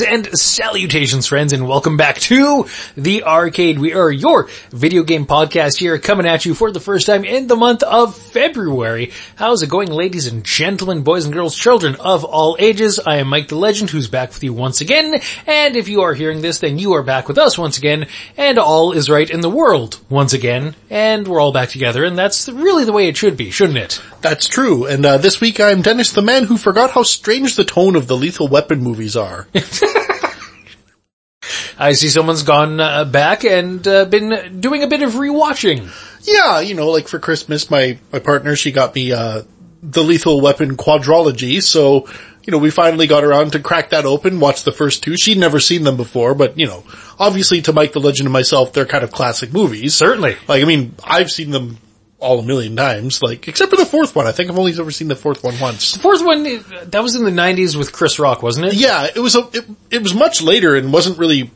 Greetings 0.00 0.28
and 0.28 0.38
salutations 0.38 1.26
friends 1.26 1.52
and 1.52 1.68
welcome 1.68 1.98
back 1.98 2.18
to 2.20 2.66
The 2.96 3.24
Arcade. 3.24 3.78
We 3.78 3.92
are 3.92 4.10
your 4.10 4.48
video 4.70 5.02
game 5.02 5.26
podcast 5.26 5.78
here 5.78 5.98
coming 5.98 6.26
at 6.26 6.46
you 6.46 6.54
for 6.54 6.70
the 6.70 6.80
first 6.80 7.06
time 7.06 7.24
in 7.24 7.48
the 7.48 7.56
month 7.56 7.82
of 7.82 8.16
February. 8.16 9.12
How's 9.36 9.62
it 9.62 9.68
going 9.68 9.90
ladies 9.90 10.26
and 10.26 10.42
gentlemen, 10.42 11.02
boys 11.02 11.26
and 11.26 11.34
girls, 11.34 11.54
children 11.54 11.96
of 11.96 12.24
all 12.24 12.56
ages? 12.58 12.98
I 12.98 13.16
am 13.16 13.28
Mike 13.28 13.48
the 13.48 13.56
Legend 13.56 13.90
who's 13.90 14.08
back 14.08 14.30
with 14.30 14.42
you 14.42 14.54
once 14.54 14.80
again 14.80 15.20
and 15.46 15.76
if 15.76 15.88
you 15.88 16.02
are 16.02 16.14
hearing 16.14 16.40
this 16.40 16.60
then 16.60 16.78
you 16.78 16.94
are 16.94 17.02
back 17.02 17.28
with 17.28 17.36
us 17.36 17.58
once 17.58 17.76
again 17.76 18.06
and 18.38 18.58
all 18.58 18.92
is 18.92 19.10
right 19.10 19.28
in 19.28 19.40
the 19.40 19.50
world 19.50 20.00
once 20.08 20.32
again 20.32 20.74
and 20.88 21.28
we're 21.28 21.40
all 21.40 21.52
back 21.52 21.68
together 21.68 22.04
and 22.04 22.16
that's 22.16 22.48
really 22.48 22.84
the 22.84 22.92
way 22.92 23.08
it 23.08 23.16
should 23.16 23.36
be, 23.36 23.50
shouldn't 23.50 23.78
it? 23.78 24.00
That's 24.22 24.48
true. 24.48 24.86
And 24.86 25.04
uh, 25.04 25.18
this 25.18 25.40
week 25.40 25.60
I'm 25.60 25.82
Dennis 25.82 26.12
the 26.12 26.22
man 26.22 26.44
who 26.44 26.56
forgot 26.56 26.92
how 26.92 27.02
strange 27.02 27.56
the 27.56 27.64
tone 27.64 27.96
of 27.96 28.06
the 28.06 28.16
Lethal 28.16 28.48
Weapon 28.48 28.82
movies 28.82 29.16
are. 29.16 29.46
I 31.78 31.92
see 31.92 32.08
someone's 32.08 32.42
gone 32.42 32.80
uh, 32.80 33.04
back 33.04 33.44
and 33.44 33.86
uh, 33.86 34.04
been 34.04 34.60
doing 34.60 34.82
a 34.82 34.86
bit 34.86 35.02
of 35.02 35.12
rewatching. 35.12 35.90
Yeah, 36.26 36.60
you 36.60 36.74
know, 36.74 36.90
like 36.90 37.08
for 37.08 37.18
Christmas, 37.18 37.70
my, 37.70 37.98
my 38.12 38.18
partner, 38.18 38.56
she 38.56 38.72
got 38.72 38.94
me, 38.94 39.12
uh, 39.12 39.42
the 39.82 40.02
Lethal 40.02 40.40
Weapon 40.40 40.76
quadrology, 40.76 41.62
so, 41.62 42.06
you 42.44 42.50
know, 42.50 42.58
we 42.58 42.70
finally 42.70 43.06
got 43.06 43.24
around 43.24 43.52
to 43.52 43.60
crack 43.60 43.90
that 43.90 44.04
open, 44.04 44.40
watch 44.40 44.64
the 44.64 44.72
first 44.72 45.02
two. 45.02 45.16
She'd 45.16 45.38
never 45.38 45.60
seen 45.60 45.84
them 45.84 45.96
before, 45.96 46.34
but, 46.34 46.58
you 46.58 46.66
know, 46.66 46.84
obviously 47.18 47.62
to 47.62 47.72
Mike 47.72 47.92
the 47.92 48.00
Legend 48.00 48.26
and 48.26 48.32
myself, 48.32 48.72
they're 48.72 48.86
kind 48.86 49.04
of 49.04 49.12
classic 49.12 49.52
movies. 49.52 49.94
Certainly. 49.94 50.36
Like, 50.46 50.62
I 50.62 50.66
mean, 50.66 50.94
I've 51.02 51.30
seen 51.30 51.50
them 51.50 51.78
all 52.20 52.38
a 52.38 52.42
million 52.42 52.76
times, 52.76 53.22
like, 53.22 53.48
except 53.48 53.70
for 53.70 53.76
the 53.76 53.86
fourth 53.86 54.14
one. 54.14 54.26
I 54.26 54.32
think 54.32 54.50
I've 54.50 54.58
only 54.58 54.72
ever 54.78 54.90
seen 54.90 55.08
the 55.08 55.16
fourth 55.16 55.42
one 55.42 55.58
once. 55.58 55.92
The 55.92 56.00
fourth 56.00 56.24
one, 56.24 56.44
that 56.90 57.02
was 57.02 57.16
in 57.16 57.24
the 57.24 57.30
90s 57.30 57.76
with 57.76 57.92
Chris 57.92 58.18
Rock, 58.18 58.42
wasn't 58.42 58.66
it? 58.66 58.74
Yeah, 58.74 59.08
it 59.14 59.20
was 59.20 59.36
a, 59.36 59.48
it, 59.52 59.64
it 59.90 60.02
was 60.02 60.14
much 60.14 60.42
later 60.42 60.76
and 60.76 60.92
wasn't 60.92 61.18
really 61.18 61.50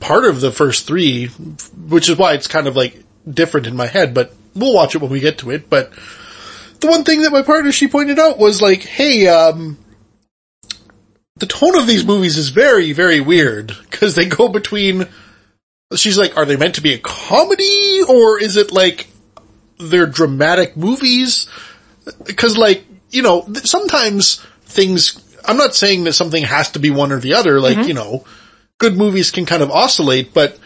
part 0.00 0.24
of 0.24 0.40
the 0.40 0.50
first 0.50 0.86
three, 0.86 1.26
which 1.26 2.08
is 2.08 2.18
why 2.18 2.34
it's 2.34 2.46
kind 2.46 2.66
of 2.66 2.76
like 2.76 3.02
different 3.28 3.66
in 3.66 3.76
my 3.76 3.86
head, 3.86 4.12
but 4.12 4.34
we'll 4.54 4.74
watch 4.74 4.94
it 4.94 5.02
when 5.02 5.10
we 5.10 5.20
get 5.20 5.38
to 5.38 5.50
it. 5.50 5.70
But 5.70 5.92
the 6.80 6.88
one 6.88 7.04
thing 7.04 7.22
that 7.22 7.32
my 7.32 7.42
partner, 7.42 7.72
she 7.72 7.88
pointed 7.88 8.18
out 8.18 8.38
was 8.38 8.60
like, 8.60 8.82
hey, 8.82 9.28
um, 9.28 9.78
the 11.36 11.46
tone 11.46 11.76
of 11.76 11.86
these 11.86 12.04
movies 12.04 12.36
is 12.36 12.48
very, 12.48 12.92
very 12.92 13.20
weird 13.20 13.72
because 13.90 14.14
they 14.14 14.26
go 14.26 14.48
between, 14.48 15.06
she's 15.94 16.18
like, 16.18 16.36
are 16.36 16.44
they 16.44 16.56
meant 16.56 16.76
to 16.76 16.82
be 16.82 16.94
a 16.94 16.98
comedy 16.98 18.02
or 18.08 18.40
is 18.40 18.56
it 18.56 18.72
like 18.72 19.08
they're 19.90 20.06
dramatic 20.06 20.76
movies? 20.76 21.48
Cause 22.36 22.56
like, 22.56 22.84
you 23.10 23.22
know, 23.22 23.46
sometimes 23.54 24.44
things, 24.62 25.36
I'm 25.44 25.56
not 25.56 25.74
saying 25.74 26.04
that 26.04 26.14
something 26.14 26.42
has 26.44 26.72
to 26.72 26.78
be 26.78 26.90
one 26.90 27.12
or 27.12 27.20
the 27.20 27.34
other, 27.34 27.60
like, 27.60 27.76
mm-hmm. 27.78 27.88
you 27.88 27.94
know, 27.94 28.24
good 28.78 28.96
movies 28.96 29.30
can 29.30 29.46
kind 29.46 29.62
of 29.62 29.70
oscillate, 29.70 30.34
but 30.34 30.58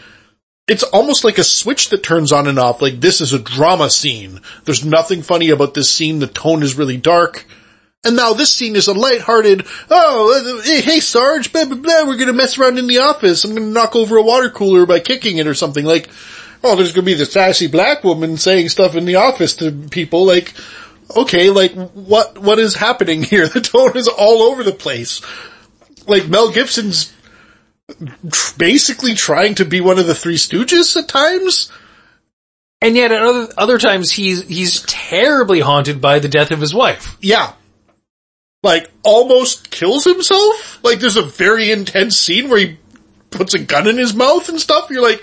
it's 0.67 0.83
almost 0.83 1.23
like 1.23 1.37
a 1.37 1.43
switch 1.43 1.89
that 1.89 2.03
turns 2.03 2.31
on 2.31 2.47
and 2.47 2.59
off. 2.59 2.81
Like 2.81 2.99
this 2.99 3.21
is 3.21 3.33
a 3.33 3.39
drama 3.39 3.89
scene. 3.89 4.41
There's 4.65 4.83
nothing 4.83 5.21
funny 5.21 5.49
about 5.49 5.73
this 5.73 5.93
scene. 5.93 6.19
The 6.19 6.27
tone 6.27 6.63
is 6.63 6.77
really 6.77 6.97
dark. 6.97 7.45
And 8.03 8.15
now 8.15 8.33
this 8.33 8.53
scene 8.53 8.75
is 8.75 8.87
a 8.87 8.93
lighthearted, 8.93 9.65
oh, 9.89 10.61
hey, 10.63 10.81
hey 10.81 10.99
Sarge, 10.99 11.51
blah, 11.51 11.65
blah, 11.65 11.77
blah, 11.77 12.05
we're 12.05 12.17
gonna 12.17 12.33
mess 12.33 12.57
around 12.57 12.77
in 12.77 12.87
the 12.87 12.99
office. 12.99 13.43
I'm 13.43 13.55
gonna 13.55 13.67
knock 13.67 13.95
over 13.95 14.17
a 14.17 14.23
water 14.23 14.49
cooler 14.49 14.85
by 14.85 14.99
kicking 14.99 15.37
it 15.37 15.47
or 15.47 15.53
something. 15.53 15.83
Like, 15.83 16.09
oh, 16.63 16.75
there's 16.75 16.91
gonna 16.91 17.05
be 17.05 17.13
this 17.13 17.33
sassy 17.33 17.67
black 17.67 18.03
woman 18.03 18.37
saying 18.37 18.69
stuff 18.69 18.95
in 18.95 19.05
the 19.05 19.15
office 19.15 19.55
to 19.57 19.71
people. 19.71 20.25
Like, 20.25 20.53
okay, 21.15 21.49
like, 21.49 21.73
what, 21.73 22.37
what 22.37 22.59
is 22.59 22.75
happening 22.75 23.23
here? 23.23 23.47
The 23.47 23.61
tone 23.61 23.97
is 23.97 24.07
all 24.07 24.43
over 24.43 24.63
the 24.63 24.71
place. 24.71 25.21
Like, 26.07 26.27
Mel 26.27 26.51
Gibson's 26.51 27.13
basically 28.57 29.13
trying 29.13 29.55
to 29.55 29.65
be 29.65 29.81
one 29.81 29.99
of 29.99 30.07
the 30.07 30.15
Three 30.15 30.35
Stooges 30.35 30.95
at 30.97 31.07
times. 31.07 31.71
And 32.81 32.95
yet 32.95 33.11
at 33.11 33.21
other, 33.21 33.53
other 33.57 33.79
times 33.79 34.11
he's, 34.11 34.47
he's 34.47 34.83
terribly 34.83 35.59
haunted 35.59 35.99
by 35.99 36.19
the 36.19 36.27
death 36.27 36.51
of 36.51 36.61
his 36.61 36.73
wife. 36.73 37.17
Yeah. 37.21 37.53
Like, 38.61 38.89
almost 39.03 39.71
kills 39.71 40.03
himself? 40.03 40.79
Like, 40.83 40.99
there's 40.99 41.17
a 41.17 41.23
very 41.23 41.71
intense 41.71 42.17
scene 42.17 42.49
where 42.49 42.59
he 42.59 42.77
puts 43.29 43.53
a 43.53 43.59
gun 43.59 43.87
in 43.87 43.97
his 43.97 44.13
mouth 44.13 44.49
and 44.49 44.59
stuff. 44.59 44.89
You're 44.89 45.01
like, 45.01 45.21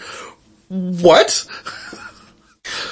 what? 0.68 1.46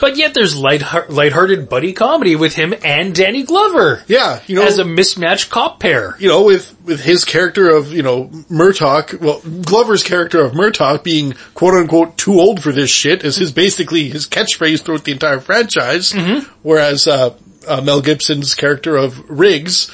But 0.00 0.16
yet 0.16 0.34
there's 0.34 0.56
light 0.56 0.83
lighthearted 1.09 1.69
buddy 1.69 1.94
comedy 1.94 2.37
with 2.37 2.55
him 2.55 2.75
and 2.84 3.15
Danny 3.15 3.43
Glover. 3.43 4.03
Yeah, 4.06 4.41
you 4.47 4.56
know, 4.56 4.66
as 4.66 4.78
a 4.78 4.84
mismatched 4.84 5.49
cop 5.49 5.81
pair. 5.81 6.15
You 6.19 6.28
know, 6.28 6.44
with 6.44 6.77
with 6.84 7.03
his 7.03 7.25
character 7.25 7.71
of 7.71 7.93
you 7.93 8.03
know 8.03 8.27
Murtaugh, 8.50 9.19
well 9.19 9.41
Glover's 9.62 10.03
character 10.03 10.44
of 10.44 10.53
Murtaugh 10.53 11.03
being 11.03 11.32
quote 11.55 11.75
unquote 11.75 12.19
too 12.19 12.38
old 12.38 12.62
for 12.62 12.71
this 12.71 12.91
shit 12.91 13.25
is 13.25 13.37
his 13.37 13.50
basically 13.50 14.09
his 14.11 14.27
catchphrase 14.27 14.82
throughout 14.82 15.05
the 15.05 15.12
entire 15.12 15.41
franchise. 15.41 16.12
Mm-hmm. 16.12 16.50
Whereas 16.62 17.06
uh, 17.06 17.34
uh, 17.66 17.81
Mel 17.81 18.03
Gibson's 18.03 18.55
character 18.55 18.97
of 18.97 19.31
Riggs 19.31 19.91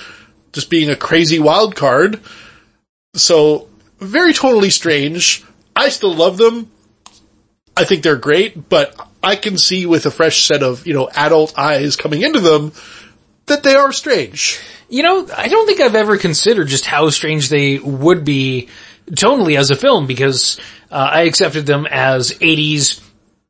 just 0.52 0.70
being 0.70 0.90
a 0.90 0.96
crazy 0.96 1.38
wild 1.38 1.76
card. 1.76 2.20
So 3.14 3.68
very 4.00 4.32
totally 4.32 4.70
strange. 4.70 5.44
I 5.76 5.90
still 5.90 6.14
love 6.14 6.36
them. 6.36 6.70
I 7.78 7.84
think 7.84 8.02
they're 8.02 8.16
great, 8.16 8.68
but 8.68 8.94
I 9.22 9.36
can 9.36 9.58
see 9.58 9.86
with 9.86 10.06
a 10.06 10.10
fresh 10.10 10.46
set 10.46 10.62
of, 10.62 10.86
you 10.86 10.94
know, 10.94 11.08
adult 11.14 11.58
eyes 11.58 11.96
coming 11.96 12.22
into 12.22 12.40
them 12.40 12.72
that 13.46 13.62
they 13.62 13.74
are 13.74 13.92
strange. 13.92 14.60
You 14.88 15.02
know, 15.02 15.28
I 15.36 15.48
don't 15.48 15.66
think 15.66 15.80
I've 15.80 15.94
ever 15.94 16.16
considered 16.16 16.68
just 16.68 16.84
how 16.84 17.10
strange 17.10 17.48
they 17.48 17.78
would 17.78 18.24
be 18.24 18.68
tonally 19.10 19.58
as 19.58 19.70
a 19.70 19.76
film 19.76 20.06
because 20.06 20.60
uh, 20.90 21.10
I 21.12 21.22
accepted 21.22 21.66
them 21.66 21.86
as 21.86 22.32
80s, 22.32 23.02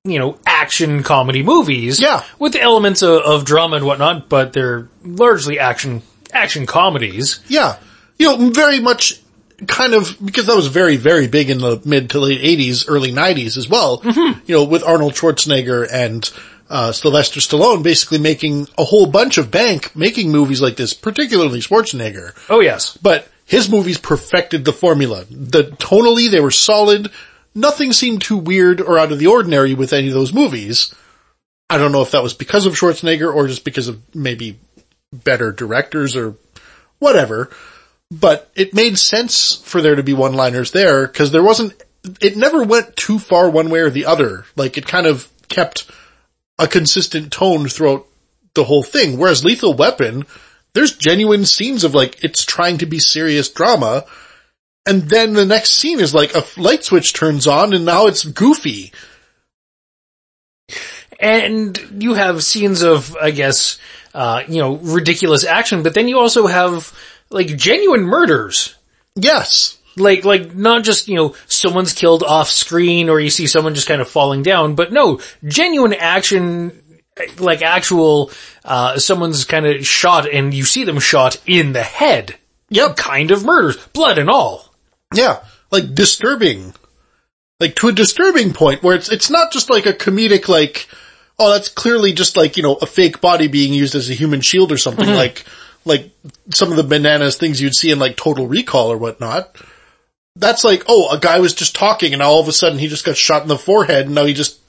you 0.05 0.19
know, 0.19 0.39
action 0.47 1.03
comedy 1.03 1.43
movies. 1.43 2.01
Yeah. 2.01 2.25
With 2.39 2.57
elements 2.57 3.03
of, 3.03 3.23
of 3.23 3.45
drama 3.45 3.77
and 3.77 3.87
whatnot, 3.87 4.29
but 4.29 4.53
they're 4.53 4.89
largely 5.05 5.59
action, 5.59 6.03
action 6.33 6.67
comedies. 6.67 7.41
Yeah. 7.49 7.79
You 8.19 8.37
know, 8.37 8.51
very 8.51 8.81
much 8.81 9.21
kind 9.67 9.95
of, 9.95 10.17
because 10.25 10.47
that 10.47 10.57
was 10.57 10.69
very, 10.69 10.97
very 10.97 11.27
big 11.27 11.51
in 11.51 11.59
the 11.59 11.81
mid 11.85 12.11
to 12.11 12.21
late 12.21 12.41
80s, 12.41 12.85
early 12.89 13.13
90s 13.13 13.57
as 13.57 13.69
well, 13.69 14.01
mm-hmm. 14.01 14.41
you 14.47 14.55
know, 14.55 14.65
with 14.65 14.85
Arnold 14.85 15.15
Schwarzenegger 15.15 15.89
and, 15.91 16.31
uh, 16.71 16.93
Sylvester 16.93 17.41
Stallone 17.41 17.83
basically 17.83 18.19
making 18.19 18.69
a 18.77 18.85
whole 18.85 19.07
bunch 19.07 19.39
of 19.39 19.51
bank 19.51 19.97
making 19.97 20.31
movies 20.31 20.61
like 20.61 20.77
this, 20.77 20.93
particularly 20.93 21.61
Schwarzenegger. 21.61 22.35
Oh 22.51 22.61
yes. 22.61 22.97
But 22.97 23.27
his 23.47 23.71
movies 23.71 23.99
perfected 23.99 24.65
the 24.65 24.73
formula. 24.73 25.25
The 25.31 25.65
tonally, 25.65 26.31
they 26.31 26.41
were 26.41 26.51
solid. 26.51 27.11
Nothing 27.55 27.93
seemed 27.93 28.21
too 28.21 28.37
weird 28.37 28.81
or 28.81 28.99
out 28.99 29.13
of 29.13 29.19
the 29.19 29.29
ordinary 29.29 29.75
with 29.75 29.95
any 29.95 30.09
of 30.09 30.15
those 30.15 30.35
movies. 30.35 30.95
I 31.71 31.79
don't 31.79 31.93
know 31.93 32.03
if 32.03 32.11
that 32.11 32.23
was 32.23 32.35
because 32.35 32.67
of 32.67 32.75
Schwarzenegger 32.75 33.35
or 33.35 33.47
just 33.47 33.65
because 33.65 33.89
of 33.89 34.03
maybe 34.15 34.59
better 35.13 35.53
directors 35.53 36.17
or 36.17 36.35
whatever 36.99 37.51
but 38.11 38.51
it 38.55 38.75
made 38.75 38.99
sense 38.99 39.57
for 39.57 39.81
there 39.81 39.97
to 39.97 40.03
be 40.03 40.15
one-liners 40.15 40.73
there 40.73 41.07
because 41.07 41.31
there 41.31 41.43
wasn't, 41.43 41.75
it 42.21 42.37
never 42.37 42.63
went 42.63 42.97
too 42.97 43.19
far 43.19 43.51
one 43.51 43.69
way 43.69 43.81
or 43.81 43.91
the 43.91 44.07
other. 44.07 44.45
Like 44.57 44.79
it 44.79 44.87
kind 44.87 45.07
of 45.07 45.29
kept 45.49 45.91
a 46.59 46.67
consistent 46.67 47.33
tone 47.33 47.69
throughout 47.69 48.07
the 48.55 48.65
whole 48.65 48.83
thing. 48.83 49.19
Whereas 49.19 49.45
Lethal 49.45 49.75
Weapon, 49.75 50.25
there's 50.73 50.97
genuine 50.97 51.45
scenes 51.45 51.85
of 51.85 51.95
like, 51.95 52.25
it's 52.25 52.45
trying 52.45 52.79
to 52.79 52.87
be 52.87 52.99
serious 52.99 53.51
drama. 53.51 54.05
And 54.87 55.03
then 55.03 55.35
the 55.35 55.45
next 55.45 55.73
scene 55.73 56.01
is 56.01 56.15
like 56.15 56.35
a 56.35 56.45
light 56.57 56.85
switch 56.85 57.13
turns 57.13 57.47
on 57.47 57.75
and 57.75 57.85
now 57.85 58.07
it's 58.07 58.25
goofy. 58.25 58.93
And 61.21 62.03
you 62.03 62.15
have 62.15 62.43
scenes 62.43 62.83
of, 62.83 63.15
I 63.17 63.33
guess, 63.33 63.79
uh, 64.15 64.45
you 64.49 64.61
know, 64.61 64.77
ridiculous 64.77 65.45
action, 65.45 65.83
but 65.83 65.93
then 65.93 66.09
you 66.09 66.19
also 66.19 66.47
have 66.47 66.97
like 67.31 67.57
genuine 67.57 68.03
murders. 68.03 68.75
Yes. 69.15 69.79
Like, 69.97 70.25
like 70.25 70.55
not 70.55 70.85
just, 70.85 71.09
you 71.09 71.17
know, 71.17 71.35
someone's 71.47 71.93
killed 71.93 72.23
off 72.23 72.49
screen 72.49 73.09
or 73.09 73.19
you 73.19 73.31
see 73.31 73.47
someone 73.47 73.75
just 73.75 73.89
kind 73.89 74.01
of 74.01 74.09
falling 74.09 74.43
down, 74.43 74.75
but 74.75 74.93
no, 74.93 75.21
genuine 75.45 75.93
action, 75.93 76.83
like 77.39 77.63
actual, 77.63 78.31
uh, 78.65 78.99
someone's 78.99 79.45
kind 79.45 79.67
of 79.67 79.85
shot 79.87 80.29
and 80.29 80.55
you 80.55 80.65
see 80.65 80.85
them 80.85 81.01
shot 81.01 81.41
in 81.47 81.73
the 81.73 81.83
head. 81.83 82.37
Yep. 82.71 82.97
Kind 82.97 83.31
of 83.31 83.45
murders. 83.45 83.77
Blood 83.89 84.19
and 84.19 84.31
all. 84.31 84.73
Yeah. 85.13 85.41
Like 85.71 85.95
disturbing. 85.95 86.75
Like 87.59 87.75
to 87.77 87.89
a 87.89 87.93
disturbing 87.93 88.53
point 88.53 88.83
where 88.85 88.95
it's, 88.95 89.11
it's 89.11 89.31
not 89.31 89.53
just 89.53 89.69
like 89.69 89.87
a 89.87 89.93
comedic 89.93 90.49
like, 90.49 90.87
oh, 91.41 91.51
that's 91.51 91.69
clearly 91.69 92.13
just 92.13 92.37
like, 92.37 92.57
you 92.57 92.63
know, 92.63 92.75
a 92.75 92.87
fake 92.87 93.21
body 93.21 93.49
being 93.49 93.73
used 93.73 93.97
as 93.97 94.11
a 94.11 94.15
human 94.15 94.41
shield 94.43 94.71
or 94.71 94.79
something 94.79 95.07
mm-hmm. 95.07 95.17
like, 95.17 95.45
like 95.89 96.11
some 96.51 96.71
of 96.71 96.77
the 96.77 96.85
bananas 96.85 97.37
things 97.37 97.61
you'd 97.61 97.75
see 97.75 97.91
in 97.91 97.99
like 97.99 98.17
Total 98.17 98.47
Recall 98.47 98.93
or 98.93 98.99
whatnot. 98.99 99.57
That's 100.37 100.63
like, 100.63 100.85
oh, 100.87 101.11
a 101.11 101.19
guy 101.19 101.41
was 101.41 101.55
just 101.55 101.75
talking 101.75 102.13
and 102.13 102.23
all 102.23 102.39
of 102.39 102.47
a 102.47 102.53
sudden 102.53 102.79
he 102.79 102.87
just 102.87 103.05
got 103.05 103.17
shot 103.17 103.43
in 103.43 103.49
the 103.49 103.59
forehead 103.59 104.07
and 104.07 104.15
now 104.15 104.25
he 104.25 104.35
just, 104.35 104.61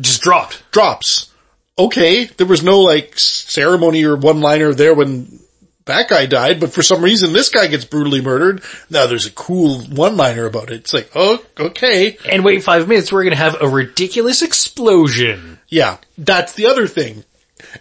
just 0.00 0.20
dropped. 0.20 0.62
Drops. 0.70 1.32
Okay. 1.78 2.24
There 2.24 2.46
was 2.46 2.62
no 2.62 2.80
like 2.80 3.18
ceremony 3.18 4.04
or 4.04 4.16
one 4.16 4.40
liner 4.40 4.74
there 4.74 4.92
when 4.92 5.38
that 5.86 6.08
guy 6.08 6.26
died, 6.26 6.60
but 6.60 6.72
for 6.72 6.82
some 6.82 7.02
reason 7.02 7.32
this 7.32 7.48
guy 7.48 7.66
gets 7.68 7.86
brutally 7.86 8.20
murdered. 8.20 8.62
Now 8.90 9.06
there's 9.06 9.26
a 9.26 9.30
cool 9.30 9.80
one-liner 9.80 10.44
about 10.44 10.70
it. 10.70 10.80
It's 10.80 10.92
like, 10.92 11.10
oh, 11.14 11.42
okay. 11.58 12.18
And 12.30 12.44
wait 12.44 12.62
five 12.62 12.86
minutes, 12.88 13.10
we're 13.10 13.24
gonna 13.24 13.36
have 13.36 13.62
a 13.62 13.68
ridiculous 13.68 14.42
explosion. 14.42 15.58
Yeah, 15.68 15.96
that's 16.18 16.52
the 16.52 16.66
other 16.66 16.86
thing. 16.86 17.24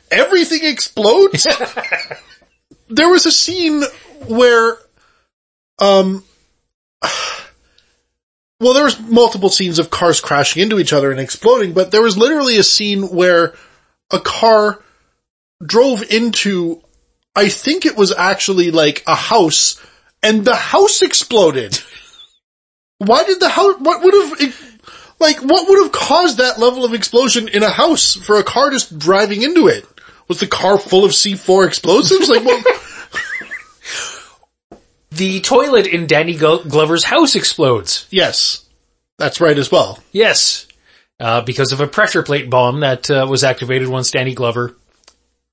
Everything 0.09 0.62
explodes. 0.63 1.45
there 2.89 3.10
was 3.10 3.25
a 3.25 3.31
scene 3.31 3.84
where, 4.28 4.78
um, 5.80 6.24
well, 8.60 8.74
there 8.74 8.86
was 8.86 9.00
multiple 9.00 9.50
scenes 9.50 9.80
of 9.80 9.89
cars 9.89 10.22
crashing 10.22 10.63
into 10.63 10.80
each 10.80 10.94
other 10.94 11.12
and 11.12 11.19
exploding, 11.19 11.74
but 11.74 11.92
there 11.92 12.01
was 12.01 12.18
literally 12.18 12.57
a 12.57 12.63
scene 12.63 13.04
where 13.04 13.54
a 14.12 14.19
car 14.19 14.81
drove 15.66 16.04
into, 16.12 16.81
I 17.36 17.50
think 17.50 17.86
it 17.86 17.98
was 17.98 18.12
actually 18.12 18.72
like 18.72 19.04
a 19.07 19.16
house, 19.16 19.81
and 20.24 20.45
the 20.45 20.56
house 20.56 21.01
exploded. 21.01 21.80
Why 23.00 23.24
did 23.25 23.39
the 23.39 23.50
house, 23.50 23.75
what 23.80 24.01
would 24.01 24.13
have, 24.13 24.81
like, 25.19 25.38
what 25.38 25.69
would 25.69 25.84
have 25.84 25.92
caused 25.92 26.38
that 26.38 26.57
level 26.57 26.84
of 26.84 26.94
explosion 26.94 27.48
in 27.48 27.62
a 27.62 27.69
house 27.69 28.16
for 28.16 28.38
a 28.38 28.44
car 28.44 28.72
just 28.72 28.98
driving 28.98 29.44
into 29.44 29.68
it? 29.68 29.86
Was 30.27 30.39
the 30.39 30.47
car 30.47 30.77
full 30.77 31.06
of 31.06 31.12
C4 31.12 31.68
explosives? 31.68 32.29
Like, 32.29 32.44
well, 32.44 32.62
The 35.12 35.39
toilet 35.41 35.88
in 35.88 36.06
Danny 36.06 36.35
Glover's 36.35 37.03
house 37.06 37.35
explodes. 37.35 38.06
yes, 38.12 38.65
that's 39.18 39.41
right 39.41 39.57
as 39.57 39.71
well. 39.71 40.00
Yes. 40.12 40.68
Uh, 41.19 41.41
because 41.41 41.71
of 41.71 41.81
a 41.81 41.88
pressure 41.88 42.21
plate 42.21 42.50
bomb 42.50 42.81
that 42.81 43.09
uh, 43.09 43.25
was 43.27 43.44
activated 43.44 43.88
once 43.88 44.12
Danny 44.12 44.35
Glover, 44.35 44.75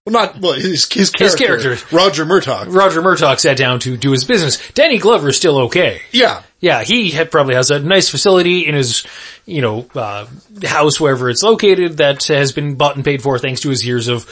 Well, 0.06 0.12
not, 0.12 0.38
well, 0.38 0.52
his, 0.52 0.86
his 0.92 1.10
character. 1.10 1.46
character. 1.46 1.96
Roger 1.96 2.26
Murtaugh. 2.26 2.66
Roger 2.68 3.00
Murtaugh 3.00 3.38
sat 3.38 3.56
down 3.56 3.80
to 3.80 3.96
do 3.96 4.10
his 4.10 4.24
business. 4.24 4.58
Danny 4.72 4.98
Glover 4.98 5.30
is 5.30 5.36
still 5.36 5.60
okay. 5.62 6.02
Yeah. 6.12 6.42
Yeah, 6.60 6.82
he 6.82 7.10
had, 7.10 7.30
probably 7.30 7.54
has 7.54 7.70
a 7.70 7.78
nice 7.78 8.10
facility 8.10 8.66
in 8.66 8.74
his, 8.74 9.06
you 9.46 9.62
know, 9.62 9.86
uh, 9.94 10.26
house 10.62 11.00
wherever 11.00 11.30
it's 11.30 11.42
located 11.42 11.96
that 11.98 12.24
has 12.24 12.52
been 12.52 12.74
bought 12.74 12.96
and 12.96 13.04
paid 13.04 13.22
for 13.22 13.38
thanks 13.38 13.62
to 13.62 13.70
his 13.70 13.86
years 13.86 14.08
of 14.08 14.28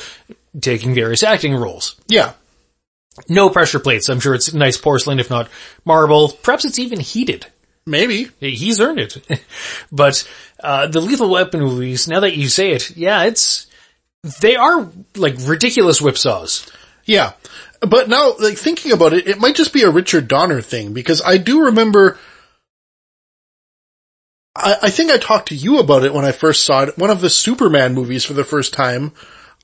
taking 0.60 0.94
various 0.94 1.22
acting 1.22 1.54
roles. 1.54 1.96
Yeah. 2.06 2.34
No 3.30 3.48
pressure 3.48 3.80
plates. 3.80 4.10
I'm 4.10 4.20
sure 4.20 4.34
it's 4.34 4.52
nice 4.52 4.76
porcelain, 4.76 5.20
if 5.20 5.30
not 5.30 5.48
marble. 5.86 6.28
Perhaps 6.42 6.66
it's 6.66 6.78
even 6.78 7.00
heated. 7.00 7.46
Maybe. 7.86 8.28
He's 8.40 8.78
earned 8.78 8.98
it. 8.98 9.42
but, 9.92 10.28
uh, 10.62 10.86
the 10.88 11.00
Lethal 11.00 11.30
Weapon 11.30 11.60
movies, 11.60 12.08
now 12.08 12.20
that 12.20 12.36
you 12.36 12.48
say 12.48 12.72
it, 12.72 12.94
yeah, 12.94 13.24
it's, 13.24 13.68
they 14.22 14.56
are 14.56 14.88
like 15.16 15.34
ridiculous 15.40 16.00
whipsaws. 16.00 16.70
Yeah. 17.04 17.32
But 17.80 18.08
now, 18.08 18.34
like, 18.38 18.56
thinking 18.56 18.92
about 18.92 19.12
it, 19.12 19.26
it 19.26 19.40
might 19.40 19.56
just 19.56 19.72
be 19.72 19.82
a 19.82 19.90
Richard 19.90 20.28
Donner 20.28 20.60
thing, 20.60 20.92
because 20.92 21.20
I 21.20 21.36
do 21.36 21.64
remember, 21.64 22.16
I, 24.54 24.76
I 24.82 24.90
think 24.90 25.10
I 25.10 25.18
talked 25.18 25.48
to 25.48 25.56
you 25.56 25.80
about 25.80 26.04
it 26.04 26.14
when 26.14 26.24
I 26.24 26.30
first 26.30 26.64
saw 26.64 26.84
it, 26.84 26.96
one 26.96 27.10
of 27.10 27.20
the 27.20 27.28
Superman 27.28 27.94
movies 27.94 28.24
for 28.24 28.34
the 28.34 28.44
first 28.44 28.72
time. 28.72 29.10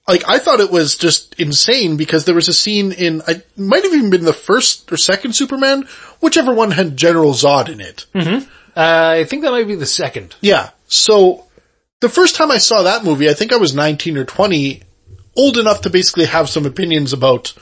Like, 0.08 0.28
I 0.28 0.40
thought 0.40 0.58
it 0.58 0.72
was 0.72 0.96
just 0.96 1.38
insane 1.38 1.96
because 1.96 2.25
there 2.25 2.34
was 2.34 2.49
a 2.49 2.52
scene 2.52 2.90
in, 2.90 3.22
I 3.28 3.43
might 3.56 3.84
have 3.84 3.94
even 3.94 4.11
been 4.11 4.25
the 4.25 4.32
first 4.32 4.90
or 4.90 4.96
second 4.96 5.34
Superman, 5.34 5.87
whichever 6.19 6.52
one 6.52 6.72
had 6.72 6.96
General 6.96 7.34
Zod 7.34 7.69
in 7.69 7.81
it. 7.81 8.06
Uh, 8.76 9.14
I 9.20 9.25
think 9.25 9.43
that 9.43 9.52
might 9.52 9.69
be 9.69 9.76
the 9.76 9.87
second. 9.87 10.34
Yeah. 10.40 10.70
So 10.88 11.44
the 12.00 12.08
first 12.08 12.36
time 12.36 12.50
I 12.50 12.58
saw 12.58 12.82
that 12.82 13.04
movie, 13.04 13.28
I 13.28 13.34
think 13.34 13.52
I 13.52 13.56
was 13.56 13.74
19 13.74 14.16
or 14.18 14.24
20, 14.24 14.82
old 15.36 15.56
enough 15.56 15.82
to 15.82 15.90
basically 15.90 16.26
have 16.26 16.48
some 16.48 16.66
opinions 16.66 17.12
about 17.12 17.54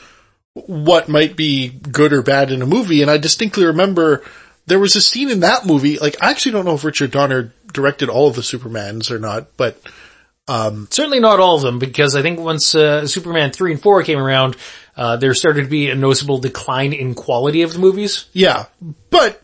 what 0.55 1.09
might 1.09 1.37
be 1.37 1.69
good 1.69 2.13
or 2.13 2.23
bad 2.23 2.51
in 2.51 2.63
a 2.63 2.67
movie. 2.67 3.03
And 3.03 3.11
I 3.11 3.19
distinctly 3.19 3.67
remember 3.67 4.23
there 4.67 4.79
was 4.79 4.97
a 4.97 5.01
scene 5.01 5.31
in 5.31 5.41
that 5.41 5.67
movie, 5.67 5.99
like 5.99 6.17
I 6.23 6.31
actually 6.31 6.53
don't 6.53 6.65
know 6.65 6.75
if 6.75 6.85
Richard 6.85 7.11
Donner 7.11 7.53
directed 7.73 8.09
all 8.09 8.29
of 8.29 8.37
the 8.37 8.43
Supermans 8.43 9.11
or 9.11 9.19
not, 9.19 9.57
but 9.57 9.81
Certainly 10.49 11.21
not 11.21 11.41
all 11.41 11.57
of 11.57 11.63
them, 11.63 11.79
because 11.79 12.15
I 12.15 12.23
think 12.23 12.39
once 12.39 12.75
uh, 12.75 13.07
Superman 13.07 13.51
3 13.51 13.73
and 13.73 13.83
4 13.83 14.03
came 14.05 14.19
around, 14.19 14.57
uh, 14.97 15.17
there 15.17 15.35
started 15.35 15.63
to 15.63 15.69
be 15.69 15.91
a 15.91 15.95
noticeable 15.95 16.39
decline 16.39 16.93
in 16.93 17.15
quality 17.15 17.63
of 17.63 17.73
the 17.73 17.79
movies. 17.79 18.27
yeah, 18.33 18.67
but 19.11 19.43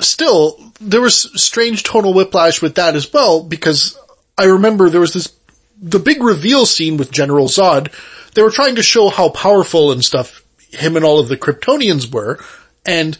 still 0.00 0.58
there 0.80 1.00
was 1.00 1.30
strange 1.40 1.82
tonal 1.82 2.12
whiplash 2.12 2.60
with 2.60 2.74
that 2.74 2.96
as 2.96 3.10
well 3.12 3.42
because 3.42 3.98
I 4.38 4.44
remember 4.44 4.88
there 4.88 5.00
was 5.00 5.14
this, 5.14 5.32
the 5.80 5.98
big 5.98 6.22
reveal 6.22 6.66
scene 6.66 6.96
with 6.96 7.10
General 7.10 7.46
Zod. 7.46 7.92
They 8.34 8.42
were 8.42 8.50
trying 8.50 8.76
to 8.76 8.82
show 8.82 9.08
how 9.08 9.30
powerful 9.30 9.92
and 9.92 10.04
stuff 10.04 10.44
him 10.70 10.96
and 10.96 11.04
all 11.04 11.20
of 11.20 11.28
the 11.28 11.36
Kryptonians 11.36 12.12
were 12.12 12.38
and 12.84 13.16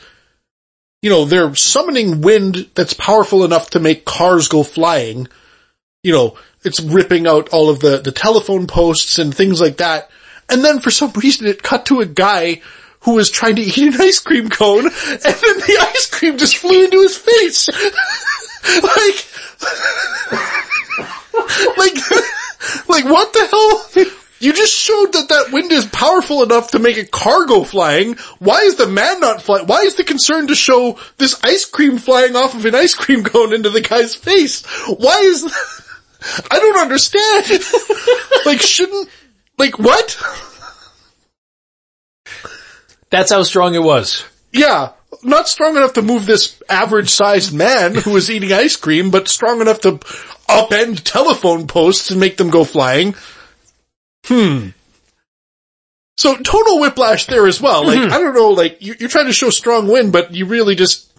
you 1.02 1.10
know, 1.10 1.24
they're 1.24 1.54
summoning 1.54 2.20
wind 2.20 2.68
that's 2.74 2.94
powerful 2.94 3.44
enough 3.44 3.70
to 3.70 3.78
make 3.78 4.04
cars 4.04 4.48
go 4.48 4.62
flying. 4.62 5.28
You 6.02 6.12
know, 6.12 6.38
it's 6.64 6.80
ripping 6.80 7.26
out 7.26 7.50
all 7.50 7.70
of 7.70 7.80
the, 7.80 7.98
the 7.98 8.12
telephone 8.12 8.66
posts 8.66 9.18
and 9.18 9.34
things 9.34 9.60
like 9.60 9.76
that. 9.76 10.10
And 10.48 10.64
then 10.64 10.80
for 10.80 10.90
some 10.90 11.12
reason 11.12 11.46
it 11.46 11.62
cut 11.62 11.86
to 11.86 12.00
a 12.00 12.06
guy 12.06 12.60
who 13.00 13.14
was 13.14 13.30
trying 13.30 13.54
to 13.54 13.62
eat 13.62 13.78
an 13.78 13.94
ice 14.00 14.18
cream 14.18 14.48
cone 14.48 14.86
and 14.86 14.90
then 14.90 15.22
the 15.22 15.86
ice 15.94 16.10
cream 16.10 16.38
just 16.38 16.56
flew 16.56 16.84
into 16.84 17.02
his 17.02 17.16
face. 17.16 17.68
like, 18.82 19.26
like, 21.76 22.88
like 22.88 23.04
what 23.04 23.32
the 23.32 23.46
hell? 23.50 24.06
You 24.38 24.52
just 24.52 24.74
showed 24.74 25.12
that 25.12 25.30
that 25.30 25.50
wind 25.50 25.72
is 25.72 25.86
powerful 25.86 26.42
enough 26.42 26.72
to 26.72 26.78
make 26.78 26.98
a 26.98 27.06
car 27.06 27.46
go 27.46 27.64
flying. 27.64 28.16
Why 28.38 28.60
is 28.60 28.76
the 28.76 28.86
man 28.86 29.20
not 29.20 29.40
flying? 29.40 29.66
Why 29.66 29.80
is 29.80 29.94
the 29.94 30.04
concern 30.04 30.48
to 30.48 30.54
show 30.54 30.98
this 31.16 31.42
ice 31.42 31.64
cream 31.64 31.96
flying 31.98 32.36
off 32.36 32.54
of 32.54 32.66
an 32.66 32.74
ice 32.74 32.94
cream 32.94 33.24
cone 33.24 33.54
into 33.54 33.70
the 33.70 33.80
guy's 33.80 34.14
face? 34.14 34.66
Why 34.86 35.20
is, 35.20 35.44
I 36.50 36.58
don't 36.58 36.78
understand. 36.78 37.64
like 38.46 38.60
shouldn't, 38.60 39.08
like 39.58 39.78
what? 39.78 40.22
That's 43.08 43.32
how 43.32 43.42
strong 43.42 43.74
it 43.74 43.82
was. 43.82 44.24
Yeah, 44.52 44.90
not 45.26 45.48
strong 45.48 45.76
enough 45.76 45.94
to 45.94 46.02
move 46.02 46.26
this 46.26 46.60
average 46.68 47.10
sized 47.10 47.52
man 47.54 47.94
who 47.94 48.12
was 48.12 48.30
eating 48.30 48.52
ice 48.52 48.76
cream, 48.76 49.10
but 49.10 49.28
strong 49.28 49.60
enough 49.60 49.80
to 49.82 49.92
upend 50.48 51.02
telephone 51.04 51.66
posts 51.66 52.10
and 52.10 52.20
make 52.20 52.36
them 52.36 52.50
go 52.50 52.64
flying. 52.64 53.14
Hmm. 54.26 54.68
So 56.18 56.34
total 56.36 56.80
whiplash 56.80 57.26
there 57.26 57.46
as 57.46 57.60
well. 57.60 57.84
Like, 57.86 57.98
I 58.10 58.18
don't 58.18 58.34
know, 58.34 58.50
like, 58.50 58.80
you, 58.80 58.94
you're 58.98 59.08
trying 59.10 59.26
to 59.26 59.32
show 59.34 59.50
strong 59.50 59.86
wind, 59.88 60.12
but 60.12 60.32
you 60.34 60.46
really 60.46 60.74
just 60.74 61.12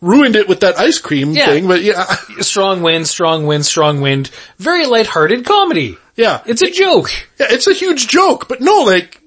ruined 0.00 0.34
it 0.34 0.48
with 0.48 0.60
that 0.60 0.76
ice 0.78 0.98
cream 0.98 1.32
Yeah. 1.32 1.46
thing, 1.46 1.68
but 1.68 1.82
yeah, 1.82 2.04
Strong 2.40 2.82
wind, 2.82 3.06
strong 3.06 3.46
wind, 3.46 3.64
strong 3.64 4.00
wind. 4.00 4.30
Very 4.58 4.86
lighthearted 4.86 5.44
comedy. 5.44 5.98
yeah. 6.16 6.42
It's 6.46 6.62
a 6.62 6.70
joke. 6.70 7.10
Yeah, 7.38 7.46
it's 7.50 7.68
a 7.68 7.72
huge 7.74 8.08
joke, 8.08 8.48
but 8.48 8.60
no, 8.60 8.80
like, 8.82 9.19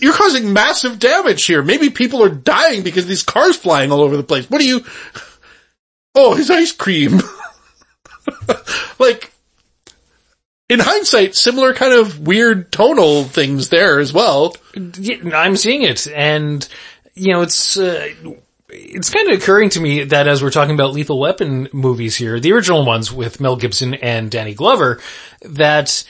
you're 0.00 0.12
causing 0.12 0.52
massive 0.52 0.98
damage 0.98 1.44
here. 1.44 1.62
Maybe 1.62 1.90
people 1.90 2.22
are 2.22 2.28
dying 2.28 2.82
because 2.82 3.06
these 3.06 3.22
cars 3.22 3.56
flying 3.56 3.90
all 3.90 4.00
over 4.00 4.16
the 4.16 4.22
place. 4.22 4.48
What 4.48 4.60
do 4.60 4.66
you, 4.66 4.84
oh, 6.14 6.34
his 6.34 6.50
ice 6.50 6.72
cream. 6.72 7.20
like, 8.98 9.32
in 10.68 10.80
hindsight, 10.80 11.34
similar 11.34 11.72
kind 11.72 11.94
of 11.94 12.20
weird 12.20 12.70
tonal 12.70 13.24
things 13.24 13.70
there 13.70 13.98
as 13.98 14.12
well. 14.12 14.54
I'm 14.76 15.56
seeing 15.56 15.82
it, 15.82 16.06
and 16.06 16.66
you 17.14 17.32
know, 17.32 17.40
it's 17.40 17.78
uh, 17.78 18.10
it's 18.68 19.08
kind 19.08 19.30
of 19.30 19.38
occurring 19.38 19.70
to 19.70 19.80
me 19.80 20.04
that 20.04 20.28
as 20.28 20.42
we're 20.42 20.50
talking 20.50 20.74
about 20.74 20.92
Lethal 20.92 21.18
Weapon 21.18 21.68
movies 21.72 22.16
here, 22.16 22.38
the 22.38 22.52
original 22.52 22.84
ones 22.84 23.10
with 23.10 23.40
Mel 23.40 23.56
Gibson 23.56 23.94
and 23.94 24.30
Danny 24.30 24.52
Glover, 24.52 25.00
that 25.42 26.04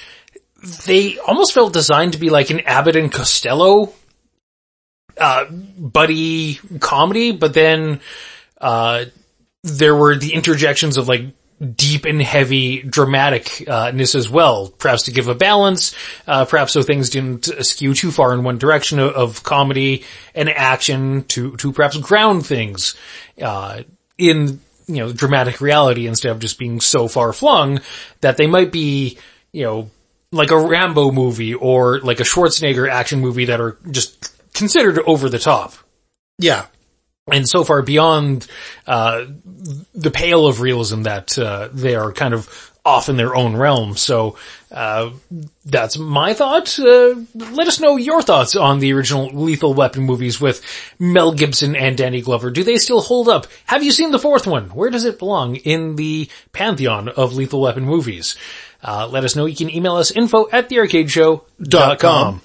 they 0.86 1.18
almost 1.18 1.52
felt 1.52 1.72
designed 1.72 2.12
to 2.12 2.18
be 2.18 2.30
like 2.30 2.50
an 2.50 2.60
Abbott 2.60 2.96
and 2.96 3.12
Costello 3.12 3.92
uh, 5.18 5.44
buddy 5.50 6.60
comedy, 6.80 7.32
but 7.32 7.54
then 7.54 8.00
uh, 8.60 9.04
there 9.62 9.94
were 9.94 10.16
the 10.16 10.34
interjections 10.34 10.96
of 10.96 11.08
like 11.08 11.26
deep 11.74 12.04
and 12.04 12.22
heavy 12.22 12.82
dramaticness 12.82 14.14
as 14.14 14.30
well, 14.30 14.68
perhaps 14.68 15.04
to 15.04 15.10
give 15.10 15.28
a 15.28 15.34
balance, 15.34 15.94
uh, 16.26 16.44
perhaps 16.44 16.72
so 16.72 16.82
things 16.82 17.10
didn't 17.10 17.46
skew 17.64 17.94
too 17.94 18.12
far 18.12 18.32
in 18.32 18.44
one 18.44 18.58
direction 18.58 19.00
of, 19.00 19.12
of 19.12 19.42
comedy 19.42 20.04
and 20.34 20.48
action 20.48 21.24
to, 21.24 21.56
to 21.56 21.72
perhaps 21.72 21.96
ground 21.96 22.46
things, 22.46 22.94
uh, 23.42 23.82
in, 24.16 24.60
you 24.86 24.96
know, 24.96 25.12
dramatic 25.12 25.60
reality 25.60 26.06
instead 26.06 26.30
of 26.30 26.38
just 26.38 26.58
being 26.58 26.80
so 26.80 27.08
far 27.08 27.32
flung 27.32 27.80
that 28.20 28.36
they 28.36 28.46
might 28.46 28.70
be, 28.70 29.18
you 29.52 29.64
know, 29.64 29.90
like 30.32 30.50
a 30.50 30.58
Rambo 30.58 31.10
movie 31.10 31.54
or 31.54 32.00
like 32.00 32.20
a 32.20 32.24
Schwarzenegger 32.24 32.88
action 32.90 33.20
movie 33.20 33.46
that 33.46 33.60
are 33.60 33.78
just 33.90 34.34
considered 34.54 34.98
over 35.06 35.28
the 35.28 35.38
top 35.38 35.74
Yeah. 36.38 36.66
and 37.30 37.48
so 37.48 37.64
far 37.64 37.82
beyond 37.82 38.46
uh, 38.86 39.24
the 39.94 40.10
pale 40.10 40.46
of 40.46 40.60
realism 40.60 41.02
that 41.02 41.38
uh, 41.38 41.68
they 41.72 41.94
are 41.94 42.12
kind 42.12 42.34
of 42.34 42.64
off 42.84 43.10
in 43.10 43.16
their 43.18 43.36
own 43.36 43.54
realm. 43.54 43.96
So, 43.96 44.38
uh, 44.72 45.10
that's 45.66 45.98
my 45.98 46.32
thought. 46.32 46.78
Uh, 46.78 47.16
let 47.34 47.68
us 47.68 47.80
know 47.80 47.96
your 47.96 48.22
thoughts 48.22 48.56
on 48.56 48.78
the 48.78 48.94
original 48.94 49.26
Lethal 49.26 49.74
Weapon 49.74 50.04
movies 50.04 50.40
with 50.40 50.62
Mel 50.98 51.32
Gibson 51.32 51.76
and 51.76 51.98
Danny 51.98 52.22
Glover. 52.22 52.50
Do 52.50 52.64
they 52.64 52.76
still 52.76 53.02
hold 53.02 53.28
up? 53.28 53.46
Have 53.66 53.82
you 53.82 53.92
seen 53.92 54.10
the 54.10 54.18
fourth 54.18 54.46
one? 54.46 54.70
Where 54.70 54.88
does 54.88 55.04
it 55.04 55.18
belong 55.18 55.56
in 55.56 55.96
the 55.96 56.30
pantheon 56.52 57.08
of 57.10 57.34
Lethal 57.34 57.60
Weapon 57.60 57.84
movies? 57.84 58.36
Uh, 58.82 59.08
let 59.10 59.24
us 59.24 59.34
know. 59.34 59.46
You 59.46 59.56
can 59.56 59.70
email 59.70 59.96
us 59.96 60.10
info 60.10 60.48
at 60.50 60.68
thearcadeshow.com 60.68 62.42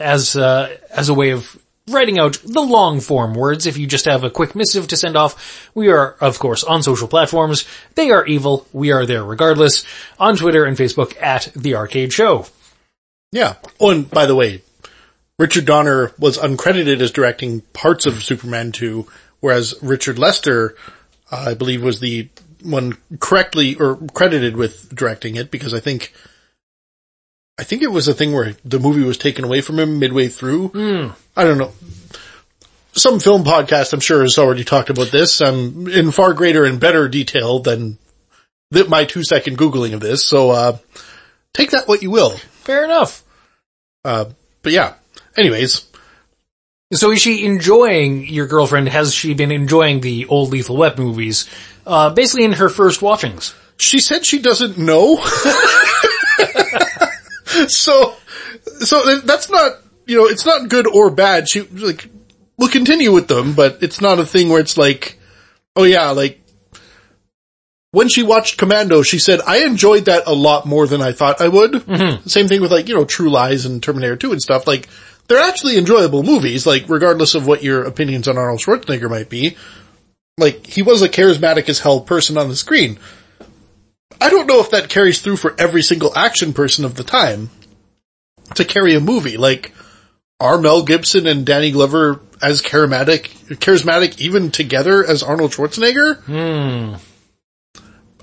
as, 0.00 0.36
uh, 0.36 0.76
as 0.90 1.08
a 1.08 1.14
way 1.14 1.30
of 1.30 1.56
writing 1.88 2.18
out 2.18 2.38
the 2.44 2.60
long 2.60 3.00
form 3.00 3.34
words. 3.34 3.66
If 3.66 3.78
you 3.78 3.86
just 3.86 4.06
have 4.06 4.24
a 4.24 4.30
quick 4.30 4.54
missive 4.54 4.88
to 4.88 4.96
send 4.96 5.16
off, 5.16 5.70
we 5.74 5.88
are, 5.88 6.16
of 6.20 6.38
course, 6.38 6.64
on 6.64 6.82
social 6.82 7.08
platforms. 7.08 7.66
They 7.94 8.10
are 8.10 8.26
evil. 8.26 8.66
We 8.72 8.92
are 8.92 9.06
there 9.06 9.24
regardless. 9.24 9.84
On 10.18 10.36
Twitter 10.36 10.64
and 10.64 10.76
Facebook 10.76 11.20
at 11.20 11.52
The 11.54 11.76
Arcade 11.76 12.12
Show. 12.12 12.46
Yeah. 13.32 13.56
Oh, 13.78 13.90
and 13.90 14.10
by 14.10 14.26
the 14.26 14.34
way, 14.34 14.62
Richard 15.38 15.66
Donner 15.66 16.12
was 16.18 16.38
uncredited 16.38 17.00
as 17.00 17.10
directing 17.10 17.60
parts 17.60 18.06
of 18.06 18.22
Superman 18.22 18.72
2, 18.72 19.06
whereas 19.40 19.74
Richard 19.82 20.18
Lester, 20.18 20.76
uh, 21.30 21.46
I 21.48 21.54
believe 21.54 21.82
was 21.82 22.00
the 22.00 22.28
one 22.62 22.96
correctly 23.20 23.74
or 23.76 23.96
credited 24.14 24.56
with 24.56 24.94
directing 24.94 25.36
it 25.36 25.50
because 25.50 25.74
I 25.74 25.80
think 25.80 26.12
I 27.58 27.64
think 27.64 27.82
it 27.82 27.90
was 27.90 28.06
a 28.08 28.14
thing 28.14 28.32
where 28.32 28.54
the 28.64 28.78
movie 28.78 29.02
was 29.02 29.16
taken 29.18 29.44
away 29.44 29.60
from 29.60 29.78
him 29.78 29.98
midway 29.98 30.28
through. 30.28 30.70
Mm. 30.70 31.14
I 31.36 31.44
don't 31.44 31.58
know. 31.58 31.72
Some 32.92 33.20
film 33.20 33.44
podcast, 33.44 33.92
I'm 33.92 34.00
sure, 34.00 34.22
has 34.22 34.38
already 34.38 34.64
talked 34.64 34.90
about 34.90 35.08
this 35.08 35.40
um, 35.42 35.86
in 35.88 36.10
far 36.10 36.32
greater 36.34 36.64
and 36.64 36.80
better 36.80 37.08
detail 37.08 37.58
than 37.58 37.98
th- 38.72 38.88
my 38.88 39.04
two 39.04 39.22
second 39.22 39.58
googling 39.58 39.92
of 39.94 40.00
this. 40.00 40.24
So 40.24 40.50
uh, 40.50 40.78
take 41.52 41.70
that 41.70 41.88
what 41.88 42.02
you 42.02 42.10
will. 42.10 42.30
Fair 42.62 42.84
enough. 42.84 43.22
Uh, 44.04 44.26
but 44.62 44.72
yeah. 44.72 44.94
Anyways, 45.36 45.86
So 46.92 47.10
is 47.10 47.20
she 47.20 47.44
enjoying 47.44 48.26
your 48.26 48.46
girlfriend? 48.46 48.88
Has 48.88 49.12
she 49.14 49.34
been 49.34 49.52
enjoying 49.52 50.00
the 50.00 50.26
old 50.26 50.50
Lethal 50.50 50.76
Weapon 50.76 51.04
movies? 51.04 51.48
Uh, 51.86 52.10
basically 52.10 52.44
in 52.44 52.52
her 52.52 52.68
first 52.68 53.00
watchings. 53.00 53.54
she 53.78 54.00
said 54.00 54.26
she 54.26 54.40
doesn't 54.40 54.76
know. 54.76 55.16
so, 57.68 58.14
so 58.80 59.18
that's 59.20 59.48
not, 59.50 59.72
you 60.06 60.16
know, 60.16 60.26
it's 60.26 60.44
not 60.44 60.68
good 60.68 60.86
or 60.88 61.10
bad. 61.10 61.48
She, 61.48 61.60
like, 61.62 62.08
we'll 62.56 62.70
continue 62.70 63.12
with 63.12 63.28
them, 63.28 63.54
but 63.54 63.82
it's 63.82 64.00
not 64.00 64.18
a 64.18 64.26
thing 64.26 64.48
where 64.48 64.60
it's 64.60 64.76
like, 64.76 65.18
oh 65.76 65.84
yeah, 65.84 66.10
like, 66.10 66.40
when 67.92 68.08
she 68.08 68.22
watched 68.22 68.58
Commando, 68.58 69.02
she 69.02 69.18
said, 69.18 69.40
I 69.46 69.64
enjoyed 69.64 70.06
that 70.06 70.24
a 70.26 70.34
lot 70.34 70.66
more 70.66 70.86
than 70.86 71.00
I 71.00 71.12
thought 71.12 71.40
I 71.40 71.48
would. 71.48 71.82
Same 72.30 72.48
thing 72.48 72.60
with 72.60 72.72
like, 72.72 72.88
you 72.88 72.94
know, 72.94 73.04
True 73.04 73.30
Lies 73.30 73.64
and 73.64 73.82
Terminator 73.82 74.16
2 74.16 74.32
and 74.32 74.42
stuff. 74.42 74.66
Like, 74.66 74.88
they're 75.28 75.40
actually 75.42 75.78
enjoyable 75.78 76.22
movies, 76.22 76.66
like, 76.66 76.88
regardless 76.88 77.34
of 77.34 77.46
what 77.46 77.62
your 77.62 77.84
opinions 77.84 78.28
on 78.28 78.38
Arnold 78.38 78.60
Schwarzenegger 78.60 79.10
might 79.10 79.28
be. 79.28 79.56
Like, 80.38 80.66
he 80.66 80.82
was 80.82 81.00
a 81.00 81.08
charismatic 81.08 81.68
as 81.70 81.78
hell 81.78 82.00
person 82.00 82.36
on 82.36 82.48
the 82.48 82.56
screen. 82.56 82.98
I 84.20 84.28
don't 84.28 84.46
know 84.46 84.60
if 84.60 84.70
that 84.70 84.90
carries 84.90 85.20
through 85.20 85.36
for 85.36 85.54
every 85.58 85.82
single 85.82 86.16
action 86.16 86.52
person 86.52 86.84
of 86.84 86.94
the 86.94 87.04
time 87.04 87.48
to 88.54 88.64
carry 88.64 88.94
a 88.94 89.00
movie. 89.00 89.38
Like, 89.38 89.72
are 90.38 90.58
Mel 90.58 90.82
Gibson 90.82 91.26
and 91.26 91.46
Danny 91.46 91.70
Glover 91.70 92.20
as 92.42 92.60
charismatic, 92.60 93.28
charismatic 93.56 94.18
even 94.20 94.50
together 94.50 95.02
as 95.02 95.22
Arnold 95.22 95.52
Schwarzenegger? 95.52 96.18
Hmm. 96.24 96.96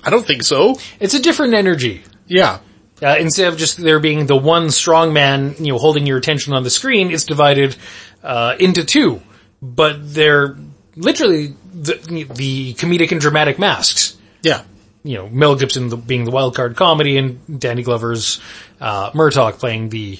I 0.04 0.10
don't 0.12 0.26
think 0.26 0.44
so. 0.44 0.78
It's 1.00 1.16
a 1.16 1.22
different 1.22 1.56
energy. 1.56 2.04
Yeah. 2.28 2.60
Uh, 3.02 3.16
instead 3.20 3.52
of 3.52 3.58
just 3.58 3.78
there 3.78 4.00
being 4.00 4.28
the 4.28 4.36
one 4.36 4.70
strong 4.70 5.14
man, 5.14 5.56
you 5.58 5.74
know, 5.74 5.80
holding 5.80 6.06
your 6.06 6.20
attention 6.20 6.54
on 6.54 6.64
the 6.64 6.70
screen, 6.70 7.10
it's 7.12 7.26
divided, 7.26 7.76
uh, 8.22 8.56
into 8.60 8.84
two. 8.86 9.22
But 9.62 10.14
they're 10.14 10.56
literally 10.96 11.54
the, 11.74 11.94
the 12.34 12.74
comedic 12.76 13.12
and 13.12 13.22
dramatic 13.22 13.60
masks. 13.60 14.18
Yeah. 14.42 14.64
You 15.04 15.18
know, 15.18 15.30
Mel 15.30 15.56
Gibson 15.56 15.90
being 16.02 16.24
the 16.24 16.32
wild 16.32 16.56
card 16.56 16.76
comedy 16.76 17.18
and 17.18 17.60
Danny 17.60 17.84
Glover's, 17.84 18.40
uh, 18.80 19.12
Murtaugh 19.12 19.58
playing 19.60 19.90
the, 19.90 20.20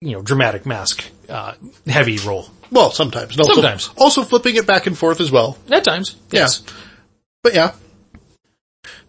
you 0.00 0.12
know, 0.12 0.22
dramatic 0.22 0.66
mask, 0.66 1.04
uh, 1.28 1.54
heavy 1.86 2.18
role. 2.18 2.48
Well, 2.70 2.92
sometimes. 2.92 3.38
Also, 3.38 3.54
Sometimes. 3.54 3.90
Also 3.96 4.22
flipping 4.22 4.56
it 4.56 4.66
back 4.66 4.86
and 4.86 4.96
forth 4.96 5.20
as 5.20 5.32
well. 5.32 5.58
At 5.70 5.82
times. 5.84 6.16
Yes. 6.30 6.62
Yeah. 6.64 6.72
But 7.42 7.54
yeah. 7.54 7.72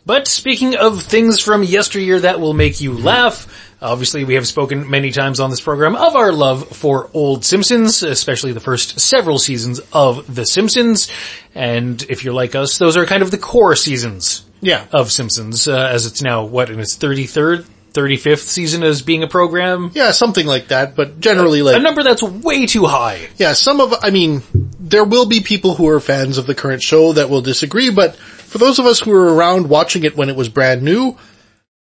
But 0.06 0.28
speaking 0.28 0.76
of 0.76 1.04
things 1.04 1.40
from 1.40 1.64
yesteryear 1.64 2.22
that 2.22 2.40
will 2.40 2.54
make 2.54 2.82
you 2.82 2.94
laugh, 2.94 3.71
obviously 3.82 4.24
we 4.24 4.36
have 4.36 4.48
spoken 4.48 4.90
many 4.90 5.12
times 5.12 5.40
on 5.40 5.50
this 5.50 5.62
program 5.62 5.96
of 5.96 6.16
our 6.16 6.32
love 6.32 6.68
for 6.70 7.10
old 7.14 7.44
Simpsons, 7.44 8.04
especially 8.04 8.52
the 8.52 8.60
first 8.60 9.00
several 9.00 9.40
seasons 9.40 9.80
of 9.92 10.34
The 10.34 10.46
Simpsons. 10.46 11.12
And 11.56 12.02
if 12.04 12.24
you're 12.24 12.34
like 12.34 12.56
us, 12.56 12.78
those 12.78 12.98
are 12.98 13.06
kind 13.06 13.24
of 13.24 13.32
the 13.32 13.38
core 13.38 13.76
seasons 13.76 14.44
Yeah. 14.62 14.86
of 14.92 15.12
Simpsons, 15.12 15.68
uh, 15.68 15.90
as 15.92 16.06
it's 16.06 16.22
now, 16.22 16.44
what, 16.46 16.70
in 16.70 16.80
its 16.80 16.96
33rd, 16.98 17.66
35th 17.94 18.48
season 18.48 18.84
as 18.84 19.02
being 19.02 19.22
a 19.24 19.28
program? 19.28 19.92
Yeah, 19.94 20.12
something 20.12 20.46
like 20.48 20.70
that, 20.70 20.96
but 20.96 21.20
generally 21.20 21.62
like, 21.62 21.76
A 21.76 21.80
number 21.80 22.04
that's 22.04 22.24
way 22.24 22.66
too 22.66 22.86
high. 22.86 23.28
yeah, 23.38 23.52
some 23.54 23.82
of, 23.82 23.94
I 24.02 24.12
mean, 24.12 24.44
there 24.80 25.04
will 25.04 25.26
be 25.26 25.42
people 25.42 25.76
who 25.76 25.90
are 25.90 26.00
fans 26.00 26.38
of 26.38 26.46
the 26.48 26.56
current 26.56 26.82
show 26.82 27.12
that 27.14 27.30
will 27.30 27.42
disagree, 27.42 27.90
but 27.90 28.16
for 28.16 28.60
those 28.60 28.80
of 28.80 28.86
us 28.86 29.00
who 29.02 29.12
were 29.12 29.34
around 29.36 29.68
watching 29.68 30.04
it 30.06 30.16
when 30.16 30.30
it 30.30 30.36
was 30.38 30.48
brand 30.48 30.82
new, 30.84 31.18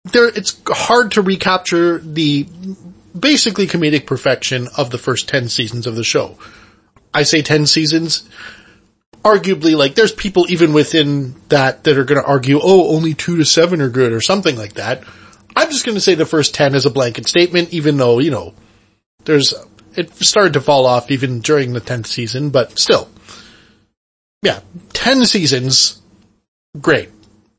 there, 0.05 0.29
it's 0.29 0.61
hard 0.69 1.13
to 1.13 1.23
recapture 1.23 1.99
the 1.99 2.47
basically 3.19 3.67
comedic 3.67 4.07
perfection 4.07 4.69
of 4.77 4.91
the 4.91 4.99
first 4.99 5.29
10 5.29 5.49
seasons 5.49 5.87
of 5.87 5.97
the 5.97 6.05
show. 6.05 6.39
I 7.13 7.23
say 7.23 7.43
10 7.43 7.67
seasons, 7.67 8.29
arguably 9.23 9.77
like 9.77 9.95
there's 9.95 10.13
people 10.13 10.47
even 10.49 10.73
within 10.73 11.35
that 11.49 11.85
that 11.85 11.97
are 11.97 12.05
going 12.05 12.21
to 12.21 12.27
argue, 12.27 12.61
oh, 12.63 12.95
only 12.95 13.15
two 13.15 13.37
to 13.39 13.45
seven 13.45 13.81
are 13.81 13.89
good 13.89 14.13
or 14.13 14.21
something 14.21 14.57
like 14.57 14.75
that. 14.75 15.05
I'm 15.57 15.71
just 15.71 15.87
going 15.87 15.95
to 15.95 16.01
say 16.01 16.15
the 16.15 16.27
first 16.27 16.55
10 16.55 16.75
is 16.75 16.85
a 16.85 16.91
blanket 16.91 17.29
statement, 17.29 17.73
even 17.73 17.97
though, 17.97 18.19
you 18.19 18.31
know, 18.31 18.55
there's, 19.25 19.55
it 19.95 20.13
started 20.17 20.55
to 20.55 20.61
fall 20.61 20.85
off 20.85 21.11
even 21.11 21.41
during 21.41 21.73
the 21.73 21.81
10th 21.81 22.07
season, 22.07 22.51
but 22.51 22.79
still. 22.79 23.09
Yeah, 24.43 24.61
10 24.93 25.25
seasons, 25.25 26.03
great. 26.79 27.09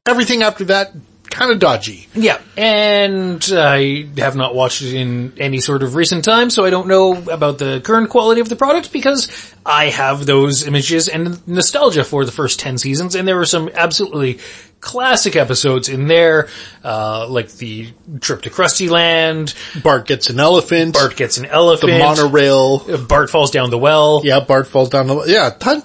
Everything 0.06 0.44
after 0.44 0.66
that, 0.66 0.92
kind 1.29 1.51
of 1.51 1.60
dodgy. 1.60 2.08
Yeah, 2.13 2.39
and 2.58 3.46
I 3.51 4.08
have 4.17 4.36
not 4.36 4.55
watched 4.55 4.82
it 4.82 4.94
in 4.94 5.34
any 5.38 5.60
sort 5.60 5.84
of 5.84 5.96
recent 5.96 6.24
time, 6.24 6.50
so 6.50 6.65
I 6.65 6.70
don't 6.70 6.88
know 6.88 7.13
about 7.29 7.58
the 7.58 7.82
current 7.82 8.10
quality 8.10 8.41
of 8.41 8.50
the 8.50 8.55
product 8.55 8.91
because 8.91 9.53
I 9.65 9.89
have 9.89 10.25
those 10.25 10.65
images 10.65 11.08
and 11.08 11.46
nostalgia 11.48 12.03
for 12.03 12.25
the 12.25 12.32
first 12.32 12.60
10 12.60 12.77
seasons, 12.77 13.15
and 13.15 13.27
there 13.27 13.36
were 13.36 13.46
some 13.46 13.70
absolutely 13.74 14.39
classic 14.86 15.36
episodes 15.36 15.89
in 15.89 16.08
there, 16.08 16.48
uh, 16.84 17.27
like 17.27 17.51
the 17.53 17.91
trip 18.22 18.44
to 18.44 18.50
Krusty 18.51 18.89
Land, 18.89 19.55
Bart 19.84 20.05
gets 20.05 20.29
an 20.29 20.39
elephant. 20.39 20.94
Bart 20.94 21.15
gets 21.15 21.38
an 21.38 21.46
elephant, 21.46 21.91
the 21.91 22.00
monorail. 22.00 23.08
Bart 23.08 23.29
falls 23.32 23.50
down 23.50 23.72
the 23.72 23.79
well. 23.79 24.22
Yeah, 24.24 24.41
Bart 24.41 24.67
falls 24.67 24.89
down 24.89 25.08
the, 25.08 25.15
well. 25.15 25.27
yeah, 25.27 25.50
ton, 25.50 25.82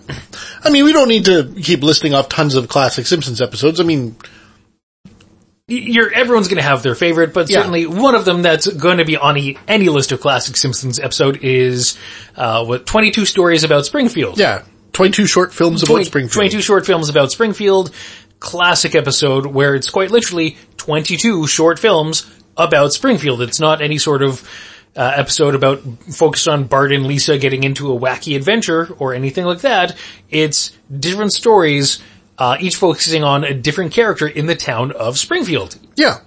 I 0.62 0.70
mean, 0.70 0.85
we 0.85 0.92
don't 0.92 1.09
need 1.09 1.25
to 1.25 1.52
keep 1.62 1.82
listing 1.82 2.14
off 2.14 2.28
tons 2.28 2.54
of 2.54 2.68
classic 2.68 3.06
Simpsons 3.06 3.40
episodes. 3.40 3.80
I 3.80 3.85
mean, 3.85 4.16
You're, 5.71 6.12
everyone's 6.12 6.49
gonna 6.49 6.62
have 6.62 6.83
their 6.83 6.95
favorite, 6.95 7.33
but 7.33 7.49
Yeah. 7.49 7.59
certainly 7.59 7.87
one 7.87 8.15
of 8.15 8.25
them 8.25 8.43
that's 8.43 8.67
gonna 8.67 9.05
be 9.05 9.17
on 9.17 9.37
any, 9.37 9.57
any 9.69 9.89
list 9.89 10.12
of 10.12 10.21
classic 10.21 10.57
Simpsons 10.57 10.99
episode 10.99 11.39
is, 11.43 11.97
uh, 12.37 12.65
what, 12.65 12.87
22 12.87 13.25
stories 13.25 13.62
about 13.65 13.87
Springfield. 13.87 14.39
yeah, 14.39 14.62
22 14.93 15.27
short 15.27 15.55
films 15.55 15.83
about 15.83 16.05
Springfield. 16.05 16.33
22 16.33 16.61
short 16.61 16.87
films 16.87 17.09
about 17.09 17.31
Springfield, 17.31 17.91
classic 18.41 18.95
episode 18.95 19.47
where 19.47 19.75
it's 19.75 19.91
quite 19.91 20.11
literally 20.11 20.57
22 20.79 21.47
short 21.47 21.79
films 21.79 22.27
about 22.57 22.93
Springfield. 22.93 23.41
It's 23.43 23.61
not 23.61 23.81
any 23.83 23.99
sort 23.99 24.23
of 24.23 24.43
uh, 24.97 25.12
episode 25.15 25.55
about 25.55 25.81
focused 26.12 26.49
on 26.49 26.65
Bart 26.65 26.91
and 26.93 27.07
Lisa 27.07 27.39
getting 27.39 27.62
into 27.62 27.93
a 27.93 27.99
wacky 27.99 28.35
adventure 28.35 28.89
or 28.99 29.15
anything 29.15 29.45
like 29.45 29.61
that. 29.61 29.97
It's 30.31 30.73
different 30.99 31.33
stories, 31.33 32.00
uh, 32.40 32.56
each 32.59 32.76
focusing 32.76 33.23
on 33.23 33.44
a 33.44 33.54
different 33.54 33.92
character 33.92 34.26
in 34.26 34.47
the 34.47 34.56
town 34.56 34.92
of 34.92 35.18
Springfield 35.18 35.76
Yeah. 35.94 36.20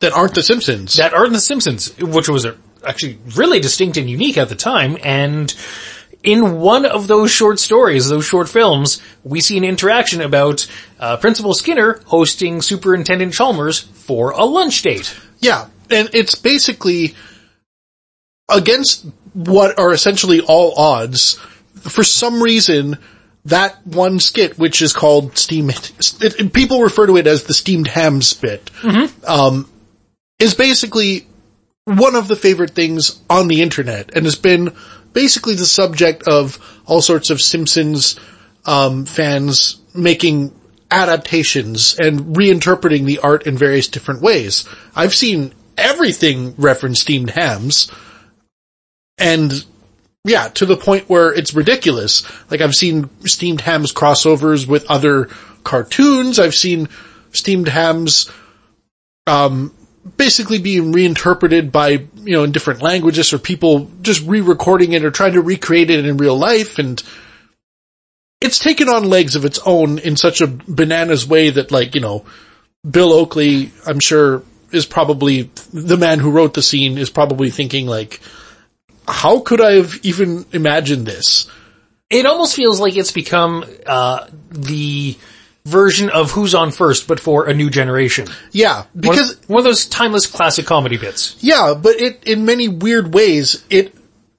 That 0.00 0.12
aren't 0.12 0.34
the 0.34 0.42
Simpsons. 0.42 0.94
that 0.94 1.12
aren't 1.12 1.32
the 1.32 1.40
Simpsons, 1.40 1.96
which 1.98 2.28
was 2.28 2.44
a, 2.44 2.56
actually 2.86 3.18
really 3.36 3.60
distinct 3.60 3.96
and 3.96 4.08
unique 4.08 4.38
at 4.38 4.48
the 4.48 4.54
time. 4.54 4.96
And 5.02 5.54
in 6.22 6.60
one 6.60 6.86
of 6.86 7.06
those 7.06 7.30
short 7.30 7.58
stories, 7.58 8.08
those 8.08 8.24
short 8.24 8.48
films, 8.48 9.00
we 9.24 9.40
see 9.40 9.56
an 9.58 9.64
interaction 9.64 10.20
about 10.20 10.66
uh, 11.00 11.16
Principal 11.16 11.52
Skinner 11.52 12.00
hosting 12.06 12.62
Superintendent 12.62 13.34
Chalmers 13.34 13.80
for 13.80 14.30
a 14.30 14.44
lunch 14.44 14.82
date. 14.82 15.16
Yeah, 15.40 15.68
and 15.90 16.10
it's 16.12 16.34
basically 16.34 17.14
against 18.48 19.06
what 19.32 19.78
are 19.78 19.92
essentially 19.92 20.40
all 20.40 20.74
odds. 20.78 21.34
For 21.80 22.04
some 22.04 22.42
reason, 22.42 22.98
that 23.46 23.86
one 23.86 24.20
skit, 24.20 24.58
which 24.58 24.80
is 24.80 24.92
called 24.92 25.36
Steam, 25.36 25.70
it, 25.70 26.52
people 26.52 26.80
refer 26.82 27.06
to 27.06 27.16
it 27.16 27.26
as 27.26 27.44
the 27.44 27.54
steamed 27.54 27.88
hams 27.88 28.32
bit, 28.32 28.70
um, 29.26 29.70
is 30.38 30.54
basically 30.54 31.26
one 31.84 32.14
of 32.14 32.28
the 32.28 32.36
favorite 32.36 32.70
things 32.70 33.20
on 33.28 33.48
the 33.48 33.60
internet 33.60 34.14
and 34.16 34.24
has 34.24 34.36
been 34.36 34.74
basically 35.12 35.54
the 35.54 35.66
subject 35.66 36.26
of 36.26 36.58
all 36.86 37.02
sorts 37.02 37.30
of 37.30 37.40
Simpsons, 37.40 38.18
um, 38.64 39.04
fans 39.04 39.80
making 39.94 40.52
adaptations 40.90 41.96
and 41.98 42.36
reinterpreting 42.36 43.04
the 43.04 43.18
art 43.18 43.46
in 43.46 43.58
various 43.58 43.88
different 43.88 44.22
ways. 44.22 44.66
I've 44.94 45.14
seen 45.14 45.52
everything 45.76 46.54
reference 46.56 47.00
steamed 47.00 47.30
hams 47.30 47.90
and 49.18 49.64
yeah, 50.24 50.48
to 50.48 50.66
the 50.66 50.76
point 50.76 51.08
where 51.08 51.32
it's 51.32 51.54
ridiculous. 51.54 52.24
Like 52.50 52.60
I've 52.60 52.74
seen 52.74 53.10
steamed 53.26 53.60
hams 53.60 53.92
crossovers 53.92 54.66
with 54.66 54.90
other 54.90 55.28
cartoons. 55.62 56.38
I've 56.38 56.54
seen 56.54 56.88
steamed 57.32 57.68
hams, 57.68 58.30
um, 59.26 59.74
basically 60.16 60.58
being 60.58 60.92
reinterpreted 60.92 61.70
by, 61.70 62.06
you 62.16 62.36
know, 62.36 62.44
in 62.44 62.52
different 62.52 62.82
languages 62.82 63.32
or 63.32 63.38
people 63.38 63.90
just 64.02 64.26
re-recording 64.26 64.92
it 64.92 65.04
or 65.04 65.10
trying 65.10 65.32
to 65.32 65.42
recreate 65.42 65.90
it 65.90 66.06
in 66.06 66.16
real 66.16 66.36
life 66.36 66.78
and 66.78 67.02
it's 68.40 68.58
taken 68.58 68.90
on 68.90 69.08
legs 69.08 69.36
of 69.36 69.46
its 69.46 69.58
own 69.64 69.98
in 69.98 70.16
such 70.16 70.42
a 70.42 70.46
bananas 70.46 71.26
way 71.26 71.48
that 71.48 71.70
like, 71.70 71.94
you 71.94 72.00
know, 72.02 72.26
Bill 72.88 73.12
Oakley, 73.12 73.72
I'm 73.86 74.00
sure 74.00 74.42
is 74.70 74.84
probably 74.84 75.50
the 75.72 75.96
man 75.96 76.18
who 76.18 76.30
wrote 76.30 76.52
the 76.52 76.62
scene 76.62 76.98
is 76.98 77.08
probably 77.08 77.50
thinking 77.50 77.86
like, 77.86 78.20
how 79.08 79.40
could 79.40 79.60
I 79.60 79.72
have 79.72 79.98
even 80.02 80.46
imagined 80.52 81.06
this? 81.06 81.48
It 82.10 82.26
almost 82.26 82.54
feels 82.54 82.80
like 82.80 82.96
it's 82.96 83.12
become, 83.12 83.64
uh, 83.86 84.26
the 84.50 85.16
version 85.66 86.10
of 86.10 86.30
Who's 86.32 86.54
on 86.54 86.70
First, 86.70 87.08
but 87.08 87.18
for 87.18 87.46
a 87.46 87.54
new 87.54 87.70
generation. 87.70 88.26
Yeah, 88.52 88.80
One- 88.82 88.86
because 89.00 89.36
one 89.46 89.58
of 89.60 89.64
those 89.64 89.86
timeless 89.86 90.26
classic 90.26 90.66
comedy 90.66 90.96
bits. 90.98 91.36
yeah, 91.40 91.74
but 91.74 91.96
it 92.00 92.22
in 92.24 92.44
many 92.44 92.68
weird 92.68 93.14
ways 93.14 93.64
it 93.70 93.94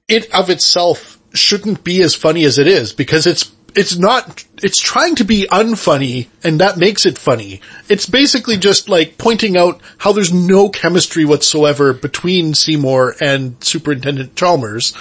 it 0.08 0.32
of 0.32 0.50
itself 0.50 1.18
shouldn't 1.34 1.82
be 1.82 2.00
as 2.02 2.14
funny 2.14 2.44
as 2.44 2.58
it 2.58 2.68
is 2.68 2.92
because 2.92 3.26
it's 3.26 3.50
it's 3.74 3.96
not 3.98 4.44
it's 4.62 4.80
trying 4.80 5.16
to 5.16 5.24
be 5.24 5.46
unfunny 5.50 6.28
and 6.42 6.60
that 6.60 6.78
makes 6.78 7.06
it 7.06 7.18
funny. 7.18 7.60
It's 7.88 8.06
basically 8.06 8.56
just 8.56 8.88
like 8.88 9.18
pointing 9.18 9.56
out 9.56 9.80
how 9.98 10.12
there's 10.12 10.32
no 10.32 10.68
chemistry 10.68 11.24
whatsoever 11.24 11.92
between 11.92 12.54
Seymour 12.54 13.16
and 13.20 13.62
Superintendent 13.62 14.36
Chalmers. 14.36 14.94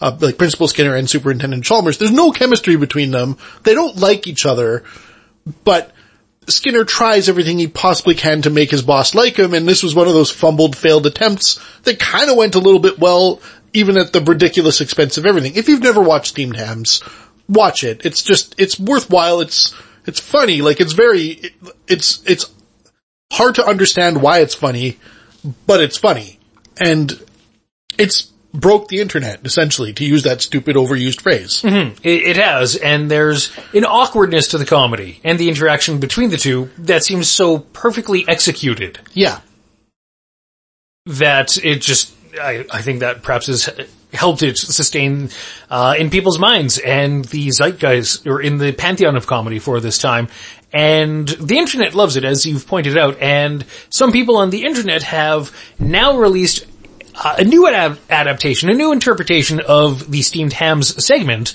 Uh, 0.00 0.16
like 0.20 0.36
Principal 0.36 0.66
Skinner 0.66 0.96
and 0.96 1.08
Superintendent 1.08 1.64
Chalmers. 1.64 1.96
There's 1.96 2.10
no 2.10 2.32
chemistry 2.32 2.74
between 2.74 3.12
them. 3.12 3.38
They 3.62 3.72
don't 3.72 3.98
like 3.98 4.26
each 4.26 4.44
other. 4.44 4.82
but 5.62 5.92
Skinner 6.48 6.84
tries 6.84 7.28
everything 7.28 7.58
he 7.58 7.68
possibly 7.68 8.14
can 8.14 8.42
to 8.42 8.50
make 8.50 8.70
his 8.70 8.82
boss 8.82 9.14
like 9.14 9.36
him, 9.36 9.54
and 9.54 9.68
this 9.68 9.82
was 9.82 9.94
one 9.94 10.08
of 10.08 10.14
those 10.14 10.30
fumbled, 10.30 10.76
failed 10.76 11.06
attempts 11.06 11.60
that 11.82 12.00
kind 12.00 12.30
of 12.30 12.36
went 12.36 12.56
a 12.56 12.60
little 12.60 12.80
bit 12.80 12.98
well, 12.98 13.40
even 13.72 13.96
at 13.96 14.12
the 14.12 14.20
ridiculous 14.20 14.80
expense 14.80 15.18
of 15.18 15.26
everything. 15.26 15.54
If 15.54 15.68
you've 15.68 15.82
never 15.82 16.00
watched 16.00 16.30
Steamed 16.30 16.56
Hams, 16.56 17.00
watch 17.52 17.84
it. 17.84 18.04
It's 18.04 18.22
just, 18.22 18.54
it's 18.58 18.78
worthwhile. 18.80 19.40
It's, 19.40 19.74
it's 20.06 20.20
funny. 20.20 20.62
Like 20.62 20.80
it's 20.80 20.92
very, 20.92 21.54
it's, 21.86 22.22
it's 22.26 22.52
hard 23.32 23.54
to 23.56 23.64
understand 23.66 24.20
why 24.20 24.40
it's 24.40 24.54
funny, 24.54 24.98
but 25.66 25.80
it's 25.80 25.96
funny. 25.98 26.38
And 26.80 27.12
it's 27.98 28.22
broke 28.54 28.88
the 28.88 29.00
internet, 29.00 29.40
essentially, 29.46 29.92
to 29.94 30.04
use 30.04 30.24
that 30.24 30.42
stupid 30.42 30.76
overused 30.76 31.22
phrase. 31.22 31.62
Mm-hmm. 31.62 31.98
It, 32.02 32.22
it 32.22 32.36
has, 32.36 32.76
and 32.76 33.10
there's 33.10 33.50
an 33.72 33.84
awkwardness 33.84 34.48
to 34.48 34.58
the 34.58 34.66
comedy 34.66 35.20
and 35.24 35.38
the 35.38 35.48
interaction 35.48 36.00
between 36.00 36.30
the 36.30 36.36
two 36.36 36.68
that 36.78 37.02
seems 37.02 37.30
so 37.30 37.58
perfectly 37.58 38.24
executed 38.28 38.98
Yeah. 39.14 39.40
that 41.06 41.56
it 41.64 41.80
just, 41.80 42.14
I, 42.40 42.64
I 42.70 42.82
think 42.82 43.00
that 43.00 43.22
perhaps 43.22 43.46
has 43.46 43.70
helped 44.12 44.42
it 44.42 44.58
sustain, 44.58 45.30
uh, 45.70 45.94
in 45.98 46.10
people's 46.10 46.38
minds 46.38 46.78
and 46.78 47.24
the 47.26 47.50
zeitgeist, 47.50 48.26
or 48.26 48.40
in 48.40 48.58
the 48.58 48.72
pantheon 48.72 49.16
of 49.16 49.26
comedy 49.26 49.58
for 49.58 49.80
this 49.80 49.98
time. 49.98 50.28
And 50.72 51.28
the 51.28 51.58
internet 51.58 51.94
loves 51.94 52.16
it, 52.16 52.24
as 52.24 52.46
you've 52.46 52.66
pointed 52.66 52.96
out, 52.96 53.18
and 53.20 53.64
some 53.90 54.10
people 54.12 54.36
on 54.38 54.50
the 54.50 54.64
internet 54.64 55.02
have 55.02 55.50
now 55.78 56.16
released 56.18 56.66
uh, 57.14 57.36
a 57.38 57.44
new 57.44 57.68
ad- 57.68 57.98
adaptation, 58.08 58.70
a 58.70 58.74
new 58.74 58.90
interpretation 58.92 59.60
of 59.60 60.10
the 60.10 60.22
Steamed 60.22 60.54
Hams 60.54 61.04
segment 61.04 61.50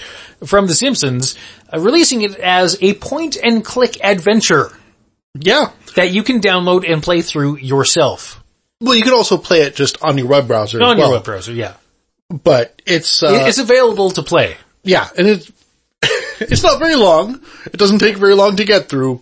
from 0.46 0.68
The 0.68 0.76
Simpsons, 0.76 1.36
uh, 1.74 1.80
releasing 1.80 2.22
it 2.22 2.36
as 2.36 2.78
a 2.82 2.94
point 2.94 3.38
and 3.44 3.66
click 3.66 3.98
adventure 4.04 4.72
Yeah. 5.34 5.72
that 5.96 6.12
you 6.12 6.22
can 6.22 6.42
download 6.42 6.88
and 6.88 7.02
play 7.02 7.22
through 7.24 7.58
yourself 7.58 8.44
Well, 8.82 8.94
you 8.96 9.02
can 9.02 9.14
also 9.14 9.38
play 9.40 9.62
it 9.62 9.76
just 9.76 9.98
on 10.04 10.16
your 10.20 10.28
web 10.28 10.48
browser 10.48 10.78
on 10.80 10.92
as 10.92 10.98
well. 11.00 11.08
your 11.10 11.18
web 11.18 11.24
browser. 11.24 11.54
Yeah, 11.54 11.74
But 12.30 12.82
it's, 12.86 13.24
uh, 13.24 13.46
it's 13.48 13.58
available 13.58 14.12
to 14.12 14.24
play. 14.24 14.58
yeah, 14.84 15.08
and 15.18 15.28
it's, 15.28 15.52
it's 16.42 16.64
not 16.64 16.80
very 16.80 16.96
long. 16.96 17.42
It 17.66 17.78
doesn't 17.78 18.00
take 18.00 18.18
very 18.18 18.36
long 18.36 18.58
to 18.58 18.66
get 18.66 18.90
through, 18.90 19.22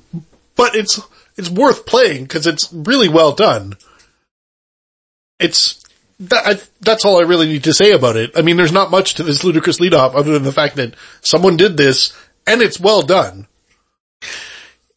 but 0.56 0.76
it's, 0.76 1.00
it's 1.38 1.50
worth 1.50 1.86
playing 1.86 2.24
because 2.24 2.48
it's 2.48 2.72
really 2.74 3.10
well 3.10 3.34
done. 3.34 3.74
It's, 5.40 5.84
that, 6.20 6.48
I, 6.48 6.62
that's 6.82 7.06
all 7.06 7.20
I 7.20 7.28
really 7.28 7.48
need 7.48 7.66
to 7.66 7.74
say 7.74 7.92
about 7.92 8.16
it. 8.16 8.32
I 8.38 8.42
mean, 8.42 8.58
there's 8.58 8.72
not 8.72 8.90
much 8.90 9.16
to 9.16 9.24
this 9.24 9.44
ludicrous 9.44 9.80
lead 9.80 9.94
off 9.94 10.16
other 10.16 10.34
than 10.34 10.44
the 10.44 10.52
fact 10.52 10.78
that 10.78 10.96
someone 11.22 11.58
did 11.58 11.78
this 11.78 12.14
and 12.48 12.62
it's 12.62 12.80
well 12.80 13.02
done. 13.02 13.48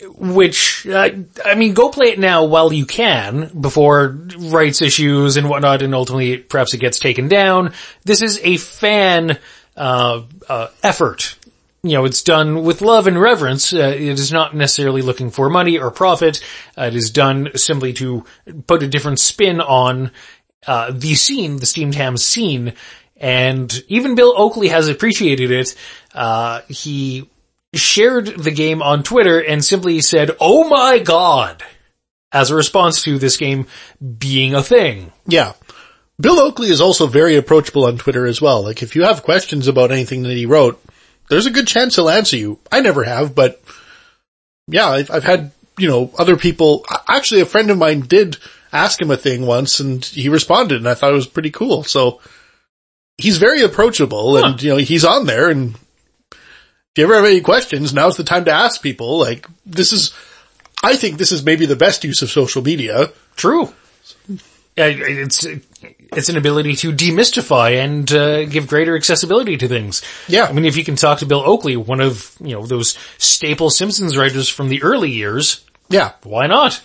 Which, 0.00 0.86
uh, 0.86 1.10
I 1.44 1.56
mean, 1.56 1.74
go 1.74 1.88
play 1.88 2.10
it 2.10 2.20
now 2.20 2.44
while 2.44 2.72
you 2.72 2.86
can 2.86 3.50
before 3.60 4.16
rights 4.38 4.80
issues 4.80 5.36
and 5.36 5.48
whatnot, 5.48 5.82
and 5.82 5.92
ultimately 5.92 6.36
perhaps 6.36 6.72
it 6.72 6.78
gets 6.78 7.00
taken 7.00 7.26
down. 7.26 7.72
This 8.04 8.22
is 8.22 8.38
a 8.44 8.58
fan 8.58 9.38
uh, 9.76 10.22
uh, 10.48 10.68
effort. 10.84 11.36
You 11.82 11.94
know, 11.94 12.04
it's 12.04 12.22
done 12.22 12.62
with 12.62 12.80
love 12.80 13.08
and 13.08 13.20
reverence. 13.20 13.72
Uh, 13.72 13.92
it 13.96 14.00
is 14.00 14.32
not 14.32 14.54
necessarily 14.54 15.02
looking 15.02 15.30
for 15.30 15.50
money 15.50 15.78
or 15.78 15.90
profit. 15.90 16.44
Uh, 16.76 16.84
it 16.84 16.94
is 16.94 17.10
done 17.10 17.50
simply 17.56 17.92
to 17.94 18.24
put 18.68 18.84
a 18.84 18.88
different 18.88 19.18
spin 19.18 19.60
on 19.60 20.12
uh, 20.66 20.92
the 20.92 21.16
scene, 21.16 21.56
the 21.56 21.66
steamed 21.66 21.96
ham 21.96 22.16
scene, 22.16 22.74
and 23.16 23.82
even 23.88 24.14
Bill 24.14 24.34
Oakley 24.36 24.68
has 24.68 24.88
appreciated 24.88 25.50
it. 25.50 25.74
Uh, 26.14 26.60
he 26.68 27.28
shared 27.74 28.26
the 28.26 28.50
game 28.50 28.82
on 28.82 29.02
Twitter 29.02 29.38
and 29.38 29.64
simply 29.64 30.00
said, 30.00 30.36
"Oh 30.40 30.68
my 30.68 30.98
god," 30.98 31.62
as 32.32 32.50
a 32.50 32.56
response 32.56 33.02
to 33.02 33.18
this 33.18 33.36
game 33.36 33.66
being 34.18 34.54
a 34.54 34.62
thing. 34.62 35.12
Yeah. 35.26 35.54
Bill 36.20 36.40
Oakley 36.40 36.68
is 36.68 36.80
also 36.80 37.06
very 37.06 37.36
approachable 37.36 37.84
on 37.86 37.96
Twitter 37.96 38.26
as 38.26 38.40
well. 38.40 38.62
Like 38.62 38.82
if 38.82 38.96
you 38.96 39.04
have 39.04 39.22
questions 39.22 39.68
about 39.68 39.92
anything 39.92 40.24
that 40.24 40.36
he 40.36 40.46
wrote, 40.46 40.82
there's 41.28 41.46
a 41.46 41.50
good 41.50 41.68
chance 41.68 41.94
he'll 41.94 42.10
answer 42.10 42.36
you. 42.36 42.58
I 42.72 42.80
never 42.80 43.04
have, 43.04 43.34
but 43.34 43.62
yeah, 44.66 44.88
I've, 44.88 45.10
I've 45.10 45.24
had, 45.24 45.52
you 45.78 45.88
know, 45.88 46.12
other 46.18 46.36
people, 46.36 46.84
actually 47.08 47.40
a 47.40 47.46
friend 47.46 47.70
of 47.70 47.78
mine 47.78 48.00
did 48.00 48.36
ask 48.72 49.00
him 49.00 49.12
a 49.12 49.16
thing 49.16 49.46
once 49.46 49.78
and 49.78 50.04
he 50.04 50.28
responded 50.28 50.78
and 50.78 50.88
I 50.88 50.94
thought 50.94 51.12
it 51.12 51.14
was 51.16 51.28
pretty 51.28 51.50
cool. 51.50 51.84
So 51.84 52.20
he's 53.16 53.38
very 53.38 53.62
approachable 53.62 54.36
and, 54.38 54.60
you 54.60 54.70
know, 54.70 54.76
he's 54.76 55.04
on 55.04 55.26
there 55.26 55.48
and 55.48 55.76
you 56.98 57.04
ever 57.04 57.14
have 57.16 57.24
any 57.24 57.40
questions, 57.40 57.92
now's 57.94 58.16
the 58.16 58.24
time 58.24 58.44
to 58.46 58.52
ask 58.52 58.82
people. 58.82 59.18
Like 59.18 59.46
this 59.64 59.92
is, 59.92 60.12
I 60.82 60.96
think 60.96 61.18
this 61.18 61.32
is 61.32 61.42
maybe 61.44 61.66
the 61.66 61.76
best 61.76 62.04
use 62.04 62.22
of 62.22 62.30
social 62.30 62.62
media. 62.62 63.10
True. 63.36 63.72
It's 64.80 65.44
it's 65.44 66.28
an 66.28 66.36
ability 66.36 66.76
to 66.76 66.92
demystify 66.92 67.82
and 67.82 68.10
uh, 68.12 68.44
give 68.44 68.68
greater 68.68 68.94
accessibility 68.96 69.56
to 69.56 69.66
things. 69.68 70.02
Yeah. 70.28 70.44
I 70.44 70.52
mean, 70.52 70.64
if 70.64 70.76
you 70.76 70.84
can 70.84 70.94
talk 70.96 71.18
to 71.18 71.26
Bill 71.26 71.42
Oakley, 71.44 71.76
one 71.76 72.00
of 72.00 72.34
you 72.40 72.54
know 72.54 72.64
those 72.64 72.96
staple 73.18 73.70
Simpsons 73.70 74.16
writers 74.16 74.48
from 74.48 74.68
the 74.68 74.82
early 74.82 75.10
years, 75.10 75.64
Yeah. 75.88 76.12
why 76.22 76.46
not? 76.46 76.80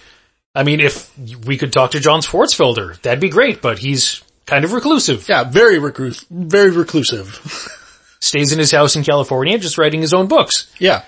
I 0.55 0.63
mean, 0.63 0.79
if 0.79 1.11
we 1.45 1.57
could 1.57 1.71
talk 1.73 1.91
to 1.91 1.99
John 1.99 2.21
Swartzwelder, 2.21 2.99
that'd 3.01 3.19
be 3.19 3.29
great. 3.29 3.61
But 3.61 3.77
he's 3.79 4.23
kind 4.47 4.65
of 4.65 4.73
reclusive. 4.73 5.29
Yeah, 5.29 5.43
very 5.43 5.77
reclus, 5.77 6.25
very 6.31 6.71
reclusive. 6.71 7.39
Stays 8.23 8.53
in 8.53 8.59
his 8.59 8.71
house 8.71 8.95
in 8.95 9.03
California, 9.03 9.57
just 9.57 9.77
writing 9.77 9.99
his 9.99 10.13
own 10.13 10.27
books. 10.27 10.73
yeah. 10.79 11.03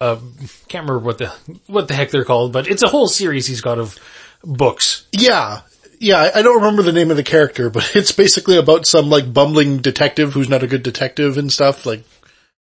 Uh, 0.00 0.16
can't 0.68 0.88
remember 0.88 1.00
what 1.00 1.18
the 1.18 1.26
what 1.66 1.88
the 1.88 1.94
heck 1.94 2.10
they're 2.10 2.24
called, 2.24 2.52
but 2.52 2.68
it's 2.68 2.84
a 2.84 2.88
whole 2.88 3.08
series 3.08 3.46
he's 3.46 3.60
got 3.60 3.78
of 3.78 3.98
books. 4.44 5.06
Yeah. 5.12 5.62
Yeah, 5.98 6.30
I- 6.32 6.42
don't 6.42 6.58
remember 6.62 6.82
the 6.82 6.92
name 6.92 7.10
of 7.10 7.16
the 7.16 7.24
character, 7.24 7.68
but 7.68 7.90
it's 7.96 8.12
basically 8.12 8.56
about 8.56 8.86
some 8.86 9.10
like 9.10 9.32
bumbling 9.32 9.78
detective 9.78 10.32
who's 10.32 10.48
not 10.48 10.62
a 10.62 10.68
good 10.68 10.84
detective 10.84 11.36
and 11.36 11.52
stuff. 11.52 11.84
Like, 11.84 12.04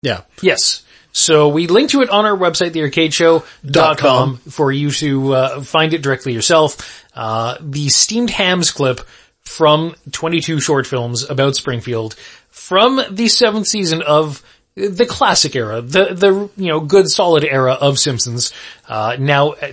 yeah. 0.01 0.21
Yes. 0.41 0.83
So 1.13 1.47
we 1.47 1.67
link 1.67 1.91
to 1.91 2.01
it 2.01 2.09
on 2.09 2.25
our 2.25 2.35
website, 2.37 2.71
thearcadeshow.com, 2.71 4.37
for 4.37 4.71
you 4.71 4.91
to 4.91 5.33
uh, 5.33 5.61
find 5.61 5.93
it 5.93 6.01
directly 6.01 6.33
yourself. 6.33 7.05
Uh, 7.15 7.55
the 7.61 7.87
Steamed 7.89 8.31
Hams 8.31 8.71
clip 8.71 8.99
from 9.41 9.95
22 10.11 10.59
short 10.59 10.87
films 10.87 11.29
about 11.29 11.55
Springfield 11.55 12.15
from 12.53 13.01
the 13.09 13.27
seventh 13.27 13.65
season 13.65 14.03
of 14.03 14.43
the 14.75 15.07
classic 15.07 15.55
era, 15.55 15.81
the, 15.81 16.13
the, 16.13 16.49
you 16.55 16.67
know, 16.67 16.79
good 16.79 17.09
solid 17.09 17.43
era 17.43 17.73
of 17.73 17.97
Simpsons, 17.97 18.53
uh, 18.87 19.17
now 19.19 19.53
uh, 19.53 19.71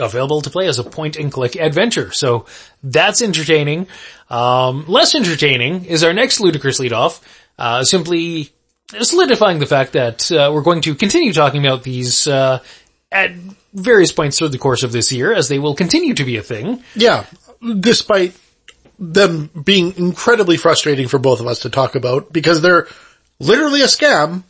available 0.00 0.40
to 0.42 0.50
play 0.50 0.66
as 0.66 0.80
a 0.80 0.84
point 0.84 1.14
and 1.14 1.30
click 1.30 1.54
adventure. 1.54 2.10
So 2.10 2.46
that's 2.82 3.22
entertaining. 3.22 3.86
Um, 4.28 4.84
less 4.88 5.14
entertaining 5.14 5.84
is 5.84 6.02
our 6.02 6.12
next 6.12 6.40
ludicrous 6.40 6.80
lead 6.80 6.92
off, 6.92 7.20
uh, 7.56 7.84
simply 7.84 8.50
solidifying 9.00 9.60
the 9.60 9.66
fact 9.66 9.92
that, 9.92 10.30
uh, 10.32 10.50
we're 10.52 10.62
going 10.62 10.82
to 10.82 10.96
continue 10.96 11.32
talking 11.32 11.64
about 11.64 11.84
these, 11.84 12.26
uh, 12.26 12.58
at 13.12 13.30
various 13.74 14.10
points 14.10 14.38
through 14.38 14.48
the 14.48 14.58
course 14.58 14.82
of 14.82 14.90
this 14.90 15.12
year 15.12 15.32
as 15.32 15.48
they 15.48 15.60
will 15.60 15.76
continue 15.76 16.14
to 16.14 16.24
be 16.24 16.36
a 16.36 16.42
thing. 16.42 16.82
Yeah. 16.96 17.26
Despite 17.80 18.34
them 18.98 19.50
being 19.64 19.96
incredibly 19.96 20.56
frustrating 20.56 21.08
for 21.08 21.18
both 21.18 21.40
of 21.40 21.46
us 21.46 21.60
to 21.60 21.70
talk 21.70 21.94
about 21.94 22.32
because 22.32 22.60
they're 22.60 22.88
literally 23.38 23.82
a 23.82 23.86
scam. 23.86 24.42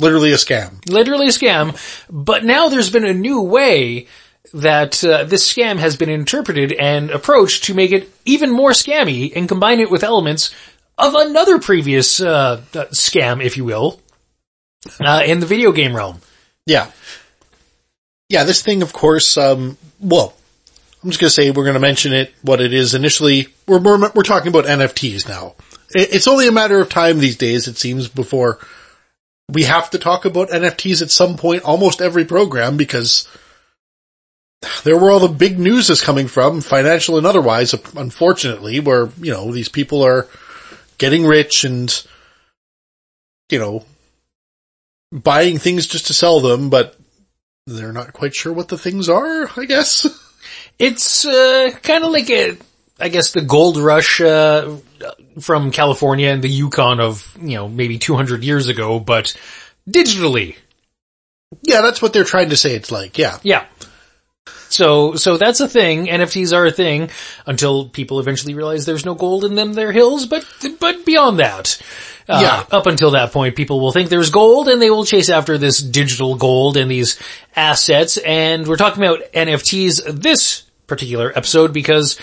Literally 0.00 0.32
a 0.32 0.36
scam. 0.36 0.88
literally 0.88 1.26
a 1.26 1.30
scam, 1.30 1.76
but 2.10 2.44
now 2.44 2.68
there's 2.68 2.90
been 2.90 3.04
a 3.04 3.14
new 3.14 3.42
way 3.42 4.08
that 4.52 5.02
uh, 5.04 5.24
this 5.24 5.50
scam 5.50 5.78
has 5.78 5.96
been 5.96 6.08
interpreted 6.08 6.72
and 6.72 7.10
approached 7.10 7.64
to 7.64 7.74
make 7.74 7.92
it 7.92 8.10
even 8.24 8.50
more 8.50 8.70
scammy 8.70 9.32
and 9.34 9.48
combine 9.48 9.80
it 9.80 9.90
with 9.90 10.02
elements 10.02 10.54
of 10.98 11.14
another 11.14 11.58
previous 11.58 12.20
uh, 12.20 12.60
uh, 12.74 12.84
scam, 12.86 13.42
if 13.42 13.56
you 13.56 13.64
will, 13.64 14.00
uh, 15.00 15.22
in 15.24 15.40
the 15.40 15.46
video 15.46 15.72
game 15.72 15.94
realm. 15.94 16.20
Yeah. 16.66 16.90
Yeah, 18.28 18.44
this 18.44 18.62
thing, 18.62 18.82
of 18.82 18.92
course, 18.92 19.36
um, 19.36 19.76
well, 20.00 20.34
I'm 21.02 21.10
just 21.10 21.20
gonna 21.20 21.30
say 21.30 21.50
we're 21.50 21.64
gonna 21.64 21.80
mention 21.80 22.12
it, 22.12 22.32
what 22.42 22.60
it 22.60 22.72
is 22.72 22.94
initially. 22.94 23.48
We're, 23.66 23.80
we're, 23.80 24.10
we're 24.14 24.22
talking 24.22 24.48
about 24.48 24.66
NFTs 24.66 25.28
now. 25.28 25.54
It, 25.94 26.14
it's 26.14 26.28
only 26.28 26.46
a 26.46 26.52
matter 26.52 26.80
of 26.80 26.88
time 26.88 27.18
these 27.18 27.36
days, 27.36 27.68
it 27.68 27.76
seems, 27.76 28.08
before 28.08 28.58
we 29.48 29.64
have 29.64 29.90
to 29.90 29.98
talk 29.98 30.24
about 30.24 30.50
NFTs 30.50 31.02
at 31.02 31.10
some 31.10 31.36
point, 31.36 31.64
almost 31.64 32.00
every 32.00 32.24
program, 32.24 32.76
because 32.76 33.28
there 34.84 34.96
where 34.96 35.10
all 35.10 35.20
the 35.20 35.28
big 35.28 35.58
news 35.58 35.90
is 35.90 36.00
coming 36.00 36.28
from, 36.28 36.60
financial 36.60 37.18
and 37.18 37.26
otherwise, 37.26 37.74
unfortunately, 37.96 38.80
where, 38.80 39.10
you 39.20 39.32
know, 39.32 39.52
these 39.52 39.68
people 39.68 40.02
are 40.02 40.28
getting 40.98 41.26
rich 41.26 41.64
and, 41.64 42.06
you 43.50 43.58
know, 43.58 43.84
buying 45.10 45.58
things 45.58 45.86
just 45.86 46.06
to 46.06 46.14
sell 46.14 46.40
them, 46.40 46.70
but 46.70 46.96
they're 47.66 47.92
not 47.92 48.12
quite 48.12 48.34
sure 48.34 48.52
what 48.52 48.68
the 48.68 48.78
things 48.78 49.08
are, 49.08 49.50
I 49.56 49.64
guess. 49.66 50.06
It's 50.82 51.24
uh, 51.24 51.70
kind 51.82 52.02
of 52.04 52.10
like 52.10 52.28
a, 52.30 52.56
I 52.98 53.08
guess, 53.08 53.30
the 53.30 53.40
gold 53.40 53.76
rush 53.76 54.20
uh, 54.20 54.76
from 55.40 55.70
California 55.70 56.30
and 56.30 56.42
the 56.42 56.48
Yukon 56.48 57.00
of 57.00 57.36
you 57.40 57.56
know 57.56 57.68
maybe 57.68 57.98
200 57.98 58.42
years 58.42 58.68
ago, 58.68 58.98
but 58.98 59.36
digitally. 59.88 60.56
Yeah, 61.62 61.82
that's 61.82 62.00
what 62.00 62.12
they're 62.12 62.24
trying 62.24 62.50
to 62.50 62.56
say 62.56 62.74
it's 62.74 62.90
like, 62.90 63.18
yeah. 63.18 63.38
Yeah. 63.42 63.66
So, 64.70 65.16
so 65.16 65.36
that's 65.36 65.60
a 65.60 65.68
thing. 65.68 66.06
NFTs 66.06 66.56
are 66.56 66.64
a 66.64 66.72
thing 66.72 67.10
until 67.46 67.88
people 67.90 68.20
eventually 68.20 68.54
realize 68.54 68.86
there's 68.86 69.04
no 69.04 69.14
gold 69.14 69.44
in 69.44 69.54
them, 69.54 69.74
their 69.74 69.92
hills, 69.92 70.24
but, 70.24 70.46
but 70.80 71.04
beyond 71.04 71.40
that. 71.40 71.80
Uh, 72.26 72.40
Yeah. 72.40 72.64
Up 72.76 72.86
until 72.86 73.10
that 73.10 73.32
point, 73.32 73.54
people 73.54 73.80
will 73.80 73.92
think 73.92 74.08
there's 74.08 74.30
gold 74.30 74.68
and 74.68 74.80
they 74.80 74.88
will 74.88 75.04
chase 75.04 75.28
after 75.28 75.58
this 75.58 75.78
digital 75.78 76.36
gold 76.36 76.78
and 76.78 76.90
these 76.90 77.20
assets. 77.54 78.16
And 78.16 78.66
we're 78.66 78.76
talking 78.78 79.02
about 79.04 79.30
NFTs 79.34 80.20
this 80.22 80.62
particular 80.92 81.32
episode 81.34 81.72
because, 81.72 82.18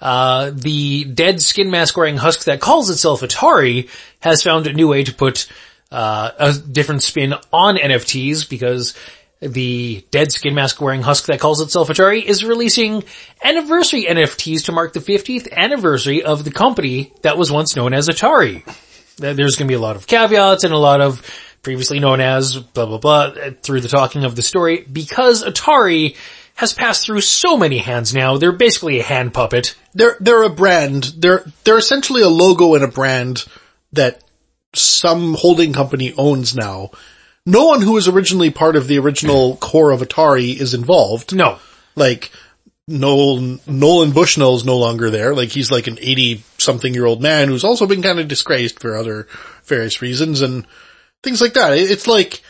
uh, 0.00 0.50
the 0.54 1.04
dead 1.04 1.40
skin 1.40 1.70
mask 1.70 1.96
wearing 1.96 2.16
husk 2.16 2.44
that 2.44 2.60
calls 2.60 2.90
itself 2.90 3.20
Atari 3.20 3.88
has 4.20 4.42
found 4.42 4.66
a 4.66 4.72
new 4.72 4.88
way 4.88 5.04
to 5.04 5.14
put, 5.14 5.46
uh, 5.92 6.30
a 6.38 6.52
different 6.52 7.02
spin 7.02 7.34
on 7.52 7.76
NFTs 7.76 8.48
because 8.48 8.94
the 9.40 10.04
dead 10.10 10.32
skin 10.32 10.54
mask 10.54 10.80
wearing 10.80 11.02
husk 11.02 11.26
that 11.26 11.40
calls 11.40 11.60
itself 11.60 11.88
Atari 11.88 12.24
is 12.24 12.44
releasing 12.44 13.04
anniversary 13.42 14.04
NFTs 14.04 14.64
to 14.64 14.72
mark 14.72 14.92
the 14.92 15.00
50th 15.00 15.52
anniversary 15.52 16.22
of 16.22 16.44
the 16.44 16.50
company 16.50 17.12
that 17.22 17.36
was 17.36 17.52
once 17.52 17.76
known 17.76 17.92
as 17.92 18.08
Atari. 18.08 18.64
There's 19.16 19.56
going 19.56 19.68
to 19.68 19.72
be 19.72 19.74
a 19.74 19.80
lot 19.80 19.96
of 19.96 20.06
caveats 20.06 20.64
and 20.64 20.72
a 20.72 20.78
lot 20.78 21.00
of 21.00 21.22
previously 21.62 21.98
known 21.98 22.20
as 22.20 22.56
blah 22.56 22.86
blah 22.86 22.98
blah 22.98 23.22
uh, 23.22 23.50
through 23.62 23.80
the 23.80 23.88
talking 23.88 24.24
of 24.24 24.36
the 24.36 24.42
story 24.42 24.82
because 24.90 25.44
Atari 25.44 26.16
has 26.54 26.72
passed 26.72 27.04
through 27.04 27.20
so 27.20 27.56
many 27.56 27.78
hands 27.78 28.14
now. 28.14 28.36
They're 28.38 28.52
basically 28.52 29.00
a 29.00 29.04
hand 29.04 29.34
puppet. 29.34 29.74
They're, 29.94 30.16
they're 30.20 30.42
a 30.44 30.50
brand, 30.50 31.04
they're, 31.18 31.44
they're 31.64 31.78
essentially 31.78 32.22
a 32.22 32.28
logo 32.28 32.74
and 32.74 32.84
a 32.84 32.88
brand 32.88 33.44
that 33.92 34.22
some 34.74 35.34
holding 35.34 35.72
company 35.72 36.12
owns 36.16 36.54
now. 36.54 36.90
No 37.46 37.66
one 37.66 37.82
who 37.82 37.92
was 37.92 38.08
originally 38.08 38.50
part 38.50 38.76
of 38.76 38.86
the 38.88 38.98
original 38.98 39.56
core 39.60 39.90
of 39.90 40.00
Atari 40.00 40.58
is 40.58 40.74
involved. 40.74 41.34
No. 41.34 41.58
Like, 41.96 42.30
Nolan, 42.86 43.60
Nolan 43.66 44.12
Bushnell 44.12 44.56
is 44.56 44.64
no 44.64 44.76
longer 44.78 45.10
there. 45.10 45.34
Like 45.34 45.48
he's 45.50 45.70
like 45.70 45.86
an 45.86 45.98
80 46.00 46.42
something 46.58 46.92
year 46.92 47.06
old 47.06 47.22
man 47.22 47.48
who's 47.48 47.64
also 47.64 47.86
been 47.86 48.02
kind 48.02 48.18
of 48.20 48.28
disgraced 48.28 48.78
for 48.80 48.96
other 48.96 49.26
various 49.64 50.02
reasons 50.02 50.40
and 50.42 50.66
things 51.22 51.40
like 51.40 51.54
that. 51.54 51.72
It- 51.76 51.90
It's 51.90 52.06
like, 52.06 52.42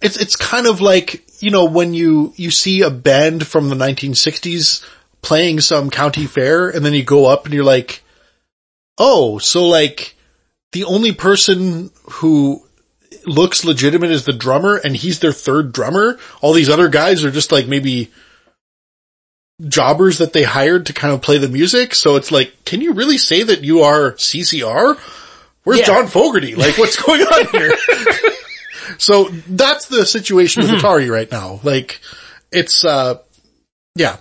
it's, 0.00 0.16
it's 0.16 0.36
kind 0.36 0.66
of 0.66 0.80
like, 0.80 1.24
you 1.42 1.50
know, 1.50 1.64
when 1.64 1.94
you, 1.94 2.32
you 2.36 2.50
see 2.50 2.82
a 2.82 2.90
band 2.90 3.46
from 3.46 3.68
the 3.68 3.76
1960s 3.76 4.84
playing 5.22 5.60
some 5.60 5.90
county 5.90 6.26
fair 6.26 6.68
and 6.68 6.84
then 6.84 6.92
you 6.94 7.02
go 7.04 7.26
up 7.26 7.44
and 7.44 7.54
you're 7.54 7.64
like, 7.64 8.02
oh, 8.98 9.38
so 9.38 9.66
like 9.66 10.16
the 10.72 10.84
only 10.84 11.12
person 11.12 11.90
who 12.10 12.62
looks 13.26 13.64
legitimate 13.64 14.10
is 14.10 14.24
the 14.24 14.32
drummer 14.32 14.76
and 14.76 14.94
he's 14.96 15.18
their 15.20 15.32
third 15.32 15.72
drummer. 15.72 16.18
All 16.40 16.52
these 16.52 16.68
other 16.70 16.88
guys 16.88 17.24
are 17.24 17.30
just 17.30 17.50
like 17.52 17.66
maybe 17.66 18.10
jobbers 19.66 20.18
that 20.18 20.32
they 20.32 20.44
hired 20.44 20.86
to 20.86 20.92
kind 20.92 21.12
of 21.12 21.20
play 21.22 21.38
the 21.38 21.48
music. 21.48 21.94
So 21.94 22.16
it's 22.16 22.30
like, 22.30 22.52
can 22.64 22.80
you 22.80 22.92
really 22.92 23.18
say 23.18 23.42
that 23.42 23.62
you 23.64 23.82
are 23.82 24.12
CCR? 24.12 24.96
Where's 25.64 25.80
Yeah. 25.80 25.86
John 25.86 26.06
Fogerty? 26.06 26.54
Like 26.54 26.78
what's 26.78 27.00
going 27.02 27.22
on 27.22 27.46
here? 27.48 27.72
so 28.96 29.28
that's 29.48 29.86
the 29.86 30.06
situation 30.06 30.62
with 30.62 30.70
Atari 30.70 31.10
right 31.10 31.30
now. 31.30 31.60
Like 31.62 32.00
it's, 32.50 32.84
uh, 32.84 33.18
yeah. 33.94 34.16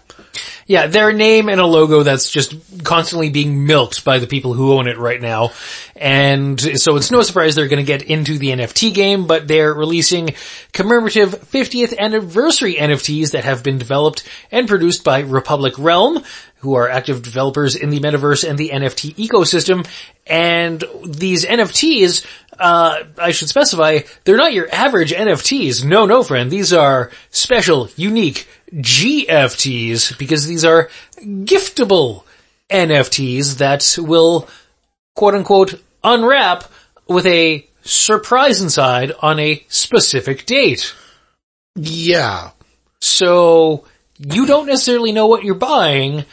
Yeah, 0.65 0.87
their 0.87 1.13
name 1.13 1.47
and 1.47 1.61
a 1.61 1.65
logo 1.65 2.03
that's 2.03 2.29
just 2.29 2.83
constantly 2.83 3.29
being 3.29 3.65
milked 3.65 4.03
by 4.03 4.19
the 4.19 4.27
people 4.27 4.53
who 4.53 4.73
own 4.73 4.87
it 4.87 4.97
right 4.97 5.21
now. 5.21 5.51
And 5.95 6.59
so 6.59 6.97
it's 6.97 7.09
no 7.09 7.21
surprise 7.21 7.55
they're 7.55 7.69
going 7.69 7.83
to 7.83 7.87
get 7.87 8.01
into 8.01 8.37
the 8.37 8.49
NFT 8.49 8.93
game, 8.93 9.27
but 9.27 9.47
they're 9.47 9.73
releasing 9.73 10.31
commemorative 10.73 11.29
50th 11.29 11.97
anniversary 11.97 12.75
NFTs 12.75 13.31
that 13.31 13.45
have 13.45 13.63
been 13.63 13.77
developed 13.77 14.27
and 14.51 14.67
produced 14.67 15.05
by 15.05 15.19
Republic 15.19 15.75
Realm, 15.77 16.21
who 16.57 16.75
are 16.75 16.89
active 16.89 17.21
developers 17.21 17.75
in 17.75 17.89
the 17.89 17.99
metaverse 17.99 18.47
and 18.47 18.57
the 18.57 18.69
NFT 18.69 19.15
ecosystem. 19.15 19.87
And 20.25 20.83
these 21.05 21.45
NFTs, 21.45 22.25
uh, 22.59 23.03
I 23.17 23.31
should 23.31 23.49
specify, 23.49 23.99
they're 24.23 24.37
not 24.37 24.53
your 24.53 24.67
average 24.73 25.11
NFTs. 25.11 25.85
No, 25.85 26.05
no 26.05 26.23
friend. 26.23 26.51
These 26.51 26.73
are 26.73 27.11
special, 27.29 27.89
unique 27.95 28.47
GFTs 28.73 30.17
because 30.17 30.47
these 30.47 30.65
are 30.65 30.89
giftable 31.21 32.23
NFTs 32.69 33.57
that 33.57 33.97
will 33.97 34.47
quote 35.15 35.33
unquote 35.33 35.81
unwrap 36.03 36.65
with 37.07 37.25
a 37.25 37.65
surprise 37.83 38.61
inside 38.61 39.13
on 39.21 39.39
a 39.39 39.63
specific 39.69 40.45
date. 40.45 40.93
Yeah. 41.75 42.51
So 42.99 43.85
you 44.17 44.45
don't 44.45 44.67
necessarily 44.67 45.11
know 45.11 45.27
what 45.27 45.43
you're 45.43 45.55
buying 45.55 46.25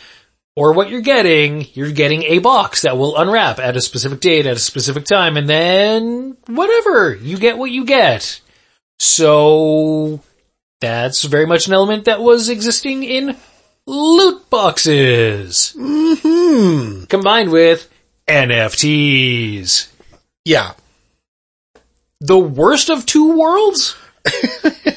or 0.56 0.72
what 0.72 0.88
you're 0.90 1.00
getting. 1.00 1.66
You're 1.74 1.90
getting 1.92 2.22
a 2.24 2.38
box 2.38 2.82
that 2.82 2.96
will 2.96 3.16
unwrap 3.16 3.58
at 3.58 3.76
a 3.76 3.80
specific 3.80 4.20
date 4.20 4.46
at 4.46 4.56
a 4.56 4.60
specific 4.60 5.04
time 5.04 5.36
and 5.36 5.48
then 5.48 6.36
whatever, 6.46 7.14
you 7.14 7.38
get 7.38 7.58
what 7.58 7.70
you 7.70 7.84
get. 7.84 8.40
So 8.98 10.20
that's 10.80 11.22
very 11.24 11.46
much 11.46 11.66
an 11.66 11.72
element 11.74 12.04
that 12.06 12.20
was 12.20 12.48
existing 12.48 13.02
in 13.04 13.36
loot 13.86 14.48
boxes 14.48 15.74
Hmm. 15.76 17.04
combined 17.04 17.50
with 17.50 17.88
NFTs. 18.28 19.88
Yeah. 20.44 20.72
The 22.20 22.38
worst 22.38 22.88
of 22.90 23.04
two 23.04 23.36
worlds? 23.36 23.96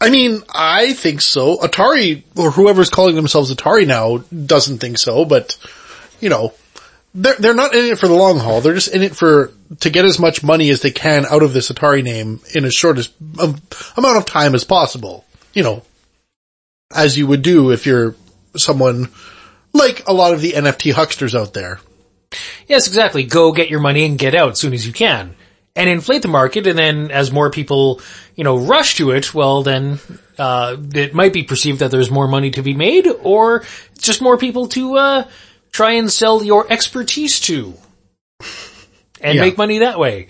I 0.00 0.10
mean, 0.10 0.42
I 0.48 0.94
think 0.94 1.20
so. 1.20 1.58
Atari, 1.58 2.22
or 2.36 2.50
whoever's 2.50 2.88
calling 2.88 3.16
themselves 3.16 3.54
Atari 3.54 3.86
now, 3.86 4.18
doesn't 4.18 4.78
think 4.78 4.98
so, 4.98 5.24
but, 5.24 5.58
you 6.20 6.30
know, 6.30 6.54
they're, 7.14 7.36
they're 7.38 7.54
not 7.54 7.74
in 7.74 7.84
it 7.86 7.98
for 7.98 8.08
the 8.08 8.14
long 8.14 8.38
haul. 8.38 8.60
They're 8.60 8.74
just 8.74 8.94
in 8.94 9.02
it 9.02 9.14
for, 9.14 9.52
to 9.80 9.90
get 9.90 10.06
as 10.06 10.18
much 10.18 10.42
money 10.42 10.70
as 10.70 10.80
they 10.80 10.90
can 10.90 11.26
out 11.26 11.42
of 11.42 11.52
this 11.52 11.70
Atari 11.70 12.02
name 12.02 12.40
in 12.54 12.64
as 12.64 12.74
short 12.74 12.98
as, 12.98 13.10
um, 13.38 13.60
amount 13.96 14.16
of 14.16 14.24
time 14.24 14.54
as 14.54 14.64
possible. 14.64 15.24
You 15.52 15.64
know, 15.64 15.82
as 16.94 17.18
you 17.18 17.26
would 17.26 17.42
do 17.42 17.70
if 17.70 17.84
you're 17.86 18.14
someone 18.56 19.08
like 19.72 20.08
a 20.08 20.12
lot 20.12 20.32
of 20.32 20.40
the 20.40 20.52
NFT 20.52 20.92
hucksters 20.92 21.34
out 21.34 21.52
there. 21.52 21.80
Yes, 22.66 22.86
exactly. 22.86 23.24
Go 23.24 23.52
get 23.52 23.70
your 23.70 23.80
money 23.80 24.04
and 24.04 24.18
get 24.18 24.34
out 24.34 24.52
as 24.52 24.60
soon 24.60 24.72
as 24.72 24.86
you 24.86 24.92
can. 24.92 25.34
And 25.76 25.88
inflate 25.88 26.22
the 26.22 26.28
market. 26.28 26.66
And 26.66 26.78
then 26.78 27.10
as 27.10 27.30
more 27.32 27.50
people, 27.50 28.00
you 28.36 28.44
know, 28.44 28.56
rush 28.58 28.96
to 28.96 29.10
it, 29.12 29.32
well 29.34 29.62
then, 29.62 29.98
uh, 30.38 30.76
it 30.94 31.14
might 31.14 31.32
be 31.32 31.42
perceived 31.42 31.80
that 31.80 31.90
there's 31.90 32.10
more 32.10 32.28
money 32.28 32.50
to 32.52 32.62
be 32.62 32.74
made 32.74 33.06
or 33.22 33.64
just 33.98 34.20
more 34.22 34.36
people 34.38 34.66
to, 34.68 34.96
uh, 34.96 35.24
try 35.72 35.92
and 35.92 36.10
sell 36.10 36.42
your 36.42 36.66
expertise 36.72 37.38
to 37.40 37.74
and 39.20 39.36
Yeah. 39.36 39.42
make 39.42 39.58
money 39.58 39.78
that 39.78 39.98
way. 39.98 40.28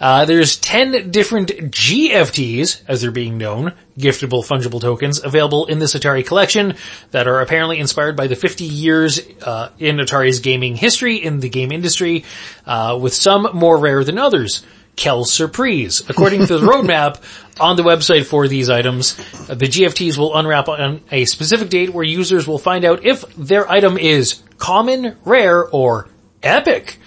Uh, 0.00 0.24
there's 0.24 0.56
10 0.56 1.12
different 1.12 1.70
GFTs, 1.70 2.82
as 2.88 3.00
they're 3.00 3.12
being 3.12 3.38
known, 3.38 3.72
giftable 3.96 4.44
fungible 4.44 4.80
tokens, 4.80 5.22
available 5.22 5.66
in 5.66 5.78
this 5.78 5.94
Atari 5.94 6.26
collection 6.26 6.74
that 7.12 7.28
are 7.28 7.40
apparently 7.40 7.78
inspired 7.78 8.16
by 8.16 8.26
the 8.26 8.34
50 8.34 8.64
years 8.64 9.20
uh, 9.46 9.68
in 9.78 9.98
Atari's 9.98 10.40
gaming 10.40 10.74
history 10.74 11.16
in 11.16 11.38
the 11.38 11.48
game 11.48 11.70
industry, 11.70 12.24
uh, 12.66 12.98
with 13.00 13.14
some 13.14 13.48
more 13.54 13.78
rare 13.78 14.02
than 14.02 14.18
others. 14.18 14.64
Kel 14.96 15.24
Surprise. 15.24 16.02
According 16.08 16.46
to 16.46 16.58
the 16.58 16.66
roadmap 16.66 17.22
on 17.60 17.76
the 17.76 17.82
website 17.82 18.26
for 18.26 18.48
these 18.48 18.70
items, 18.70 19.18
uh, 19.48 19.54
the 19.54 19.66
GFTs 19.66 20.18
will 20.18 20.36
unwrap 20.36 20.68
on 20.68 21.02
a 21.10 21.24
specific 21.24 21.70
date 21.70 21.90
where 21.90 22.04
users 22.04 22.46
will 22.46 22.58
find 22.58 22.84
out 22.84 23.04
if 23.04 23.24
their 23.36 23.70
item 23.70 23.96
is 23.98 24.42
common, 24.58 25.16
rare, 25.24 25.66
or 25.68 26.08
epic. 26.42 26.98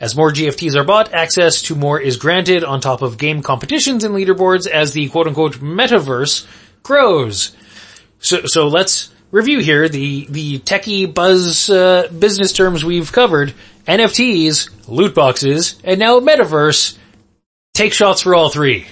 As 0.00 0.16
more 0.16 0.32
GFTs 0.32 0.74
are 0.74 0.84
bought, 0.84 1.14
access 1.14 1.62
to 1.62 1.74
more 1.74 2.00
is 2.00 2.16
granted 2.16 2.64
on 2.64 2.80
top 2.80 3.00
of 3.00 3.16
game 3.16 3.42
competitions 3.42 4.04
and 4.04 4.14
leaderboards 4.14 4.66
as 4.66 4.92
the 4.92 5.08
quote 5.08 5.26
unquote 5.26 5.60
metaverse 5.60 6.46
grows. 6.82 7.56
So, 8.18 8.46
so 8.46 8.68
let's 8.68 9.14
review 9.30 9.60
here 9.60 9.88
the, 9.88 10.26
the 10.28 10.58
techie 10.60 11.12
buzz, 11.12 11.70
uh, 11.70 12.08
business 12.08 12.52
terms 12.52 12.84
we've 12.84 13.12
covered. 13.12 13.54
NFTs, 13.86 14.88
loot 14.88 15.14
boxes, 15.14 15.80
and 15.84 16.00
now 16.00 16.20
metaverse. 16.20 16.96
Take 17.74 17.92
shots 17.92 18.22
for 18.22 18.34
all 18.34 18.48
three. 18.48 18.86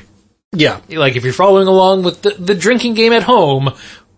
Yeah. 0.52 0.80
Like 0.88 1.16
if 1.16 1.24
you're 1.24 1.32
following 1.32 1.68
along 1.68 2.02
with 2.02 2.22
the, 2.22 2.30
the 2.30 2.54
drinking 2.54 2.94
game 2.94 3.12
at 3.12 3.22
home, 3.22 3.72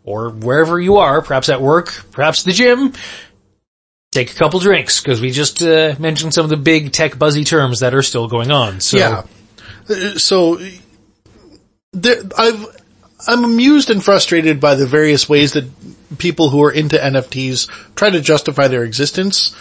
or 0.05 0.31
wherever 0.31 0.81
you 0.81 0.97
are, 0.99 1.23
perhaps 1.23 1.49
at 1.49 1.61
work, 1.63 2.05
perhaps 2.11 2.43
the 2.43 2.53
gym, 2.53 2.93
take 4.11 4.31
a 4.31 4.35
couple 4.35 4.61
drinks, 4.61 5.01
because 5.01 5.21
we 5.21 5.31
just 5.31 5.63
uh, 5.63 5.95
mentioned 5.99 6.35
some 6.35 6.45
of 6.45 6.51
the 6.51 6.57
big 6.57 6.93
tech 6.93 7.19
buzzy 7.19 7.45
terms 7.45 7.81
that 7.81 7.95
are 7.95 8.03
still 8.03 8.29
going 8.29 8.51
on. 8.51 8.81
So, 8.81 8.99
Yeah. 8.99 9.23
Uh, 9.89 10.19
So, 10.19 10.61
there, 11.93 12.17
I've, 12.37 12.67
I'm 13.27 13.45
amused 13.45 13.91
and 13.91 14.05
frustrated 14.05 14.61
by 14.61 14.75
the 14.75 14.87
various 14.87 15.29
ways 15.29 15.53
that 15.53 15.65
people 16.19 16.51
who 16.51 16.63
are 16.65 16.73
into 16.73 16.97
NFTs 16.97 17.95
try 17.95 18.11
to 18.11 18.21
justify 18.21 18.69
their 18.69 18.85
existence. 18.85 19.55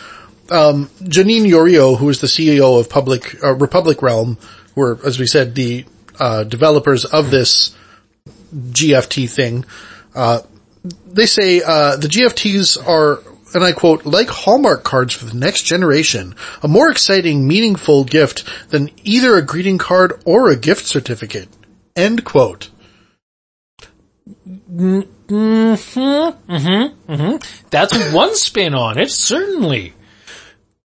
Um, 0.50 0.88
Janine 1.02 1.46
Yorio, 1.46 1.98
who 1.98 2.10
is 2.10 2.20
the 2.20 2.28
CEO 2.28 2.80
of 2.80 2.90
Public, 2.90 3.42
uh, 3.42 3.54
Republic 3.54 4.02
Realm, 4.02 4.38
who 4.76 4.82
are, 4.82 5.00
as 5.06 5.20
we 5.20 5.28
said, 5.28 5.56
the, 5.56 5.86
uh, 6.20 6.44
developers 6.44 7.06
of 7.06 7.32
this 7.32 7.76
GFT 8.56 9.30
thing, 9.30 9.66
uh, 10.16 10.42
they 11.08 11.26
say, 11.26 11.62
uh, 11.62 11.96
the 11.96 12.08
GFTs 12.08 12.88
are, 12.88 13.22
and 13.56 13.64
I 13.64 13.72
quote, 13.72 14.06
like 14.06 14.30
Hallmark 14.30 14.84
cards 14.84 15.14
for 15.14 15.26
the 15.26 15.36
next 15.36 15.64
generation, 15.64 16.36
a 16.62 16.68
more 16.68 16.90
exciting, 16.90 17.48
meaningful 17.48 18.04
gift 18.04 18.44
than 18.70 18.90
either 19.04 19.36
a 19.36 19.42
greeting 19.42 19.78
card 19.78 20.22
or 20.26 20.50
a 20.50 20.56
gift 20.56 20.86
certificate. 20.86 21.48
End 21.96 22.24
quote. 22.26 22.70
Mm-hmm, 24.74 25.34
mm-hmm, 25.34 27.12
mm-hmm. 27.12 27.66
that's 27.70 28.14
one 28.14 28.36
spin 28.36 28.74
on 28.74 28.98
it, 28.98 29.12
certainly. 29.12 29.94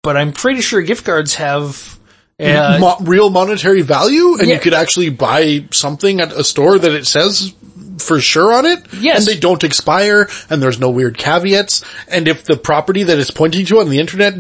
But 0.04 0.18
I'm 0.18 0.32
pretty 0.32 0.62
sure 0.62 0.82
gift 0.82 1.06
cards 1.06 1.36
have, 1.36 1.93
uh, 2.40 2.78
Mo- 2.80 2.98
real 3.02 3.30
monetary 3.30 3.82
value 3.82 4.38
and 4.40 4.48
Yeah. 4.48 4.56
you 4.56 4.60
could 4.62 4.74
actually 4.74 5.10
buy 5.10 5.66
something 5.72 6.20
at 6.22 6.32
a 6.32 6.44
store 6.44 6.78
that 6.80 6.92
it 6.92 7.06
says 7.06 7.54
for 8.00 8.20
sure 8.20 8.54
on 8.54 8.66
it. 8.66 8.80
Yes. 8.94 9.20
And 9.20 9.28
they 9.28 9.40
don't 9.40 9.64
expire 9.64 10.28
and 10.50 10.62
there's 10.62 10.80
no 10.80 10.90
weird 10.90 11.18
caveats. 11.18 11.84
And 12.08 12.28
if 12.28 12.44
the 12.44 12.58
property 12.58 13.04
that 13.04 13.20
it's 13.20 13.32
pointing 13.32 13.66
to 13.68 13.80
on 13.80 13.90
the 13.90 14.00
internet 14.00 14.34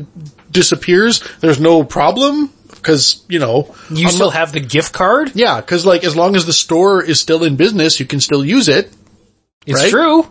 disappears, 0.51 1.23
there's 1.39 1.59
no 1.59 1.83
problem 1.83 2.51
because, 2.69 3.23
you 3.29 3.39
know, 3.39 3.73
you 3.91 4.09
still 4.09 4.31
have 4.31 4.51
the 4.51 4.59
gift 4.59 4.91
card. 4.91 5.31
yeah, 5.35 5.61
cause 5.61 5.85
like 5.85 6.03
as 6.03 6.15
long 6.15 6.35
as 6.35 6.45
the 6.45 6.51
store 6.53 7.01
is 7.03 7.19
still 7.19 7.43
in 7.43 7.55
business, 7.55 7.99
you 7.99 8.05
can 8.05 8.19
still 8.19 8.43
use 8.43 8.67
it. 8.67 8.91
It's 9.65 9.79
Right? 9.81 9.89
true. 9.91 10.27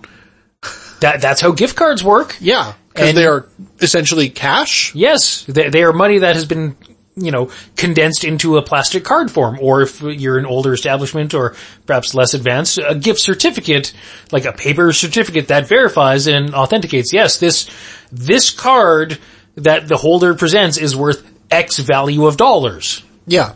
That, 1.01 1.20
that's 1.22 1.40
how 1.40 1.53
gift 1.53 1.77
cards 1.77 2.05
work. 2.05 2.37
Yeah. 2.40 2.75
Cause 2.94 3.09
And- 3.09 3.16
they 3.16 3.25
are 3.25 3.46
essentially 3.81 4.29
cash. 4.29 4.94
Yes, 4.94 5.44
they, 5.48 5.70
they 5.70 5.83
are 5.83 5.92
money 5.92 6.18
that 6.18 6.35
has 6.37 6.44
been, 6.44 6.77
you 7.14 7.31
know, 7.31 7.51
condensed 7.77 8.25
into 8.25 8.57
a 8.57 8.62
plastic 8.62 9.05
card 9.05 9.31
form, 9.31 9.59
or 9.61 9.83
if 9.83 10.01
you're 10.01 10.38
an 10.38 10.46
older 10.46 10.72
establishment 10.72 11.35
or 11.35 11.55
perhaps 11.87 12.14
less 12.14 12.35
advanced, 12.35 12.79
a 12.79 12.94
gift 12.94 13.20
certificate, 13.20 13.92
like 14.31 14.44
a 14.44 14.53
paper 14.53 14.92
certificate 14.92 15.48
that 15.48 15.68
verifies 15.68 16.27
and 16.27 16.55
authenticates, 16.55 17.12
yes, 17.12 17.38
this, 17.38 17.70
this 18.11 18.51
card 18.51 19.18
that 19.57 19.88
the 19.88 19.96
holder 19.96 20.35
presents 20.35 20.79
is 20.79 20.96
worth 20.96 21.27
X 21.51 21.79
value 21.79 22.27
of 22.27 22.37
dollars. 22.37 23.03
Yeah. 23.27 23.53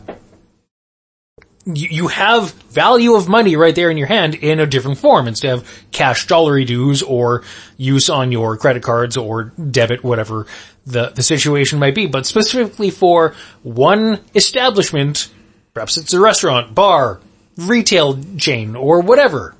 You, 1.73 2.07
have 2.07 2.53
value 2.53 3.15
of 3.15 3.27
money 3.27 3.57
right 3.57 3.75
there 3.75 3.91
in 3.91 3.97
your 3.97 4.07
hand 4.07 4.35
in 4.35 4.59
a 4.59 4.65
different 4.65 4.99
form 4.99 5.27
instead 5.27 5.53
of 5.53 5.85
cash 5.91 6.25
dollary 6.25 6.63
dues 6.63 7.03
or 7.03 7.43
use 7.75 8.09
on 8.09 8.31
your 8.31 8.55
credit 8.55 8.83
cards 8.83 9.17
or 9.17 9.51
debit, 9.69 10.01
whatever 10.03 10.45
the, 10.85 11.09
the 11.09 11.23
situation 11.23 11.79
might 11.79 11.93
be. 11.93 12.07
But 12.07 12.25
specifically 12.25 12.89
for 12.89 13.35
one 13.63 14.21
establishment, 14.33 15.29
perhaps 15.73 15.97
it's 15.97 16.13
a 16.13 16.19
restaurant, 16.19 16.73
bar, 16.73 17.19
retail 17.57 18.17
chain, 18.37 18.75
or 18.75 19.01
whatever. 19.01 19.53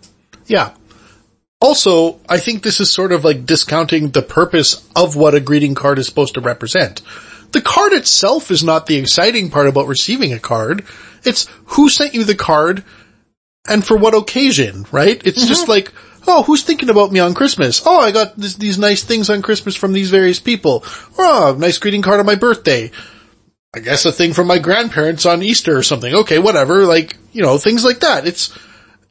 Yeah. 0.46 0.74
Also, 1.60 2.20
I 2.30 2.38
think 2.38 2.64
this 2.64 2.80
is 2.80 2.92
sort 2.92 3.12
of 3.12 3.26
like 3.26 3.46
discounting 3.46 4.12
the 4.12 4.22
purpose 4.22 4.88
of 4.96 5.16
what 5.16 5.34
a 5.34 5.40
greeting 5.40 5.76
card 5.76 6.00
is 6.00 6.06
supposed 6.06 6.36
to 6.36 6.42
represent. 6.42 7.02
The 7.52 7.62
card 7.62 7.94
itself 7.94 8.52
is 8.52 8.64
not 8.64 8.86
the 8.86 8.98
exciting 8.98 9.50
part 9.50 9.68
about 9.68 9.88
receiving 9.88 10.34
a 10.34 10.40
card. 10.40 10.86
It's 11.24 11.48
who 11.66 11.90
sent 11.90 12.14
you 12.14 12.24
the 12.24 12.36
card 12.36 12.84
and 13.68 13.86
for 13.86 13.98
what 13.98 14.16
occasion, 14.16 14.86
right? 14.92 15.22
It's 15.26 15.46
just 15.48 15.64
mm-hmm. 15.64 15.72
like, 15.72 15.94
oh, 16.28 16.44
who's 16.44 16.64
thinking 16.64 16.90
about 16.90 17.12
me 17.12 17.20
on 17.20 17.34
Christmas? 17.34 17.82
Oh, 17.86 18.00
I 18.00 18.12
got 18.12 18.38
this, 18.38 18.56
these 18.56 18.78
nice 18.78 19.04
things 19.04 19.30
on 19.30 19.42
Christmas 19.42 19.76
from 19.76 19.94
these 19.94 20.10
various 20.10 20.40
people. 20.40 20.84
Oh, 21.18 21.56
nice 21.58 21.78
greeting 21.78 22.02
card 22.02 22.20
on 22.20 22.26
my 22.26 22.36
birthday. 22.36 22.92
I 23.74 23.80
guess 23.80 24.06
a 24.06 24.12
thing 24.12 24.34
from 24.34 24.48
my 24.48 24.60
grandparents 24.60 25.26
on 25.26 25.44
Easter 25.44 25.78
or 25.78 25.84
something. 25.84 26.14
Okay, 26.14 26.40
whatever. 26.40 26.86
Like, 26.86 27.18
you 27.34 27.42
know, 27.42 27.58
things 27.58 27.84
like 27.84 28.00
that. 28.00 28.26
It's, 28.26 28.58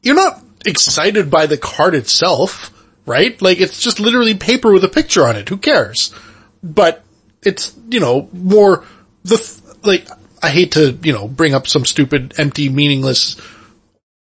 you're 0.02 0.14
not 0.14 0.42
excited 0.64 1.30
by 1.30 1.46
the 1.46 1.58
card 1.58 1.94
itself, 1.94 2.72
right? 3.06 3.40
Like 3.40 3.60
it's 3.60 3.80
just 3.80 4.00
literally 4.00 4.34
paper 4.34 4.72
with 4.72 4.84
a 4.84 4.88
picture 4.88 5.26
on 5.26 5.36
it. 5.36 5.48
Who 5.48 5.56
cares? 5.58 6.12
But 6.62 7.04
it's, 7.42 7.74
you 7.88 8.00
know, 8.00 8.28
more 8.32 8.84
the, 9.24 9.60
like, 9.82 10.08
I 10.42 10.50
hate 10.50 10.72
to, 10.72 10.98
you 11.02 11.12
know, 11.12 11.28
bring 11.28 11.54
up 11.54 11.66
some 11.66 11.84
stupid, 11.84 12.34
empty, 12.38 12.68
meaningless 12.68 13.36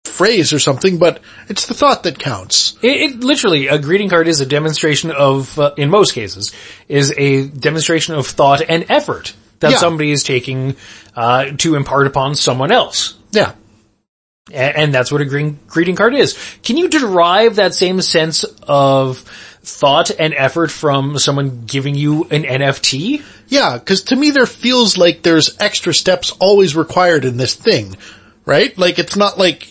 phrase 0.05 0.53
or 0.53 0.59
something, 0.59 0.99
but 0.99 1.21
it's 1.49 1.67
the 1.67 1.75
thought 1.75 2.03
that 2.03 2.19
counts. 2.19 2.77
It, 2.83 3.13
it 3.13 3.21
literally, 3.21 3.69
a 3.69 3.79
greeting 3.79 4.09
card 4.09 4.29
is 4.29 4.41
a 4.41 4.47
demonstration 4.47 5.11
of, 5.11 5.59
uh, 5.59 5.75
in 5.77 5.91
most 5.91 6.13
cases, 6.13 6.53
is 6.89 7.15
a 7.17 7.47
demonstration 7.47 8.15
of 8.15 8.27
thought 8.27 8.63
and 8.69 8.87
effort 8.91 9.33
that 9.61 9.73
Yeah. 9.73 9.79
somebody 9.79 10.11
is 10.11 10.25
taking, 10.25 10.77
uh, 11.17 11.47
to 11.59 11.77
impart 11.77 12.07
upon 12.07 12.35
someone 12.35 12.73
else. 12.73 13.15
Yeah. 13.31 13.53
And 14.53 14.93
that's 14.93 15.13
what 15.13 15.21
a 15.21 15.25
green 15.25 15.61
greeting 15.69 15.95
card 15.95 16.15
is. 16.15 16.37
Can 16.63 16.77
you 16.77 16.89
derive 16.89 17.57
that 17.57 17.75
same 17.75 18.01
sense 18.03 18.45
of 18.63 19.25
thought 19.63 20.11
and 20.19 20.35
effort 20.35 20.71
from 20.71 21.19
someone 21.19 21.65
giving 21.67 21.95
you 21.95 22.25
an 22.25 22.43
NFT? 22.43 23.23
Yeah, 23.49 23.79
cause 23.79 24.03
to 24.05 24.17
me 24.17 24.31
there 24.31 24.47
feels 24.47 24.99
like 24.99 25.23
there's 25.23 25.57
extra 25.61 25.95
steps 25.95 26.33
always 26.41 26.75
required 26.75 27.25
in 27.25 27.37
this 27.37 27.55
thing, 27.55 27.97
right? 28.45 28.77
Like 28.77 28.99
it's 28.99 29.17
not 29.17 29.39
like, 29.39 29.69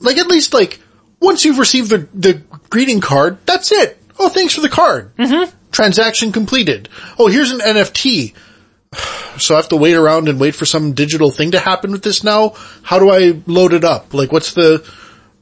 like 0.00 0.18
at 0.18 0.26
least 0.26 0.54
like, 0.54 0.80
once 1.20 1.44
you've 1.44 1.58
received 1.58 1.90
the, 1.90 2.08
the 2.14 2.42
greeting 2.70 3.00
card, 3.00 3.38
that's 3.46 3.72
it. 3.72 3.98
Oh, 4.18 4.28
thanks 4.28 4.54
for 4.54 4.60
the 4.60 4.68
card. 4.68 5.14
Mm-hmm. 5.16 5.50
Transaction 5.72 6.32
completed. 6.32 6.88
Oh, 7.18 7.26
here's 7.26 7.50
an 7.50 7.60
NFT. 7.60 8.34
So 9.38 9.54
I 9.54 9.58
have 9.58 9.70
to 9.70 9.76
wait 9.76 9.94
around 9.94 10.28
and 10.28 10.38
wait 10.38 10.54
for 10.54 10.64
some 10.64 10.92
digital 10.92 11.30
thing 11.30 11.50
to 11.52 11.58
happen 11.58 11.90
with 11.90 12.02
this 12.02 12.22
now? 12.22 12.54
How 12.82 13.00
do 13.00 13.10
I 13.10 13.40
load 13.46 13.72
it 13.72 13.84
up? 13.84 14.14
Like 14.14 14.30
what's 14.30 14.54
the, 14.54 14.88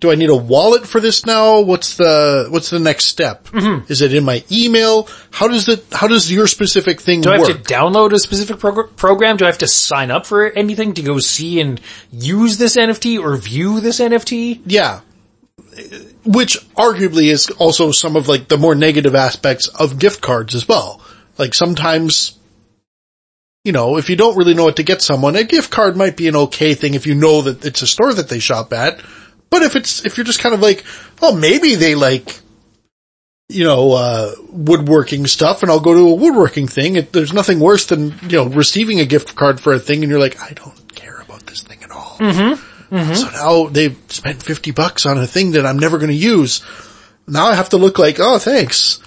do 0.02 0.10
I 0.10 0.16
need 0.16 0.30
a 0.30 0.36
wallet 0.36 0.84
for 0.84 1.00
this 1.00 1.24
now? 1.24 1.60
What's 1.60 1.96
the, 1.96 2.48
what's 2.50 2.70
the 2.70 2.80
next 2.80 3.04
step? 3.04 3.44
Mm-hmm. 3.44 3.90
Is 3.90 4.02
it 4.02 4.12
in 4.12 4.24
my 4.24 4.44
email? 4.50 5.08
How 5.30 5.46
does 5.46 5.68
it, 5.68 5.86
how 5.92 6.08
does 6.08 6.30
your 6.30 6.48
specific 6.48 7.00
thing 7.00 7.20
work? 7.20 7.24
Do 7.24 7.30
I 7.30 7.38
work? 7.38 7.48
have 7.48 7.62
to 7.62 7.72
download 7.72 8.12
a 8.12 8.18
specific 8.18 8.58
prog- 8.58 8.96
program? 8.96 9.36
Do 9.36 9.44
I 9.44 9.48
have 9.48 9.58
to 9.58 9.68
sign 9.68 10.10
up 10.10 10.26
for 10.26 10.50
anything 10.50 10.94
to 10.94 11.02
go 11.02 11.20
see 11.20 11.60
and 11.60 11.80
use 12.10 12.58
this 12.58 12.76
NFT 12.76 13.22
or 13.22 13.36
view 13.36 13.78
this 13.78 14.00
NFT? 14.00 14.62
Yeah. 14.66 15.02
Which 16.24 16.58
arguably 16.74 17.30
is 17.30 17.50
also 17.50 17.92
some 17.92 18.16
of 18.16 18.26
like 18.26 18.48
the 18.48 18.58
more 18.58 18.74
negative 18.74 19.14
aspects 19.14 19.68
of 19.68 20.00
gift 20.00 20.20
cards 20.20 20.56
as 20.56 20.66
well. 20.66 21.00
Like 21.38 21.54
sometimes 21.54 22.36
you 23.64 23.70
know, 23.70 23.96
if 23.96 24.10
you 24.10 24.16
don't 24.16 24.36
really 24.36 24.54
know 24.54 24.64
what 24.64 24.76
to 24.76 24.82
get 24.82 25.02
someone, 25.02 25.36
a 25.36 25.44
gift 25.44 25.70
card 25.70 25.96
might 25.96 26.16
be 26.16 26.26
an 26.26 26.34
okay 26.34 26.74
thing 26.74 26.94
if 26.94 27.06
you 27.06 27.14
know 27.14 27.42
that 27.42 27.64
it's 27.64 27.82
a 27.82 27.86
store 27.86 28.12
that 28.12 28.28
they 28.28 28.40
shop 28.40 28.72
at. 28.72 29.00
But 29.52 29.60
if 29.64 29.76
it's, 29.76 30.06
if 30.06 30.16
you're 30.16 30.24
just 30.24 30.40
kind 30.40 30.54
of 30.54 30.62
like, 30.62 30.82
oh, 31.20 31.36
maybe 31.36 31.74
they 31.74 31.94
like, 31.94 32.40
you 33.50 33.64
know, 33.64 33.92
uh, 33.92 34.32
woodworking 34.48 35.26
stuff 35.26 35.60
and 35.62 35.70
I'll 35.70 35.78
go 35.78 35.92
to 35.92 36.08
a 36.08 36.14
woodworking 36.14 36.68
thing. 36.68 36.96
It, 36.96 37.12
there's 37.12 37.34
nothing 37.34 37.60
worse 37.60 37.84
than, 37.84 38.14
you 38.22 38.38
know, 38.38 38.46
receiving 38.46 38.98
a 38.98 39.04
gift 39.04 39.36
card 39.36 39.60
for 39.60 39.74
a 39.74 39.78
thing 39.78 40.02
and 40.02 40.10
you're 40.10 40.18
like, 40.18 40.40
I 40.40 40.54
don't 40.54 40.94
care 40.94 41.20
about 41.20 41.44
this 41.44 41.62
thing 41.62 41.82
at 41.84 41.90
all. 41.90 42.16
Mm-hmm. 42.18 43.12
So 43.12 43.30
now 43.30 43.68
they've 43.68 43.98
spent 44.08 44.42
50 44.42 44.70
bucks 44.70 45.04
on 45.04 45.18
a 45.18 45.26
thing 45.26 45.50
that 45.50 45.66
I'm 45.66 45.78
never 45.78 45.98
going 45.98 46.08
to 46.08 46.16
use. 46.16 46.64
Now 47.28 47.48
I 47.48 47.54
have 47.54 47.68
to 47.68 47.76
look 47.76 47.98
like, 47.98 48.16
oh, 48.20 48.38
thanks. 48.38 49.00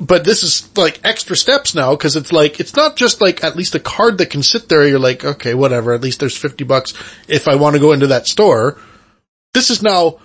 But 0.00 0.24
this 0.24 0.42
is 0.42 0.76
like 0.76 0.98
extra 1.04 1.36
steps 1.36 1.76
now 1.76 1.92
because 1.92 2.16
it's 2.16 2.32
like, 2.32 2.58
it's 2.58 2.74
not 2.74 2.96
just 2.96 3.20
like 3.20 3.44
at 3.44 3.54
least 3.54 3.76
a 3.76 3.80
card 3.80 4.18
that 4.18 4.30
can 4.30 4.42
sit 4.42 4.68
there. 4.68 4.84
You're 4.84 4.98
like, 4.98 5.24
okay, 5.24 5.54
whatever. 5.54 5.94
At 5.94 6.00
least 6.00 6.18
there's 6.18 6.36
50 6.36 6.64
bucks 6.64 6.92
if 7.28 7.46
I 7.46 7.54
want 7.54 7.76
to 7.76 7.80
go 7.80 7.92
into 7.92 8.08
that 8.08 8.26
store. 8.26 8.80
This 9.54 9.70
is 9.70 9.82
now, 9.82 10.18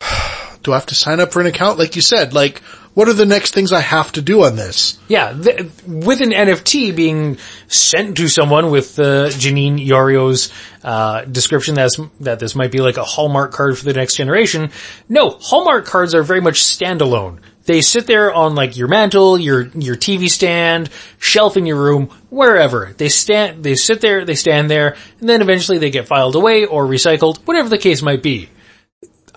do 0.62 0.72
I 0.72 0.76
have 0.76 0.86
to 0.86 0.94
sign 0.94 1.18
up 1.18 1.32
for 1.32 1.40
an 1.40 1.46
account? 1.46 1.78
Like 1.78 1.96
you 1.96 2.02
said, 2.02 2.32
like 2.32 2.62
what 2.96 3.08
are 3.08 3.12
the 3.12 3.26
next 3.26 3.52
things 3.52 3.74
I 3.74 3.82
have 3.82 4.10
to 4.12 4.22
do 4.22 4.44
on 4.44 4.56
this? 4.56 4.98
Yeah, 5.06 5.34
th- 5.34 5.70
with 5.86 6.22
an 6.22 6.30
NFT 6.30 6.96
being 6.96 7.36
sent 7.66 8.16
to 8.16 8.26
someone 8.26 8.70
with 8.70 8.98
uh, 8.98 9.28
Janine 9.28 9.86
Yorio's 9.86 10.50
uh, 10.82 11.26
description 11.26 11.74
that's, 11.74 12.00
that 12.20 12.38
this 12.38 12.54
might 12.54 12.72
be 12.72 12.78
like 12.78 12.96
a 12.96 13.04
Hallmark 13.04 13.52
card 13.52 13.76
for 13.76 13.84
the 13.84 13.92
next 13.92 14.16
generation, 14.16 14.70
no, 15.10 15.28
Hallmark 15.28 15.84
cards 15.84 16.14
are 16.14 16.22
very 16.22 16.40
much 16.40 16.62
standalone. 16.62 17.40
They 17.66 17.82
sit 17.82 18.06
there 18.06 18.32
on 18.32 18.54
like 18.54 18.78
your 18.78 18.88
mantle, 18.88 19.38
your 19.38 19.66
your 19.74 19.96
TV 19.96 20.30
stand, 20.30 20.88
shelf 21.18 21.58
in 21.58 21.66
your 21.66 21.76
room, 21.76 22.06
wherever. 22.30 22.94
They 22.96 23.10
stand, 23.10 23.62
they 23.62 23.74
sit 23.74 24.00
there, 24.00 24.24
they 24.24 24.36
stand 24.36 24.70
there, 24.70 24.96
and 25.20 25.28
then 25.28 25.42
eventually 25.42 25.76
they 25.76 25.90
get 25.90 26.08
filed 26.08 26.34
away 26.34 26.64
or 26.64 26.86
recycled, 26.86 27.44
whatever 27.44 27.68
the 27.68 27.76
case 27.76 28.00
might 28.00 28.22
be 28.22 28.48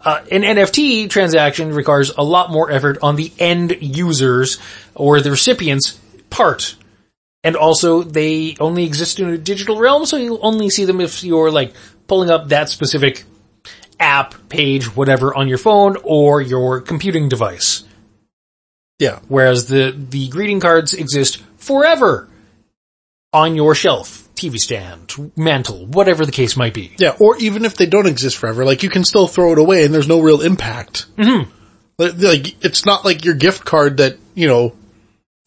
uh, 0.03 0.23
an 0.31 0.41
NFT 0.41 1.09
transaction 1.09 1.73
requires 1.73 2.11
a 2.17 2.23
lot 2.23 2.51
more 2.51 2.71
effort 2.71 2.99
on 3.01 3.15
the 3.15 3.31
end 3.39 3.77
users 3.81 4.59
or 4.95 5.21
the 5.21 5.31
recipient's 5.31 5.99
part. 6.29 6.75
And 7.43 7.55
also 7.55 8.03
they 8.03 8.55
only 8.59 8.85
exist 8.85 9.19
in 9.19 9.29
a 9.29 9.37
digital 9.37 9.77
realm, 9.79 10.05
so 10.05 10.17
you 10.17 10.39
only 10.39 10.69
see 10.69 10.85
them 10.85 10.99
if 10.99 11.23
you're 11.23 11.51
like 11.51 11.73
pulling 12.07 12.29
up 12.29 12.49
that 12.49 12.69
specific 12.69 13.23
app, 13.99 14.49
page, 14.49 14.95
whatever 14.95 15.35
on 15.35 15.47
your 15.47 15.57
phone 15.57 15.97
or 16.03 16.41
your 16.41 16.81
computing 16.81 17.29
device. 17.29 17.83
Yeah. 18.97 19.19
Whereas 19.27 19.67
the, 19.67 19.95
the 19.97 20.27
greeting 20.27 20.59
cards 20.59 20.93
exist 20.93 21.41
forever 21.57 22.29
on 23.31 23.55
your 23.55 23.75
shelf, 23.75 24.18
TV 24.39 24.57
stand, 24.57 25.13
mantle, 25.35 25.85
whatever 25.85 26.25
the 26.25 26.31
case 26.31 26.55
might 26.55 26.73
be. 26.73 26.95
Yeah. 26.97 27.15
Or 27.19 27.37
even 27.37 27.65
if 27.65 27.75
they 27.75 27.85
don't 27.85 28.07
exist 28.07 28.37
forever, 28.37 28.63
like 28.65 28.83
you 28.83 28.89
can 28.89 29.03
still 29.03 29.27
throw 29.27 29.51
it 29.51 29.59
away 29.59 29.85
and 29.85 29.93
there's 29.93 30.07
no 30.07 30.21
real 30.21 30.41
impact. 30.41 31.05
Mm-hmm. 31.17 31.49
Like, 31.97 32.63
it's 32.63 32.85
not 32.85 33.03
like 33.03 33.25
your 33.25 33.35
gift 33.35 33.65
card 33.65 33.97
that, 33.97 34.17
you 34.33 34.47
know, 34.47 34.73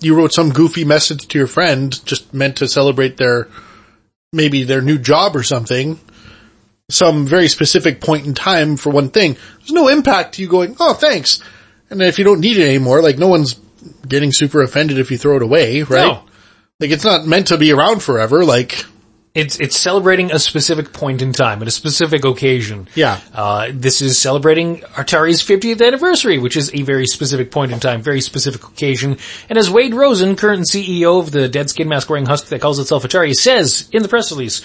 you 0.00 0.14
wrote 0.14 0.34
some 0.34 0.52
goofy 0.52 0.84
message 0.84 1.28
to 1.28 1.38
your 1.38 1.46
friend 1.46 2.04
just 2.04 2.34
meant 2.34 2.56
to 2.56 2.68
celebrate 2.68 3.16
their, 3.16 3.48
maybe 4.32 4.64
their 4.64 4.82
new 4.82 4.98
job 4.98 5.34
or 5.34 5.42
something. 5.42 5.98
Some 6.90 7.26
very 7.26 7.48
specific 7.48 8.02
point 8.02 8.26
in 8.26 8.34
time 8.34 8.76
for 8.76 8.90
one 8.90 9.08
thing. 9.08 9.38
There's 9.58 9.72
no 9.72 9.88
impact 9.88 10.34
to 10.34 10.42
you 10.42 10.48
going, 10.48 10.76
oh 10.78 10.92
thanks. 10.92 11.42
And 11.88 12.02
if 12.02 12.18
you 12.18 12.24
don't 12.24 12.40
need 12.40 12.58
it 12.58 12.68
anymore, 12.68 13.00
like 13.00 13.16
no 13.16 13.28
one's 13.28 13.58
getting 14.06 14.32
super 14.32 14.60
offended 14.60 14.98
if 14.98 15.10
you 15.10 15.16
throw 15.16 15.36
it 15.36 15.42
away, 15.42 15.82
right? 15.82 16.06
No. 16.06 16.24
Like 16.82 16.90
it's 16.90 17.04
not 17.04 17.26
meant 17.26 17.46
to 17.46 17.56
be 17.56 17.72
around 17.72 18.02
forever, 18.02 18.44
like, 18.44 18.84
It's 19.34 19.58
it's 19.60 19.78
celebrating 19.78 20.30
a 20.32 20.38
specific 20.38 20.92
point 20.92 21.22
in 21.22 21.32
time 21.32 21.62
at 21.62 21.68
a 21.68 21.70
specific 21.70 22.24
occasion. 22.24 22.88
Yeah. 22.94 23.18
Uh, 23.32 23.68
this 23.72 24.02
is 24.02 24.18
celebrating 24.18 24.80
Atari's 24.94 25.42
50th 25.42 25.80
anniversary, 25.80 26.38
which 26.38 26.56
is 26.56 26.70
a 26.74 26.82
very 26.82 27.06
specific 27.06 27.50
point 27.50 27.72
in 27.72 27.80
time, 27.80 28.02
very 28.02 28.20
specific 28.20 28.64
occasion. 28.64 29.16
And 29.48 29.58
as 29.58 29.70
Wade 29.70 29.94
Rosen, 29.94 30.36
current 30.36 30.66
CEO 30.66 31.18
of 31.20 31.30
the 31.30 31.48
dead 31.48 31.70
skin 31.70 31.88
mask 31.88 32.10
wearing 32.10 32.26
husk 32.26 32.48
that 32.48 32.60
calls 32.60 32.78
itself 32.78 33.04
Atari, 33.04 33.32
says 33.32 33.88
in 33.92 34.02
the 34.02 34.08
press 34.08 34.30
release 34.32 34.60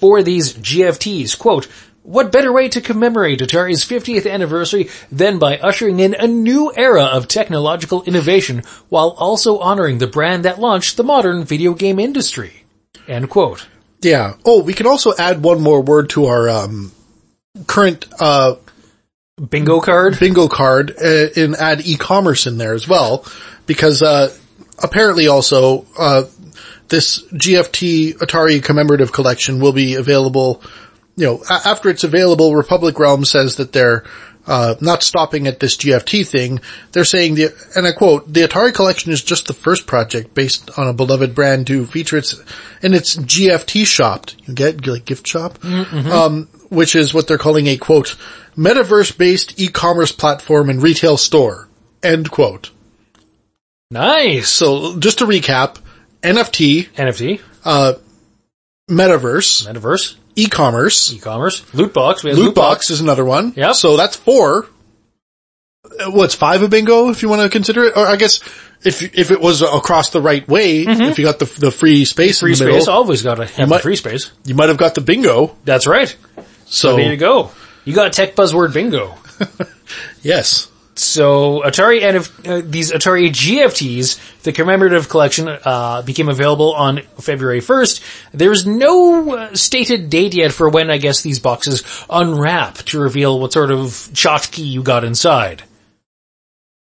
for 0.00 0.22
these 0.22 0.54
GFTs, 0.54 1.38
quote, 1.38 1.68
what 2.08 2.32
better 2.32 2.50
way 2.50 2.70
to 2.70 2.80
commemorate 2.80 3.40
Atari's 3.40 3.84
50th 3.84 4.30
anniversary 4.30 4.88
than 5.12 5.38
by 5.38 5.58
ushering 5.58 6.00
in 6.00 6.14
a 6.14 6.26
new 6.26 6.72
era 6.74 7.04
of 7.04 7.28
technological 7.28 8.02
innovation 8.04 8.62
while 8.88 9.10
also 9.10 9.58
honoring 9.58 9.98
the 9.98 10.06
brand 10.06 10.46
that 10.46 10.58
launched 10.58 10.96
the 10.96 11.04
modern 11.04 11.44
video 11.44 11.74
game 11.74 11.98
industry? 11.98 12.64
End 13.06 13.28
quote. 13.28 13.68
Yeah. 14.00 14.34
Oh, 14.44 14.62
we 14.62 14.72
can 14.72 14.86
also 14.86 15.12
add 15.18 15.42
one 15.42 15.60
more 15.60 15.82
word 15.82 16.08
to 16.10 16.26
our 16.26 16.48
um, 16.48 16.92
current 17.66 18.06
uh, 18.18 18.54
Bingo 19.50 19.80
card? 19.80 20.18
bingo 20.18 20.48
card 20.48 20.90
uh, 20.90 21.26
and 21.36 21.54
add 21.56 21.86
e-commerce 21.86 22.46
in 22.46 22.56
there 22.56 22.72
as 22.72 22.88
well, 22.88 23.24
because 23.66 24.02
uh, 24.02 24.34
apparently 24.82 25.28
also 25.28 25.86
uh, 25.98 26.24
this 26.88 27.22
GFT 27.32 28.14
Atari 28.14 28.64
commemorative 28.64 29.12
collection 29.12 29.60
will 29.60 29.72
be 29.72 29.94
available. 29.94 30.62
You 31.18 31.26
know, 31.26 31.42
after 31.50 31.88
it's 31.90 32.04
available, 32.04 32.54
Republic 32.54 32.98
Realm 32.98 33.24
says 33.24 33.56
that 33.56 33.72
they're 33.72 34.04
uh, 34.46 34.76
not 34.80 35.02
stopping 35.02 35.46
at 35.46 35.60
this 35.60 35.76
GFT 35.76 36.26
thing. 36.26 36.60
They're 36.92 37.04
saying 37.04 37.34
the, 37.34 37.48
and 37.76 37.86
I 37.86 37.92
quote, 37.92 38.32
the 38.32 38.42
Atari 38.42 38.72
collection 38.72 39.12
is 39.12 39.22
just 39.22 39.46
the 39.46 39.52
first 39.52 39.86
project 39.86 40.32
based 40.32 40.70
on 40.78 40.86
a 40.86 40.92
beloved 40.94 41.34
brand 41.34 41.66
to 41.66 41.84
feature 41.86 42.16
its, 42.16 42.40
in 42.80 42.94
its 42.94 43.16
GFT 43.16 43.84
shop. 43.84 44.30
You 44.44 44.54
get, 44.54 44.86
like 44.86 45.04
gift 45.04 45.26
shop? 45.26 45.58
Um, 45.64 46.48
which 46.70 46.94
is 46.94 47.12
what 47.12 47.26
they're 47.26 47.36
calling 47.36 47.66
a 47.66 47.76
quote, 47.76 48.16
metaverse 48.56 49.16
based 49.18 49.60
e-commerce 49.60 50.12
platform 50.12 50.70
and 50.70 50.82
retail 50.82 51.16
store. 51.16 51.68
End 52.02 52.30
quote. 52.30 52.70
Nice. 53.90 54.48
So 54.48 54.98
just 54.98 55.18
to 55.18 55.26
recap, 55.26 55.78
NFT, 56.22 56.88
NFT, 56.90 57.40
uh, 57.64 57.94
metaverse, 58.88 59.66
metaverse, 59.66 60.16
e-commerce, 60.38 61.12
e-commerce, 61.12 61.62
loot 61.74 61.92
box. 61.92 62.22
We 62.24 62.30
have 62.30 62.38
loot 62.38 62.54
box 62.54 62.90
is 62.90 63.00
another 63.00 63.24
one. 63.24 63.52
Yeah. 63.56 63.72
So 63.72 63.96
that's 63.96 64.16
four. 64.16 64.66
Uh, 65.84 66.10
What's 66.10 66.34
five 66.34 66.62
a 66.62 66.68
bingo 66.68 67.08
if 67.10 67.22
you 67.22 67.28
want 67.28 67.42
to 67.42 67.48
consider 67.48 67.84
it? 67.84 67.96
Or 67.96 68.06
I 68.06 68.16
guess 68.16 68.40
if, 68.84 69.02
if 69.18 69.30
it 69.30 69.40
was 69.40 69.62
across 69.62 70.10
the 70.10 70.20
right 70.20 70.46
way, 70.48 70.80
if 70.82 71.18
you 71.18 71.24
got 71.24 71.38
the, 71.38 71.46
the 71.46 71.70
free 71.70 72.04
space 72.04 72.36
Mm-hmm. 72.38 72.44
Free 72.46 72.52
the 72.52 72.56
space. 72.56 72.66
middle, 72.86 72.90
Always 72.94 73.22
got 73.22 73.36
to 73.36 73.46
have 73.46 73.68
might- 73.68 73.82
free 73.82 73.96
space. 73.96 74.30
you 74.44 74.54
might 74.54 74.68
have 74.68 74.78
got 74.78 74.94
the 74.94 75.00
bingo. 75.00 75.56
That's 75.64 75.86
right. 75.86 76.14
So, 76.66 76.96
There 76.96 77.10
you 77.10 77.16
go. 77.16 77.50
You 77.84 77.94
got 77.94 78.12
tech 78.12 78.34
buzzword 78.36 78.74
bingo. 78.74 79.14
yes. 80.22 80.70
So 80.98 81.62
Atari 81.64 82.00
NF, 82.02 82.48
uh, 82.48 82.62
these 82.64 82.90
Atari 82.90 83.28
GFTs, 83.28 84.42
the 84.42 84.52
commemorative 84.52 85.08
collection, 85.08 85.48
uh, 85.48 86.02
became 86.02 86.28
available 86.28 86.74
on 86.74 87.02
February 87.20 87.60
1st. 87.60 88.02
There's 88.32 88.66
no 88.66 89.36
uh, 89.36 89.54
stated 89.54 90.10
date 90.10 90.34
yet 90.34 90.52
for 90.52 90.68
when 90.68 90.90
I 90.90 90.98
guess 90.98 91.22
these 91.22 91.38
boxes 91.38 91.84
unwrap 92.10 92.78
to 92.78 92.98
reveal 92.98 93.38
what 93.38 93.52
sort 93.52 93.70
of 93.70 93.80
tchotchke 93.80 94.64
you 94.64 94.82
got 94.82 95.04
inside. 95.04 95.62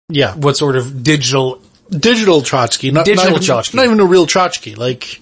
Yeah. 0.08 0.34
What 0.34 0.56
sort 0.56 0.76
of 0.76 1.02
digital 1.02 1.60
digital 1.90 2.40
tchotchke, 2.40 2.92
not, 2.92 3.04
Digital 3.04 3.32
not 3.32 3.42
even, 3.42 3.56
tchotchke. 3.56 3.74
not 3.74 3.84
even 3.84 4.00
a 4.00 4.06
real 4.06 4.26
tchotchke. 4.26 4.78
Like, 4.78 5.20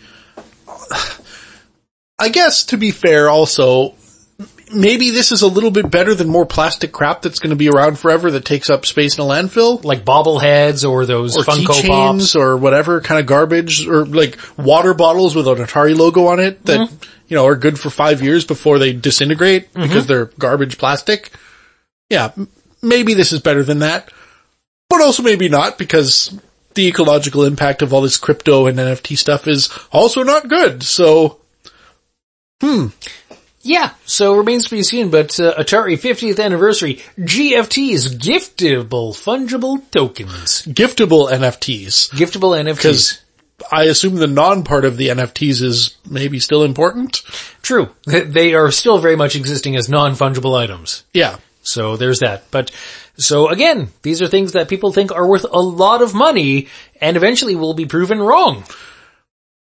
I 2.18 2.28
guess 2.28 2.66
to 2.66 2.76
be 2.76 2.92
fair 2.92 3.28
also, 3.28 3.96
maybe 4.74 5.10
this 5.10 5.32
is 5.32 5.42
a 5.42 5.46
little 5.46 5.70
bit 5.70 5.90
better 5.90 6.14
than 6.14 6.28
more 6.28 6.44
plastic 6.46 6.92
crap 6.92 7.22
that's 7.22 7.38
going 7.38 7.50
to 7.50 7.56
be 7.56 7.68
around 7.68 7.98
forever 7.98 8.30
that 8.32 8.44
takes 8.44 8.70
up 8.70 8.84
space 8.86 9.16
in 9.16 9.24
a 9.24 9.26
landfill. 9.26 9.82
like 9.84 10.04
bobbleheads 10.04 10.88
or 10.88 11.06
those 11.06 11.36
Or 11.36 11.42
Funko 11.44 11.86
Pops. 11.86 12.34
or 12.36 12.56
whatever 12.56 13.00
kind 13.00 13.20
of 13.20 13.26
garbage 13.26 13.86
or 13.86 14.04
like 14.04 14.38
water 14.58 14.94
bottles 14.94 15.34
with 15.34 15.48
an 15.48 15.56
Atari 15.56 15.96
logo 15.96 16.26
on 16.26 16.40
it 16.40 16.64
that, 16.66 16.80
Mm-hmm. 16.80 17.10
you 17.28 17.36
know, 17.36 17.46
are 17.46 17.56
good 17.56 17.78
for 17.78 17.90
five 17.90 18.22
years 18.22 18.44
before 18.44 18.78
they 18.78 18.92
disintegrate 18.92 19.72
because 19.74 20.06
they're 20.06 20.26
garbage 20.38 20.76
plastic. 20.78 21.30
Yeah, 22.10 22.32
maybe 22.82 23.14
this 23.14 23.32
is 23.32 23.40
better 23.40 23.62
than 23.62 23.78
that, 23.78 24.10
but 24.90 25.00
also 25.00 25.22
maybe 25.22 25.48
not 25.48 25.78
because 25.78 26.38
the 26.74 26.86
ecological 26.88 27.44
impact 27.44 27.82
of 27.82 27.94
all 27.94 28.02
this 28.02 28.16
crypto 28.18 28.66
and 28.66 28.78
NFT 28.78 29.16
stuff 29.16 29.46
is 29.48 29.70
also 29.92 30.22
not 30.22 30.48
good. 30.48 30.82
So, 30.82 31.38
Yeah, 33.64 33.94
so 34.04 34.36
remains 34.36 34.64
to 34.64 34.70
be 34.76 34.82
seen, 34.82 35.08
but 35.08 35.40
uh, 35.40 35.54
Atari 35.54 35.94
50th 35.94 36.38
anniversary, 36.38 36.96
GFTs, 37.18 38.14
giftable 38.18 39.14
fungible 39.14 39.80
tokens. 39.90 40.62
giftable 40.66 41.32
NFTs. 41.32 42.10
Giftable 42.10 42.62
NFTs. 42.62 42.76
Because 42.76 43.24
I 43.72 43.84
assume 43.84 44.16
the 44.16 44.26
non 44.26 44.64
part 44.64 44.84
of 44.84 44.98
the 44.98 45.08
NFTs 45.08 45.62
is 45.62 45.96
maybe 46.08 46.40
still 46.40 46.62
important. 46.62 47.22
True. 47.62 47.88
They 48.04 48.52
are 48.52 48.70
still 48.70 48.98
very 48.98 49.16
much 49.16 49.34
existing 49.34 49.76
as 49.76 49.88
non-fungible 49.88 50.56
items. 50.56 51.04
Yeah. 51.14 51.38
So 51.62 51.96
there's 51.96 52.18
that. 52.18 52.50
But, 52.50 52.70
so 53.16 53.48
again, 53.48 53.88
these 54.02 54.20
are 54.20 54.28
things 54.28 54.52
that 54.52 54.68
people 54.68 54.92
think 54.92 55.10
are 55.10 55.26
worth 55.26 55.46
a 55.50 55.60
lot 55.60 56.02
of 56.02 56.14
money 56.14 56.68
and 57.00 57.16
eventually 57.16 57.56
will 57.56 57.72
be 57.72 57.86
proven 57.86 58.20
wrong. 58.20 58.64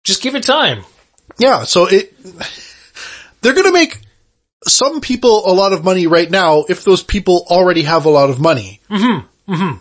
Just 0.03 0.21
give 0.21 0.35
it 0.35 0.43
time. 0.43 0.83
Yeah, 1.37 1.63
so 1.63 1.85
it, 1.85 2.13
they're 3.45 3.53
gonna 3.53 3.71
make 3.71 4.01
some 4.67 4.99
people 4.99 5.45
a 5.49 5.53
lot 5.53 5.71
of 5.73 5.83
money 5.83 6.07
right 6.07 6.29
now 6.29 6.65
if 6.67 6.83
those 6.83 7.03
people 7.03 7.45
already 7.49 7.83
have 7.83 8.05
a 8.05 8.09
lot 8.09 8.29
of 8.31 8.39
money. 8.39 8.81
Mm-hmm. 8.89 9.53
Mm-hmm. 9.53 9.77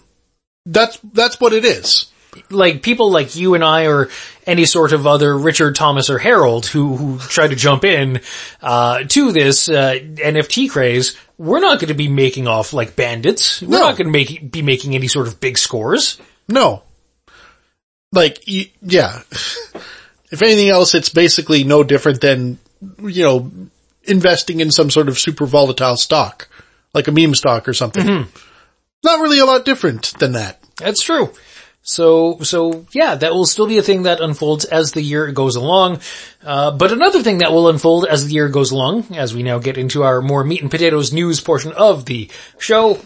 That's, 0.67 0.99
that's 1.13 1.41
what 1.41 1.55
it 1.55 1.65
is. 1.65 2.07
like 2.51 2.83
people 2.83 3.11
like 3.11 3.35
you 3.35 3.55
and 3.55 3.65
I 3.65 3.87
or 3.87 4.11
any 4.47 4.67
sort 4.67 4.93
of 4.93 5.07
other 5.07 5.37
Richard 5.39 5.75
Thomas 5.75 6.11
or 6.11 6.19
Harold 6.19 6.67
who, 6.67 6.97
who 6.97 7.19
try 7.19 7.47
to 7.49 7.55
jump 7.57 7.85
in, 7.85 8.21
uh, 8.61 9.05
to 9.09 9.33
this, 9.33 9.71
uh, 9.71 9.95
NFT 9.95 10.69
craze, 10.69 11.17
we're 11.39 11.61
not 11.61 11.79
going 11.81 11.89
to 11.89 11.95
be 11.95 12.09
making 12.09 12.47
off 12.47 12.75
like 12.75 12.95
bandits. 12.97 13.63
We're 13.63 13.69
No. 13.79 13.85
not 13.87 13.97
going 13.97 14.09
to 14.09 14.13
make, 14.13 14.51
be 14.51 14.61
making 14.63 14.95
any 14.95 15.09
sort 15.09 15.29
of 15.29 15.41
big 15.41 15.57
scores. 15.57 16.19
No. 16.47 16.83
Like, 18.13 18.43
y- 18.47 18.71
yeah. 18.83 19.21
if 20.31 20.43
anything 20.43 20.69
else, 20.69 20.95
it's 20.95 21.09
basically 21.09 21.65
no 21.65 21.83
different 21.85 22.21
than, 22.21 22.59
you 23.03 23.23
know, 23.23 23.51
investing 24.05 24.61
in 24.61 24.71
some 24.71 24.91
sort 24.91 25.09
of 25.09 25.19
super 25.19 25.47
volatile 25.47 25.97
stock, 25.97 26.49
like 26.93 27.09
a 27.09 27.13
meme 27.13 27.35
stock 27.35 27.69
or 27.69 27.75
something. 27.75 28.07
Not 29.05 29.21
really 29.21 29.39
a 29.39 29.47
lot 29.47 29.65
different 29.65 30.15
than 30.19 30.33
that. 30.33 30.61
That's 30.77 31.03
true. 31.03 31.33
So, 31.87 32.39
so 32.41 32.87
yeah, 32.93 33.15
that 33.17 33.35
will 33.35 33.45
still 33.45 33.67
be 33.67 33.77
a 33.77 33.83
thing 33.83 34.05
that 34.05 34.23
unfolds 34.23 34.65
as 34.65 34.93
the 34.93 35.03
year 35.03 35.31
goes 35.33 35.57
along. 35.57 36.01
Uh, 36.43 36.71
but 36.71 36.93
another 36.93 37.23
thing 37.23 37.39
that 37.39 37.53
will 37.53 37.69
unfold 37.69 38.07
as 38.07 38.27
the 38.27 38.33
year 38.33 38.49
goes 38.49 38.71
along, 38.71 39.15
as 39.15 39.35
we 39.35 39.43
now 39.43 39.59
get 39.59 39.77
into 39.77 40.03
our 40.03 40.23
more 40.23 40.43
meat 40.43 40.63
and 40.63 40.71
potatoes 40.71 41.13
news 41.13 41.43
portion 41.43 41.73
of 41.73 42.07
the 42.07 42.31
show, 42.59 42.99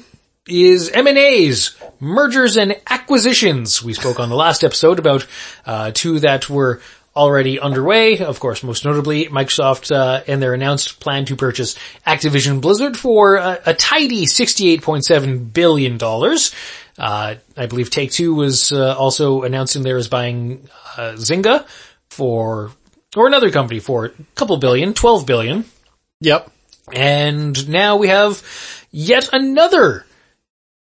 is 0.47 0.91
M&As, 0.91 1.77
mergers 1.99 2.57
and 2.57 2.77
acquisitions. 2.89 3.83
We 3.83 3.95
spoke 3.95 4.21
on 4.21 4.29
the 4.29 4.37
last 4.37 4.63
episode 4.63 5.01
about, 5.01 5.27
uh, 5.67 5.91
two 5.93 6.21
that 6.21 6.49
were 6.49 6.81
already 7.19 7.59
underway. 7.59 8.19
Of 8.19 8.39
course, 8.39 8.63
most 8.63 8.85
notably 8.85 9.27
Microsoft, 9.27 9.95
uh, 9.95 10.23
and 10.29 10.41
their 10.41 10.55
announced 10.55 11.01
plan 11.01 11.25
to 11.27 11.37
purchase 11.37 11.77
Activision 12.07 12.61
Blizzard 12.61 12.97
for 12.97 13.37
a, 13.37 13.61
a 13.67 13.75
tidy 13.75 14.25
$68.7 14.25 15.53
billion. 15.53 15.99
Uh, 16.01 17.35
I 17.57 17.67
believe 17.67 17.91
Take 17.91 18.13
Two 18.13 18.35
was, 18.35 18.73
uh, 18.73 18.97
also 18.97 19.43
announcing 19.43 19.83
there 19.83 19.99
is 19.99 20.09
buying, 20.09 20.69
uh, 20.97 21.15
Zynga 21.17 21.67
for, 22.09 22.71
or 23.17 23.27
another 23.27 23.51
company 23.51 23.81
for 23.81 24.07
a 24.07 24.11
couple 24.37 24.57
billion, 24.59 24.95
12 24.95 25.27
billion. 25.27 25.65
Yep. 26.21 26.51
And 26.93 27.69
now 27.69 27.97
we 27.97 28.09
have 28.09 28.43
yet 28.91 29.29
another 29.33 30.07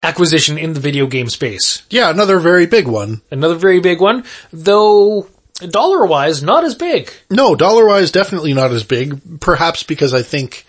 acquisition 0.02 0.58
in 0.58 0.74
the 0.74 0.80
video 0.80 1.08
game 1.08 1.30
space. 1.30 1.84
Yeah, 1.90 2.10
another 2.10 2.40
very 2.40 2.66
big 2.66 2.88
one. 2.88 3.22
Another 3.32 3.56
very 3.56 3.80
big 3.80 4.02
one, 4.02 4.26
though 4.52 5.28
dollar 5.70 6.06
wise 6.06 6.43
not 6.43 6.64
as 6.64 6.76
big. 6.76 7.12
No, 7.30 7.56
dollar 7.56 7.86
wise, 7.86 8.12
definitely 8.12 8.54
not 8.54 8.72
as 8.72 8.84
big. 8.84 9.39
Perhaps 9.39 9.84
because 9.84 10.14
I 10.14 10.22
think, 10.22 10.66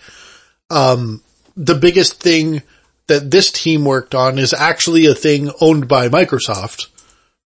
um, 0.69 1.21
the 1.57 1.75
biggest 1.75 2.21
thing 2.21 2.61
that 3.07 3.31
this 3.31 3.51
team 3.51 3.85
worked 3.85 4.15
on 4.15 4.39
is 4.39 4.53
actually 4.53 5.05
a 5.05 5.15
thing 5.15 5.51
owned 5.61 5.87
by 5.87 6.09
Microsoft 6.09 6.87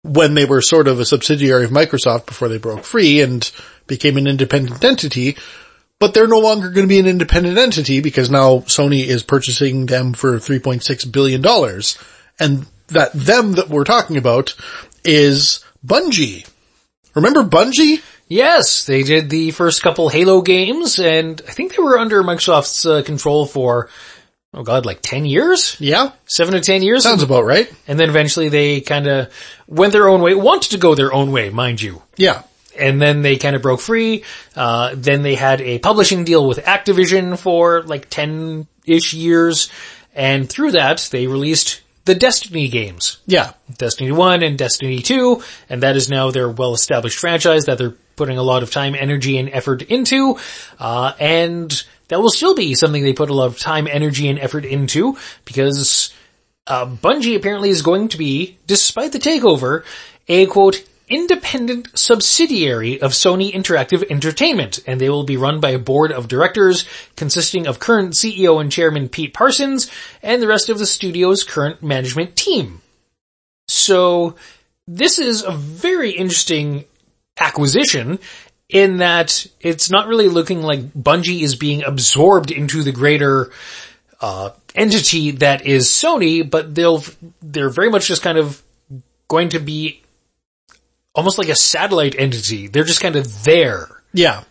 when 0.03 0.36
they 0.36 0.45
were 0.45 0.61
sort 0.61 0.88
of 0.88 0.99
a 0.99 1.05
subsidiary 1.05 1.65
of 1.65 1.71
Microsoft 1.71 2.25
before 2.25 2.47
they 2.47 2.57
broke 2.57 2.83
free 2.83 3.21
and 3.21 3.51
became 3.88 4.17
an 4.17 4.27
independent 4.27 4.83
entity. 4.83 5.36
But 5.97 6.13
they're 6.13 6.27
no 6.27 6.39
longer 6.39 6.69
going 6.69 6.86
to 6.86 6.93
be 6.93 6.99
an 6.99 7.07
independent 7.07 7.57
entity 7.57 8.01
because 8.01 8.29
now 8.29 8.59
Sony 8.59 9.05
is 9.05 9.23
purchasing 9.23 9.86
them 9.86 10.13
for 10.13 10.38
$3.6 10.38 11.11
billion. 11.11 11.43
And 12.38 12.67
that 12.88 13.13
them 13.13 13.53
that 13.53 13.69
we're 13.69 13.86
talking 13.86 14.17
about 14.17 14.55
is 15.03 15.63
Bungie. 15.86 16.47
Remember 17.16 17.43
Bungie? 17.43 18.01
Yes, 18.28 18.86
they 18.86 19.03
did 19.03 19.30
the 19.30 19.51
first 19.51 19.82
couple 19.82 20.09
Halo 20.09 20.41
games 20.41 20.99
and 20.99 21.41
I 21.47 21.51
think 21.51 21.76
they 21.76 21.82
were 21.82 21.97
under 21.97 22.24
Microsoft's 22.24 22.86
uh, 22.86 23.01
control 23.03 23.45
for, 23.45 23.89
oh 24.53 24.63
god, 24.63 24.86
like 24.86 24.99
10 25.01 25.26
years? 25.26 25.78
Yeah. 25.80 26.11
Seven 26.26 26.53
to 26.53 26.61
10 26.61 26.82
years? 26.82 27.03
Sounds 27.03 27.24
about 27.24 27.45
right. 27.45 27.72
and 27.88 27.99
then 27.99 28.09
eventually 28.09 28.49
they 28.49 28.82
kind 28.82 29.07
of 29.07 29.32
went 29.68 29.93
their 29.93 30.07
own 30.09 30.22
way, 30.22 30.34
wanted 30.36 30.72
to 30.72 30.78
go 30.78 30.95
their 30.95 31.13
own 31.13 31.32
way, 31.32 31.49
mind 31.49 31.82
you. 31.82 32.01
Yeah. 32.18 32.43
and 32.78 33.01
then 33.01 33.22
they 33.22 33.38
kind 33.38 33.55
of 33.55 33.61
broke 33.61 33.80
free. 33.80 34.24
Uh, 34.55 34.91
then 34.95 35.22
they 35.22 35.36
had 35.36 35.61
a 35.61 35.80
publishing 35.80 36.26
deal 36.26 36.45
with 36.45 36.57
Activision 36.66 37.38
for 37.39 37.84
like 37.84 38.09
10-ish 38.09 39.13
years. 39.13 39.70
And 40.13 40.49
through 40.49 40.72
that, 40.72 41.07
they 41.11 41.28
released 41.28 41.82
the 42.05 42.15
Destiny 42.15 42.67
games. 42.67 43.17
Yeah. 43.25 43.53
Destiny 43.77 44.11
1 44.11 44.43
and 44.43 44.57
Destiny 44.57 45.01
2, 45.01 45.43
and 45.69 45.83
that 45.83 45.95
is 45.95 46.09
now 46.09 46.31
their 46.31 46.49
well-established 46.49 47.17
franchise 47.17 47.65
that 47.65 47.77
they're 47.77 47.95
putting 48.15 48.37
a 48.37 48.43
lot 48.43 48.63
of 48.63 48.71
time, 48.71 48.95
energy, 48.95 49.37
and 49.37 49.49
effort 49.49 49.81
into. 49.81 50.37
Uh, 50.79 51.13
and 51.19 51.83
that 52.07 52.21
will 52.21 52.29
still 52.29 52.55
be 52.55 52.75
something 52.75 53.03
they 53.03 53.13
put 53.13 53.29
a 53.29 53.33
lot 53.33 53.47
of 53.47 53.59
time, 53.59 53.87
energy, 53.87 54.29
and 54.29 54.39
effort 54.39 54.65
into 54.65 55.17
because 55.43 56.13
uh, 56.67 56.85
Bungie 56.85 57.35
apparently 57.35 57.69
is 57.69 57.81
going 57.81 58.09
to 58.09 58.17
be, 58.17 58.57
despite 58.67 59.11
the 59.11 59.19
takeover, 59.19 59.83
a 60.27 60.45
quote, 60.45 60.83
independent 61.07 61.97
subsidiary 61.97 63.01
of 63.01 63.11
Sony 63.11 63.53
Interactive 63.53 64.09
Entertainment, 64.09 64.79
and 64.87 64.99
they 64.99 65.09
will 65.09 65.23
be 65.23 65.37
run 65.37 65.59
by 65.59 65.71
a 65.71 65.79
board 65.79 66.11
of 66.11 66.27
directors 66.27 66.85
consisting 67.15 67.67
of 67.67 67.79
current 67.79 68.13
CEO 68.13 68.59
and 68.59 68.71
chairman 68.71 69.09
Pete 69.09 69.33
Parsons 69.33 69.89
and 70.23 70.41
the 70.41 70.47
rest 70.47 70.69
of 70.69 70.79
the 70.79 70.85
studio's 70.85 71.43
current 71.43 71.83
management 71.83 72.35
team. 72.35 72.81
So, 73.67 74.35
this 74.87 75.17
is 75.19 75.43
a 75.43 75.51
very 75.51 76.11
interesting 76.11 76.85
acquisition 77.39 78.19
in 78.69 78.97
that 78.97 79.45
it's 79.59 79.89
not 79.89 80.07
really 80.07 80.27
looking 80.27 80.61
like 80.61 80.91
Bungie 80.93 81.41
is 81.41 81.55
being 81.55 81.83
absorbed 81.83 82.51
into 82.51 82.83
the 82.83 82.91
greater 82.91 83.51
uh, 84.21 84.51
entity 84.73 85.31
that 85.31 85.65
is 85.65 85.87
Sony, 85.87 86.47
but 86.49 86.73
they'll 86.73 87.03
they're 87.41 87.69
very 87.69 87.89
much 87.89 88.07
just 88.07 88.21
kind 88.21 88.37
of 88.37 88.61
going 89.27 89.49
to 89.49 89.59
be 89.59 90.01
almost 91.16 91.38
like 91.38 91.49
a 91.49 91.55
satellite 91.55 92.16
entity. 92.18 92.68
They're 92.68 92.84
just 92.84 93.01
kind 93.01 93.16
of 93.16 93.43
there. 93.43 93.88
Yeah. 94.13 94.43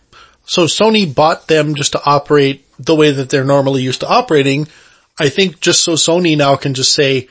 So 0.45 0.65
Sony 0.65 1.13
bought 1.13 1.47
them 1.47 1.75
just 1.75 1.93
to 1.93 2.01
operate 2.05 2.65
the 2.77 2.95
way 2.95 3.11
that 3.11 3.29
they're 3.29 3.45
normally 3.45 3.81
used 3.81 4.01
to 4.01 4.09
operating. 4.09 4.67
I 5.17 5.29
think 5.29 5.59
just 5.59 5.83
so 5.83 5.93
Sony 5.93 6.37
now 6.37 6.55
can 6.55 6.73
just 6.73 6.93
say, 6.93 7.29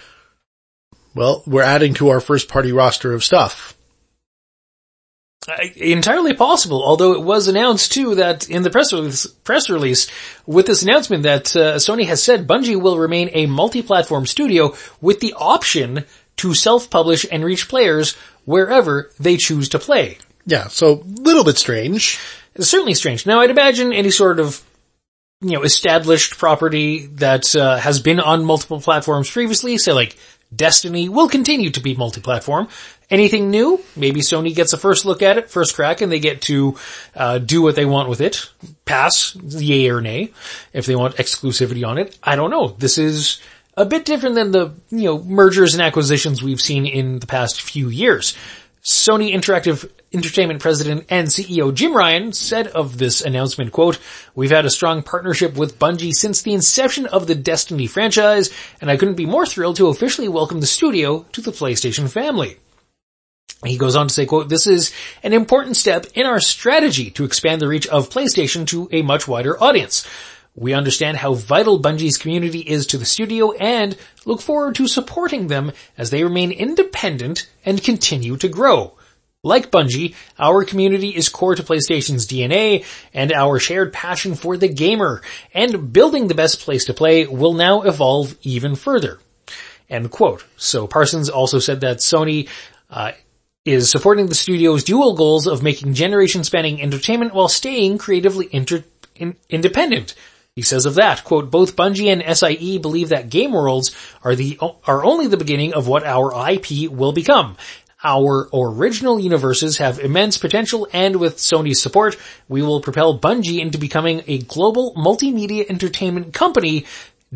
well, 1.15 1.43
we're 1.47 1.63
adding 1.63 1.95
to 1.95 2.09
our 2.09 2.21
first 2.21 2.49
party 2.49 2.73
roster 2.73 3.13
of 3.13 3.23
stuff. 3.23 3.77
Uh, 5.47 5.57
entirely 5.77 6.33
possible, 6.33 6.83
although 6.83 7.13
it 7.13 7.23
was 7.23 7.49
announced 7.49 7.93
too 7.93 8.15
that 8.15 8.49
in 8.49 8.63
the 8.63 8.71
press 8.71 8.95
release, 8.95 9.27
press 9.27 9.69
release 9.69 10.11
with 10.47 10.65
this 10.65 10.83
announcement 10.83 11.25
that 11.25 11.55
uh, 11.55 11.75
Sony 11.77 12.07
has 12.07 12.23
said 12.23 12.49
Bungie 12.49 12.81
will 12.81 12.97
remain 12.99 13.29
a 13.35 13.45
multi-platform 13.45 14.25
studio 14.25 14.75
with 15.03 15.21
the 15.21 15.35
option 15.35 16.07
to 16.37 16.55
self-publish 16.55 17.27
and 17.31 17.45
reach 17.45 17.69
players 17.69 18.17
wherever 18.45 19.11
they 19.19 19.37
choose 19.37 19.69
to 19.71 19.79
play. 19.79 20.19
Yeah. 20.47 20.69
So 20.69 21.03
little 21.07 21.45
bit 21.45 21.59
strange. 21.59 22.19
It's 22.55 22.69
certainly 22.69 22.95
strange. 22.95 23.27
Now 23.27 23.41
I'd 23.41 23.51
imagine 23.51 23.93
any 23.93 24.11
sort 24.11 24.39
of 24.39 24.63
you 25.41 25.51
know, 25.51 25.63
established 25.63 26.39
property 26.39 27.07
that 27.07 27.55
uh, 27.55 27.77
has 27.77 28.01
been 28.01 28.21
on 28.21 28.45
multiple 28.45 28.81
platforms 28.81 29.31
previously, 29.31 29.77
say 29.79 29.93
like 29.93 30.17
Destiny, 30.55 31.09
will 31.09 31.29
continue 31.29 31.71
to 31.71 31.81
be 31.81 31.95
multi-platform. 31.95 32.69
Anything 33.11 33.51
new? 33.51 33.83
Maybe 33.97 34.21
Sony 34.21 34.55
gets 34.55 34.73
a 34.73 34.79
first 34.79 35.05
look 35.05 35.21
at 35.21 35.37
it, 35.37 35.51
first 35.51 35.75
crack, 35.75 36.01
and 36.01 36.11
they 36.11 36.21
get 36.21 36.43
to 36.43 36.77
uh, 37.15 37.39
do 37.39 37.61
what 37.61 37.77
they 37.77 37.85
want 37.85 38.09
with 38.09 38.21
it. 38.21 38.51
Pass, 38.85 39.37
yay 39.37 39.91
or 39.91 40.01
nay, 40.01 40.33
if 40.73 40.87
they 40.87 40.97
want 40.97 41.17
exclusivity 41.17 41.87
on 41.87 41.99
it. 41.99 42.17
I 42.23 42.37
don't 42.37 42.51
know. 42.51 42.69
This 42.69 42.97
is 42.97 43.43
a 43.77 43.85
bit 43.85 44.05
different 44.05 44.35
than 44.35 44.51
the, 44.53 44.73
you 44.91 45.05
know, 45.05 45.19
mergers 45.19 45.75
and 45.75 45.83
acquisitions 45.83 46.43
we've 46.43 46.61
seen 46.61 46.87
in 46.87 47.19
the 47.19 47.27
past 47.27 47.61
few 47.61 47.89
years. 47.89 48.37
Sony 48.85 49.33
Interactive 49.33 49.91
Entertainment 50.13 50.61
President 50.61 51.07
and 51.09 51.27
CEO 51.29 51.73
Jim 51.75 51.97
Ryan 51.97 52.33
said 52.33 52.69
of 52.69 52.99
this 52.99 53.23
announcement, 53.23 53.73
quote, 53.73 53.99
We've 54.35 54.51
had 54.51 54.67
a 54.67 54.71
strong 54.71 55.03
partnership 55.03 55.57
with 55.57 55.79
Bungie 55.79 56.13
since 56.13 56.43
the 56.43 56.53
inception 56.53 57.07
of 57.07 57.27
the 57.27 57.35
Destiny 57.35 57.87
franchise, 57.87 58.51
and 58.81 58.91
I 58.91 58.97
couldn't 58.97 59.15
be 59.15 59.27
more 59.27 59.47
thrilled 59.47 59.77
to 59.77 59.89
officially 59.89 60.29
welcome 60.29 60.61
the 60.61 60.67
studio 60.67 61.25
to 61.33 61.41
the 61.41 61.51
PlayStation 61.51 62.11
family. 62.11 62.59
He 63.65 63.79
goes 63.79 63.97
on 63.97 64.09
to 64.09 64.15
say, 64.15 64.27
quote, 64.27 64.51
this 64.51 64.67
is 64.67 64.93
an 65.23 65.33
important 65.33 65.77
step 65.77 66.07
in 66.15 66.27
our 66.27 66.41
strategy 66.41 67.11
to 67.13 67.25
expand 67.25 67.63
the 67.63 67.69
reach 67.69 67.87
of 67.87 68.11
PlayStation 68.11 68.67
to 68.69 68.89
a 68.93 69.03
much 69.03 69.27
wider 69.27 69.61
audience. 69.63 70.07
We 70.57 70.73
understand 70.73 71.17
how 71.17 71.35
vital 71.35 71.81
Bungie's 71.81 72.17
community 72.17 72.61
is 72.61 72.87
to 72.89 72.99
the 72.99 73.05
studio 73.05 73.53
and 73.53 73.97
look 74.25 74.41
forward 74.41 74.77
to 74.77 74.87
supporting 74.87 75.49
them 75.49 75.73
as 75.99 76.11
they 76.11 76.23
remain 76.23 76.53
independent 76.53 77.49
and 77.65 77.83
continue 77.83 78.37
to 78.37 78.49
grow. 78.49 78.97
Like 79.43 79.71
Bungie, 79.71 80.15
our 80.39 80.65
community 80.65 81.11
is 81.11 81.29
core 81.29 81.55
to 81.55 81.63
PlayStation's 81.63 82.27
DNA 82.27 82.85
and 83.13 83.31
our 83.33 83.59
shared 83.59 83.93
passion 83.93 84.37
for 84.37 84.57
the 84.57 84.69
gamer 84.69 85.23
and 85.53 85.93
building 85.93 86.29
the 86.29 86.35
best 86.35 86.61
place 86.61 86.87
to 86.87 86.95
play 86.95 87.27
will 87.27 87.53
now 87.53 87.83
evolve 87.83 88.37
even 88.43 88.75
further. 88.75 89.19
End 89.91 90.11
quote. 90.11 90.47
So 90.57 90.87
Parsons 90.87 91.29
also 91.29 91.59
said 91.59 91.81
that 91.81 91.99
Sony 91.99 92.49
uh, 92.89 93.13
is 93.67 93.91
supporting 93.91 94.27
the 94.27 94.35
studio's 94.35 94.85
dual 94.85 95.15
goals 95.15 95.47
of 95.47 95.63
making 95.63 95.95
generation-spanning 95.95 96.81
entertainment 96.81 97.35
while 97.35 97.49
staying 97.49 97.99
creatively 97.99 98.49
inter- 98.51 98.85
in- 99.15 99.37
independent. 99.51 100.15
He 100.57 100.63
says 100.63 100.87
of 100.87 100.95
that, 100.95 101.25
quote, 101.25 101.51
both 101.51 101.75
Bungie 101.75 102.13
and 102.13 102.23
SIE 102.23 102.79
believe 102.79 103.09
that 103.09 103.29
game 103.29 103.51
worlds 103.51 103.91
are 104.23 104.37
the, 104.37 104.57
are 104.87 105.05
only 105.05 105.27
the 105.27 105.37
beginning 105.37 105.75
of 105.75 105.89
what 105.89 106.05
our 106.05 106.31
IP 106.49 106.89
will 106.89 107.11
become. 107.11 107.57
Our 108.05 108.49
original 108.55 109.19
universes 109.19 109.79
have 109.79 109.99
immense 109.99 110.39
potential 110.39 110.87
and 110.93 111.17
with 111.17 111.39
Sony's 111.39 111.83
support, 111.83 112.17
we 112.49 112.63
will 112.63 112.81
propel 112.81 113.19
Bungie 113.19 113.59
into 113.59 113.79
becoming 113.79 114.23
a 114.29 114.39
global 114.39 114.95
multimedia 114.95 115.69
entertainment 115.69 116.33
company 116.33 116.87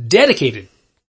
dedicated 0.06 0.68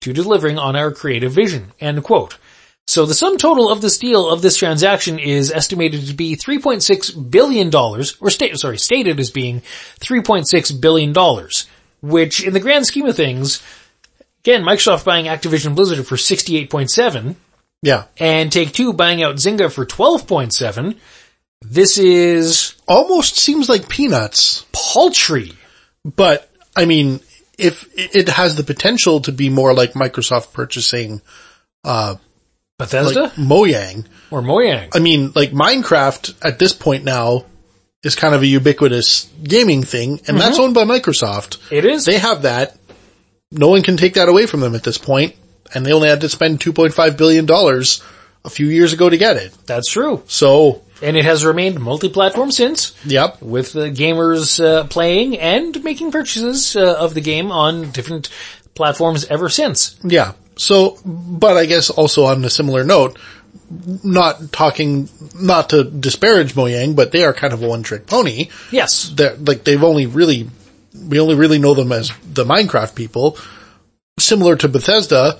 to 0.00 0.14
delivering 0.14 0.58
on 0.58 0.76
our 0.76 0.92
creative 0.92 1.32
vision, 1.32 1.72
end 1.80 2.02
quote. 2.02 2.38
So 2.86 3.04
the 3.04 3.14
sum 3.14 3.36
total 3.36 3.70
of 3.70 3.82
this 3.82 3.98
deal 3.98 4.26
of 4.26 4.40
this 4.40 4.56
transaction 4.56 5.18
is 5.18 5.52
estimated 5.52 6.06
to 6.06 6.14
be 6.14 6.34
$3.6 6.34 7.30
billion, 7.30 7.74
or 7.74 8.30
state, 8.30 8.58
sorry, 8.58 8.78
stated 8.78 9.20
as 9.20 9.30
being 9.30 9.60
$3.6 10.00 10.80
billion, 10.80 11.12
which 12.02 12.44
in 12.44 12.52
the 12.52 12.60
grand 12.60 12.86
scheme 12.86 13.06
of 13.06 13.16
things, 13.16 13.62
again, 14.42 14.62
Microsoft 14.62 15.04
buying 15.04 15.26
Activision 15.26 15.74
Blizzard 15.74 16.06
for 16.06 16.16
68.7, 16.16 17.36
Yeah. 17.82 18.04
and 18.18 18.50
Take 18.52 18.72
Two 18.72 18.92
buying 18.92 19.22
out 19.22 19.36
Zynga 19.36 19.70
for 19.72 19.84
12.7. 19.86 20.96
This 21.62 21.98
is 21.98 22.74
Almost 22.88 23.36
seems 23.36 23.68
like 23.68 23.88
peanuts, 23.88 24.64
paltry. 24.72 25.52
but 26.04 26.50
I 26.74 26.86
mean, 26.86 27.20
if 27.58 27.86
it 27.94 28.28
has 28.28 28.56
the 28.56 28.62
potential 28.62 29.20
to 29.22 29.32
be 29.32 29.50
more 29.50 29.74
like 29.74 29.92
Microsoft 29.92 30.52
purchasing, 30.54 31.20
uh, 31.84 32.14
Bethesda 32.78 33.24
like 33.24 33.32
Mojang. 33.34 34.06
or 34.30 34.40
Mojang. 34.40 34.88
I 34.96 35.00
mean, 35.00 35.32
like 35.34 35.50
Minecraft 35.50 36.34
at 36.42 36.58
this 36.58 36.72
point 36.72 37.04
now 37.04 37.44
is 38.02 38.14
kind 38.14 38.34
of 38.34 38.42
a 38.42 38.46
ubiquitous 38.46 39.28
gaming 39.42 39.82
thing 39.82 40.20
and 40.26 40.38
that's 40.38 40.58
owned 40.58 40.74
by 40.74 40.84
Microsoft. 40.84 41.58
It 41.70 41.84
is. 41.84 42.04
They 42.04 42.18
have 42.18 42.42
that. 42.42 42.76
No 43.52 43.68
one 43.68 43.82
can 43.82 43.96
take 43.96 44.14
that 44.14 44.28
away 44.28 44.46
from 44.46 44.60
them 44.60 44.74
at 44.74 44.84
this 44.84 44.96
point, 44.96 45.34
and 45.74 45.84
they 45.84 45.92
only 45.92 46.08
had 46.08 46.20
to 46.20 46.28
spend 46.28 46.60
$2.5 46.60 47.18
billion 47.18 47.50
a 48.44 48.50
few 48.50 48.66
years 48.66 48.92
ago 48.92 49.10
to 49.10 49.16
get 49.18 49.36
it. 49.36 49.52
That's 49.66 49.90
true. 49.90 50.22
So, 50.28 50.82
And 51.02 51.16
it 51.16 51.24
has 51.24 51.44
remained 51.44 51.80
multi-platform 51.80 52.52
since, 52.52 52.94
yep. 53.04 53.42
with 53.42 53.72
the 53.72 53.90
gamers 53.90 54.64
uh, 54.64 54.84
playing 54.84 55.36
and 55.38 55.82
making 55.82 56.12
purchases 56.12 56.76
uh, 56.76 56.94
of 56.98 57.14
the 57.14 57.20
game 57.20 57.50
on 57.50 57.90
different 57.90 58.28
platforms 58.74 59.24
ever 59.24 59.48
since. 59.48 59.98
Yeah. 60.04 60.34
So, 60.56 60.98
but 61.04 61.56
I 61.56 61.66
guess 61.66 61.90
also 61.90 62.26
on 62.26 62.44
a 62.44 62.50
similar 62.50 62.84
note, 62.84 63.18
not 63.70 64.52
talking, 64.52 65.08
not 65.34 65.70
to 65.70 65.84
disparage 65.84 66.54
Mojang, 66.54 66.96
but 66.96 67.12
they 67.12 67.24
are 67.24 67.32
kind 67.32 67.52
of 67.52 67.62
a 67.62 67.68
one-trick 67.68 68.06
pony. 68.06 68.48
Yes. 68.70 69.12
They're, 69.14 69.36
like 69.36 69.64
they've 69.64 69.82
only 69.82 70.06
really, 70.06 70.48
we 70.94 71.20
only 71.20 71.36
really 71.36 71.58
know 71.58 71.74
them 71.74 71.92
as 71.92 72.10
the 72.24 72.44
Minecraft 72.44 72.94
people. 72.94 73.38
Similar 74.18 74.56
to 74.56 74.68
Bethesda, 74.68 75.38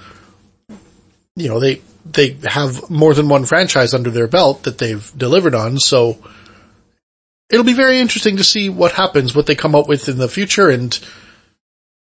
you 1.37 1.49
know, 1.49 1.61
they, 1.61 1.83
they 2.07 2.39
have 2.45 2.89
more 2.89 3.15
than 3.15 3.29
one 3.29 3.45
franchise 3.45 3.95
under 3.95 4.11
their 4.11 4.29
belt 4.29 4.63
that 4.63 4.79
they've 4.79 5.13
delivered 5.17 5.55
on, 5.55 5.79
so 5.79 6.19
it'll 7.51 7.65
be 7.65 7.73
very 7.73 7.99
interesting 7.99 8.37
to 8.37 8.45
see 8.45 8.69
what 8.69 8.93
happens, 8.93 9.35
what 9.35 9.47
they 9.47 9.55
come 9.55 9.75
up 9.75 9.89
with 9.89 10.09
in 10.09 10.19
the 10.19 10.29
future 10.29 10.71
and 10.71 10.99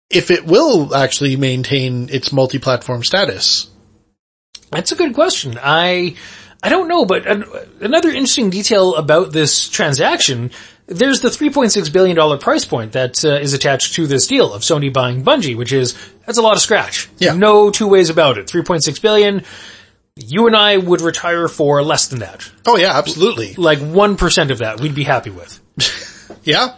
if 0.09 0.31
it 0.31 0.45
will 0.45 0.95
actually 0.95 1.35
maintain 1.35 2.09
its 2.09 2.33
multi-platform 2.33 3.03
status. 3.03 3.69
That's 4.71 4.91
a 4.91 4.95
good 4.95 5.13
question. 5.13 5.59
I, 5.61 6.15
I 6.61 6.69
don't 6.69 6.87
know, 6.87 7.05
but 7.05 7.25
an, 7.25 7.45
another 7.81 8.09
interesting 8.09 8.49
detail 8.49 8.95
about 8.95 9.31
this 9.31 9.69
transaction, 9.69 10.51
there's 10.87 11.21
the 11.21 11.29
$3.6 11.29 11.91
billion 11.93 12.39
price 12.39 12.65
point 12.65 12.93
that 12.93 13.23
uh, 13.23 13.39
is 13.39 13.53
attached 13.53 13.95
to 13.95 14.07
this 14.07 14.27
deal 14.27 14.53
of 14.53 14.61
Sony 14.61 14.91
buying 14.91 15.23
Bungie, 15.23 15.55
which 15.55 15.73
is, 15.73 15.97
that's 16.25 16.37
a 16.37 16.41
lot 16.41 16.55
of 16.55 16.61
scratch. 16.61 17.09
Yeah. 17.17 17.33
No 17.33 17.71
two 17.71 17.87
ways 17.87 18.09
about 18.09 18.37
it. 18.37 18.47
3.6 18.47 19.01
billion, 19.01 19.43
you 20.15 20.47
and 20.47 20.55
I 20.55 20.77
would 20.77 21.01
retire 21.01 21.47
for 21.47 21.81
less 21.83 22.07
than 22.07 22.19
that. 22.19 22.49
Oh 22.65 22.75
yeah, 22.77 22.97
absolutely. 22.97 23.53
Like 23.55 23.79
1% 23.79 24.51
of 24.51 24.59
that 24.59 24.79
we'd 24.79 24.95
be 24.95 25.03
happy 25.03 25.29
with. 25.29 25.59
Yeah. 26.43 26.75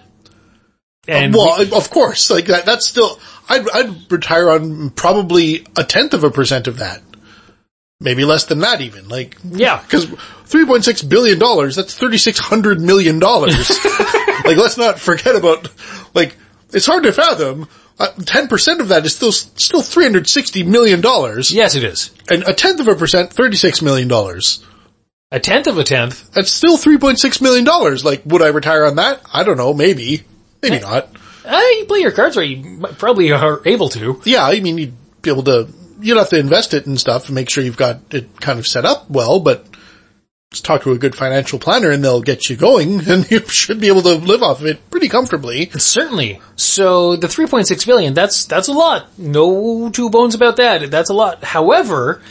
And 1.08 1.34
well, 1.34 1.62
of 1.76 1.90
course, 1.90 2.30
like 2.30 2.46
that, 2.46 2.66
that's 2.66 2.88
still, 2.88 3.20
I'd, 3.50 3.70
I'd 3.70 4.12
retire 4.12 4.50
on 4.52 4.92
probably 4.92 5.66
a 5.76 5.84
tenth 5.84 6.14
of 6.14 6.24
a 6.24 6.32
percent 6.32 6.68
of 6.68 6.78
that. 6.78 7.02
Maybe 8.02 8.26
less 8.26 8.46
than 8.46 8.60
that 8.60 8.82
even, 8.82 9.08
like, 9.08 9.38
yeah, 9.44 9.78
cause 9.90 10.08
$3.6 10.08 11.08
billion, 11.08 11.38
that's 11.38 12.00
$3,600 12.00 12.80
million. 12.80 13.20
like, 14.46 14.58
let's 14.58 14.78
not 14.78 15.00
forget 15.00 15.36
about, 15.36 15.70
like, 16.16 16.36
it's 16.74 16.88
hard 16.88 17.04
to 17.04 17.14
fathom. 17.14 17.68
Uh, 18.00 18.08
10% 18.18 18.80
of 18.80 18.88
that 18.88 19.06
is 19.06 19.16
still, 19.16 19.32
still 19.32 19.82
$360 19.82 20.66
million. 20.66 21.00
yes 21.04 21.76
it 21.76 21.84
is. 21.84 22.12
And 22.28 22.42
a 22.48 22.54
tenth 22.54 22.80
of 22.80 22.88
a 22.88 22.96
percent, 22.96 23.30
$36 23.30 23.84
million. 23.84 24.12
A 25.32 25.40
tenth 25.40 25.68
of 25.68 25.78
a 25.78 25.84
tenth. 25.84 26.32
That's 26.32 26.50
still 26.52 26.78
$3.6 26.78 27.42
million. 27.42 27.66
Like, 28.04 28.24
would 28.26 28.42
I 28.42 28.48
retire 28.48 28.86
on 28.86 28.96
that? 28.96 29.22
I 29.32 29.44
don't 29.44 29.58
know, 29.58 29.76
maybe. 29.76 30.24
Maybe 30.64 30.80
not. 30.80 31.10
Uh, 31.46 31.62
you 31.78 31.86
play 31.86 32.00
your 32.00 32.12
cards 32.12 32.36
right, 32.36 32.50
you 32.50 32.80
probably 32.98 33.32
are 33.32 33.62
able 33.66 33.90
to. 33.90 34.22
Yeah, 34.26 34.44
I 34.44 34.60
mean, 34.60 34.78
you'd 34.80 35.22
be 35.22 35.30
able 35.30 35.44
to, 35.44 35.68
you'd 36.02 36.18
have 36.18 36.30
to 36.30 36.40
invest 36.40 36.74
it 36.74 36.86
and 36.86 37.00
stuff 37.00 37.28
and 37.28 37.36
make 37.36 37.50
sure 37.50 37.64
you've 37.64 37.78
got 37.78 38.00
it 38.14 38.40
kind 38.40 38.60
of 38.60 38.68
set 38.68 38.86
up 38.86 39.10
well, 39.10 39.40
but 39.40 39.66
just 40.52 40.66
talk 40.66 40.84
to 40.84 40.92
a 40.92 40.98
good 40.98 41.16
financial 41.16 41.60
planner 41.60 41.92
and 41.92 42.04
they'll 42.04 42.22
get 42.22 42.50
you 42.50 42.58
going 42.58 43.00
and 43.10 43.30
you 43.32 43.40
should 43.48 43.80
be 43.80 43.88
able 43.88 44.02
to 44.02 44.16
live 44.16 44.44
off 44.44 44.60
of 44.60 44.68
it 44.68 44.90
pretty 44.92 45.08
comfortably. 45.08 45.70
Certainly. 45.70 46.42
So 46.56 47.16
the 47.16 47.28
3.6 47.28 47.86
billion, 47.86 48.14
that's, 48.14 48.46
that's 48.46 48.68
a 48.68 48.74
lot. 48.74 49.18
No 49.18 49.90
two 49.90 50.10
bones 50.10 50.36
about 50.36 50.58
that. 50.58 50.92
That's 50.92 51.10
a 51.10 51.14
lot. 51.14 51.44
However, 51.44 52.22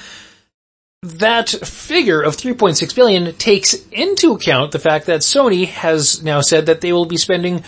that 1.03 1.49
figure 1.49 2.21
of 2.21 2.37
3.6 2.37 2.95
billion 2.95 3.35
takes 3.37 3.75
into 3.91 4.33
account 4.33 4.73
the 4.73 4.79
fact 4.79 5.07
that 5.07 5.21
Sony 5.21 5.67
has 5.67 6.23
now 6.23 6.43
said 6.43 6.67
that 6.67 6.83
they 6.83 6.93
will 6.93 7.07
be 7.07 7.17
spending 7.17 7.65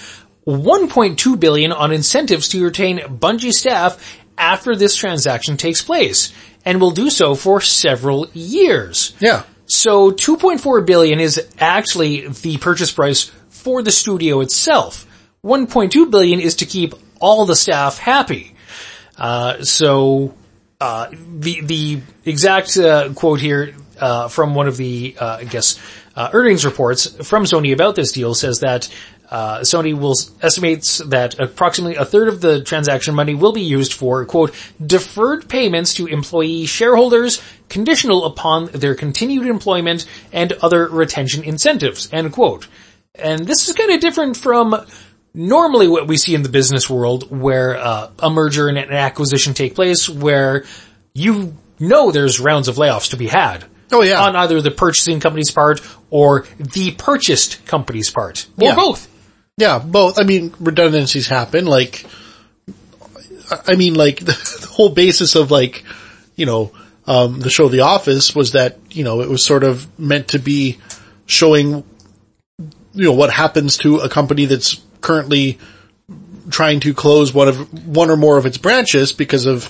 1.2 0.46 1.40
billion 1.40 1.72
on 1.72 1.92
incentives 1.92 2.48
to 2.48 2.62
retain 2.62 2.98
Bungie 2.98 3.52
staff 3.52 4.21
after 4.36 4.74
this 4.74 4.96
transaction 4.96 5.56
takes 5.56 5.82
place 5.82 6.32
and 6.64 6.80
will 6.80 6.90
do 6.90 7.10
so 7.10 7.34
for 7.34 7.60
several 7.60 8.28
years. 8.32 9.14
Yeah. 9.20 9.44
So 9.66 10.10
2.4 10.10 10.86
billion 10.86 11.20
is 11.20 11.46
actually 11.58 12.28
the 12.28 12.58
purchase 12.58 12.90
price 12.90 13.30
for 13.48 13.82
the 13.82 13.90
studio 13.90 14.40
itself. 14.40 15.06
1.2 15.44 16.10
billion 16.10 16.40
is 16.40 16.56
to 16.56 16.66
keep 16.66 16.94
all 17.20 17.46
the 17.46 17.56
staff 17.56 17.98
happy. 17.98 18.54
Uh, 19.16 19.62
so 19.62 20.34
uh, 20.80 21.08
the 21.10 21.60
the 21.60 22.00
exact 22.24 22.76
uh, 22.76 23.12
quote 23.14 23.40
here 23.40 23.74
uh, 24.00 24.28
from 24.28 24.54
one 24.54 24.66
of 24.66 24.76
the 24.76 25.16
uh, 25.18 25.38
I 25.40 25.44
guess 25.44 25.80
uh, 26.16 26.30
earnings 26.32 26.64
reports 26.64 27.06
from 27.26 27.44
Sony 27.44 27.72
about 27.72 27.94
this 27.94 28.12
deal 28.12 28.34
says 28.34 28.60
that 28.60 28.88
uh, 29.32 29.60
Sony 29.60 29.98
will 29.98 30.14
estimates 30.42 30.98
that 30.98 31.40
approximately 31.40 31.96
a 31.96 32.04
third 32.04 32.28
of 32.28 32.42
the 32.42 32.62
transaction 32.62 33.14
money 33.14 33.34
will 33.34 33.52
be 33.52 33.62
used 33.62 33.94
for 33.94 34.24
quote 34.26 34.54
deferred 34.84 35.48
payments 35.48 35.94
to 35.94 36.06
employee 36.06 36.66
shareholders 36.66 37.42
conditional 37.70 38.26
upon 38.26 38.66
their 38.66 38.94
continued 38.94 39.46
employment 39.46 40.04
and 40.32 40.52
other 40.60 40.86
retention 40.86 41.42
incentives 41.44 42.10
end 42.12 42.30
quote. 42.32 42.68
And 43.14 43.46
this 43.46 43.70
is 43.70 43.74
kind 43.74 43.90
of 43.90 44.00
different 44.00 44.36
from 44.36 44.76
normally 45.32 45.88
what 45.88 46.06
we 46.06 46.18
see 46.18 46.34
in 46.34 46.42
the 46.42 46.50
business 46.50 46.90
world 46.90 47.30
where 47.30 47.76
uh, 47.78 48.10
a 48.18 48.28
merger 48.28 48.68
and 48.68 48.76
an 48.76 48.92
acquisition 48.92 49.54
take 49.54 49.74
place 49.74 50.10
where 50.10 50.64
you 51.14 51.56
know 51.78 52.10
there's 52.10 52.38
rounds 52.38 52.68
of 52.68 52.76
layoffs 52.76 53.10
to 53.10 53.16
be 53.16 53.28
had. 53.28 53.64
Oh, 53.90 54.02
yeah. 54.02 54.22
On 54.22 54.36
either 54.36 54.60
the 54.60 54.70
purchasing 54.70 55.20
company's 55.20 55.50
part 55.50 55.80
or 56.10 56.46
the 56.58 56.92
purchased 56.92 57.64
company's 57.66 58.10
part. 58.10 58.46
Or 58.58 58.68
Yeah. 58.68 58.74
both. 58.74 59.08
Yeah, 59.56 59.78
both. 59.78 60.18
I 60.18 60.24
mean, 60.24 60.54
redundancies 60.60 61.28
happen. 61.28 61.66
Like, 61.66 62.06
I 63.66 63.74
mean, 63.74 63.94
like 63.94 64.20
the, 64.20 64.32
the 64.60 64.68
whole 64.70 64.90
basis 64.90 65.34
of 65.34 65.50
like, 65.50 65.84
you 66.36 66.46
know, 66.46 66.72
um, 67.06 67.40
the 67.40 67.50
show 67.50 67.68
The 67.68 67.80
Office 67.80 68.34
was 68.34 68.52
that 68.52 68.78
you 68.90 69.04
know 69.04 69.22
it 69.22 69.28
was 69.28 69.44
sort 69.44 69.64
of 69.64 69.98
meant 69.98 70.28
to 70.28 70.38
be 70.38 70.78
showing, 71.26 71.84
you 72.94 73.04
know, 73.04 73.12
what 73.12 73.30
happens 73.30 73.78
to 73.78 73.98
a 73.98 74.08
company 74.08 74.44
that's 74.44 74.80
currently 75.00 75.58
trying 76.50 76.80
to 76.80 76.94
close 76.94 77.34
one 77.34 77.48
of 77.48 77.86
one 77.86 78.10
or 78.10 78.16
more 78.16 78.38
of 78.38 78.46
its 78.46 78.58
branches 78.58 79.12
because 79.12 79.46
of 79.46 79.64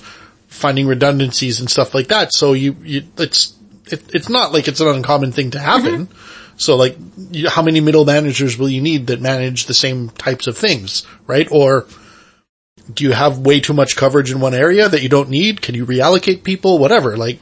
finding 0.47 0.85
redundancies 0.85 1.59
and 1.59 1.69
stuff 1.69 1.95
like 1.95 2.09
that. 2.09 2.33
So 2.33 2.53
you, 2.53 2.75
you 2.83 3.03
it's 3.17 3.57
it, 3.91 4.03
it's 4.13 4.29
not 4.29 4.53
like 4.53 4.67
it's 4.67 4.79
an 4.79 4.87
uncommon 4.87 5.31
thing 5.31 5.51
to 5.51 5.59
happen. 5.59 6.07
So 6.57 6.75
like, 6.75 6.97
how 7.47 7.61
many 7.61 7.81
middle 7.81 8.05
managers 8.05 8.57
will 8.57 8.69
you 8.69 8.81
need 8.81 9.07
that 9.07 9.21
manage 9.21 9.65
the 9.65 9.73
same 9.73 10.09
types 10.09 10.47
of 10.47 10.57
things, 10.57 11.05
right? 11.25 11.47
Or 11.51 11.87
do 12.93 13.03
you 13.03 13.11
have 13.11 13.39
way 13.39 13.59
too 13.59 13.73
much 13.73 13.95
coverage 13.95 14.31
in 14.31 14.39
one 14.39 14.53
area 14.53 14.87
that 14.89 15.01
you 15.01 15.09
don't 15.09 15.29
need? 15.29 15.61
Can 15.61 15.75
you 15.75 15.85
reallocate 15.85 16.43
people? 16.43 16.77
Whatever. 16.79 17.17
Like, 17.17 17.41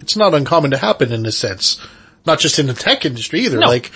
it's 0.00 0.16
not 0.16 0.34
uncommon 0.34 0.72
to 0.72 0.76
happen 0.76 1.12
in 1.12 1.22
this 1.22 1.38
sense. 1.38 1.80
not 2.24 2.38
just 2.38 2.58
in 2.58 2.66
the 2.66 2.74
tech 2.74 3.04
industry 3.04 3.40
either. 3.40 3.58
No. 3.58 3.66
Like, 3.66 3.90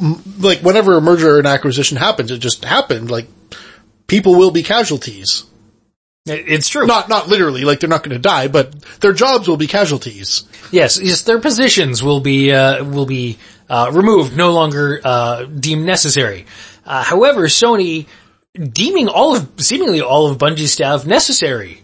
m- 0.00 0.22
like 0.40 0.60
whenever 0.60 0.96
a 0.96 1.00
merger 1.00 1.36
or 1.36 1.40
an 1.40 1.46
acquisition 1.46 1.96
happens, 1.96 2.30
it 2.30 2.38
just 2.38 2.64
happened. 2.64 3.10
Like, 3.10 3.28
people 4.06 4.34
will 4.34 4.50
be 4.50 4.62
casualties. 4.62 5.44
It- 6.26 6.44
It's 6.46 6.68
true. 6.68 6.86
Not, 6.86 7.08
not 7.08 7.28
literally, 7.28 7.64
like 7.64 7.80
they're 7.80 7.88
not 7.90 8.02
going 8.04 8.14
to 8.14 8.20
die, 8.20 8.48
but 8.48 8.72
their 9.00 9.12
jobs 9.12 9.48
will 9.48 9.56
be 9.56 9.66
casualties. 9.66 10.44
Yes, 10.70 11.00
yes, 11.02 11.22
their 11.22 11.40
positions 11.40 12.02
will 12.02 12.20
be 12.20 12.52
uh, 12.52 12.84
will 12.84 13.06
be 13.06 13.38
uh, 13.68 13.90
removed, 13.92 14.36
no 14.36 14.52
longer 14.52 15.00
uh, 15.02 15.44
deemed 15.44 15.84
necessary. 15.84 16.46
Uh, 16.86 17.02
however, 17.02 17.46
Sony 17.48 18.06
deeming 18.54 19.08
all 19.08 19.34
of 19.36 19.48
seemingly 19.58 20.00
all 20.00 20.28
of 20.30 20.38
Bungie's 20.38 20.72
staff 20.72 21.04
necessary, 21.06 21.82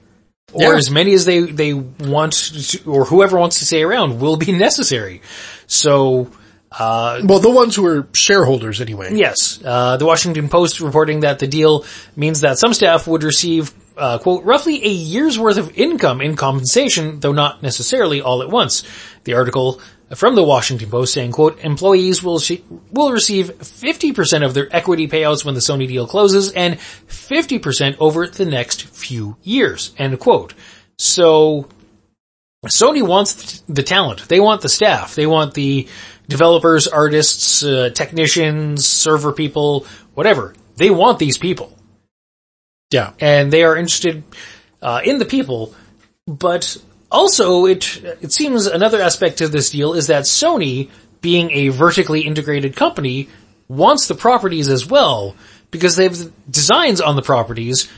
or 0.53 0.73
Yeah. 0.73 0.77
as 0.79 0.89
many 0.91 1.15
as 1.15 1.25
they 1.25 1.41
they 1.41 1.73
want 1.75 2.33
to, 2.35 2.85
or 2.85 3.05
whoever 3.07 3.39
wants 3.39 3.59
to 3.59 3.65
stay 3.67 3.83
around 3.83 4.21
will 4.21 4.37
be 4.37 4.53
necessary. 4.53 5.21
So. 5.67 6.31
Uh, 6.71 7.23
Well, 7.25 7.39
the 7.39 7.49
ones 7.51 7.75
who 7.75 7.87
are 7.87 8.07
shareholders 8.13 8.83
anyway. 8.83 9.15
Yes, 9.15 9.59
uh, 9.65 9.97
the 9.97 10.05
Washington 10.05 10.51
Post 10.51 10.81
reporting 10.81 11.21
that 11.21 11.39
the 11.39 11.47
deal 11.47 11.87
means 12.15 12.43
that 12.43 12.59
some 12.59 12.75
staff 12.75 13.07
would 13.07 13.23
receive, 13.25 13.73
uh, 13.99 14.19
quote, 14.19 14.45
roughly 14.45 14.85
a 14.85 14.89
year's 14.89 15.39
worth 15.39 15.59
of 15.59 15.77
income 15.77 16.21
in 16.21 16.37
compensation, 16.37 17.21
though 17.21 17.33
not 17.33 17.63
necessarily 17.63 18.21
all 18.21 18.43
at 18.43 18.49
once. 18.49 18.85
The 19.25 19.35
article 19.35 19.81
from 20.15 20.35
the 20.35 20.43
Washington 20.43 20.91
Post 20.91 21.13
saying, 21.13 21.33
quote, 21.33 21.61
employees 21.61 22.23
will 22.23 22.39
sh- 22.39 22.63
will 22.91 23.13
receive 23.13 23.51
50% 23.59 24.45
of 24.45 24.55
their 24.55 24.75
equity 24.75 25.09
payouts 25.09 25.45
when 25.45 25.55
the 25.55 25.61
Sony 25.61 25.87
deal 25.87 26.07
closes 26.07 26.51
and 26.53 26.79
50% 26.79 27.97
over 28.01 28.27
the 28.27 28.47
next 28.47 28.85
few 28.85 29.37
years, 29.43 29.93
end 29.99 30.19
quote. 30.19 30.55
So, 30.99 31.69
Sony 32.67 33.07
wants 33.07 33.61
the 33.69 33.83
talent. 33.83 34.29
They 34.29 34.41
want 34.41 34.63
the 34.63 34.69
staff. 34.69 35.15
They 35.15 35.27
want 35.27 35.55
the 35.55 35.87
developers, 36.29 36.89
artists, 36.89 37.63
uh, 37.63 37.91
technicians, 37.95 38.87
server 38.87 39.33
people, 39.33 39.87
whatever. 40.15 40.55
They 40.77 40.91
want 40.91 41.19
these 41.19 41.39
people. 41.39 41.78
Yeah. 42.91 43.13
And 43.21 43.53
they 43.53 43.65
are 43.65 43.77
interested, 43.77 44.23
uh, 44.81 45.01
in 45.05 45.19
the 45.19 45.25
people. 45.25 45.75
But 46.27 46.77
also 47.11 47.67
it, 47.67 48.03
it 48.21 48.33
seems 48.33 48.67
another 48.67 49.01
aspect 49.01 49.41
of 49.41 49.53
this 49.53 49.71
deal 49.71 49.95
is 49.95 50.09
that 50.09 50.25
Sony, 50.25 50.91
being 51.21 51.51
a 51.51 51.69
vertically 51.69 52.23
integrated 52.23 52.77
company, 52.77 53.29
wants 53.69 54.07
the 54.07 54.15
properties 54.15 54.69
as 54.69 54.87
well 54.87 55.37
because 55.71 55.97
they 55.97 56.05
have 56.05 56.33
designs 56.51 57.01
on 57.01 57.17
the 57.17 57.23
properties 57.23 57.91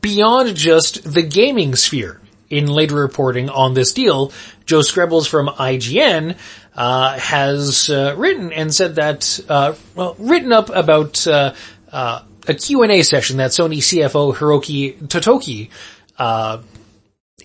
beyond 0.00 0.56
just 0.56 1.10
the 1.10 1.22
gaming 1.22 1.74
sphere. 1.74 2.20
In 2.48 2.66
later 2.66 2.96
reporting 2.96 3.48
on 3.48 3.74
this 3.74 3.92
deal, 3.92 4.32
Joe 4.66 4.80
Skrebels 4.80 5.28
from 5.28 5.46
IGN 5.46 6.36
uh, 6.74 7.16
has 7.16 7.88
uh, 7.88 8.14
written 8.18 8.52
and 8.52 8.74
said 8.74 8.96
that, 8.96 9.38
uh, 9.48 9.74
well, 9.94 10.16
written 10.18 10.52
up 10.52 10.68
about 10.68 11.24
uh, 11.28 11.54
uh, 11.92 12.22
a 12.48 12.54
Q&A 12.54 13.02
session 13.02 13.38
that 13.38 13.50
Sony 13.50 13.78
CFO 13.78 14.34
Hiroki 14.34 14.96
Totoki 15.08 15.70
uh, 16.18 16.62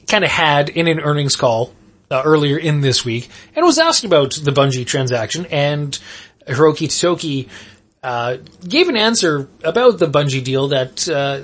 kind 0.07 0.23
of 0.23 0.29
had 0.29 0.69
in 0.69 0.87
an 0.87 0.99
earnings 0.99 1.35
call 1.35 1.73
uh, 2.11 2.21
earlier 2.23 2.57
in 2.57 2.81
this 2.81 3.03
week, 3.03 3.29
and 3.55 3.65
was 3.65 3.79
asked 3.79 4.03
about 4.03 4.33
the 4.33 4.51
Bungie 4.51 4.85
transaction, 4.85 5.45
and 5.47 5.97
Hiroki 6.47 6.87
Totoki 6.87 7.49
uh, 8.03 8.37
gave 8.67 8.87
an 8.87 8.97
answer 8.97 9.49
about 9.63 9.97
the 9.97 10.07
Bungie 10.07 10.43
deal 10.43 10.69
that 10.69 11.09
uh, 11.09 11.41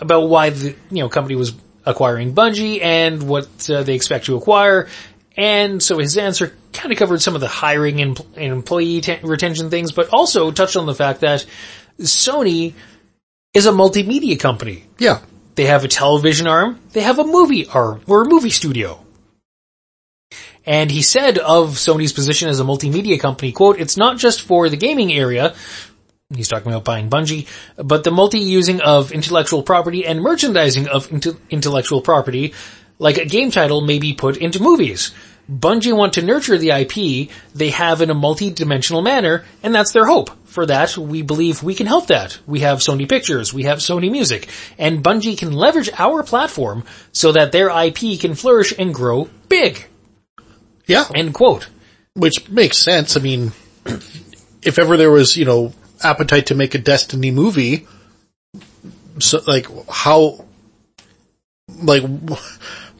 about 0.00 0.28
why 0.28 0.50
the 0.50 0.74
you 0.90 1.02
know 1.02 1.08
company 1.08 1.36
was 1.36 1.52
acquiring 1.86 2.34
Bungie 2.34 2.82
and 2.82 3.22
what 3.28 3.70
uh, 3.70 3.82
they 3.82 3.94
expect 3.94 4.26
to 4.26 4.36
acquire. 4.36 4.88
And 5.36 5.80
so 5.80 5.98
his 5.98 6.18
answer 6.18 6.52
kind 6.72 6.92
of 6.92 6.98
covered 6.98 7.22
some 7.22 7.36
of 7.36 7.40
the 7.40 7.48
hiring 7.48 8.00
and, 8.00 8.20
and 8.36 8.52
employee 8.52 9.00
te- 9.00 9.20
retention 9.22 9.70
things, 9.70 9.92
but 9.92 10.08
also 10.12 10.50
touched 10.50 10.76
on 10.76 10.86
the 10.86 10.94
fact 10.94 11.20
that 11.20 11.46
Sony 12.00 12.74
is 13.54 13.66
a 13.66 13.72
multimedia 13.72 14.38
company. 14.38 14.84
Yeah. 14.98 15.20
They 15.54 15.66
have 15.66 15.84
a 15.84 15.88
television 15.88 16.46
arm, 16.46 16.78
they 16.92 17.00
have 17.00 17.18
a 17.18 17.24
movie 17.24 17.66
arm, 17.66 18.02
or 18.06 18.22
a 18.22 18.28
movie 18.28 18.50
studio. 18.50 19.04
And 20.64 20.90
he 20.90 21.02
said 21.02 21.38
of 21.38 21.70
Sony's 21.70 22.12
position 22.12 22.48
as 22.48 22.60
a 22.60 22.64
multimedia 22.64 23.18
company, 23.18 23.52
quote, 23.52 23.80
it's 23.80 23.96
not 23.96 24.18
just 24.18 24.42
for 24.42 24.68
the 24.68 24.76
gaming 24.76 25.12
area, 25.12 25.54
he's 26.34 26.48
talking 26.48 26.70
about 26.70 26.84
buying 26.84 27.10
Bungie, 27.10 27.48
but 27.76 28.04
the 28.04 28.10
multi-using 28.10 28.80
of 28.80 29.12
intellectual 29.12 29.62
property 29.62 30.06
and 30.06 30.20
merchandising 30.20 30.86
of 30.86 31.08
inte- 31.08 31.38
intellectual 31.50 32.02
property, 32.02 32.54
like 32.98 33.18
a 33.18 33.24
game 33.24 33.50
title 33.50 33.80
may 33.80 33.98
be 33.98 34.12
put 34.12 34.36
into 34.36 34.62
movies. 34.62 35.12
Bungie 35.50 35.96
want 35.96 36.14
to 36.14 36.22
nurture 36.22 36.58
the 36.58 36.70
IP 36.70 37.30
they 37.54 37.70
have 37.70 38.02
in 38.02 38.10
a 38.10 38.14
multi-dimensional 38.14 39.02
manner, 39.02 39.44
and 39.62 39.74
that's 39.74 39.92
their 39.92 40.04
hope. 40.06 40.30
For 40.44 40.66
that, 40.66 40.96
we 40.96 41.22
believe 41.22 41.62
we 41.62 41.74
can 41.74 41.86
help 41.86 42.08
that. 42.08 42.38
We 42.46 42.60
have 42.60 42.78
Sony 42.78 43.08
Pictures, 43.08 43.54
we 43.54 43.62
have 43.64 43.78
Sony 43.78 44.10
Music, 44.10 44.48
and 44.78 45.02
Bungie 45.02 45.38
can 45.38 45.52
leverage 45.52 45.90
our 45.96 46.22
platform 46.22 46.84
so 47.12 47.32
that 47.32 47.52
their 47.52 47.68
IP 47.68 48.20
can 48.20 48.34
flourish 48.34 48.74
and 48.78 48.94
grow 48.94 49.30
big. 49.48 49.86
Yeah. 50.86 51.04
End 51.14 51.34
quote. 51.34 51.68
Which 52.14 52.48
makes 52.48 52.78
sense. 52.78 53.16
I 53.16 53.20
mean, 53.20 53.52
if 54.62 54.78
ever 54.78 54.96
there 54.96 55.10
was, 55.10 55.36
you 55.36 55.44
know, 55.44 55.72
appetite 56.02 56.46
to 56.46 56.54
make 56.54 56.74
a 56.74 56.78
Destiny 56.78 57.30
movie, 57.30 57.86
so 59.18 59.40
like 59.46 59.66
how, 59.88 60.44
like, 61.82 62.02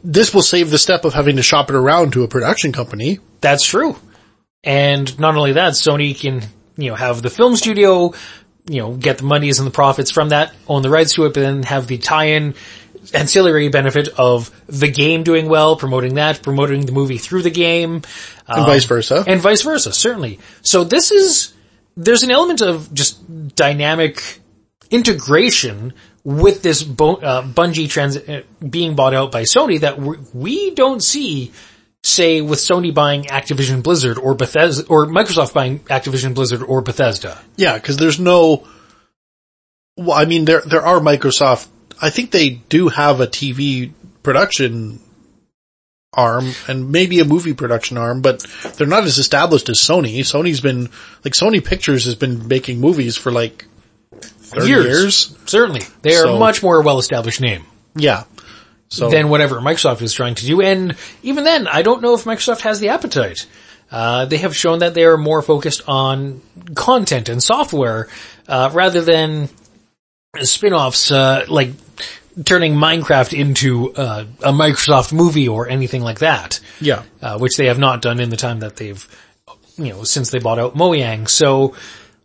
this 0.03 0.33
will 0.33 0.41
save 0.41 0.69
the 0.69 0.77
step 0.77 1.05
of 1.05 1.13
having 1.13 1.35
to 1.37 1.43
shop 1.43 1.69
it 1.69 1.75
around 1.75 2.13
to 2.13 2.23
a 2.23 2.27
production 2.27 2.71
company. 2.71 3.19
That's 3.41 3.65
true. 3.65 3.95
And 4.63 5.17
not 5.19 5.35
only 5.35 5.53
that, 5.53 5.73
Sony 5.73 6.19
can, 6.19 6.41
you 6.77 6.89
know, 6.89 6.95
have 6.95 7.21
the 7.21 7.29
film 7.29 7.55
studio, 7.55 8.13
you 8.69 8.81
know, 8.81 8.93
get 8.93 9.19
the 9.19 9.23
monies 9.23 9.59
and 9.59 9.67
the 9.67 9.71
profits 9.71 10.11
from 10.11 10.29
that, 10.29 10.53
own 10.67 10.81
the 10.81 10.89
rights 10.89 11.13
to 11.13 11.25
it, 11.25 11.33
but 11.33 11.41
then 11.41 11.63
have 11.63 11.87
the 11.87 11.97
tie-in 11.97 12.55
ancillary 13.13 13.69
benefit 13.69 14.09
of 14.17 14.51
the 14.67 14.89
game 14.89 15.23
doing 15.23 15.47
well, 15.47 15.75
promoting 15.75 16.15
that, 16.15 16.43
promoting 16.43 16.85
the 16.85 16.91
movie 16.91 17.17
through 17.17 17.41
the 17.41 17.49
game. 17.49 18.01
And 18.47 18.65
vice 18.65 18.85
versa. 18.85 19.19
Um, 19.19 19.25
and 19.27 19.41
vice 19.41 19.61
versa, 19.61 19.93
certainly. 19.93 20.39
So 20.61 20.83
this 20.83 21.11
is, 21.11 21.53
there's 21.95 22.23
an 22.23 22.31
element 22.31 22.61
of 22.61 22.93
just 22.93 23.55
dynamic 23.55 24.21
integration 24.91 25.93
with 26.29 26.61
this 26.61 26.83
Bo- 26.83 27.15
uh, 27.15 27.41
Bungie 27.41 27.89
trans- 27.89 28.15
uh, 28.15 28.41
being 28.67 28.93
bought 28.93 29.15
out 29.15 29.31
by 29.31 29.43
Sony 29.43 29.79
that 29.79 29.99
we- 29.99 30.69
don't 30.75 31.01
see, 31.03 31.51
say, 32.03 32.41
with 32.41 32.59
Sony 32.59 32.93
buying 32.93 33.23
Activision 33.23 33.81
Blizzard 33.81 34.19
or 34.19 34.35
Bethesda, 34.35 34.85
or 34.89 35.07
Microsoft 35.07 35.53
buying 35.53 35.79
Activision 35.79 36.35
Blizzard 36.35 36.61
or 36.61 36.81
Bethesda. 36.81 37.39
Yeah, 37.57 37.79
cause 37.79 37.97
there's 37.97 38.19
no, 38.19 38.67
well, 39.97 40.15
I 40.15 40.25
mean, 40.25 40.45
there, 40.45 40.61
there 40.61 40.85
are 40.85 40.99
Microsoft, 40.99 41.67
I 41.99 42.11
think 42.11 42.29
they 42.29 42.49
do 42.49 42.89
have 42.89 43.21
a 43.21 43.27
TV 43.27 43.91
production 44.21 44.99
arm 46.13 46.51
and 46.67 46.91
maybe 46.91 47.19
a 47.19 47.25
movie 47.25 47.55
production 47.55 47.97
arm, 47.97 48.21
but 48.21 48.45
they're 48.77 48.85
not 48.85 49.03
as 49.03 49.17
established 49.17 49.67
as 49.67 49.79
Sony. 49.79 50.19
Sony's 50.19 50.61
been, 50.61 50.89
like 51.25 51.33
Sony 51.33 51.63
Pictures 51.65 52.05
has 52.05 52.13
been 52.13 52.47
making 52.47 52.79
movies 52.79 53.17
for 53.17 53.31
like 53.31 53.65
30 54.49 54.67
years. 54.67 55.35
Certainly. 55.45 55.81
They 56.01 56.15
are 56.15 56.23
So- 56.23 56.35
a 56.35 56.39
much 56.39 56.61
more 56.63 56.81
well-established 56.81 57.41
name. 57.41 57.63
Yeah. 57.95 58.23
So, 58.91 59.09
than 59.09 59.29
whatever 59.29 59.59
Microsoft 59.61 60.01
is 60.01 60.13
trying 60.13 60.33
to 60.35 60.45
do. 60.45 60.61
And 60.61 60.95
even 61.21 61.43
then, 61.43 61.67
I 61.67 61.83
don't 61.83 62.01
know 62.01 62.15
if 62.15 62.23
Microsoft 62.23 62.61
has 62.61 62.79
the 62.79 62.89
appetite. 62.89 63.45
Uh, 63.91 64.25
they 64.25 64.37
have 64.37 64.55
shown 64.55 64.79
that 64.79 64.93
they 64.95 65.03
are 65.03 65.17
more 65.17 65.41
focused 65.43 65.83
on 65.87 66.41
content 66.75 67.29
and 67.29 67.41
software, 67.41 68.07
uh, 68.47 68.69
rather 68.73 69.01
than 69.01 69.49
spin-offs, 70.41 71.11
uh, 71.11 71.45
like 71.47 71.71
turning 72.45 72.75
Minecraft 72.75 73.37
into, 73.37 73.93
uh, 73.93 74.25
a 74.43 74.51
Microsoft 74.51 75.11
movie 75.11 75.47
or 75.47 75.67
anything 75.69 76.01
like 76.01 76.19
that. 76.19 76.59
yeah. 76.79 77.03
Uh, 77.21 77.37
which 77.37 77.57
they 77.57 77.67
have 77.67 77.79
not 77.79 78.01
done 78.01 78.19
in 78.19 78.29
the 78.29 78.37
time 78.37 78.59
that 78.61 78.75
they've, 78.77 79.05
you 79.77 79.89
know, 79.93 80.03
since 80.03 80.29
they 80.31 80.39
bought 80.39 80.57
out 80.59 80.75
Mojang. 80.75 81.27
So, 81.29 81.73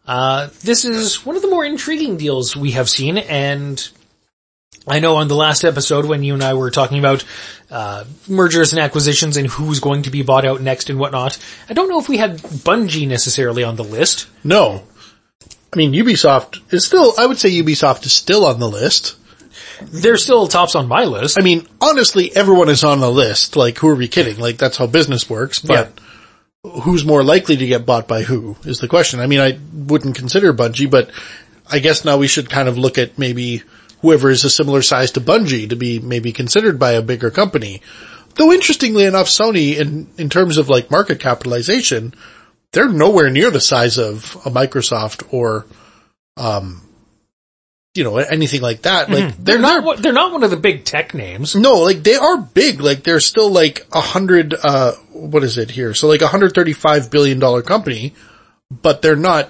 uh, 0.06 0.48
this 0.62 0.84
is 0.84 1.24
one 1.24 1.36
of 1.36 1.42
the 1.42 1.48
more 1.48 1.64
intriguing 1.64 2.16
deals 2.16 2.56
we 2.56 2.72
have 2.72 2.88
seen 2.88 3.18
and 3.18 3.90
I 4.86 5.00
know 5.00 5.16
on 5.16 5.28
the 5.28 5.34
last 5.34 5.64
episode 5.64 6.04
when 6.04 6.22
you 6.22 6.34
and 6.34 6.42
I 6.42 6.54
were 6.54 6.70
talking 6.70 6.98
about, 6.98 7.24
uh, 7.70 8.04
mergers 8.28 8.72
and 8.72 8.82
acquisitions 8.82 9.36
and 9.36 9.48
who's 9.48 9.80
going 9.80 10.02
to 10.02 10.10
be 10.10 10.22
bought 10.22 10.44
out 10.44 10.60
next 10.60 10.90
and 10.90 10.98
whatnot, 10.98 11.38
I 11.70 11.72
don't 11.72 11.88
know 11.88 11.98
if 11.98 12.08
we 12.08 12.18
had 12.18 12.38
Bungie 12.38 13.08
necessarily 13.08 13.64
on 13.64 13.76
the 13.76 13.84
list. 13.84 14.26
No. 14.42 14.84
I 15.72 15.76
mean, 15.76 15.92
Ubisoft 15.92 16.72
is 16.72 16.84
still, 16.84 17.14
I 17.18 17.26
would 17.26 17.38
say 17.38 17.50
Ubisoft 17.50 18.04
is 18.04 18.12
still 18.12 18.44
on 18.44 18.60
the 18.60 18.68
list. 18.68 19.16
They're 19.82 20.18
still 20.18 20.46
tops 20.46 20.74
on 20.74 20.86
my 20.86 21.04
list. 21.04 21.38
I 21.38 21.42
mean, 21.42 21.66
honestly, 21.80 22.34
everyone 22.34 22.68
is 22.68 22.84
on 22.84 23.00
the 23.00 23.10
list. 23.10 23.56
Like, 23.56 23.78
who 23.78 23.88
are 23.88 23.94
we 23.94 24.06
kidding? 24.06 24.38
Like, 24.38 24.58
that's 24.58 24.76
how 24.76 24.86
business 24.86 25.28
works. 25.28 25.58
But 25.58 25.98
who's 26.64 27.04
more 27.04 27.22
likely 27.22 27.56
to 27.56 27.66
get 27.66 27.84
bought 27.84 28.08
by 28.08 28.22
who 28.22 28.56
is 28.64 28.80
the 28.80 28.88
question. 28.88 29.20
I 29.20 29.26
mean, 29.26 29.40
I 29.40 29.58
wouldn't 29.72 30.16
consider 30.16 30.52
Bungie, 30.54 30.90
but 30.90 31.10
I 31.70 31.78
guess 31.78 32.04
now 32.04 32.16
we 32.16 32.26
should 32.26 32.48
kind 32.48 32.68
of 32.68 32.78
look 32.78 32.96
at 32.96 33.18
maybe 33.18 33.62
whoever 34.00 34.30
is 34.30 34.44
a 34.44 34.50
similar 34.50 34.82
size 34.82 35.12
to 35.12 35.20
Bungie 35.20 35.68
to 35.68 35.76
be 35.76 35.98
maybe 35.98 36.32
considered 36.32 36.78
by 36.78 36.92
a 36.92 37.02
bigger 37.02 37.30
company. 37.30 37.82
Though 38.36 38.52
interestingly 38.52 39.04
enough, 39.04 39.26
Sony 39.26 39.76
in, 39.76 40.08
in 40.18 40.28
terms 40.30 40.58
of 40.58 40.68
like 40.68 40.90
market 40.90 41.20
capitalization, 41.20 42.14
they're 42.72 42.88
nowhere 42.88 43.30
near 43.30 43.50
the 43.50 43.60
size 43.60 43.98
of 43.98 44.36
a 44.44 44.50
Microsoft 44.50 45.32
or, 45.32 45.66
um, 46.36 46.80
you 47.94 48.02
know, 48.04 48.16
anything 48.18 48.60
like 48.60 48.82
that. 48.82 49.08
Like 49.08 49.24
Mm-hmm. 49.24 49.44
They're 49.44 49.58
not, 49.58 49.98
they're 50.02 50.12
not 50.12 50.32
one 50.32 50.42
of 50.42 50.50
the 50.50 50.56
big 50.56 50.84
tech 50.84 51.14
names. 51.14 51.54
No, 51.54 51.80
like 51.82 52.02
they 52.02 52.16
are 52.16 52.36
big. 52.38 52.80
Like 52.80 53.04
they're 53.04 53.20
still 53.20 53.50
like 53.50 53.86
a 53.92 54.00
hundred, 54.00 54.52
uh, 54.54 54.92
what 55.12 55.44
is 55.44 55.58
it 55.58 55.70
here? 55.70 55.94
So 55.94 56.08
like 56.08 56.20
a 56.22 56.26
hundred 56.26 56.54
thirty-five 56.54 57.10
billion 57.10 57.38
dollar 57.38 57.62
company, 57.62 58.14
but 58.70 59.00
they're 59.02 59.14
not 59.16 59.48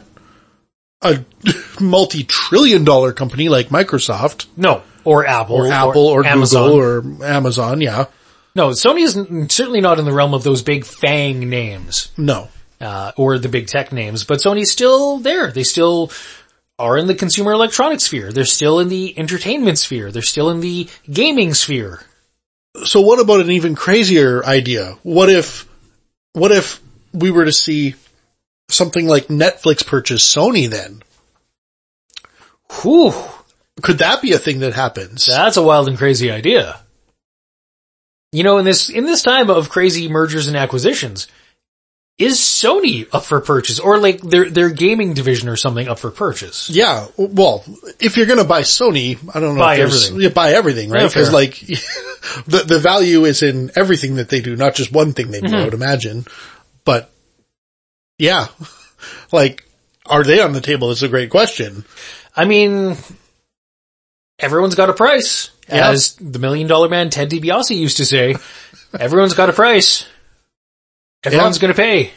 a 1.02 1.24
multi-trillion 1.80 2.84
dollar 2.84 3.12
company 3.12 3.48
like 3.48 3.68
Microsoft 3.68 4.46
No. 4.56 4.82
Or 5.04 5.26
Apple. 5.26 5.56
or 5.56 5.66
Apple 5.70 6.06
or, 6.06 6.24
Amazon. 6.24 6.70
Google 6.70 7.20
or 7.22 7.24
Amazon. 7.26 7.80
Yeah. 7.80 8.06
No, 8.56 8.68
Sony 8.70 9.02
is 9.02 9.14
certainly 9.52 9.80
not 9.80 9.98
in 9.98 10.04
the 10.04 10.12
realm 10.12 10.32
of 10.32 10.44
those 10.44 10.62
big 10.62 10.84
FANG 10.84 11.48
names, 11.50 12.10
No. 12.16 12.48
uh, 12.80 13.10
or 13.16 13.38
the 13.38 13.48
big 13.48 13.66
tech 13.66 13.92
names, 13.92 14.22
but 14.24 14.38
Sony's 14.38 14.70
still 14.70 15.18
there. 15.18 15.50
They 15.50 15.64
still 15.64 16.10
are 16.78 16.98
in 16.98 17.06
the 17.06 17.14
consumer 17.14 17.52
electronics 17.52 18.04
sphere. 18.04 18.32
They're 18.32 18.44
still 18.44 18.80
in 18.80 18.88
the 18.88 19.16
entertainment 19.18 19.78
sphere. 19.78 20.10
They're 20.10 20.22
still 20.22 20.50
in 20.50 20.60
the 20.60 20.88
gaming 21.10 21.54
sphere. 21.54 22.02
So 22.84 23.00
what 23.00 23.20
about 23.20 23.40
an 23.40 23.50
even 23.50 23.76
crazier 23.76 24.44
idea? 24.44 24.96
What 25.02 25.30
if, 25.30 25.68
what 26.32 26.50
if 26.50 26.80
we 27.12 27.30
were 27.30 27.44
to 27.44 27.52
see 27.52 27.94
something 28.68 29.06
like 29.06 29.28
Netflix 29.28 29.86
purchase 29.86 30.34
Sony 30.34 30.68
then? 30.68 31.02
Whew. 32.82 33.12
Could 33.82 33.98
that 33.98 34.22
be 34.22 34.32
a 34.32 34.38
thing 34.38 34.60
that 34.60 34.72
happens? 34.72 35.26
That's 35.26 35.56
a 35.56 35.62
wild 35.62 35.88
and 35.88 35.98
crazy 35.98 36.30
idea. 36.30 36.80
You 38.32 38.42
know, 38.42 38.58
in 38.58 38.64
this, 38.64 38.88
in 38.88 39.04
this 39.04 39.22
time 39.22 39.50
of 39.50 39.68
crazy 39.68 40.08
mergers 40.08 40.48
and 40.48 40.56
acquisitions, 40.56 41.28
is 42.16 42.38
Sony 42.38 43.08
up 43.12 43.24
for 43.24 43.40
purchase 43.40 43.80
or 43.80 43.98
like 43.98 44.20
their, 44.20 44.48
their 44.48 44.70
gaming 44.70 45.14
division 45.14 45.48
or 45.48 45.56
something 45.56 45.88
up 45.88 45.98
for 45.98 46.10
purchase? 46.10 46.70
Yeah, 46.70 47.08
well, 47.16 47.64
if 47.98 48.16
you're 48.16 48.26
gonna 48.26 48.44
buy 48.44 48.62
Sony, 48.62 49.18
I 49.34 49.40
don't 49.40 49.56
know. 49.56 49.60
Buy 49.60 49.78
everything. 49.78 50.20
Yeah, 50.20 50.28
buy 50.28 50.52
everything, 50.52 50.90
right? 50.90 51.08
Because 51.08 51.28
fair. 51.28 51.32
like, 51.32 51.58
the 52.46 52.64
the 52.66 52.78
value 52.78 53.24
is 53.24 53.42
in 53.42 53.72
everything 53.74 54.16
that 54.16 54.28
they 54.28 54.40
do, 54.40 54.54
not 54.54 54.74
just 54.74 54.92
one 54.92 55.12
thing 55.12 55.30
they 55.30 55.40
do. 55.40 55.48
Mm-hmm. 55.48 55.56
I 55.56 55.64
would 55.64 55.74
imagine, 55.74 56.24
but 56.84 57.10
yeah, 58.18 58.46
like, 59.32 59.64
are 60.06 60.22
they 60.22 60.40
on 60.40 60.52
the 60.52 60.60
table? 60.60 60.88
That's 60.88 61.02
a 61.02 61.08
great 61.08 61.30
question. 61.30 61.84
I 62.36 62.44
mean, 62.44 62.96
everyone's 64.38 64.76
got 64.76 64.90
a 64.90 64.94
price. 64.94 65.50
Yeah. 65.68 65.90
As 65.90 66.14
the 66.16 66.38
million 66.38 66.68
dollar 66.68 66.88
man 66.88 67.10
Ted 67.10 67.30
DiBiase 67.30 67.76
used 67.76 67.96
to 67.96 68.04
say, 68.04 68.36
everyone's 68.98 69.34
got 69.34 69.48
a 69.48 69.52
price. 69.52 70.06
Everyone's 71.24 71.58
gonna 71.58 71.74
pay. 71.74 72.12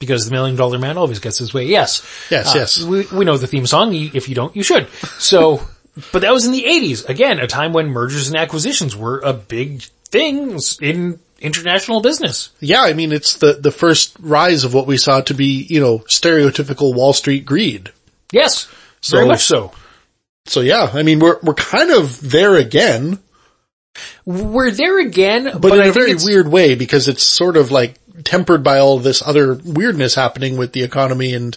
Because 0.00 0.24
the 0.24 0.32
million 0.32 0.56
dollar 0.56 0.78
man 0.78 0.98
always 0.98 1.20
gets 1.20 1.38
his 1.38 1.54
way. 1.54 1.66
Yes. 1.66 2.02
Yes, 2.30 2.48
Uh, 2.54 2.58
yes, 2.58 2.82
We, 2.82 3.06
we 3.12 3.24
know 3.24 3.36
the 3.36 3.46
theme 3.46 3.66
song. 3.66 3.94
If 3.94 4.28
you 4.28 4.34
don't, 4.34 4.54
you 4.56 4.64
should. 4.64 4.88
So, 5.18 5.60
but 6.12 6.22
that 6.22 6.32
was 6.32 6.44
in 6.44 6.50
the 6.52 6.64
80s. 6.64 7.08
Again, 7.08 7.38
a 7.38 7.46
time 7.46 7.72
when 7.72 7.88
mergers 7.88 8.26
and 8.28 8.36
acquisitions 8.36 8.96
were 8.96 9.20
a 9.20 9.32
big 9.32 9.82
thing 10.10 10.58
in 10.80 11.20
international 11.40 12.00
business. 12.02 12.50
yeah. 12.60 12.82
I 12.82 12.92
mean, 12.94 13.12
it's 13.12 13.36
the 13.38 13.54
the 13.54 13.70
first 13.70 14.16
rise 14.20 14.64
of 14.64 14.74
what 14.74 14.86
we 14.88 14.96
saw 14.96 15.20
to 15.22 15.34
be, 15.34 15.66
you 15.68 15.80
know, 15.80 15.98
stereotypical 16.00 16.94
Wall 16.94 17.12
Street 17.12 17.44
greed. 17.46 17.92
Yes. 18.32 18.66
very 19.08 19.24
So- 19.24 19.28
much 19.28 19.42
so. 19.44 19.72
So 20.46 20.60
yeah, 20.60 20.90
I 20.92 21.04
mean, 21.04 21.20
we're 21.20 21.38
we're 21.44 21.54
kind 21.54 21.92
of 21.92 22.20
there 22.28 22.56
again, 22.56 23.20
We're 24.24 24.70
there 24.72 24.98
again, 24.98 25.44
but, 25.44 25.62
but, 25.62 25.72
in 25.74 25.80
I 25.80 25.86
a 25.86 25.92
very 25.92 26.14
weird 26.16 26.48
way 26.48 26.74
because 26.74 27.06
it's 27.08 27.22
sort 27.22 27.56
of 27.56 27.70
like 27.70 27.94
tempered 28.24 28.62
by 28.62 28.78
all 28.78 28.98
this 28.98 29.22
other 29.22 29.54
weirdness 29.54 30.14
happening 30.14 30.56
with 30.56 30.72
the 30.72 30.82
economy 30.82 31.34
and 31.34 31.56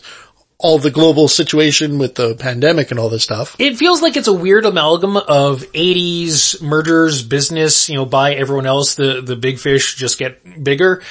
all 0.57 0.79
the 0.79 0.91
global 0.91 1.27
situation 1.27 1.99
with 1.99 2.15
the 2.15 2.35
pandemic 2.35 2.91
and 2.91 2.99
all 2.99 3.09
this 3.09 3.23
stuff. 3.23 3.55
It 3.59 3.77
feels 3.77 4.01
like 4.01 4.15
it's 4.15 4.27
a 4.27 4.33
weird 4.33 4.65
amalgam 4.65 5.17
of 5.17 5.61
80s 5.73 6.61
mergers, 6.61 7.21
business, 7.23 7.89
you 7.89 7.95
know, 7.95 8.05
buy 8.05 8.35
everyone 8.35 8.65
else, 8.65 8.95
the, 8.95 9.21
the 9.21 9.35
big 9.35 9.59
fish 9.59 9.95
just 9.95 10.17
get 10.17 10.63
bigger, 10.63 11.03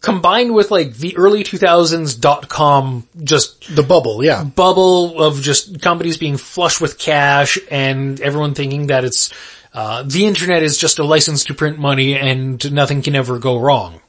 combined 0.00 0.52
with 0.52 0.70
like 0.70 0.94
the 0.94 1.16
early 1.16 1.44
2000s 1.44 2.20
dot 2.20 2.48
com 2.48 3.06
just 3.22 3.74
The 3.74 3.82
bubble, 3.82 4.24
yeah. 4.24 4.44
bubble 4.44 5.22
of 5.22 5.40
just 5.40 5.80
companies 5.80 6.18
being 6.18 6.36
flush 6.36 6.80
with 6.80 6.98
cash 6.98 7.58
and 7.70 8.20
everyone 8.20 8.54
thinking 8.54 8.88
that 8.88 9.04
it's, 9.04 9.32
uh, 9.72 10.02
the 10.02 10.26
internet 10.26 10.62
is 10.62 10.76
just 10.76 10.98
a 10.98 11.04
license 11.04 11.44
to 11.44 11.54
print 11.54 11.78
money 11.78 12.14
and 12.18 12.70
nothing 12.72 13.00
can 13.00 13.14
ever 13.14 13.38
go 13.38 13.58
wrong. 13.58 14.01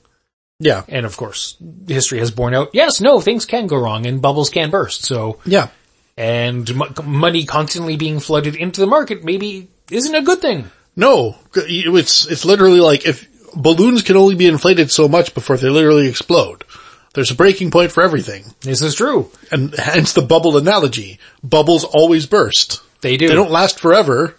Yeah. 0.63 0.83
And 0.87 1.05
of 1.05 1.17
course, 1.17 1.57
history 1.87 2.19
has 2.19 2.31
borne 2.31 2.53
out, 2.55 2.69
yes, 2.73 3.01
no, 3.01 3.19
things 3.19 3.45
can 3.45 3.67
go 3.67 3.77
wrong 3.77 4.05
and 4.05 4.21
bubbles 4.21 4.49
can 4.49 4.69
burst. 4.71 5.05
So, 5.05 5.39
Yeah. 5.45 5.67
and 6.17 6.69
m- 6.69 6.93
money 7.03 7.45
constantly 7.45 7.97
being 7.97 8.19
flooded 8.19 8.55
into 8.55 8.79
the 8.81 8.87
market 8.87 9.23
maybe 9.23 9.67
isn't 9.91 10.15
a 10.15 10.21
good 10.21 10.39
thing. 10.39 10.71
No, 10.95 11.35
it's, 11.55 12.25
it's 12.27 12.45
literally 12.45 12.79
like 12.79 13.05
if 13.05 13.27
balloons 13.55 14.01
can 14.03 14.15
only 14.15 14.35
be 14.35 14.47
inflated 14.47 14.89
so 14.89 15.07
much 15.07 15.33
before 15.33 15.57
they 15.57 15.69
literally 15.69 16.07
explode. 16.07 16.63
There's 17.13 17.29
a 17.31 17.35
breaking 17.35 17.69
point 17.71 17.91
for 17.91 18.01
everything. 18.01 18.45
This 18.61 18.81
is 18.81 18.95
true. 18.95 19.29
And 19.51 19.75
hence 19.75 20.13
the 20.13 20.21
bubble 20.23 20.57
analogy. 20.57 21.19
Bubbles 21.43 21.83
always 21.83 22.25
burst. 22.25 22.81
They 23.01 23.17
do. 23.17 23.27
They 23.27 23.35
don't 23.35 23.51
last 23.51 23.79
forever. 23.79 24.35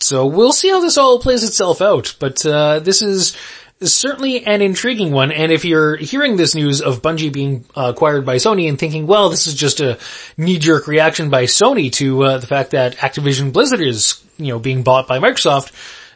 So 0.00 0.24
we'll 0.26 0.52
see 0.52 0.70
how 0.70 0.80
this 0.80 0.96
all 0.96 1.18
plays 1.18 1.44
itself 1.44 1.82
out. 1.82 2.14
But 2.18 2.44
uh, 2.46 2.78
this 2.78 3.02
is 3.02 3.36
certainly 3.80 4.44
an 4.46 4.62
intriguing 4.62 5.12
one. 5.12 5.32
And 5.32 5.52
if 5.52 5.64
you're 5.64 5.96
hearing 5.96 6.36
this 6.36 6.54
news 6.54 6.80
of 6.80 7.02
Bungie 7.02 7.32
being 7.32 7.64
uh, 7.76 7.92
acquired 7.94 8.24
by 8.24 8.36
Sony 8.36 8.68
and 8.68 8.78
thinking, 8.78 9.06
well, 9.06 9.30
this 9.30 9.46
is 9.46 9.54
just 9.54 9.80
a 9.80 9.98
knee-jerk 10.36 10.86
reaction 10.86 11.30
by 11.30 11.44
Sony 11.44 11.92
to 11.94 12.24
uh, 12.24 12.38
the 12.38 12.46
fact 12.46 12.70
that 12.70 12.96
Activision 12.96 13.52
Blizzard 13.52 13.80
is, 13.80 14.22
you 14.38 14.48
know, 14.48 14.58
being 14.58 14.82
bought 14.82 15.08
by 15.08 15.18
Microsoft. 15.18 15.72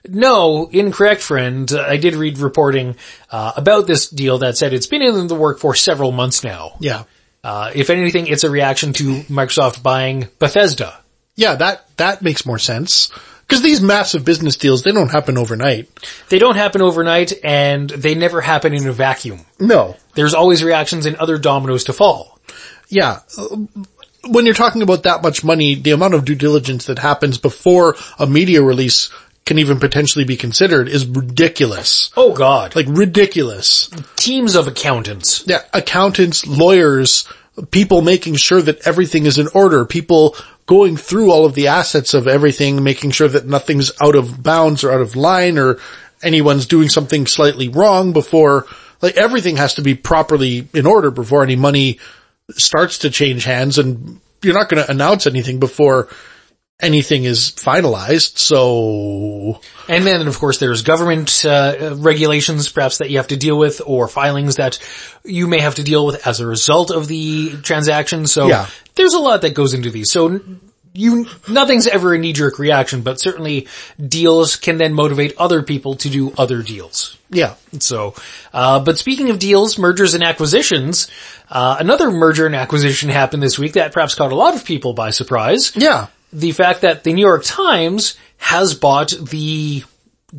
No, 0.08 0.68
incorrect 0.70 1.20
friend. 1.20 1.70
I 1.72 1.96
did 1.96 2.14
read 2.14 2.38
reporting 2.38 2.96
uh, 3.30 3.52
about 3.56 3.86
this 3.86 4.08
deal 4.08 4.38
that 4.38 4.56
said 4.56 4.72
it's 4.72 4.86
been 4.86 5.02
in 5.02 5.26
the 5.26 5.34
work 5.34 5.58
for 5.58 5.74
several 5.74 6.12
months 6.12 6.44
now. 6.44 6.76
Yeah. 6.80 7.04
Uh, 7.42 7.72
if 7.74 7.90
anything, 7.90 8.26
it's 8.26 8.44
a 8.44 8.50
reaction 8.50 8.92
to 8.94 9.22
Microsoft 9.22 9.82
buying 9.82 10.28
Bethesda. 10.38 10.98
Yeah, 11.34 11.56
that, 11.56 11.96
that 11.96 12.22
makes 12.22 12.46
more 12.46 12.58
sense. 12.58 13.10
Cause 13.48 13.62
these 13.62 13.80
massive 13.80 14.24
business 14.26 14.56
deals, 14.56 14.82
they 14.82 14.92
don't 14.92 15.10
happen 15.10 15.38
overnight. 15.38 15.88
They 16.28 16.38
don't 16.38 16.56
happen 16.56 16.82
overnight 16.82 17.32
and 17.42 17.88
they 17.88 18.14
never 18.14 18.42
happen 18.42 18.74
in 18.74 18.86
a 18.86 18.92
vacuum. 18.92 19.40
No. 19.58 19.96
There's 20.14 20.34
always 20.34 20.62
reactions 20.62 21.06
and 21.06 21.16
other 21.16 21.38
dominoes 21.38 21.84
to 21.84 21.94
fall. 21.94 22.38
Yeah. 22.90 23.20
Uh, 23.38 23.56
When 24.28 24.44
you're 24.44 24.54
talking 24.54 24.82
about 24.82 25.04
that 25.04 25.22
much 25.22 25.44
money, 25.44 25.74
the 25.76 25.92
amount 25.92 26.12
of 26.12 26.26
due 26.26 26.34
diligence 26.34 26.86
that 26.86 26.98
happens 26.98 27.38
before 27.38 27.96
a 28.18 28.26
media 28.26 28.62
release 28.62 29.08
can 29.46 29.58
even 29.58 29.80
potentially 29.80 30.26
be 30.26 30.36
considered 30.36 30.86
is 30.88 31.06
ridiculous. 31.06 32.10
Oh 32.18 32.34
god. 32.34 32.76
Like 32.76 32.86
ridiculous. 32.88 33.88
teams 34.16 34.54
of 34.56 34.66
accountants. 34.68 35.44
Yeah, 35.46 35.62
accountants, 35.72 36.46
lawyers, 36.46 37.26
people 37.70 38.02
making 38.02 38.36
sure 38.36 38.62
that 38.62 38.86
everything 38.86 39.26
is 39.26 39.38
in 39.38 39.48
order, 39.54 39.84
people 39.84 40.36
going 40.66 40.96
through 40.96 41.30
all 41.30 41.44
of 41.44 41.54
the 41.54 41.68
assets 41.68 42.14
of 42.14 42.26
everything, 42.26 42.82
making 42.82 43.10
sure 43.10 43.28
that 43.28 43.46
nothing's 43.46 43.90
out 44.00 44.14
of 44.14 44.42
bounds 44.42 44.84
or 44.84 44.92
out 44.92 45.00
of 45.00 45.16
line 45.16 45.58
or 45.58 45.78
anyone's 46.22 46.66
doing 46.66 46.88
something 46.88 47.26
slightly 47.26 47.68
wrong 47.68 48.12
before, 48.12 48.66
like 49.00 49.16
everything 49.16 49.56
has 49.56 49.74
to 49.74 49.82
be 49.82 49.94
properly 49.94 50.68
in 50.74 50.86
order 50.86 51.10
before 51.10 51.42
any 51.42 51.56
money 51.56 51.98
starts 52.52 52.98
to 52.98 53.10
change 53.10 53.44
hands 53.44 53.78
and 53.78 54.20
you're 54.42 54.54
not 54.54 54.68
going 54.68 54.82
to 54.82 54.90
announce 54.90 55.26
anything 55.26 55.58
before 55.58 56.08
anything 56.80 57.24
is 57.24 57.50
finalized. 57.50 58.38
So 58.38 59.60
And 59.88 60.06
then 60.06 60.26
of 60.28 60.38
course 60.38 60.58
there's 60.58 60.82
government 60.82 61.44
uh, 61.44 61.94
regulations 61.96 62.68
perhaps 62.68 62.98
that 62.98 63.10
you 63.10 63.16
have 63.16 63.28
to 63.28 63.36
deal 63.36 63.58
with 63.58 63.80
or 63.84 64.06
filings 64.06 64.56
that 64.56 64.78
you 65.24 65.48
may 65.48 65.60
have 65.60 65.74
to 65.76 65.82
deal 65.82 66.06
with 66.06 66.26
as 66.26 66.40
a 66.40 66.46
result 66.46 66.90
of 66.90 67.08
the 67.08 67.56
transaction. 67.62 68.26
So 68.26 68.46
Yeah. 68.48 68.66
there's 68.94 69.14
a 69.14 69.18
lot 69.18 69.42
that 69.42 69.54
goes 69.54 69.74
into 69.74 69.90
these. 69.90 70.12
So 70.12 70.40
you, 70.94 71.26
nothing's 71.48 71.86
ever 71.86 72.14
a 72.14 72.18
knee-jerk 72.18 72.58
reaction, 72.58 73.02
but 73.02 73.20
certainly 73.20 73.66
deals 74.04 74.56
can 74.56 74.78
then 74.78 74.94
motivate 74.94 75.34
other 75.36 75.62
people 75.62 75.96
to 75.96 76.08
do 76.08 76.32
other 76.38 76.62
deals. 76.62 77.16
yeah, 77.30 77.54
So, 77.78 78.14
uh, 78.54 78.80
but 78.80 78.98
speaking 78.98 79.30
of 79.30 79.38
deals, 79.38 79.78
mergers 79.78 80.14
and 80.14 80.24
acquisitions, 80.24 81.08
uh, 81.50 81.76
another 81.78 82.10
merger 82.10 82.46
and 82.46 82.54
acquisition 82.56 83.10
happened 83.10 83.42
this 83.42 83.58
week 83.58 83.74
that 83.74 83.92
perhaps 83.92 84.14
caught 84.14 84.32
a 84.32 84.34
lot 84.36 84.54
of 84.54 84.64
people 84.64 84.92
by 84.94 85.10
surprise. 85.10 85.72
yeah, 85.76 86.06
The 86.32 86.52
fact 86.52 86.82
that 86.82 87.04
the 87.04 87.12
New 87.12 87.26
York 87.26 87.42
Times 87.44 88.16
has 88.38 88.74
bought 88.74 89.10
the 89.10 89.82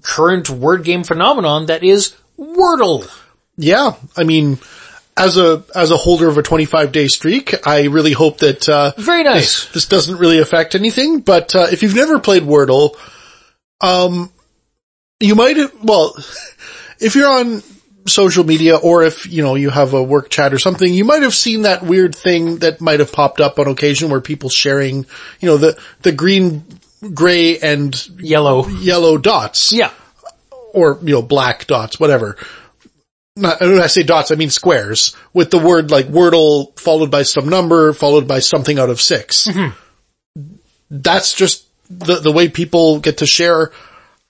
current 0.02 0.50
word 0.50 0.84
game 0.84 1.04
phenomenon 1.04 1.66
that 1.68 1.84
is 1.84 2.16
Wordle. 2.38 3.10
Yeah, 3.58 3.96
I 4.16 4.24
mean, 4.24 4.60
as 5.18 5.38
a 5.38 5.64
as 5.76 5.92
a 5.92 5.98
holder 5.98 6.30
of 6.30 6.38
a 6.38 6.44
25 6.44 6.92
day 6.92 7.08
streak, 7.08 7.68
I 7.68 7.86
really 7.86 8.14
hope 8.14 8.38
that 8.38 8.70
uh, 8.70 8.94
Very 8.98 9.24
nice. 9.24 9.66
this 9.74 9.88
doesn't 9.88 10.18
really 10.18 10.40
affect 10.40 10.76
anything. 10.76 11.20
But 11.20 11.56
uh, 11.56 11.68
if 11.72 11.84
you've 11.84 11.96
never 11.96 12.20
played 12.20 12.44
Wordle, 12.44 12.96
um, 13.82 14.32
you 15.20 15.36
might. 15.36 15.58
Well, 15.84 16.16
if 17.00 17.16
you're 17.16 17.28
on 17.30 17.62
social 18.10 18.44
media 18.44 18.76
or 18.76 19.04
if, 19.04 19.26
you 19.26 19.44
know, 19.44 19.56
you 19.56 19.70
have 19.70 19.94
a 19.94 20.04
work 20.04 20.30
chat 20.30 20.54
or 20.54 20.60
something, 20.60 20.94
you 20.94 21.06
might 21.06 21.24
have 21.24 21.34
seen 21.34 21.64
that 21.64 21.84
weird 21.84 22.16
thing 22.16 22.58
that 22.58 22.82
might 22.82 23.00
have 23.00 23.12
popped 23.12 23.40
up 23.40 23.60
on 23.60 23.68
occasion 23.68 24.10
where 24.10 24.22
people 24.22 24.50
sharing, 24.50 25.06
you 25.40 25.48
know, 25.48 25.58
the, 25.58 25.80
the 26.02 26.12
green, 26.12 26.64
gray 27.14 27.58
and 27.60 28.10
Yellow. 28.20 28.68
yellow 28.68 29.18
dots. 29.18 29.72
Yeah. 29.72 29.92
Or, 30.74 31.00
you 31.02 31.14
know, 31.14 31.22
black 31.22 31.68
dots, 31.68 32.00
whatever. 32.00 32.38
Not, 33.36 33.62
when 33.62 33.80
I 33.80 33.88
say 33.88 34.04
dots, 34.04 34.32
I 34.32 34.36
mean 34.36 34.50
squares 34.50 35.16
with 35.34 35.50
the 35.50 35.60
word 35.60 35.92
like 35.92 36.08
Wordle 36.08 36.78
followed 36.78 37.10
by 37.10 37.24
some 37.24 37.48
number 37.48 37.94
followed 37.94 38.28
by 38.28 38.40
something 38.40 38.78
out 38.78 38.90
of 38.90 39.00
6 39.00 39.48
mm-hmm. 39.48 40.44
That's 40.92 41.34
just 41.34 41.66
the, 41.90 42.16
the 42.16 42.32
way 42.32 42.50
people 42.50 43.00
get 43.00 43.20
to 43.20 43.26
share 43.26 43.72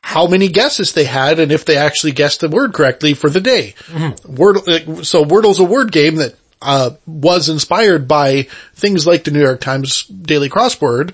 how 0.09 0.25
many 0.25 0.47
guesses 0.47 0.93
they 0.93 1.03
had 1.03 1.39
and 1.39 1.51
if 1.51 1.65
they 1.65 1.77
actually 1.77 2.11
guessed 2.13 2.39
the 2.39 2.49
word 2.49 2.73
correctly 2.73 3.13
for 3.13 3.29
the 3.29 3.39
day. 3.39 3.75
Wordle, 4.23 4.65
like, 4.65 5.05
so 5.05 5.23
Wordle's 5.23 5.59
a 5.59 5.63
word 5.63 5.91
game 5.91 6.15
that, 6.15 6.33
uh, 6.63 6.89
was 7.05 7.47
inspired 7.47 8.07
by 8.07 8.47
things 8.73 9.05
like 9.05 9.23
the 9.23 9.29
New 9.29 9.41
York 9.41 9.61
Times 9.61 10.05
Daily 10.05 10.49
Crossword, 10.49 11.13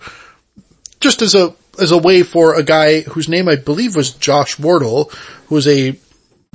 just 1.02 1.22
as 1.22 1.36
a, 1.36 1.54
as 1.78 1.92
a 1.92 1.98
way 1.98 2.24
for 2.24 2.56
a 2.56 2.64
guy 2.64 3.02
whose 3.02 3.28
name 3.28 3.50
I 3.50 3.58
believe 3.58 3.98
was 3.98 4.14
Josh 4.14 4.58
Wardle, 4.58 5.12
who 5.48 5.56
was 5.56 5.68
a 5.68 6.00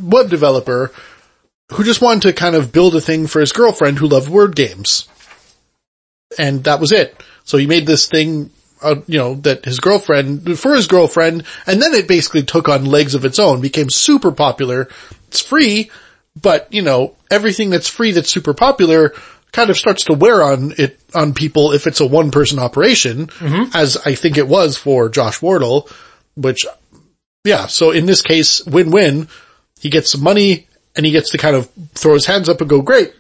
web 0.01 0.31
developer 0.31 0.93
who 1.73 1.85
just 1.85 2.01
wanted 2.01 2.23
to 2.23 2.33
kind 2.33 2.55
of 2.57 2.73
build 2.73 2.97
a 2.97 3.03
thing 3.03 3.27
for 3.27 3.41
his 3.41 3.53
girlfriend 3.53 3.99
who 3.99 4.09
loved 4.09 4.31
word 4.31 4.57
games. 4.57 5.07
And 6.39 6.65
that 6.65 6.81
was 6.81 6.91
it. 6.91 7.23
So 7.45 7.59
he 7.59 7.67
made 7.67 7.87
this 7.87 8.09
thing, 8.09 8.51
uh, 8.83 8.97
you 9.07 9.19
know, 9.19 9.35
that 9.35 9.65
his 9.65 9.81
girlfriend, 9.81 10.59
for 10.59 10.75
his 10.75 10.87
girlfriend, 10.87 11.45
and 11.67 11.81
then 11.81 11.95
it 11.95 12.09
basically 12.09 12.43
took 12.43 12.69
on 12.69 12.85
legs 12.85 13.15
of 13.15 13.25
its 13.25 13.39
own, 13.39 13.61
became 13.61 13.91
super 13.91 14.33
popular. 14.33 14.89
It's 15.29 15.41
free, 15.41 15.91
but 16.41 16.73
you 16.73 16.83
know, 16.83 17.17
everything 17.31 17.71
that's 17.71 17.89
free 17.89 18.13
that's 18.13 18.31
super 18.31 18.55
popular 18.55 19.13
kind 19.53 19.71
of 19.71 19.77
starts 19.77 20.05
to 20.05 20.15
wear 20.15 20.43
on 20.43 20.73
it, 20.79 21.01
on 21.15 21.35
people 21.35 21.73
if 21.73 21.87
it's 21.87 22.01
a 22.01 22.07
one 22.07 22.31
person 22.31 22.59
operation, 22.59 23.29
as 23.75 23.97
I 23.97 24.15
think 24.15 24.39
it 24.39 24.47
was 24.47 24.77
for 24.77 25.09
Josh 25.09 25.43
Wardle, 25.43 25.89
which, 26.37 26.65
yeah, 27.45 27.67
so 27.67 27.91
in 27.91 28.07
this 28.07 28.23
case, 28.23 28.65
win-win, 28.65 29.27
he 29.81 29.91
gets 29.91 30.13
some 30.13 30.23
money 30.23 30.69
and 30.95 31.05
he 31.05 31.11
gets 31.11 31.31
to 31.31 31.39
kind 31.39 31.57
of 31.57 31.69
throw 31.95 32.15
his 32.15 32.27
hands 32.27 32.49
up 32.49 32.61
and 32.61 32.71
go, 32.71 32.81
great, 32.81 33.13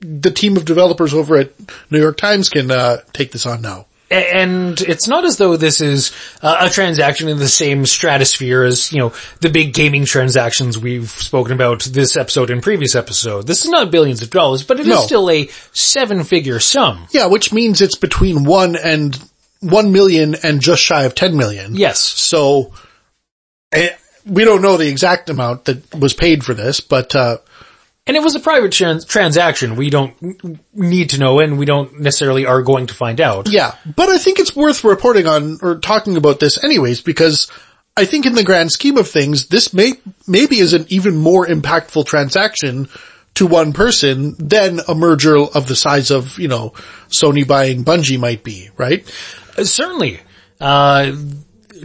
the 0.00 0.30
team 0.30 0.56
of 0.56 0.64
developers 0.64 1.14
over 1.14 1.36
at 1.36 1.52
New 1.90 2.00
York 2.00 2.16
Times 2.16 2.48
can, 2.48 2.70
uh, 2.70 2.98
take 3.12 3.30
this 3.30 3.46
on 3.46 3.62
now. 3.62 3.86
And 4.10 4.80
it's 4.80 5.06
not 5.06 5.24
as 5.24 5.36
though 5.36 5.56
this 5.56 5.80
is 5.80 6.10
a 6.42 6.68
transaction 6.68 7.28
in 7.28 7.38
the 7.38 7.46
same 7.46 7.86
stratosphere 7.86 8.64
as, 8.64 8.92
you 8.92 8.98
know, 8.98 9.12
the 9.40 9.50
big 9.50 9.72
gaming 9.72 10.04
transactions 10.04 10.76
we've 10.76 11.08
spoken 11.10 11.52
about 11.52 11.84
this 11.84 12.16
episode 12.16 12.50
and 12.50 12.60
previous 12.60 12.96
episode. 12.96 13.46
This 13.46 13.64
is 13.64 13.70
not 13.70 13.92
billions 13.92 14.20
of 14.20 14.30
dollars, 14.30 14.64
but 14.64 14.80
it 14.80 14.88
is 14.88 14.88
No. 14.88 15.02
still 15.02 15.30
a 15.30 15.48
seven 15.72 16.24
figure 16.24 16.58
sum. 16.58 17.06
Yeah, 17.12 17.26
which 17.26 17.52
means 17.52 17.80
it's 17.80 17.94
between 17.96 18.42
one 18.42 18.74
and 18.74 19.16
one 19.60 19.92
million 19.92 20.34
and 20.42 20.60
just 20.60 20.82
shy 20.82 21.04
of 21.04 21.14
10 21.14 21.36
million. 21.36 21.76
Yes. 21.76 22.00
So, 22.00 22.72
eh, 23.70 23.90
we 24.26 24.44
don't 24.44 24.62
know 24.62 24.76
the 24.76 24.88
exact 24.88 25.30
amount 25.30 25.66
that 25.66 25.94
was 25.94 26.14
paid 26.14 26.42
for 26.44 26.52
this, 26.54 26.80
but, 26.80 27.14
uh, 27.14 27.36
And 28.06 28.16
it 28.16 28.22
was 28.22 28.34
a 28.34 28.40
private 28.40 28.72
trans- 28.72 29.04
transaction. 29.04 29.76
We 29.76 29.90
don't 29.90 30.14
need 30.74 31.10
to 31.10 31.18
know 31.18 31.38
and 31.40 31.58
we 31.58 31.66
don't 31.66 32.00
necessarily 32.00 32.46
are 32.46 32.62
going 32.62 32.86
to 32.88 32.94
find 32.94 33.20
out. 33.20 33.48
yeah, 33.48 33.74
but 33.96 34.08
I 34.08 34.18
think 34.18 34.38
it's 34.38 34.56
worth 34.56 34.82
reporting 34.84 35.26
on 35.26 35.58
or 35.62 35.78
talking 35.78 36.16
about 36.16 36.40
this 36.40 36.62
anyways 36.62 37.02
because 37.02 37.50
I 37.96 38.06
think 38.06 38.26
in 38.26 38.34
the 38.34 38.44
grand 38.44 38.72
scheme 38.72 38.96
of 38.96 39.08
things, 39.08 39.48
this 39.48 39.74
may, 39.74 39.92
maybe 40.26 40.58
is 40.58 40.72
an 40.72 40.86
even 40.88 41.16
more 41.16 41.46
impactful 41.46 42.06
transaction 42.06 42.88
to 43.34 43.46
one 43.46 43.72
person 43.72 44.34
than 44.38 44.80
a 44.88 44.94
merger 44.94 45.36
of 45.36 45.68
the 45.68 45.76
size 45.76 46.10
of, 46.10 46.38
you 46.38 46.48
know, 46.48 46.70
Sony 47.10 47.46
buying 47.46 47.84
Bungie 47.84 48.18
might 48.18 48.42
be, 48.42 48.70
right? 48.76 49.06
Uh, 49.56 49.64
Certainly. 49.64 50.20
Uh, 50.60 51.12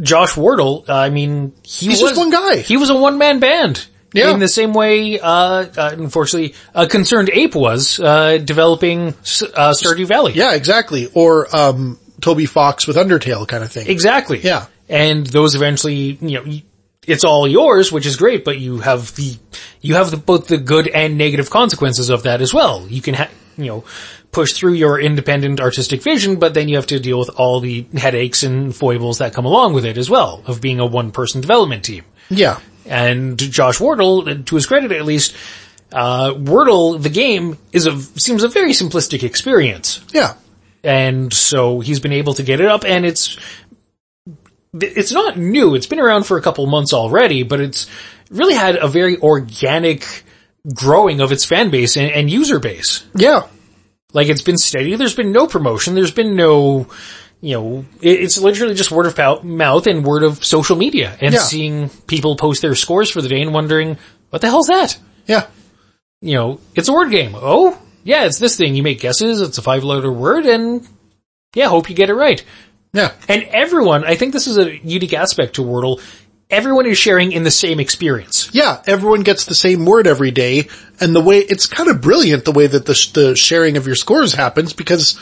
Josh 0.02 0.36
Wardle, 0.36 0.86
I 0.88 1.10
mean, 1.10 1.54
he 1.64 1.88
He's 1.88 2.02
was 2.02 2.12
just 2.12 2.20
one 2.20 2.32
guy. 2.32 2.58
He 2.58 2.78
was 2.78 2.90
a 2.90 2.96
one 2.96 3.18
man 3.18 3.40
band. 3.40 3.86
Yeah. 4.16 4.32
In 4.32 4.40
the 4.40 4.48
same 4.48 4.74
way, 4.74 5.20
uh, 5.20 5.28
uh 5.28 5.96
unfortunately, 5.98 6.56
uh, 6.74 6.88
Concerned 6.88 7.30
Ape 7.34 7.56
was, 7.56 8.00
uh, 8.00 8.38
developing, 8.38 9.10
uh, 9.10 9.74
Stardew 9.74 10.08
Valley. 10.08 10.34
Yeah, 10.34 10.54
exactly. 10.54 11.10
Or, 11.14 11.54
um, 11.56 12.00
Toby 12.22 12.46
Fox 12.46 12.88
with 12.88 12.96
Undertale 12.96 13.48
kind 13.48 13.64
of 13.64 13.72
thing. 13.72 13.88
Exactly. 13.88 14.40
Yeah. 14.40 14.68
And 14.88 15.26
those 15.28 15.56
eventually, 15.56 16.18
you 16.22 16.40
know, 16.40 16.60
it's 17.06 17.24
all 17.24 17.48
yours, 17.48 17.92
which 17.92 18.06
is 18.06 18.16
great, 18.16 18.46
but 18.46 18.58
you 18.58 18.80
have 18.80 19.14
the, 19.16 19.38
you 19.82 19.96
have 19.96 20.12
the, 20.12 20.18
both 20.18 20.48
the 20.48 20.58
good 20.58 20.88
and 20.88 21.18
negative 21.18 21.50
consequences 21.50 22.10
of 22.10 22.24
that 22.24 22.42
as 22.42 22.54
well. 22.54 22.88
You 22.88 23.02
can, 23.02 23.16
ha- 23.16 23.30
you 23.58 23.66
know, 23.66 23.84
push 24.32 24.54
through 24.54 24.74
your 24.74 25.00
independent 25.00 25.62
artistic 25.62 26.02
vision, 26.02 26.38
but 26.38 26.54
then 26.54 26.68
you 26.68 26.76
have 26.76 26.88
to 26.88 27.00
deal 27.00 27.20
with 27.20 27.30
all 27.30 27.60
the 27.60 27.86
headaches 27.96 28.44
and 28.44 28.76
foibles 28.76 29.20
that 29.20 29.34
come 29.34 29.46
along 29.46 29.74
with 29.74 29.86
it 29.86 29.98
as 29.98 30.10
well, 30.10 30.42
of 30.46 30.62
being 30.62 30.80
a 30.80 30.86
one 30.86 31.12
person 31.12 31.42
development 31.42 31.86
team. 31.86 32.04
Yeah. 32.30 32.60
And 32.86 33.38
Josh 33.38 33.80
Wardle, 33.80 34.44
to 34.44 34.56
his 34.56 34.66
credit 34.66 34.92
at 34.92 35.06
least, 35.06 35.36
uh, 35.92 36.34
Wordle, 36.34 37.02
the 37.02 37.10
game, 37.10 37.58
is 37.72 37.88
a, 37.88 38.00
seems 38.00 38.44
a 38.44 38.48
very 38.48 38.72
simplistic 38.72 39.24
experience. 39.24 40.02
Yeah. 40.14 40.36
And 40.84 41.34
so 41.34 41.80
he's 41.80 42.00
been 42.00 42.12
able 42.12 42.36
to 42.36 42.44
get 42.44 42.60
it 42.60 42.68
up 42.68 42.86
and 42.86 43.06
it's, 43.06 43.38
it's 44.74 45.12
not 45.12 45.38
new. 45.38 45.74
It's 45.74 45.88
been 45.88 46.00
around 46.00 46.26
for 46.26 46.38
a 46.38 46.42
couple 46.42 46.66
months 46.68 46.94
already, 46.94 47.44
but 47.44 47.60
it's 47.60 47.90
really 48.30 48.54
had 48.54 48.76
a 48.76 48.88
very 48.88 49.18
organic 49.18 50.24
growing 50.74 51.22
of 51.22 51.32
its 51.32 51.46
fan 51.46 51.70
base 51.70 51.98
and, 51.98 52.12
and 52.12 52.30
user 52.30 52.60
base. 52.60 53.06
Yeah. 53.16 53.48
Like 54.14 54.30
it's 54.30 54.42
been 54.42 54.58
steady. 54.58 54.96
There's 54.96 55.16
been 55.16 55.32
no 55.32 55.48
promotion. 55.48 55.96
There's 55.96 56.12
been 56.12 56.36
no, 56.36 56.88
you 57.46 57.54
know, 57.54 57.86
it's 58.02 58.40
literally 58.40 58.74
just 58.74 58.90
word 58.90 59.06
of 59.06 59.44
mouth 59.44 59.86
and 59.86 60.04
word 60.04 60.24
of 60.24 60.44
social 60.44 60.76
media 60.76 61.16
and 61.22 61.32
Yeah. 61.36 61.42
seeing 61.42 61.90
people 62.08 62.36
post 62.38 62.64
their 62.64 62.74
scores 62.74 63.12
for 63.12 63.22
the 63.22 63.30
day 63.30 63.40
and 63.42 63.54
wondering, 63.54 63.98
what 64.32 64.42
the 64.42 64.48
hell's 64.48 64.66
that? 64.68 64.98
Yeah. 65.28 65.46
You 66.22 66.34
know, 66.34 66.60
it's 66.74 66.90
a 66.90 66.94
word 66.94 67.12
game. 67.12 67.34
Oh, 67.36 67.78
yeah, 68.04 68.26
it's 68.26 68.40
this 68.40 68.58
thing. 68.58 68.74
You 68.76 68.82
make 68.82 69.00
guesses. 69.00 69.42
It's 69.42 69.60
a 69.60 69.62
five 69.62 69.84
letter 69.84 70.12
word 70.12 70.48
and 70.48 70.88
yeah, 71.54 71.68
hope 71.68 71.88
you 71.88 71.96
get 71.96 72.10
it 72.10 72.16
right. 72.16 72.44
Yeah. 72.94 73.12
And 73.30 73.44
everyone, 73.44 74.06
I 74.06 74.16
think 74.16 74.34
this 74.34 74.48
is 74.48 74.58
a 74.58 74.76
unique 74.78 75.14
aspect 75.14 75.58
to 75.58 75.62
Wordle. 75.62 76.02
Everyone 76.50 76.88
is 76.88 76.98
sharing 76.98 77.32
in 77.32 77.44
the 77.44 77.52
same 77.52 77.80
experience. 77.80 78.50
Yeah, 78.54 78.82
everyone 78.88 79.22
gets 79.22 79.46
the 79.46 79.54
same 79.56 79.86
word 79.86 80.08
every 80.08 80.32
day, 80.32 80.68
and 81.00 81.16
the 81.16 81.22
way, 81.22 81.40
it's 81.40 81.66
kind 81.68 81.90
of 81.90 82.02
brilliant 82.02 82.44
the 82.46 82.52
way 82.52 82.66
that 82.68 82.86
the, 82.86 82.94
sh- 82.96 83.12
the 83.12 83.36
sharing 83.36 83.78
of 83.78 83.86
your 83.86 83.96
scores 83.96 84.34
happens 84.34 84.72
because 84.74 85.20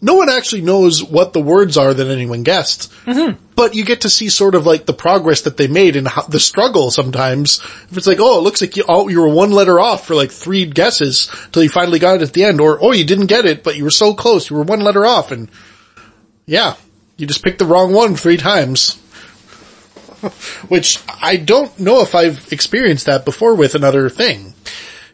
no 0.00 0.14
one 0.14 0.28
actually 0.28 0.60
knows 0.60 1.02
what 1.02 1.32
the 1.32 1.40
words 1.40 1.76
are 1.78 1.92
that 1.92 2.08
anyone 2.08 2.42
guessed. 2.42 2.92
Mm-hmm. 3.06 3.42
But 3.54 3.74
you 3.74 3.84
get 3.84 4.02
to 4.02 4.10
see 4.10 4.28
sort 4.28 4.54
of 4.54 4.66
like 4.66 4.84
the 4.84 4.92
progress 4.92 5.42
that 5.42 5.56
they 5.56 5.68
made 5.68 5.96
and 5.96 6.06
how, 6.06 6.22
the 6.22 6.38
struggle 6.38 6.90
sometimes. 6.90 7.60
If 7.90 7.96
it's 7.96 8.06
like, 8.06 8.20
oh, 8.20 8.38
it 8.38 8.42
looks 8.42 8.60
like 8.60 8.76
you, 8.76 8.84
oh, 8.86 9.08
you 9.08 9.22
were 9.22 9.28
one 9.28 9.52
letter 9.52 9.80
off 9.80 10.06
for 10.06 10.14
like 10.14 10.30
three 10.30 10.66
guesses 10.66 11.30
till 11.52 11.62
you 11.62 11.70
finally 11.70 11.98
got 11.98 12.16
it 12.16 12.22
at 12.22 12.34
the 12.34 12.44
end, 12.44 12.60
or, 12.60 12.78
oh, 12.82 12.92
you 12.92 13.04
didn't 13.04 13.26
get 13.26 13.46
it, 13.46 13.64
but 13.64 13.76
you 13.76 13.84
were 13.84 13.90
so 13.90 14.12
close, 14.12 14.50
you 14.50 14.56
were 14.56 14.62
one 14.62 14.80
letter 14.80 15.06
off, 15.06 15.32
and 15.32 15.50
yeah, 16.44 16.74
you 17.16 17.26
just 17.26 17.42
picked 17.42 17.58
the 17.58 17.64
wrong 17.64 17.94
one 17.94 18.16
three 18.16 18.36
times. 18.36 18.96
Which 20.68 21.02
I 21.08 21.36
don't 21.36 21.78
know 21.78 22.02
if 22.02 22.14
I've 22.14 22.52
experienced 22.52 23.06
that 23.06 23.24
before 23.24 23.54
with 23.54 23.74
another 23.74 24.10
thing. 24.10 24.54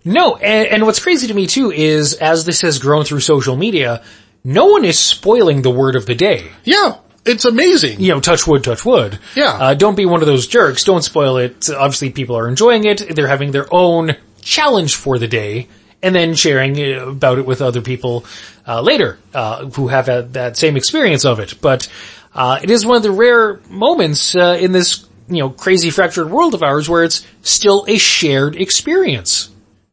No, 0.04 0.34
and, 0.36 0.68
and 0.68 0.82
what's 0.84 0.98
crazy 1.00 1.28
to 1.28 1.34
me 1.34 1.46
too 1.46 1.70
is 1.70 2.14
as 2.14 2.44
this 2.44 2.60
has 2.62 2.78
grown 2.80 3.04
through 3.04 3.20
social 3.20 3.56
media, 3.56 4.02
no 4.44 4.66
one 4.66 4.84
is 4.84 4.98
spoiling 4.98 5.62
the 5.62 5.70
word 5.70 5.96
of 5.96 6.06
the 6.06 6.14
day. 6.14 6.50
Yeah, 6.64 6.96
it's 7.24 7.44
amazing. 7.44 8.00
You 8.00 8.12
know, 8.12 8.20
touch 8.20 8.46
wood, 8.46 8.64
touch 8.64 8.84
wood. 8.84 9.18
Yeah. 9.36 9.50
Uh, 9.50 9.74
don't 9.74 9.96
be 9.96 10.06
one 10.06 10.20
of 10.20 10.26
those 10.26 10.46
jerks. 10.46 10.84
Don't 10.84 11.02
spoil 11.02 11.36
it. 11.36 11.70
Obviously 11.70 12.10
people 12.10 12.36
are 12.36 12.48
enjoying 12.48 12.84
it. 12.84 13.14
They're 13.14 13.28
having 13.28 13.52
their 13.52 13.72
own 13.72 14.16
challenge 14.40 14.96
for 14.96 15.18
the 15.18 15.28
day 15.28 15.68
and 16.02 16.14
then 16.14 16.34
sharing 16.34 16.76
uh, 16.80 17.06
about 17.06 17.38
it 17.38 17.46
with 17.46 17.62
other 17.62 17.80
people, 17.80 18.24
uh, 18.66 18.80
later, 18.80 19.18
uh, 19.34 19.66
who 19.66 19.86
have 19.86 20.06
that, 20.06 20.32
that 20.32 20.56
same 20.56 20.76
experience 20.76 21.24
of 21.24 21.38
it. 21.38 21.60
But, 21.60 21.88
uh, 22.34 22.58
it 22.60 22.70
is 22.70 22.84
one 22.84 22.96
of 22.96 23.04
the 23.04 23.12
rare 23.12 23.60
moments, 23.70 24.34
uh, 24.34 24.58
in 24.60 24.72
this, 24.72 25.06
you 25.28 25.38
know, 25.38 25.50
crazy 25.50 25.90
fractured 25.90 26.28
world 26.28 26.54
of 26.54 26.64
ours 26.64 26.88
where 26.88 27.04
it's 27.04 27.24
still 27.42 27.84
a 27.86 27.98
shared 27.98 28.56
experience. 28.56 29.48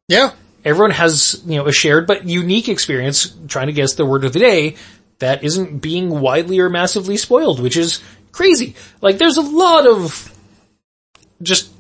Yeah. 0.08 0.32
Everyone 0.66 0.92
has, 0.92 1.42
you 1.46 1.58
know, 1.58 1.68
a 1.68 1.72
shared 1.72 2.06
but 2.08 2.28
unique 2.28 2.68
experience 2.70 3.34
trying 3.48 3.68
to 3.68 3.74
guess 3.74 3.94
the 3.94 4.06
word 4.06 4.24
of 4.26 4.34
the 4.34 4.40
day 4.40 4.76
that 5.20 5.44
isn't 5.44 5.80
being 5.80 6.10
widely 6.10 6.60
or 6.60 6.70
massively 6.70 7.18
spoiled, 7.18 7.60
which 7.62 7.78
is 7.78 8.02
crazy. 8.32 8.76
Like 9.02 9.18
there's 9.18 9.38
a 9.38 9.42
lot 9.42 9.88
of 9.88 10.34
just 11.42 11.72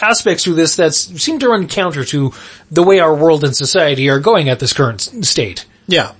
aspects 0.00 0.44
to 0.44 0.54
this 0.54 0.76
that 0.76 0.92
seem 0.94 1.38
to 1.38 1.48
run 1.48 1.68
counter 1.68 2.04
to 2.04 2.32
the 2.70 2.82
way 2.82 2.98
our 2.98 3.14
world 3.14 3.44
and 3.44 3.56
society 3.56 4.10
are 4.10 4.18
going 4.18 4.48
at 4.48 4.58
this 4.58 4.72
current 4.72 5.00
state. 5.24 5.66
Yeah. 5.86 6.14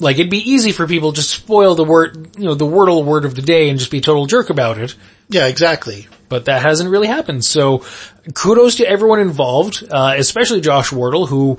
Like 0.00 0.16
it'd 0.18 0.30
be 0.30 0.50
easy 0.50 0.72
for 0.72 0.88
people 0.88 1.12
to 1.12 1.16
just 1.16 1.30
spoil 1.30 1.76
the 1.76 1.84
word, 1.84 2.36
you 2.36 2.44
know, 2.44 2.54
the 2.54 2.66
wordle 2.66 3.04
word 3.04 3.24
of 3.24 3.36
the 3.36 3.42
day 3.42 3.70
and 3.70 3.78
just 3.78 3.92
be 3.92 3.98
a 3.98 4.00
total 4.02 4.26
jerk 4.26 4.50
about 4.50 4.78
it. 4.78 4.96
Yeah, 5.28 5.46
exactly. 5.46 6.08
but 6.28 6.46
that 6.46 6.62
hasn't 6.62 6.90
really 6.90 7.06
happened. 7.06 7.44
So 7.44 7.84
kudos 8.34 8.76
to 8.76 8.88
everyone 8.88 9.20
involved, 9.20 9.84
uh, 9.90 10.14
especially 10.16 10.60
Josh 10.60 10.92
Wardle, 10.92 11.26
who 11.26 11.58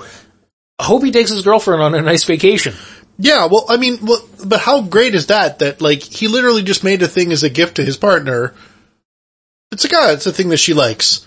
I 0.79 0.85
hope 0.85 1.03
he 1.03 1.11
takes 1.11 1.29
his 1.29 1.43
girlfriend 1.43 1.81
on 1.81 1.93
a 1.95 2.01
nice 2.01 2.23
vacation. 2.23 2.73
Yeah, 3.17 3.47
well, 3.49 3.65
I 3.69 3.77
mean, 3.77 3.99
well, 4.01 4.27
but 4.45 4.59
how 4.59 4.81
great 4.81 5.15
is 5.15 5.27
that? 5.27 5.59
That 5.59 5.81
like 5.81 6.01
he 6.03 6.27
literally 6.27 6.63
just 6.63 6.83
made 6.83 7.01
a 7.01 7.07
thing 7.07 7.31
as 7.31 7.43
a 7.43 7.49
gift 7.49 7.75
to 7.75 7.85
his 7.85 7.95
partner. 7.97 8.53
It's 9.71 9.85
a 9.85 9.89
ah, 9.93 10.11
it's 10.11 10.25
a 10.25 10.33
thing 10.33 10.49
that 10.49 10.57
she 10.57 10.73
likes. 10.73 11.25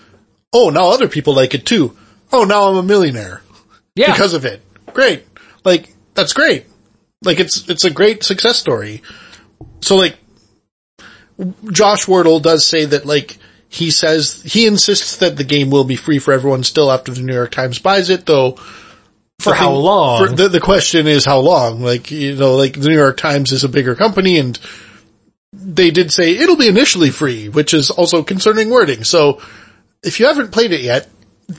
Oh, 0.53 0.70
now 0.70 0.91
other 0.91 1.09
people 1.09 1.34
like 1.34 1.55
it 1.55 1.64
too. 1.64 1.97
Oh, 2.32 2.45
now 2.45 2.64
I'm 2.68 2.76
a 2.76 2.82
millionaire 2.82 3.43
Yeah. 3.95 4.12
because 4.12 4.34
of 4.34 4.45
it. 4.45 4.61
Great, 4.93 5.24
like 5.64 5.95
that's 6.14 6.34
great. 6.34 6.66
Like 7.22 7.41
it's 7.41 7.68
it's 7.70 7.84
a 7.84 7.91
great 7.91 8.22
success 8.22 8.59
story. 8.59 9.03
So 9.80 9.97
like, 9.97 10.16
Josh 11.70 12.07
Wardle 12.07 12.41
does 12.41 12.66
say 12.66 12.84
that 12.84 13.07
like 13.07 13.38
he 13.68 13.90
says 13.90 14.42
he 14.42 14.66
insists 14.66 15.16
that 15.18 15.36
the 15.36 15.44
game 15.44 15.70
will 15.70 15.84
be 15.84 15.96
free 15.96 16.18
for 16.18 16.32
everyone 16.32 16.64
still 16.64 16.90
after 16.90 17.12
the 17.12 17.22
New 17.22 17.34
York 17.34 17.50
Times 17.50 17.78
buys 17.78 18.10
it, 18.10 18.26
though 18.26 18.58
for 19.40 19.54
how 19.54 19.72
thing- 19.72 19.82
long? 19.82 20.26
for- 20.26 20.34
the, 20.34 20.48
the 20.48 20.60
question 20.60 21.06
is 21.06 21.24
how 21.24 21.38
long? 21.38 21.80
Like, 21.82 22.10
you 22.10 22.34
know, 22.34 22.56
like 22.56 22.74
the 22.74 22.88
New 22.88 22.96
York 22.96 23.16
Times 23.16 23.52
is 23.52 23.64
a 23.64 23.68
bigger 23.68 23.94
company 23.94 24.38
and 24.38 24.58
they 25.52 25.90
did 25.90 26.12
say 26.12 26.36
it'll 26.36 26.56
be 26.56 26.68
initially 26.68 27.10
free, 27.10 27.48
which 27.48 27.74
is 27.74 27.90
also 27.90 28.22
concerning 28.22 28.70
wording. 28.70 29.04
So 29.04 29.40
if 30.02 30.20
you 30.20 30.26
haven't 30.26 30.52
played 30.52 30.72
it 30.72 30.80
yet, 30.80 31.08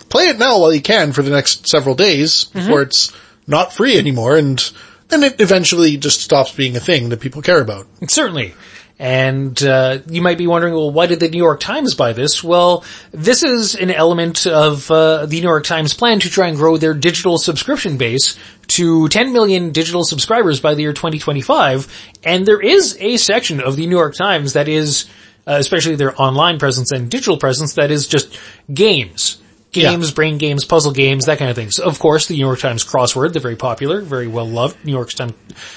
play 0.09 0.25
it 0.25 0.37
now 0.37 0.59
while 0.59 0.73
you 0.73 0.81
can 0.81 1.13
for 1.13 1.21
the 1.21 1.31
next 1.31 1.67
several 1.67 1.95
days 1.95 2.45
before 2.45 2.79
mm-hmm. 2.79 2.89
it's 2.89 3.13
not 3.47 3.73
free 3.73 3.97
anymore 3.97 4.37
and 4.37 4.71
then 5.07 5.23
it 5.23 5.41
eventually 5.41 5.97
just 5.97 6.21
stops 6.21 6.53
being 6.53 6.75
a 6.75 6.79
thing 6.79 7.09
that 7.09 7.19
people 7.19 7.41
care 7.41 7.61
about. 7.61 7.87
Certainly. 8.07 8.53
And 9.01 9.61
uh, 9.63 9.99
you 10.09 10.21
might 10.21 10.37
be 10.37 10.45
wondering, 10.45 10.73
well, 10.73 10.91
why 10.91 11.05
did 11.05 11.21
the 11.21 11.29
New 11.29 11.37
York 11.37 11.61
Times 11.61 11.95
buy 11.95 12.11
this? 12.11 12.43
Well, 12.43 12.83
this 13.11 13.43
is 13.43 13.73
an 13.75 13.91
element 13.91 14.45
of 14.45 14.91
uh, 14.91 15.25
the 15.25 15.37
New 15.37 15.47
York 15.47 15.63
Times 15.63 15.93
plan 15.93 16.19
to 16.19 16.29
try 16.29 16.49
and 16.49 16.57
grow 16.57 16.75
their 16.75 16.93
digital 16.93 17.37
subscription 17.37 17.97
base 17.97 18.37
to 18.67 19.07
10 19.07 19.31
million 19.31 19.71
digital 19.71 20.03
subscribers 20.03 20.59
by 20.59 20.73
the 20.73 20.81
year 20.81 20.91
2025. 20.91 21.87
And 22.25 22.45
there 22.45 22.59
is 22.59 22.97
a 22.99 23.15
section 23.15 23.61
of 23.61 23.77
the 23.77 23.87
New 23.87 23.95
York 23.95 24.15
Times 24.15 24.53
that 24.53 24.67
is, 24.67 25.05
uh, 25.47 25.55
especially 25.59 25.95
their 25.95 26.21
online 26.21 26.59
presence 26.59 26.91
and 26.91 27.09
digital 27.09 27.37
presence, 27.37 27.75
that 27.75 27.91
is 27.91 28.05
just 28.05 28.37
games. 28.73 29.37
Games, 29.71 30.09
Yeah. 30.09 30.15
brain 30.15 30.39
games, 30.39 30.65
puzzle 30.65 30.91
games, 30.91 31.27
that 31.27 31.37
kind 31.37 31.49
of 31.49 31.55
thing. 31.55 31.71
So 31.71 31.85
of 31.85 31.99
course, 31.99 32.25
the 32.25 32.33
New 32.33 32.39
York 32.45 32.59
Times 32.59 32.83
crossword, 32.83 33.31
the 33.31 33.39
very 33.39 33.55
popular, 33.55 34.01
very 34.01 34.27
well 34.27 34.47
loved 34.49 34.83
New 34.83 34.91
York 34.91 35.11
Times, 35.11 35.33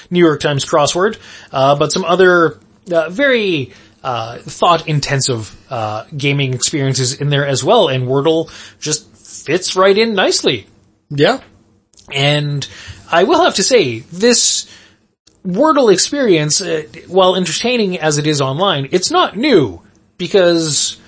New 0.09 0.19
York 0.19 0.41
Times 0.41 0.65
crossword, 0.65 1.17
uh, 1.53 1.75
but 1.77 1.91
some 1.93 2.03
other 2.03 2.57
uh, 2.91 3.09
very 3.09 3.71
uh, 4.03 4.39
thought 4.39 4.87
intensive 4.87 5.55
uh, 5.69 6.05
gaming 6.15 6.53
experiences 6.53 7.19
in 7.19 7.29
there 7.29 7.47
as 7.47 7.63
well, 7.63 7.87
and 7.87 8.07
Wordle 8.07 8.51
just 8.79 9.07
fits 9.45 9.75
right 9.75 9.97
in 9.97 10.13
nicely. 10.13 10.67
Yeah. 11.09 11.41
And 12.11 12.67
I 13.11 13.23
will 13.23 13.43
have 13.43 13.55
to 13.55 13.63
say, 13.63 13.99
this 13.99 14.69
Wordle 15.45 15.91
experience, 15.91 16.61
uh, 16.61 16.83
while 17.07 17.35
entertaining 17.35 17.99
as 17.99 18.17
it 18.17 18.27
is 18.27 18.41
online, 18.41 18.89
it's 18.91 19.11
not 19.11 19.37
new 19.37 19.81
because 20.17 20.99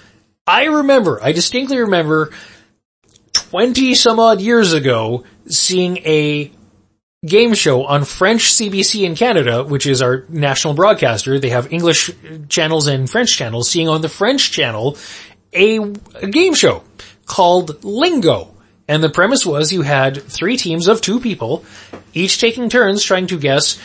I 0.48 0.66
remember, 0.66 1.22
I 1.22 1.32
distinctly 1.32 1.80
remember 1.80 2.32
20 3.34 3.96
some 3.96 4.20
odd 4.20 4.42
years 4.42 4.74
ago 4.74 5.24
seeing 5.48 5.98
a 5.98 6.52
game 7.26 7.54
show 7.54 7.86
on 7.86 8.06
French 8.06 8.54
CBC 8.54 9.04
in 9.04 9.16
Canada, 9.16 9.64
which 9.64 9.86
is 9.86 10.02
our 10.02 10.26
national 10.30 10.74
broadcaster. 10.74 11.40
They 11.40 11.50
have 11.50 11.72
English 11.74 12.12
channels 12.50 12.88
and 12.88 13.10
French 13.10 13.36
channels. 13.36 13.70
Seeing 13.70 13.90
on 13.90 14.02
the 14.02 14.10
French 14.10 14.52
channel 14.52 14.98
a, 15.54 15.78
a 15.78 16.28
game 16.28 16.54
show 16.54 16.84
called 17.26 17.84
Lingo. 17.84 18.52
And 18.88 19.04
the 19.04 19.10
premise 19.10 19.46
was 19.46 19.74
you 19.74 19.82
had 19.82 20.22
three 20.22 20.58
teams 20.58 20.88
of 20.88 21.02
two 21.02 21.20
people, 21.20 21.66
each 22.14 22.40
taking 22.40 22.70
turns 22.70 23.04
trying 23.04 23.28
to 23.28 23.40
guess 23.40 23.80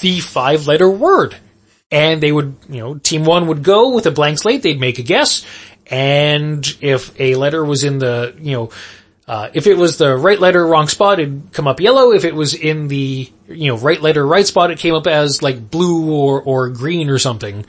the 0.00 0.20
five 0.20 0.66
letter 0.66 0.88
word. 0.88 1.34
And 1.90 2.22
they 2.22 2.32
would, 2.32 2.56
you 2.68 2.80
know, 2.80 2.94
team 2.94 3.24
one 3.24 3.48
would 3.48 3.62
go 3.62 3.90
with 3.90 4.06
a 4.06 4.10
blank 4.10 4.38
slate, 4.38 4.62
they'd 4.62 4.80
make 4.80 4.98
a 4.98 5.02
guess, 5.02 5.44
and 5.86 6.64
if 6.80 7.18
a 7.20 7.34
letter 7.34 7.62
was 7.64 7.84
in 7.84 7.98
the, 7.98 8.34
you 8.40 8.52
know, 8.52 8.70
uh, 9.28 9.50
if 9.54 9.66
it 9.66 9.76
was 9.76 9.98
the 9.98 10.16
right 10.16 10.40
letter, 10.40 10.66
wrong 10.66 10.88
spot, 10.88 11.20
it'd 11.20 11.52
come 11.52 11.68
up 11.68 11.80
yellow. 11.80 12.12
If 12.12 12.24
it 12.24 12.34
was 12.34 12.54
in 12.54 12.88
the, 12.88 13.30
you 13.48 13.68
know, 13.68 13.76
right 13.76 14.00
letter, 14.00 14.26
right 14.26 14.46
spot, 14.46 14.70
it 14.70 14.78
came 14.78 14.94
up 14.94 15.06
as 15.06 15.42
like 15.42 15.70
blue 15.70 16.12
or, 16.12 16.42
or 16.42 16.68
green 16.70 17.08
or 17.08 17.18
something. 17.18 17.64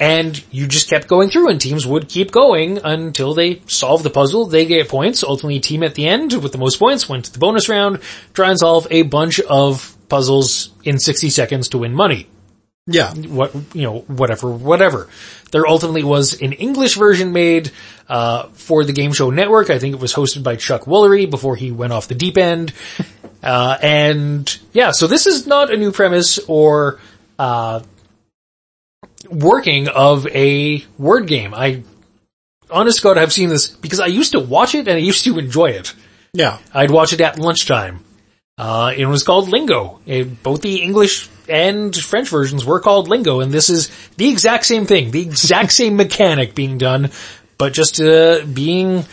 And 0.00 0.42
you 0.50 0.66
just 0.66 0.90
kept 0.90 1.06
going 1.06 1.30
through 1.30 1.50
and 1.50 1.60
teams 1.60 1.86
would 1.86 2.08
keep 2.08 2.32
going 2.32 2.80
until 2.82 3.34
they 3.34 3.62
solved 3.68 4.04
the 4.04 4.10
puzzle. 4.10 4.46
They 4.46 4.66
get 4.66 4.88
points. 4.88 5.22
Ultimately 5.22 5.60
team 5.60 5.84
at 5.84 5.94
the 5.94 6.08
end 6.08 6.32
with 6.32 6.50
the 6.50 6.58
most 6.58 6.80
points 6.80 7.08
went 7.08 7.26
to 7.26 7.32
the 7.32 7.38
bonus 7.38 7.68
round, 7.68 8.00
try 8.32 8.50
and 8.50 8.58
solve 8.58 8.88
a 8.90 9.02
bunch 9.02 9.38
of 9.40 9.96
puzzles 10.08 10.70
in 10.82 10.98
60 10.98 11.30
seconds 11.30 11.68
to 11.70 11.78
win 11.78 11.94
money 11.94 12.28
Yeah. 12.86 13.14
what 13.14 13.54
you 13.72 13.82
know 13.82 14.00
whatever 14.00 14.50
whatever 14.50 15.08
there 15.52 15.66
ultimately 15.66 16.04
was 16.04 16.42
an 16.42 16.52
english 16.52 16.96
version 16.96 17.32
made 17.32 17.72
uh, 18.10 18.48
for 18.48 18.84
the 18.84 18.92
game 18.92 19.14
show 19.14 19.30
network 19.30 19.70
i 19.70 19.78
think 19.78 19.94
it 19.94 20.00
was 20.00 20.12
hosted 20.12 20.42
by 20.42 20.56
chuck 20.56 20.82
woolery 20.82 21.28
before 21.30 21.56
he 21.56 21.72
went 21.72 21.94
off 21.94 22.08
the 22.08 22.14
deep 22.14 22.36
end 22.36 22.74
uh, 23.42 23.78
and 23.80 24.58
yeah 24.74 24.90
so 24.90 25.06
this 25.06 25.26
is 25.26 25.46
not 25.46 25.72
a 25.72 25.78
new 25.78 25.92
premise 25.92 26.38
or 26.46 27.00
uh, 27.38 27.80
working 29.30 29.88
of 29.88 30.26
a 30.26 30.84
word 30.98 31.26
game 31.26 31.54
i 31.54 31.82
honest 32.70 33.02
god 33.02 33.16
i've 33.16 33.32
seen 33.32 33.48
this 33.48 33.66
because 33.68 33.98
i 34.00 34.06
used 34.06 34.32
to 34.32 34.40
watch 34.40 34.74
it 34.74 34.86
and 34.88 34.96
i 34.98 35.00
used 35.00 35.24
to 35.24 35.38
enjoy 35.38 35.70
it 35.70 35.94
Yeah. 36.34 36.58
I'd 36.74 36.90
watch 36.90 37.12
it 37.12 37.20
at 37.20 37.38
lunchtime. 37.38 38.03
Uh, 38.56 38.92
it 38.96 39.06
was 39.06 39.22
called 39.24 39.48
Lingo. 39.48 40.00
It- 40.06 40.42
both 40.42 40.62
the 40.62 40.82
English 40.82 41.28
and 41.48 41.94
French 41.94 42.28
versions 42.28 42.64
were 42.64 42.80
called 42.80 43.08
Lingo, 43.08 43.40
and 43.40 43.52
this 43.52 43.68
is 43.68 43.90
the 44.16 44.28
exact 44.28 44.64
same 44.66 44.86
thing, 44.86 45.10
the 45.10 45.20
exact 45.22 45.72
same 45.80 45.96
mechanic 45.96 46.54
being 46.54 46.78
done, 46.78 47.10
but 47.58 47.72
just 47.72 48.00
uh, 48.00 48.44
being, 48.52 49.04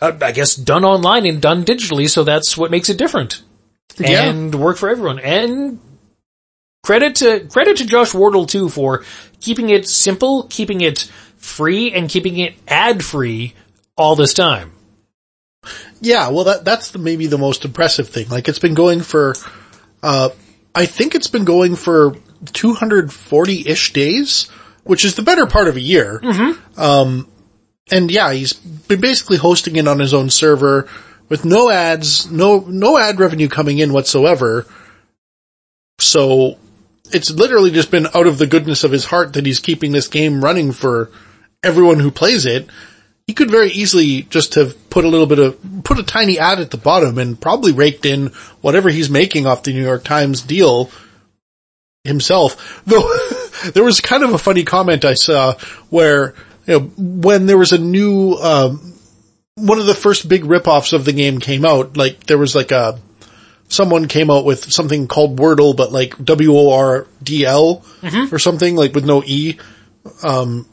uh, 0.00 0.12
I 0.22 0.32
guess, 0.32 0.54
done 0.56 0.84
online 0.84 1.26
and 1.26 1.40
done 1.40 1.64
digitally. 1.64 2.08
So 2.08 2.24
that's 2.24 2.56
what 2.56 2.70
makes 2.70 2.88
it 2.88 2.96
different 2.98 3.42
Yeah. 3.98 4.24
and 4.28 4.54
work 4.54 4.76
for 4.78 4.88
everyone. 4.88 5.18
And 5.18 5.80
credit 6.82 7.16
to 7.16 7.40
credit 7.50 7.76
to 7.78 7.86
Josh 7.86 8.14
Wardle 8.14 8.46
too 8.46 8.68
for 8.70 9.04
keeping 9.40 9.68
it 9.68 9.86
simple, 9.86 10.44
keeping 10.48 10.80
it 10.80 11.00
free, 11.36 11.92
and 11.92 12.08
keeping 12.08 12.38
it 12.38 12.54
ad 12.66 13.04
free 13.04 13.52
all 13.96 14.16
this 14.16 14.32
time. 14.34 14.72
Yeah, 16.00 16.28
well 16.28 16.44
that, 16.44 16.64
that's 16.64 16.92
the, 16.92 16.98
maybe 16.98 17.26
the 17.26 17.38
most 17.38 17.64
impressive 17.64 18.08
thing. 18.08 18.28
Like 18.28 18.48
it's 18.48 18.58
been 18.58 18.74
going 18.74 19.00
for, 19.00 19.34
uh, 20.02 20.30
I 20.74 20.86
think 20.86 21.14
it's 21.14 21.28
been 21.28 21.44
going 21.44 21.74
for 21.74 22.12
240-ish 22.44 23.92
days, 23.92 24.48
which 24.84 25.04
is 25.04 25.16
the 25.16 25.22
better 25.22 25.46
part 25.46 25.68
of 25.68 25.76
a 25.76 25.80
year. 25.80 26.20
Mm-hmm. 26.22 26.80
Um, 26.80 27.28
and 27.90 28.10
yeah, 28.10 28.32
he's 28.32 28.52
been 28.52 29.00
basically 29.00 29.38
hosting 29.38 29.76
it 29.76 29.88
on 29.88 29.98
his 29.98 30.14
own 30.14 30.30
server 30.30 30.88
with 31.28 31.44
no 31.44 31.70
ads, 31.70 32.30
no, 32.30 32.60
no 32.60 32.98
ad 32.98 33.18
revenue 33.18 33.48
coming 33.48 33.78
in 33.78 33.92
whatsoever. 33.92 34.66
So 35.98 36.58
it's 37.12 37.30
literally 37.30 37.70
just 37.70 37.90
been 37.90 38.06
out 38.14 38.26
of 38.26 38.38
the 38.38 38.46
goodness 38.46 38.84
of 38.84 38.92
his 38.92 39.06
heart 39.06 39.32
that 39.32 39.46
he's 39.46 39.60
keeping 39.60 39.92
this 39.92 40.08
game 40.08 40.42
running 40.42 40.72
for 40.72 41.10
everyone 41.62 41.98
who 41.98 42.10
plays 42.10 42.46
it 42.46 42.68
he 43.28 43.34
could 43.34 43.50
very 43.50 43.68
easily 43.68 44.22
just 44.22 44.54
have 44.54 44.88
put 44.88 45.04
a 45.04 45.08
little 45.08 45.26
bit 45.26 45.38
of, 45.38 45.84
put 45.84 45.98
a 45.98 46.02
tiny 46.02 46.38
ad 46.38 46.60
at 46.60 46.70
the 46.70 46.78
bottom 46.78 47.18
and 47.18 47.38
probably 47.38 47.72
raked 47.72 48.06
in 48.06 48.28
whatever 48.62 48.88
he's 48.88 49.10
making 49.10 49.46
off 49.46 49.62
the 49.62 49.72
New 49.74 49.84
York 49.84 50.02
Times 50.02 50.40
deal 50.40 50.90
himself. 52.04 52.82
Though 52.86 53.06
there 53.74 53.84
was 53.84 54.00
kind 54.00 54.22
of 54.24 54.32
a 54.32 54.38
funny 54.38 54.64
comment 54.64 55.04
I 55.04 55.12
saw 55.12 55.58
where, 55.90 56.34
you 56.66 56.78
know, 56.78 56.80
when 56.96 57.44
there 57.44 57.58
was 57.58 57.72
a 57.72 57.78
new, 57.78 58.32
um, 58.32 58.94
one 59.56 59.78
of 59.78 59.84
the 59.84 59.94
first 59.94 60.26
big 60.26 60.44
ripoffs 60.44 60.94
of 60.94 61.04
the 61.04 61.12
game 61.12 61.38
came 61.38 61.66
out, 61.66 61.98
like 61.98 62.24
there 62.24 62.38
was 62.38 62.54
like 62.54 62.70
a, 62.70 62.98
someone 63.68 64.08
came 64.08 64.30
out 64.30 64.46
with 64.46 64.72
something 64.72 65.06
called 65.06 65.38
Wordle, 65.38 65.76
but 65.76 65.92
like 65.92 66.16
W-O-R-D-L 66.24 67.84
or 68.32 68.38
something, 68.38 68.74
like 68.74 68.94
with 68.94 69.04
no 69.04 69.22
E, 69.22 69.58
um, 70.22 70.66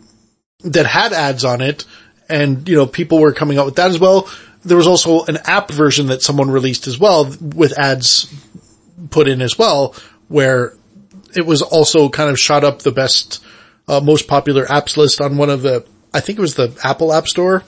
that 0.63 0.85
had 0.85 1.11
ads 1.11 1.43
on 1.43 1.59
it 1.59 1.83
and, 2.29 2.67
you 2.67 2.75
know, 2.75 2.85
people 2.85 3.19
were 3.19 3.33
coming 3.33 3.57
out 3.57 3.65
with 3.65 3.75
that 3.75 3.89
as 3.89 3.99
well. 3.99 4.29
There 4.63 4.77
was 4.77 4.87
also 4.87 5.25
an 5.25 5.37
app 5.45 5.69
version 5.69 6.07
that 6.07 6.21
someone 6.21 6.49
released 6.49 6.87
as 6.87 6.99
well 6.99 7.25
with 7.39 7.77
ads 7.77 8.33
put 9.09 9.27
in 9.27 9.41
as 9.41 9.57
well, 9.57 9.95
where 10.27 10.73
it 11.35 11.45
was 11.45 11.61
also 11.61 12.09
kind 12.09 12.29
of 12.29 12.39
shot 12.39 12.63
up 12.63 12.81
the 12.81 12.91
best, 12.91 13.43
uh, 13.87 13.99
most 13.99 14.27
popular 14.27 14.65
apps 14.65 14.97
list 14.97 15.21
on 15.21 15.37
one 15.37 15.49
of 15.49 15.61
the, 15.61 15.85
I 16.13 16.19
think 16.19 16.39
it 16.39 16.41
was 16.41 16.55
the 16.55 16.77
Apple 16.83 17.13
App 17.13 17.27
Store. 17.27 17.63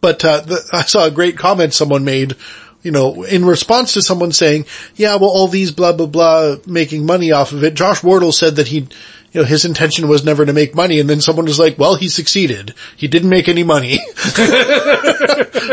But, 0.00 0.24
uh, 0.24 0.40
the, 0.40 0.68
I 0.72 0.82
saw 0.82 1.06
a 1.06 1.10
great 1.10 1.38
comment 1.38 1.72
someone 1.72 2.04
made, 2.04 2.36
you 2.82 2.90
know, 2.90 3.22
in 3.22 3.44
response 3.44 3.94
to 3.94 4.02
someone 4.02 4.32
saying, 4.32 4.66
yeah, 4.96 5.16
well, 5.16 5.30
all 5.30 5.48
these 5.48 5.70
blah, 5.70 5.92
blah, 5.92 6.06
blah 6.06 6.56
making 6.66 7.06
money 7.06 7.32
off 7.32 7.52
of 7.52 7.64
it. 7.64 7.74
Josh 7.74 8.02
Wardle 8.02 8.32
said 8.32 8.56
that 8.56 8.68
he, 8.68 8.88
you 9.32 9.40
know, 9.40 9.46
his 9.46 9.64
intention 9.64 10.08
was 10.08 10.24
never 10.24 10.44
to 10.44 10.52
make 10.52 10.74
money 10.74 10.98
and 10.98 11.08
then 11.08 11.20
someone 11.20 11.46
was 11.46 11.58
like, 11.58 11.78
well, 11.78 11.94
he 11.94 12.08
succeeded. 12.08 12.74
He 12.96 13.06
didn't 13.08 13.28
make 13.28 13.48
any 13.48 13.62
money. 13.62 13.98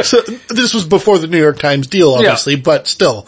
so 0.04 0.22
this 0.50 0.74
was 0.74 0.86
before 0.86 1.18
the 1.18 1.28
New 1.28 1.40
York 1.40 1.60
Times 1.60 1.88
deal, 1.88 2.14
obviously, 2.14 2.54
yeah. 2.56 2.62
but 2.64 2.88
still, 2.88 3.26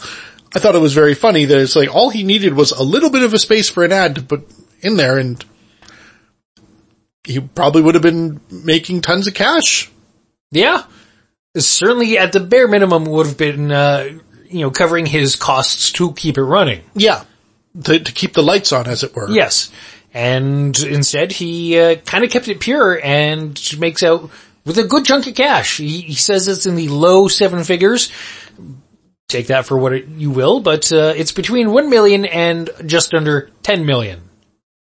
I 0.54 0.60
thought 0.60 0.76
it 0.76 0.80
was 0.80 0.94
very 0.94 1.14
funny 1.14 1.46
that 1.46 1.58
it's 1.58 1.74
like 1.74 1.94
all 1.94 2.10
he 2.10 2.22
needed 2.22 2.54
was 2.54 2.70
a 2.70 2.82
little 2.82 3.10
bit 3.10 3.22
of 3.22 3.34
a 3.34 3.38
space 3.38 3.68
for 3.68 3.84
an 3.84 3.92
ad 3.92 4.14
to 4.16 4.22
put 4.22 4.48
in 4.80 4.96
there 4.96 5.18
and 5.18 5.44
he 7.24 7.40
probably 7.40 7.82
would 7.82 7.94
have 7.94 8.02
been 8.02 8.40
making 8.50 9.02
tons 9.02 9.26
of 9.26 9.34
cash. 9.34 9.90
Yeah. 10.50 10.84
Certainly 11.56 12.18
at 12.18 12.32
the 12.32 12.40
bare 12.40 12.68
minimum 12.68 13.04
would 13.04 13.26
have 13.26 13.38
been, 13.38 13.72
uh, 13.72 14.08
you 14.48 14.60
know, 14.60 14.70
covering 14.70 15.06
his 15.06 15.36
costs 15.36 15.92
to 15.92 16.12
keep 16.12 16.38
it 16.38 16.42
running. 16.42 16.82
Yeah. 16.94 17.24
To, 17.84 17.98
to 17.98 18.12
keep 18.12 18.32
the 18.32 18.42
lights 18.42 18.72
on, 18.72 18.86
as 18.86 19.02
it 19.04 19.14
were. 19.14 19.30
Yes. 19.30 19.70
And 20.12 20.78
instead 20.82 21.32
he, 21.32 21.78
uh, 21.78 21.96
kind 21.96 22.24
of 22.24 22.30
kept 22.30 22.48
it 22.48 22.60
pure 22.60 23.00
and 23.02 23.60
makes 23.78 24.02
out 24.02 24.30
with 24.64 24.78
a 24.78 24.84
good 24.84 25.04
chunk 25.04 25.26
of 25.26 25.34
cash. 25.34 25.78
He, 25.78 26.00
he 26.00 26.14
says 26.14 26.48
it's 26.48 26.66
in 26.66 26.74
the 26.74 26.88
low 26.88 27.28
seven 27.28 27.64
figures. 27.64 28.10
Take 29.28 29.48
that 29.48 29.66
for 29.66 29.78
what 29.78 29.92
it, 29.92 30.08
you 30.08 30.30
will, 30.30 30.60
but, 30.60 30.92
uh, 30.92 31.14
it's 31.16 31.32
between 31.32 31.70
1 31.70 31.88
million 31.88 32.24
and 32.24 32.68
just 32.84 33.14
under 33.14 33.50
10 33.62 33.86
million. 33.86 34.22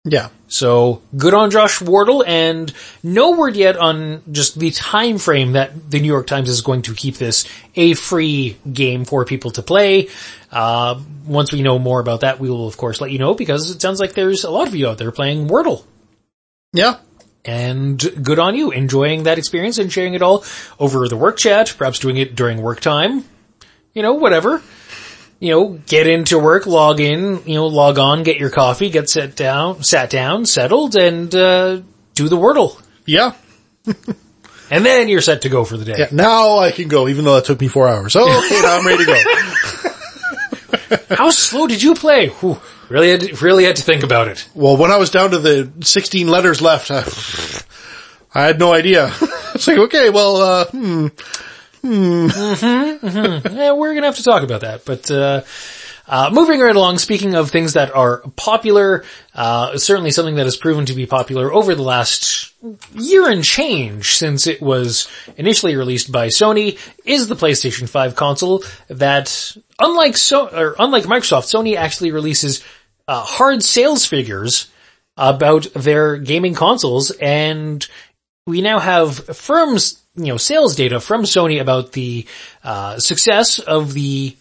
Yeah. 0.09 0.29
So 0.47 1.01
good 1.15 1.33
on 1.33 1.51
Josh 1.51 1.81
Wardle 1.81 2.23
and 2.25 2.71
no 3.03 3.31
word 3.31 3.57
yet 3.57 3.75
on 3.75 4.21
just 4.31 4.57
the 4.57 4.71
time 4.71 5.17
frame 5.17 5.53
that 5.53 5.91
the 5.91 5.99
New 5.99 6.07
York 6.07 6.27
Times 6.27 6.49
is 6.49 6.61
going 6.61 6.83
to 6.83 6.93
keep 6.93 7.15
this 7.15 7.45
a 7.75 7.93
free 7.93 8.57
game 8.71 9.03
for 9.03 9.25
people 9.25 9.51
to 9.51 9.61
play. 9.61 10.07
Uh, 10.51 10.99
once 11.25 11.51
we 11.51 11.61
know 11.61 11.77
more 11.77 11.99
about 11.99 12.21
that, 12.21 12.39
we 12.39 12.49
will 12.49 12.67
of 12.67 12.77
course 12.77 13.01
let 13.01 13.11
you 13.11 13.19
know 13.19 13.33
because 13.33 13.69
it 13.69 13.81
sounds 13.81 13.99
like 13.99 14.13
there's 14.13 14.43
a 14.43 14.49
lot 14.49 14.67
of 14.67 14.75
you 14.75 14.87
out 14.87 14.97
there 14.97 15.11
playing 15.11 15.47
Wordle. 15.47 15.83
Yeah. 16.73 16.97
And 17.45 17.99
good 18.21 18.39
on 18.39 18.55
you 18.55 18.71
enjoying 18.71 19.23
that 19.23 19.37
experience 19.37 19.77
and 19.77 19.91
sharing 19.91 20.13
it 20.13 20.21
all 20.21 20.43
over 20.79 21.07
the 21.07 21.15
work 21.15 21.37
chat, 21.37 21.73
perhaps 21.77 21.99
doing 21.99 22.17
it 22.17 22.35
during 22.35 22.61
work 22.61 22.81
time. 22.81 23.23
You 23.93 24.01
know, 24.03 24.13
whatever 24.13 24.61
you 25.39 25.51
know, 25.51 25.69
get 25.87 26.07
into 26.07 26.39
work, 26.39 26.65
log 26.65 26.99
in, 26.99 27.43
you 27.45 27.55
know, 27.55 27.67
log 27.67 27.99
on, 27.99 28.23
get 28.23 28.37
your 28.37 28.49
coffee, 28.49 28.89
get 28.89 29.09
set 29.09 29.35
down, 29.35 29.83
sat 29.83 30.09
down, 30.09 30.45
settled, 30.45 30.95
and 30.95 31.33
uh, 31.33 31.81
do 32.15 32.27
the 32.27 32.37
Wordle. 32.37 32.81
Yeah. 33.05 33.33
and 34.71 34.85
then 34.85 35.09
you're 35.09 35.21
set 35.21 35.43
to 35.43 35.49
go 35.49 35.63
for 35.63 35.77
the 35.77 35.85
day. 35.85 35.95
Yeah, 35.97 36.07
now 36.11 36.57
I 36.57 36.71
can 36.71 36.87
go, 36.87 37.07
even 37.07 37.25
though 37.25 37.35
that 37.35 37.45
took 37.45 37.61
me 37.61 37.67
four 37.67 37.87
hours. 37.87 38.15
Oh, 38.15 38.45
okay, 38.45 38.61
now 38.61 38.77
I'm 38.77 38.85
ready 38.85 39.05
to 39.05 39.11
go. 39.11 39.83
How 41.09 41.29
slow 41.29 41.67
did 41.67 41.81
you 41.81 41.95
play? 41.95 42.27
Whew, 42.27 42.59
really, 42.89 43.09
had 43.09 43.21
to, 43.21 43.35
really 43.37 43.63
had 43.65 43.77
to 43.77 43.83
think 43.83 44.03
about 44.03 44.27
it. 44.27 44.47
Well, 44.53 44.77
when 44.77 44.91
I 44.91 44.97
was 44.97 45.09
down 45.09 45.31
to 45.31 45.37
the 45.37 45.71
16 45.81 46.27
letters 46.27 46.61
left, 46.61 46.91
I, 46.91 47.03
I 48.33 48.45
had 48.45 48.59
no 48.59 48.73
idea. 48.73 49.11
it's 49.55 49.67
like, 49.67 49.77
okay, 49.77 50.09
well, 50.09 50.37
uh, 50.37 50.65
hmm, 50.65 51.07
Hmm. 51.81 52.27
Mm-hmm, 52.27 53.07
mm-hmm. 53.07 53.55
Yeah, 53.55 53.71
we're 53.73 53.93
gonna 53.93 54.07
have 54.07 54.17
to 54.17 54.23
talk 54.23 54.43
about 54.43 54.61
that, 54.61 54.83
but, 54.83 55.09
uh, 55.09 55.41
uh, 56.07 56.29
moving 56.31 56.61
right 56.61 56.75
along, 56.75 56.97
speaking 56.99 57.35
of 57.35 57.51
things 57.51 57.73
that 57.73 57.93
are 57.93 58.19
popular, 58.35 59.03
uh, 59.35 59.77
certainly 59.77 60.11
something 60.11 60.35
that 60.35 60.45
has 60.45 60.55
proven 60.55 60.85
to 60.85 60.93
be 60.93 61.05
popular 61.05 61.53
over 61.53 61.75
the 61.75 61.81
last 61.83 62.53
year 62.93 63.29
and 63.29 63.43
change 63.43 64.15
since 64.15 64.47
it 64.47 64.61
was 64.61 65.09
initially 65.35 65.75
released 65.75 66.11
by 66.11 66.27
Sony 66.27 66.79
is 67.03 67.27
the 67.27 67.35
PlayStation 67.35 67.89
5 67.89 68.15
console 68.15 68.63
that, 68.87 69.55
unlike 69.79 70.15
so, 70.15 70.47
or 70.47 70.75
unlike 70.79 71.03
Microsoft, 71.03 71.53
Sony 71.53 71.75
actually 71.75 72.11
releases, 72.11 72.63
uh, 73.07 73.21
hard 73.21 73.61
sales 73.61 74.05
figures 74.05 74.69
about 75.17 75.67
their 75.73 76.17
gaming 76.17 76.53
consoles. 76.53 77.11
And 77.11 77.85
we 78.45 78.61
now 78.61 78.79
have 78.79 79.17
firms 79.35 80.01
you 80.15 80.27
know, 80.27 80.37
sales 80.37 80.75
data 80.75 80.99
from 80.99 81.23
Sony 81.23 81.61
about 81.61 81.91
the, 81.91 82.25
uh, 82.63 82.97
success 82.97 83.59
of 83.59 83.93
the 83.93 84.35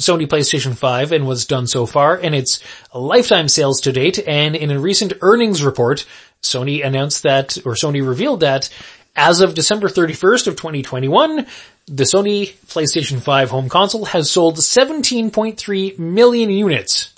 Sony 0.00 0.26
PlayStation 0.26 0.76
5 0.76 1.12
and 1.12 1.26
what's 1.26 1.46
done 1.46 1.66
so 1.66 1.86
far 1.86 2.16
and 2.16 2.34
its 2.34 2.62
lifetime 2.94 3.48
sales 3.48 3.82
to 3.82 3.92
date. 3.92 4.18
And 4.26 4.56
in 4.56 4.70
a 4.70 4.80
recent 4.80 5.12
earnings 5.20 5.62
report, 5.62 6.06
Sony 6.42 6.84
announced 6.84 7.22
that, 7.22 7.58
or 7.58 7.74
Sony 7.74 8.06
revealed 8.06 8.40
that 8.40 8.70
as 9.14 9.40
of 9.40 9.54
December 9.54 9.88
31st 9.88 10.46
of 10.46 10.56
2021, 10.56 11.46
the 11.86 12.04
Sony 12.04 12.54
PlayStation 12.66 13.20
5 13.20 13.50
home 13.50 13.68
console 13.68 14.04
has 14.06 14.30
sold 14.30 14.56
17.3 14.56 15.98
million 15.98 16.50
units. 16.50 17.12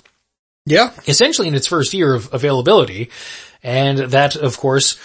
Yeah. 0.65 0.91
Essentially 1.07 1.47
in 1.47 1.55
its 1.55 1.67
first 1.67 1.93
year 1.93 2.13
of 2.13 2.33
availability. 2.33 3.09
And 3.61 3.97
that, 3.99 4.35
of 4.35 4.57
course, 4.57 4.99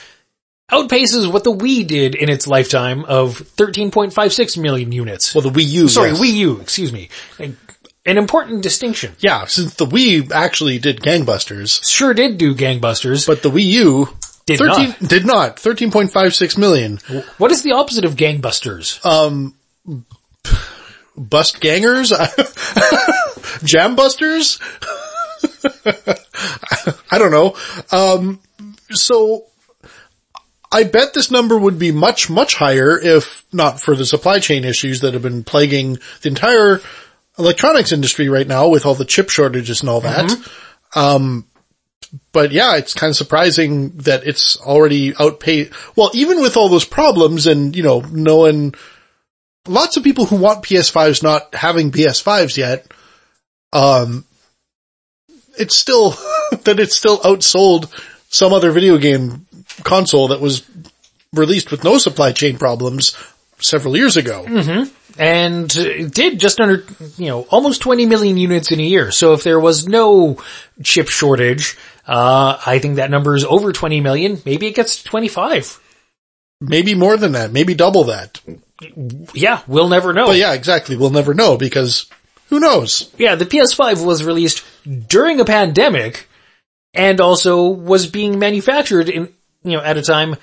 outpaces 0.70 1.30
what 1.32 1.44
the 1.44 1.52
Wii 1.52 1.86
did 1.86 2.14
in 2.14 2.28
its 2.28 2.46
lifetime 2.46 3.04
of 3.04 3.38
13.56 3.38 4.58
million 4.58 4.92
units. 4.92 5.34
Well, 5.34 5.42
the 5.42 5.50
Wii 5.50 5.66
U. 5.68 5.88
Sorry, 5.88 6.10
yes. 6.10 6.20
Wii 6.20 6.32
U, 6.34 6.60
excuse 6.60 6.92
me. 6.92 7.08
An 7.38 8.16
important 8.16 8.62
distinction. 8.62 9.14
Yeah, 9.18 9.46
since 9.46 9.74
the 9.74 9.86
Wii 9.86 10.30
actually 10.30 10.78
did 10.78 11.00
gangbusters. 11.00 11.86
Sure 11.88 12.14
did 12.14 12.38
do 12.38 12.54
gangbusters. 12.54 13.26
But 13.26 13.42
the 13.42 13.50
Wii 13.50 13.64
U 13.64 14.08
did 14.46 14.58
13, 14.58 14.88
not. 14.88 14.98
Did 15.00 15.26
not. 15.26 15.56
13.56 15.56 16.58
million. 16.58 16.98
What 17.38 17.50
is 17.50 17.62
the 17.62 17.72
opposite 17.72 18.04
of 18.04 18.16
gangbusters? 18.16 19.04
Um, 19.04 19.54
bust 21.16 21.60
gangers? 21.60 22.10
Jambusters? 23.60 24.58
I 27.10 27.18
don't 27.18 27.30
know. 27.30 27.56
Um, 27.92 28.40
so 28.90 29.44
I 30.70 30.84
bet 30.84 31.14
this 31.14 31.30
number 31.30 31.56
would 31.56 31.78
be 31.78 31.92
much, 31.92 32.28
much 32.28 32.54
higher 32.54 32.98
if 32.98 33.44
not 33.52 33.80
for 33.80 33.96
the 33.96 34.04
supply 34.04 34.38
chain 34.38 34.64
issues 34.64 35.00
that 35.00 35.14
have 35.14 35.22
been 35.22 35.44
plaguing 35.44 35.98
the 36.22 36.28
entire 36.28 36.80
electronics 37.38 37.92
industry 37.92 38.28
right 38.28 38.46
now 38.46 38.68
with 38.68 38.84
all 38.84 38.94
the 38.94 39.04
chip 39.04 39.30
shortages 39.30 39.80
and 39.80 39.88
all 39.88 40.02
that. 40.02 40.26
Mm-hmm. 40.26 40.98
Um, 40.98 41.46
but 42.32 42.52
yeah, 42.52 42.76
it's 42.76 42.94
kind 42.94 43.10
of 43.10 43.16
surprising 43.16 43.90
that 43.98 44.26
it's 44.26 44.60
already 44.60 45.14
outpaced. 45.18 45.72
Well, 45.96 46.10
even 46.14 46.40
with 46.40 46.56
all 46.56 46.68
those 46.68 46.84
problems 46.84 47.46
and, 47.46 47.74
you 47.76 47.82
know, 47.82 48.00
knowing 48.00 48.74
lots 49.66 49.96
of 49.96 50.04
people 50.04 50.26
who 50.26 50.36
want 50.36 50.64
PS5s 50.64 51.22
not 51.22 51.54
having 51.54 51.90
PS5s 51.92 52.56
yet, 52.56 52.86
um, 53.72 54.24
it's 55.58 55.74
still, 55.74 56.10
that 56.64 56.80
it's 56.80 56.96
still 56.96 57.18
outsold 57.18 57.90
some 58.30 58.52
other 58.52 58.70
video 58.70 58.98
game 58.98 59.46
console 59.84 60.28
that 60.28 60.40
was 60.40 60.68
released 61.32 61.70
with 61.70 61.84
no 61.84 61.98
supply 61.98 62.32
chain 62.32 62.58
problems 62.58 63.16
several 63.58 63.96
years 63.96 64.16
ago. 64.16 64.44
Mm-hmm. 64.46 64.94
And 65.20 65.74
it 65.74 66.14
did 66.14 66.38
just 66.38 66.60
under, 66.60 66.84
you 67.16 67.26
know, 67.26 67.42
almost 67.50 67.82
20 67.82 68.06
million 68.06 68.36
units 68.36 68.70
in 68.70 68.78
a 68.78 68.84
year. 68.84 69.10
So 69.10 69.32
if 69.32 69.42
there 69.42 69.58
was 69.58 69.88
no 69.88 70.40
chip 70.82 71.08
shortage, 71.08 71.76
uh, 72.06 72.58
I 72.64 72.78
think 72.78 72.96
that 72.96 73.10
number 73.10 73.34
is 73.34 73.44
over 73.44 73.72
20 73.72 74.00
million. 74.00 74.40
Maybe 74.46 74.68
it 74.68 74.76
gets 74.76 75.02
to 75.02 75.08
25. 75.08 75.80
Maybe 76.60 76.94
more 76.94 77.16
than 77.16 77.32
that. 77.32 77.50
Maybe 77.50 77.74
double 77.74 78.04
that. 78.04 78.40
Yeah, 79.34 79.60
we'll 79.66 79.88
never 79.88 80.12
know. 80.12 80.26
But 80.26 80.36
yeah, 80.36 80.52
exactly. 80.52 80.96
We'll 80.96 81.10
never 81.10 81.34
know 81.34 81.56
because 81.56 82.06
who 82.48 82.60
knows? 82.60 83.12
Yeah, 83.18 83.34
the 83.34 83.44
PS5 83.44 84.04
was 84.04 84.24
released 84.24 84.64
during 85.08 85.40
a 85.40 85.44
pandemic 85.44 86.28
and 86.94 87.20
also 87.20 87.68
was 87.68 88.06
being 88.06 88.38
manufactured 88.38 89.08
in, 89.08 89.34
you 89.62 89.76
know, 89.76 89.82
at 89.82 89.96
a 89.96 90.02
time 90.02 90.36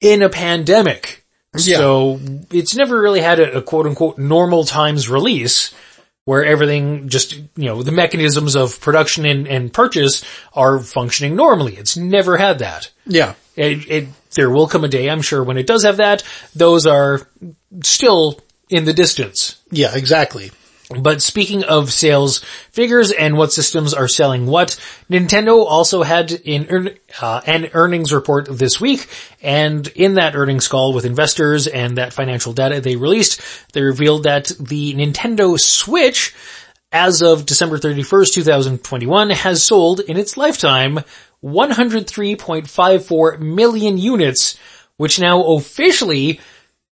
in 0.00 0.22
a 0.22 0.28
pandemic. 0.28 1.24
Yeah. 1.56 1.78
So 1.78 2.20
it's 2.50 2.76
never 2.76 3.00
really 3.00 3.20
had 3.20 3.40
a, 3.40 3.58
a 3.58 3.62
quote 3.62 3.86
unquote 3.86 4.18
normal 4.18 4.64
times 4.64 5.08
release 5.08 5.74
where 6.24 6.44
everything 6.44 7.08
just, 7.08 7.34
you 7.34 7.66
know, 7.66 7.82
the 7.82 7.92
mechanisms 7.92 8.56
of 8.56 8.80
production 8.80 9.24
and, 9.24 9.46
and 9.46 9.72
purchase 9.72 10.24
are 10.52 10.80
functioning 10.80 11.36
normally. 11.36 11.76
It's 11.76 11.96
never 11.96 12.36
had 12.36 12.58
that. 12.58 12.90
Yeah. 13.06 13.34
It, 13.54 13.88
it, 13.88 14.08
there 14.34 14.50
will 14.50 14.66
come 14.66 14.84
a 14.84 14.88
day, 14.88 15.08
I'm 15.08 15.22
sure, 15.22 15.42
when 15.42 15.56
it 15.56 15.66
does 15.66 15.84
have 15.84 15.98
that. 15.98 16.24
Those 16.54 16.86
are 16.86 17.26
still 17.82 18.40
in 18.68 18.84
the 18.84 18.92
distance. 18.92 19.62
Yeah, 19.70 19.96
exactly. 19.96 20.50
But 20.88 21.20
speaking 21.20 21.64
of 21.64 21.92
sales 21.92 22.38
figures 22.70 23.10
and 23.10 23.36
what 23.36 23.52
systems 23.52 23.92
are 23.92 24.06
selling 24.06 24.46
what, 24.46 24.78
Nintendo 25.10 25.66
also 25.66 26.04
had 26.04 26.30
in, 26.30 26.96
uh, 27.20 27.40
an 27.44 27.70
earnings 27.72 28.12
report 28.12 28.46
this 28.48 28.80
week, 28.80 29.08
and 29.42 29.84
in 29.88 30.14
that 30.14 30.36
earnings 30.36 30.68
call 30.68 30.92
with 30.92 31.04
investors 31.04 31.66
and 31.66 31.98
that 31.98 32.12
financial 32.12 32.52
data 32.52 32.80
they 32.80 32.94
released, 32.94 33.40
they 33.72 33.82
revealed 33.82 34.22
that 34.24 34.52
the 34.60 34.94
Nintendo 34.94 35.58
Switch, 35.58 36.32
as 36.92 37.20
of 37.20 37.46
December 37.46 37.78
31st, 37.78 38.34
2021, 38.34 39.30
has 39.30 39.64
sold 39.64 39.98
in 39.98 40.16
its 40.16 40.36
lifetime 40.36 41.00
103.54 41.42 43.40
million 43.40 43.98
units, 43.98 44.56
which 44.98 45.18
now 45.18 45.42
officially 45.42 46.38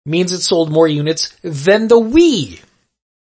means 0.06 0.32
it 0.32 0.40
sold 0.40 0.72
more 0.72 0.88
units 0.88 1.36
than 1.44 1.90
the 1.90 2.00
Wii. 2.00 2.62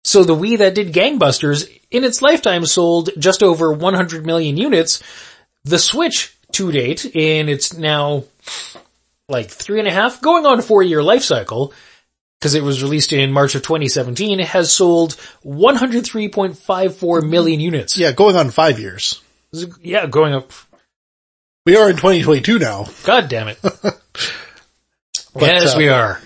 So 0.08 0.24
the 0.24 0.34
Wii 0.34 0.60
that 0.60 0.74
did 0.74 0.94
gangbusters 0.94 1.70
in 1.92 2.06
its 2.06 2.22
lifetime 2.22 2.66
sold 2.66 3.10
just 3.20 3.44
over 3.44 3.74
100 3.74 4.26
million 4.26 4.56
units. 4.56 5.04
The 5.66 5.78
Switch 5.78 6.34
to 6.54 6.72
date 6.72 7.04
in 7.04 7.50
its 7.50 7.74
now 7.74 8.24
like 9.28 9.50
three 9.50 9.80
and 9.80 9.88
a 9.88 9.92
half, 9.92 10.22
going 10.22 10.46
on 10.46 10.62
four 10.62 10.82
year 10.82 11.04
life 11.04 11.24
cycle, 11.24 11.74
because 12.40 12.56
it 12.56 12.64
was 12.64 12.82
released 12.82 13.12
in 13.12 13.34
March 13.34 13.56
of 13.56 13.64
2017, 13.64 14.40
has 14.40 14.72
sold 14.72 15.18
103.54 15.46 17.30
million 17.30 17.60
units. 17.60 17.98
Yeah, 17.98 18.14
going 18.14 18.38
on 18.38 18.50
five 18.50 18.80
years. 18.80 19.22
Yeah, 19.82 20.08
going 20.08 20.34
up. 20.34 20.54
We 21.66 21.76
are 21.76 21.90
in 21.90 21.98
2022 21.98 22.60
now. 22.60 22.86
God 23.04 23.28
damn 23.28 23.50
it. 23.50 23.60
But, 25.34 25.44
yes, 25.44 25.76
uh, 25.76 25.78
we 25.78 25.90
are. 25.90 26.20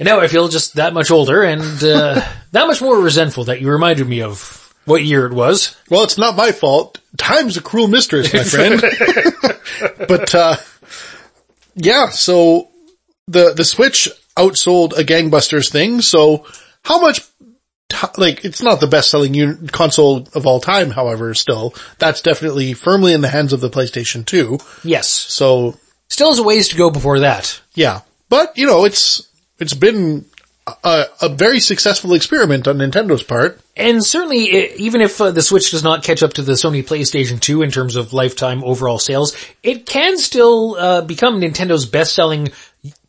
And 0.00 0.06
now 0.06 0.18
I 0.20 0.28
feel 0.28 0.48
just 0.48 0.74
that 0.74 0.94
much 0.94 1.10
older 1.10 1.42
and, 1.42 1.60
uh, 1.84 2.26
that 2.52 2.66
much 2.66 2.80
more 2.80 2.98
resentful 2.98 3.44
that 3.44 3.60
you 3.60 3.70
reminded 3.70 4.08
me 4.08 4.22
of 4.22 4.74
what 4.86 5.04
year 5.04 5.26
it 5.26 5.32
was. 5.32 5.76
Well, 5.90 6.04
it's 6.04 6.16
not 6.16 6.36
my 6.36 6.52
fault. 6.52 6.98
Time's 7.18 7.58
a 7.58 7.62
cruel 7.62 7.86
mistress, 7.86 8.32
my 8.32 8.42
friend. 8.42 8.80
but, 10.08 10.34
uh, 10.34 10.56
yeah, 11.74 12.08
so 12.08 12.70
the, 13.28 13.52
the 13.52 13.64
Switch 13.64 14.08
outsold 14.36 14.96
a 14.96 15.04
gangbusters 15.04 15.70
thing. 15.70 16.00
So 16.00 16.46
how 16.82 16.98
much, 16.98 17.20
like, 18.16 18.44
it's 18.44 18.62
not 18.62 18.80
the 18.80 18.86
best 18.86 19.10
selling 19.10 19.34
un- 19.36 19.68
console 19.68 20.26
of 20.34 20.46
all 20.46 20.60
time, 20.60 20.90
however, 20.90 21.34
still, 21.34 21.74
that's 21.98 22.22
definitely 22.22 22.72
firmly 22.72 23.12
in 23.12 23.20
the 23.20 23.28
hands 23.28 23.52
of 23.52 23.60
the 23.60 23.68
PlayStation 23.68 24.24
2. 24.24 24.58
Yes. 24.82 25.08
So 25.08 25.76
Still 26.08 26.30
has 26.30 26.38
a 26.38 26.42
ways 26.42 26.68
to 26.68 26.76
go 26.76 26.90
before 26.90 27.20
that. 27.20 27.60
yeah, 27.74 28.00
but 28.30 28.56
you 28.56 28.66
know, 28.66 28.84
it's, 28.84 29.28
it's 29.60 29.74
been 29.74 30.24
a, 30.84 31.04
a 31.22 31.28
very 31.28 31.60
successful 31.60 32.14
experiment 32.14 32.68
on 32.68 32.78
Nintendo's 32.78 33.22
part. 33.22 33.60
And 33.76 34.04
certainly, 34.04 34.74
even 34.76 35.00
if 35.00 35.20
uh, 35.20 35.30
the 35.30 35.42
Switch 35.42 35.70
does 35.70 35.82
not 35.82 36.04
catch 36.04 36.22
up 36.22 36.34
to 36.34 36.42
the 36.42 36.52
Sony 36.52 36.84
PlayStation 36.84 37.40
2 37.40 37.62
in 37.62 37.70
terms 37.70 37.96
of 37.96 38.12
lifetime 38.12 38.62
overall 38.64 38.98
sales, 38.98 39.36
it 39.62 39.86
can 39.86 40.18
still 40.18 40.76
uh, 40.76 41.02
become 41.02 41.40
Nintendo's 41.40 41.86
best-selling 41.86 42.50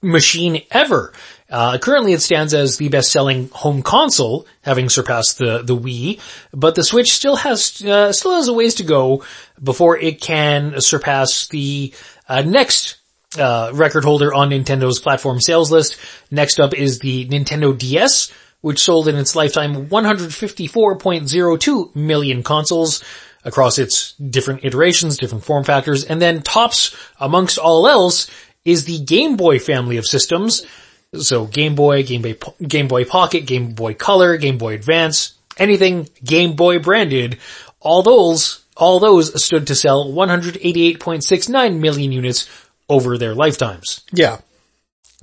machine 0.02 0.62
ever. 0.72 1.14
Uh, 1.50 1.78
currently 1.78 2.14
it 2.14 2.22
stands 2.22 2.54
as 2.54 2.78
the 2.78 2.88
best-selling 2.88 3.50
home 3.50 3.82
console, 3.82 4.48
having 4.62 4.88
surpassed 4.88 5.38
the, 5.38 5.62
the 5.64 5.76
Wii, 5.76 6.20
but 6.54 6.76
the 6.76 6.84
Switch 6.84 7.12
still 7.12 7.36
has, 7.36 7.84
uh, 7.84 8.14
still 8.14 8.36
has 8.36 8.48
a 8.48 8.54
ways 8.54 8.76
to 8.76 8.84
go 8.84 9.24
before 9.62 9.98
it 9.98 10.22
can 10.22 10.80
surpass 10.80 11.48
the 11.50 11.94
uh, 12.30 12.42
next 12.42 13.01
uh, 13.38 13.72
record 13.74 14.04
holder 14.04 14.34
on 14.34 14.50
Nintendo's 14.50 15.00
platform 15.00 15.40
sales 15.40 15.72
list. 15.72 15.98
Next 16.30 16.60
up 16.60 16.74
is 16.74 17.00
the 17.00 17.28
Nintendo 17.28 17.78
DS, 17.78 18.32
which 18.62 18.80
sold 18.80 19.08
in 19.08 19.16
its 19.16 19.36
lifetime 19.36 19.88
154.02 19.88 21.96
million 21.96 22.44
consoles 22.44 23.04
across 23.44 23.80
its 23.80 24.14
different 24.14 24.64
iterations, 24.64 25.18
different 25.18 25.44
form 25.44 25.64
factors, 25.64 26.04
and 26.04 26.22
then 26.22 26.42
tops 26.42 26.96
amongst 27.20 27.58
all 27.58 27.88
else 27.88 28.30
is 28.64 28.86
the 28.86 29.00
Game 29.00 29.38
Boy 29.38 29.60
family 29.60 29.98
of 29.98 30.06
systems. 30.06 30.66
So 31.14 31.46
Game 31.46 31.76
Boy, 31.76 32.04
Game 32.04 32.22
Boy, 32.22 32.38
Game 32.66 32.88
Boy 32.88 33.06
Pocket, 33.06 33.46
Game 33.46 33.74
Boy 33.74 33.96
Color, 33.96 34.38
Game 34.38 34.58
Boy 34.58 34.76
Advance, 34.76 35.34
anything 35.58 36.08
Game 36.24 36.56
Boy 36.56 36.80
branded, 36.80 37.40
all 37.80 38.04
those, 38.04 38.64
all 38.78 39.00
those 39.00 39.44
stood 39.44 39.68
to 39.68 39.76
sell 39.76 40.10
188.69 40.10 41.80
million 41.80 42.12
units 42.12 42.48
over 42.92 43.18
their 43.18 43.34
lifetimes. 43.34 44.02
Yeah. 44.12 44.40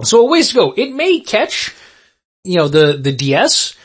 So 0.03 0.20
a 0.27 0.31
ways 0.31 0.49
to 0.49 0.55
go. 0.55 0.73
It 0.77 0.93
may 0.93 1.20
catch, 1.20 1.74
you 2.45 2.57
know, 2.57 2.69
the, 2.69 2.97
the 2.97 3.12
DS. 3.12 3.77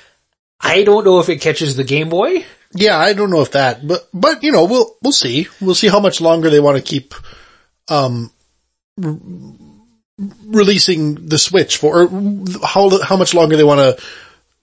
I 0.59 0.83
don't 0.83 1.03
know 1.03 1.19
if 1.19 1.27
it 1.27 1.41
catches 1.41 1.75
the 1.75 1.83
Game 1.83 2.09
Boy. 2.09 2.45
Yeah, 2.73 2.97
I 2.97 3.13
don't 3.13 3.29
know 3.29 3.41
if 3.41 3.51
that, 3.51 3.85
but, 3.85 4.07
but, 4.13 4.41
you 4.41 4.51
know, 4.51 4.65
we'll, 4.65 4.95
we'll 5.03 5.11
see. 5.11 5.47
We'll 5.61 5.75
see 5.75 5.89
how 5.89 5.99
much 5.99 6.21
longer 6.21 6.49
they 6.49 6.59
want 6.59 6.77
to 6.77 6.83
keep, 6.83 7.13
um, 7.89 8.31
r- 9.03 9.17
releasing 10.45 11.27
the 11.27 11.37
Switch 11.37 11.77
for, 11.77 12.03
or 12.03 12.07
how, 12.63 13.03
how 13.03 13.17
much 13.17 13.33
longer 13.33 13.57
they 13.57 13.63
want 13.63 13.79
to 13.79 14.03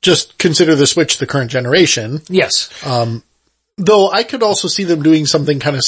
just 0.02 0.38
consider 0.38 0.74
the 0.74 0.86
Switch 0.86 1.18
the 1.18 1.26
current 1.26 1.50
generation. 1.50 2.22
Yes. 2.28 2.70
Though 3.82 4.10
I 4.10 4.24
could 4.24 4.42
also 4.42 4.68
see 4.68 4.84
them 4.84 5.02
doing 5.02 5.24
something 5.24 5.58
kind 5.58 5.74
of, 5.74 5.82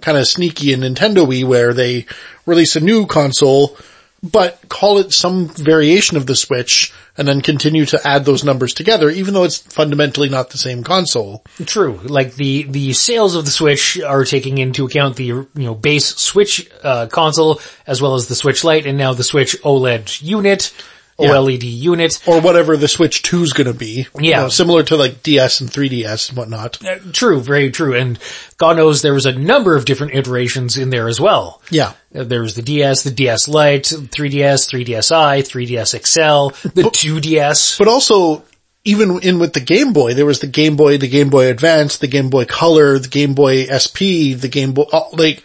kind 0.00 0.18
of 0.18 0.26
sneaky 0.26 0.72
in 0.72 0.80
Nintendo 0.80 1.24
Wii 1.24 1.44
where 1.44 1.72
they 1.72 2.06
release 2.44 2.74
a 2.74 2.80
new 2.80 3.06
console, 3.06 3.78
but 4.20 4.60
call 4.68 4.98
it 4.98 5.12
some 5.12 5.46
variation 5.48 6.16
of 6.16 6.26
the 6.26 6.34
Switch 6.34 6.92
and 7.16 7.28
then 7.28 7.40
continue 7.40 7.86
to 7.86 8.00
add 8.04 8.24
those 8.24 8.42
numbers 8.42 8.74
together, 8.74 9.10
even 9.10 9.32
though 9.32 9.44
it's 9.44 9.58
fundamentally 9.58 10.28
not 10.28 10.50
the 10.50 10.58
same 10.58 10.82
console. 10.82 11.44
True. 11.64 12.00
Like 12.02 12.34
the, 12.34 12.64
the 12.64 12.92
sales 12.94 13.36
of 13.36 13.44
the 13.44 13.52
Switch 13.52 14.00
are 14.00 14.24
taking 14.24 14.58
into 14.58 14.84
account 14.84 15.14
the, 15.14 15.26
you 15.26 15.48
know, 15.54 15.76
base 15.76 16.16
Switch, 16.16 16.68
uh, 16.82 17.06
console 17.06 17.60
as 17.86 18.02
well 18.02 18.14
as 18.14 18.26
the 18.26 18.34
Switch 18.34 18.64
Lite 18.64 18.86
and 18.86 18.98
now 18.98 19.14
the 19.14 19.22
Switch 19.22 19.54
OLED 19.62 20.20
unit, 20.20 20.72
Yeah. 21.18 21.30
OLED 21.30 21.62
unit. 21.64 22.20
or 22.26 22.40
whatever 22.42 22.76
the 22.76 22.88
Switch 22.88 23.22
2 23.22 23.42
is 23.42 23.52
going 23.54 23.66
to 23.68 23.72
be. 23.72 24.06
You 24.18 24.30
Yeah. 24.30 24.40
know, 24.42 24.48
similar 24.48 24.82
to 24.84 24.96
like 24.96 25.22
DS 25.22 25.60
and 25.62 25.70
3DS 25.70 26.28
and 26.28 26.36
whatnot. 26.38 26.84
Uh, 26.84 26.98
True, 27.12 27.40
very 27.40 27.70
true. 27.70 27.94
And 27.94 28.18
God 28.58 28.76
knows 28.76 29.00
there 29.00 29.14
was 29.14 29.24
a 29.26 29.32
number 29.32 29.76
of 29.76 29.84
different 29.86 30.14
iterations 30.14 30.76
in 30.76 30.90
there 30.90 31.08
as 31.08 31.18
well. 31.20 31.62
Yeah. 31.70 31.92
Uh, 32.14 32.24
There 32.24 32.42
was 32.42 32.54
the 32.54 32.62
DS, 32.62 33.02
the 33.02 33.10
DS 33.10 33.48
Lite, 33.48 33.84
3DS, 33.84 34.68
3DSi, 34.68 35.42
3DS 35.42 35.94
XL, 35.94 36.68
the 36.74 36.82
2DS. 36.82 37.78
But 37.78 37.88
also, 37.88 38.44
even 38.84 39.18
in 39.22 39.38
with 39.38 39.52
the 39.54 39.60
Game 39.60 39.92
Boy, 39.94 40.12
there 40.14 40.26
was 40.26 40.40
the 40.40 40.46
Game 40.46 40.76
Boy, 40.76 40.98
the 40.98 41.08
Game 41.08 41.30
Boy 41.30 41.46
Advance, 41.46 41.96
the 41.98 42.06
Game 42.08 42.28
Boy 42.30 42.44
Color, 42.44 42.98
the 42.98 43.08
Game 43.08 43.32
Boy 43.34 43.64
SP, 43.72 44.36
the 44.38 44.48
Game 44.50 44.72
Boy, 44.72 44.84
oh, 44.92 45.08
like 45.12 45.42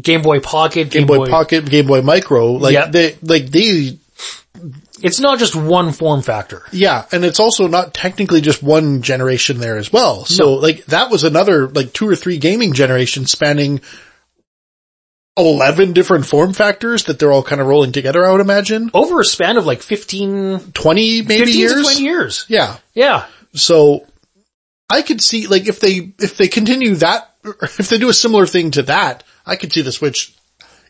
Game 0.00 0.22
Boy 0.22 0.40
Pocket, 0.40 0.90
Game, 0.90 1.06
Boy, 1.06 1.26
Pocket, 1.26 1.64
Game 1.70 1.86
Boy 1.86 2.02
Micro, 2.02 2.52
like 2.54 2.74
Yeah. 2.74 2.86
they, 2.86 3.16
like 3.22 3.46
they, 3.46 3.98
It's 5.02 5.20
not 5.20 5.38
just 5.38 5.56
one 5.56 5.92
form 5.92 6.22
factor. 6.22 6.62
yeah, 6.72 7.04
and 7.12 7.24
it's 7.24 7.40
also 7.40 7.66
not 7.66 7.92
technically 7.92 8.40
just 8.40 8.62
one 8.62 9.02
generation 9.02 9.58
there 9.58 9.76
as 9.76 9.92
well. 9.92 10.24
So 10.24 10.54
like 10.54 10.84
that 10.86 11.10
was 11.10 11.24
another 11.24 11.68
like 11.68 11.92
two 11.92 12.08
or 12.08 12.14
three 12.16 12.38
gaming 12.38 12.72
generations 12.72 13.32
spanning 13.32 13.80
11 15.36 15.92
different 15.92 16.26
form 16.26 16.52
factors 16.52 17.04
that 17.04 17.18
they're 17.18 17.32
all 17.32 17.42
kind 17.42 17.60
of 17.60 17.66
rolling 17.66 17.90
together, 17.92 18.24
I 18.24 18.30
would 18.30 18.40
imagine. 18.40 18.90
Over 18.94 19.20
a 19.20 19.24
span 19.24 19.56
of 19.56 19.66
like 19.66 19.82
15, 19.82 20.72
20 20.72 21.22
maybe 21.22 21.44
15 21.46 21.58
years? 21.60 21.72
to 21.74 21.82
20 21.82 22.00
years. 22.02 22.46
Yeah. 22.48 22.76
Yeah. 22.94 23.26
So 23.54 24.06
I 24.88 25.02
could 25.02 25.20
see 25.20 25.48
like 25.48 25.66
if 25.66 25.80
they 25.80 26.12
if 26.20 26.36
they 26.36 26.46
continue 26.48 26.94
that 26.96 27.34
if 27.44 27.88
they 27.88 27.98
do 27.98 28.08
a 28.08 28.14
similar 28.14 28.46
thing 28.46 28.70
to 28.72 28.82
that, 28.82 29.24
I 29.44 29.56
could 29.56 29.72
see 29.72 29.82
the 29.82 29.92
Switch 29.92 30.34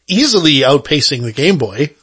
easily 0.06 0.56
outpacing 0.56 1.22
the 1.22 1.32
Game 1.32 1.56
Boy. 1.56 1.94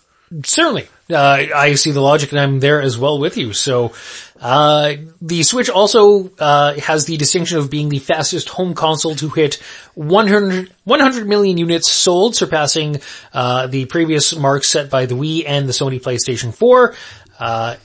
Certainly. 0.44 0.88
Uh, 1.12 1.46
I 1.56 1.76
see 1.76 1.92
the 1.92 2.02
logic 2.02 2.32
and 2.32 2.40
I'm 2.40 2.60
there 2.60 2.82
as 2.82 2.98
well 2.98 3.20
with 3.20 3.38
you. 3.38 3.54
So, 3.54 3.94
uh, 4.40 4.96
the 5.22 5.44
Switch 5.44 5.70
also, 5.70 6.32
uh, 6.40 6.74
has 6.80 7.06
the 7.06 7.18
distinction 7.18 7.60
of 7.60 7.70
being 7.70 7.90
the 7.90 8.00
fastest 8.00 8.50
home 8.50 8.74
console 8.74 9.16
to 9.16 9.30
hit 9.30 9.56
100, 9.96 10.74
100 10.84 11.28
million 11.28 11.58
units 11.58 11.92
sold, 11.92 12.36
surpassing, 12.36 13.02
uh, 13.34 13.68
the 13.68 13.86
previous 13.86 14.36
mark 14.36 14.64
set 14.64 14.90
by 14.90 15.06
the 15.06 15.16
Wii 15.16 15.44
and 15.46 15.68
the 15.68 15.74
Sony 15.74 16.02
PlayStation 16.02 16.54
4. 16.54 16.96
Uh, 17.40 17.76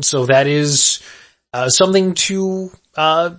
so 0.00 0.26
that 0.26 0.46
is, 0.46 1.00
uh, 1.52 1.68
something 1.68 2.14
to, 2.14 2.70
uh, 2.96 3.30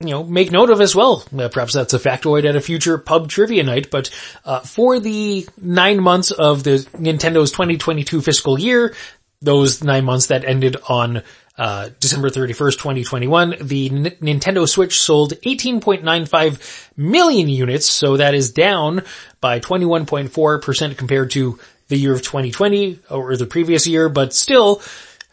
you 0.00 0.10
know, 0.10 0.22
make 0.22 0.52
note 0.52 0.70
of 0.70 0.80
as 0.80 0.94
well. 0.94 1.24
Uh, 1.36 1.48
perhaps 1.48 1.72
that's 1.74 1.94
a 1.94 1.98
factoid 1.98 2.46
at 2.46 2.56
a 2.56 2.60
future 2.60 2.98
pub 2.98 3.28
trivia 3.28 3.62
night, 3.62 3.90
but, 3.90 4.10
uh, 4.44 4.60
for 4.60 5.00
the 5.00 5.48
nine 5.60 6.02
months 6.02 6.30
of 6.30 6.64
the 6.64 6.86
Nintendo's 6.98 7.50
2022 7.50 8.20
fiscal 8.20 8.58
year, 8.60 8.94
those 9.40 9.82
nine 9.82 10.04
months 10.04 10.26
that 10.26 10.44
ended 10.44 10.76
on, 10.88 11.22
uh, 11.56 11.88
December 11.98 12.28
31st, 12.28 12.78
2021, 12.78 13.54
the 13.62 13.86
N- 13.90 14.16
Nintendo 14.20 14.68
Switch 14.68 15.00
sold 15.00 15.32
18.95 15.44 16.90
million 16.98 17.48
units, 17.48 17.88
so 17.88 18.18
that 18.18 18.34
is 18.34 18.50
down 18.50 19.02
by 19.40 19.60
21.4% 19.60 20.98
compared 20.98 21.30
to 21.30 21.58
the 21.88 21.96
year 21.96 22.12
of 22.12 22.20
2020 22.20 22.98
or 23.08 23.34
the 23.36 23.46
previous 23.46 23.86
year, 23.86 24.10
but 24.10 24.34
still, 24.34 24.82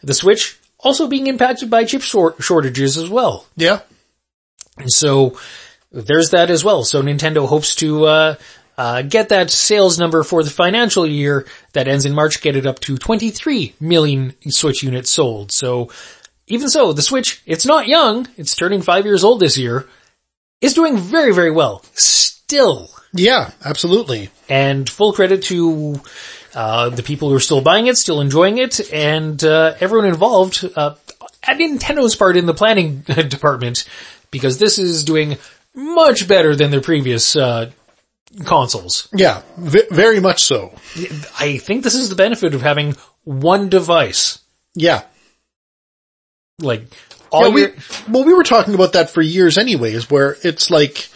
the 0.02 0.14
Switch 0.14 0.56
also 0.78 1.06
being 1.06 1.26
impacted 1.26 1.68
by 1.68 1.84
chip 1.84 2.00
short- 2.00 2.42
shortages 2.42 2.96
as 2.96 3.10
well. 3.10 3.44
Yeah. 3.56 3.80
And 4.76 4.92
so 4.92 5.38
there's 5.92 6.30
that 6.30 6.50
as 6.50 6.64
well. 6.64 6.84
So 6.84 7.02
Nintendo 7.02 7.46
hopes 7.46 7.76
to 7.76 8.04
uh, 8.06 8.34
uh, 8.76 9.02
get 9.02 9.28
that 9.28 9.50
sales 9.50 9.98
number 9.98 10.22
for 10.22 10.42
the 10.42 10.50
financial 10.50 11.06
year 11.06 11.46
that 11.72 11.88
ends 11.88 12.04
in 12.04 12.14
March, 12.14 12.40
get 12.42 12.56
it 12.56 12.66
up 12.66 12.80
to 12.80 12.98
23 12.98 13.74
million 13.80 14.34
Switch 14.48 14.82
units 14.82 15.10
sold. 15.10 15.52
So 15.52 15.90
even 16.46 16.68
so, 16.68 16.92
the 16.92 17.02
Switch, 17.02 17.42
it's 17.46 17.64
not 17.64 17.88
young. 17.88 18.28
It's 18.36 18.56
turning 18.56 18.82
five 18.82 19.04
years 19.04 19.24
old 19.24 19.40
this 19.40 19.56
year. 19.56 19.88
Is 20.60 20.74
doing 20.74 20.96
very, 20.96 21.32
very 21.32 21.50
well. 21.50 21.84
Still. 21.92 22.90
Yeah, 23.12 23.50
absolutely. 23.64 24.30
And 24.48 24.88
full 24.88 25.12
credit 25.12 25.42
to 25.44 26.00
uh, 26.54 26.90
the 26.90 27.02
people 27.02 27.28
who 27.28 27.36
are 27.36 27.40
still 27.40 27.60
buying 27.60 27.86
it, 27.86 27.96
still 27.96 28.20
enjoying 28.20 28.58
it, 28.58 28.92
and 28.92 29.42
uh, 29.44 29.74
everyone 29.80 30.08
involved 30.08 30.68
uh, 30.76 30.94
at 31.42 31.58
Nintendo's 31.58 32.16
part 32.16 32.36
in 32.36 32.46
the 32.46 32.54
planning 32.54 33.00
department, 33.28 33.84
because 34.34 34.58
this 34.58 34.78
is 34.78 35.04
doing 35.04 35.38
much 35.74 36.28
better 36.28 36.54
than 36.56 36.70
their 36.70 36.80
previous 36.80 37.36
uh, 37.36 37.70
consoles. 38.44 39.08
Yeah, 39.14 39.42
v- 39.56 39.86
very 39.90 40.20
much 40.20 40.42
so. 40.42 40.74
I 41.38 41.58
think 41.58 41.84
this 41.84 41.94
is 41.94 42.10
the 42.10 42.16
benefit 42.16 42.52
of 42.52 42.60
having 42.60 42.96
one 43.22 43.68
device. 43.68 44.40
Yeah. 44.74 45.02
Like, 46.58 46.86
all 47.30 47.46
Yeah, 47.46 47.54
we, 47.54 47.60
your, 47.62 47.70
well, 48.08 48.24
we 48.24 48.34
were 48.34 48.42
talking 48.42 48.74
about 48.74 48.92
that 48.94 49.10
for 49.10 49.22
years 49.22 49.56
anyways, 49.56 50.10
where 50.10 50.36
it's 50.42 50.70
like, 50.70 51.08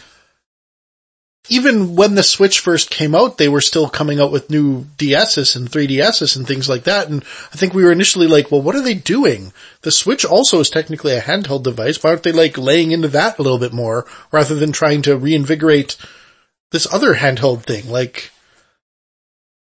even 1.49 1.95
when 1.95 2.15
the 2.15 2.23
Switch 2.23 2.59
first 2.59 2.89
came 2.89 3.15
out, 3.15 3.37
they 3.37 3.49
were 3.49 3.61
still 3.61 3.89
coming 3.89 4.19
out 4.19 4.31
with 4.31 4.49
new 4.49 4.85
DSs 4.97 5.55
and 5.55 5.69
3DSs 5.69 6.35
and 6.35 6.47
things 6.47 6.69
like 6.69 6.83
that. 6.83 7.09
And 7.09 7.23
I 7.51 7.57
think 7.57 7.73
we 7.73 7.83
were 7.83 7.91
initially 7.91 8.27
like, 8.27 8.51
well, 8.51 8.61
what 8.61 8.75
are 8.75 8.81
they 8.81 8.93
doing? 8.93 9.51
The 9.81 9.91
Switch 9.91 10.25
also 10.25 10.59
is 10.59 10.69
technically 10.69 11.13
a 11.13 11.21
handheld 11.21 11.63
device. 11.63 12.03
Why 12.03 12.11
aren't 12.11 12.23
they 12.23 12.31
like 12.31 12.57
laying 12.57 12.91
into 12.91 13.07
that 13.09 13.39
a 13.39 13.41
little 13.41 13.59
bit 13.59 13.73
more 13.73 14.05
rather 14.31 14.55
than 14.55 14.71
trying 14.71 15.01
to 15.03 15.17
reinvigorate 15.17 15.97
this 16.71 16.91
other 16.93 17.15
handheld 17.15 17.63
thing? 17.63 17.89
Like, 17.89 18.31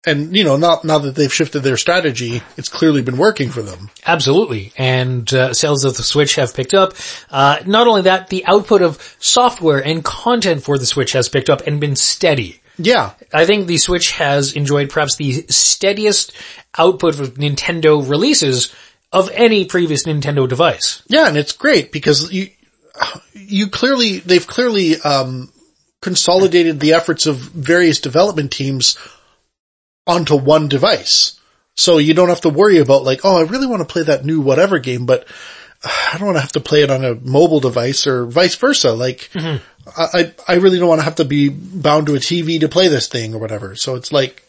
and 0.06 0.34
you 0.34 0.44
know, 0.44 0.56
not, 0.56 0.84
now 0.84 0.98
that 0.98 1.14
they've 1.14 1.32
shifted 1.32 1.60
their 1.60 1.76
strategy, 1.76 2.42
it's 2.56 2.68
clearly 2.68 3.02
been 3.02 3.18
working 3.18 3.50
for 3.50 3.62
them. 3.62 3.90
Absolutely. 4.06 4.72
And 4.76 5.32
uh, 5.32 5.52
sales 5.52 5.84
of 5.84 5.96
the 5.96 6.02
Switch 6.02 6.36
have 6.36 6.54
picked 6.54 6.72
up. 6.72 6.94
Uh, 7.30 7.58
not 7.66 7.86
only 7.86 8.02
that, 8.02 8.28
the 8.28 8.46
output 8.46 8.80
of 8.80 9.16
software 9.18 9.84
and 9.84 10.02
content 10.02 10.62
for 10.62 10.78
the 10.78 10.86
Switch 10.86 11.12
has 11.12 11.28
picked 11.28 11.50
up 11.50 11.66
and 11.66 11.80
been 11.80 11.96
steady. 11.96 12.60
Yeah. 12.78 13.12
I 13.32 13.44
think 13.44 13.66
the 13.66 13.76
Switch 13.76 14.12
has 14.12 14.54
enjoyed 14.54 14.88
perhaps 14.88 15.16
the 15.16 15.44
steadiest 15.48 16.32
output 16.78 17.20
of 17.20 17.34
Nintendo 17.34 18.08
releases 18.08 18.74
of 19.12 19.30
any 19.34 19.66
previous 19.66 20.06
Nintendo 20.06 20.48
device. 20.48 21.02
Yeah, 21.08 21.28
and 21.28 21.36
it's 21.36 21.52
great 21.52 21.92
because 21.92 22.32
you, 22.32 22.48
you 23.34 23.68
clearly, 23.68 24.20
they've 24.20 24.46
clearly, 24.46 24.98
um, 25.02 25.52
consolidated 26.00 26.80
the 26.80 26.94
efforts 26.94 27.26
of 27.26 27.36
various 27.36 28.00
development 28.00 28.50
teams 28.50 28.96
onto 30.10 30.36
one 30.36 30.68
device. 30.68 31.38
So 31.76 31.98
you 31.98 32.14
don't 32.14 32.28
have 32.28 32.42
to 32.42 32.50
worry 32.50 32.78
about 32.78 33.04
like, 33.04 33.20
oh, 33.24 33.38
I 33.38 33.42
really 33.42 33.66
want 33.66 33.80
to 33.80 33.90
play 33.90 34.02
that 34.02 34.24
new 34.24 34.40
whatever 34.40 34.78
game, 34.78 35.06
but 35.06 35.26
uh, 35.82 36.10
I 36.12 36.18
don't 36.18 36.26
want 36.26 36.36
to 36.36 36.42
have 36.42 36.52
to 36.52 36.60
play 36.60 36.82
it 36.82 36.90
on 36.90 37.04
a 37.04 37.14
mobile 37.14 37.60
device 37.60 38.06
or 38.06 38.26
vice 38.26 38.56
versa. 38.56 38.92
Like, 38.92 39.30
mm-hmm. 39.32 39.62
I, 39.96 40.06
I 40.12 40.32
I 40.48 40.54
really 40.56 40.78
don't 40.78 40.88
want 40.88 41.00
to 41.00 41.04
have 41.04 41.16
to 41.16 41.24
be 41.24 41.48
bound 41.48 42.06
to 42.08 42.14
a 42.14 42.18
TV 42.18 42.60
to 42.60 42.68
play 42.68 42.88
this 42.88 43.08
thing 43.08 43.34
or 43.34 43.38
whatever. 43.38 43.76
So 43.76 43.94
it's 43.94 44.12
like, 44.12 44.44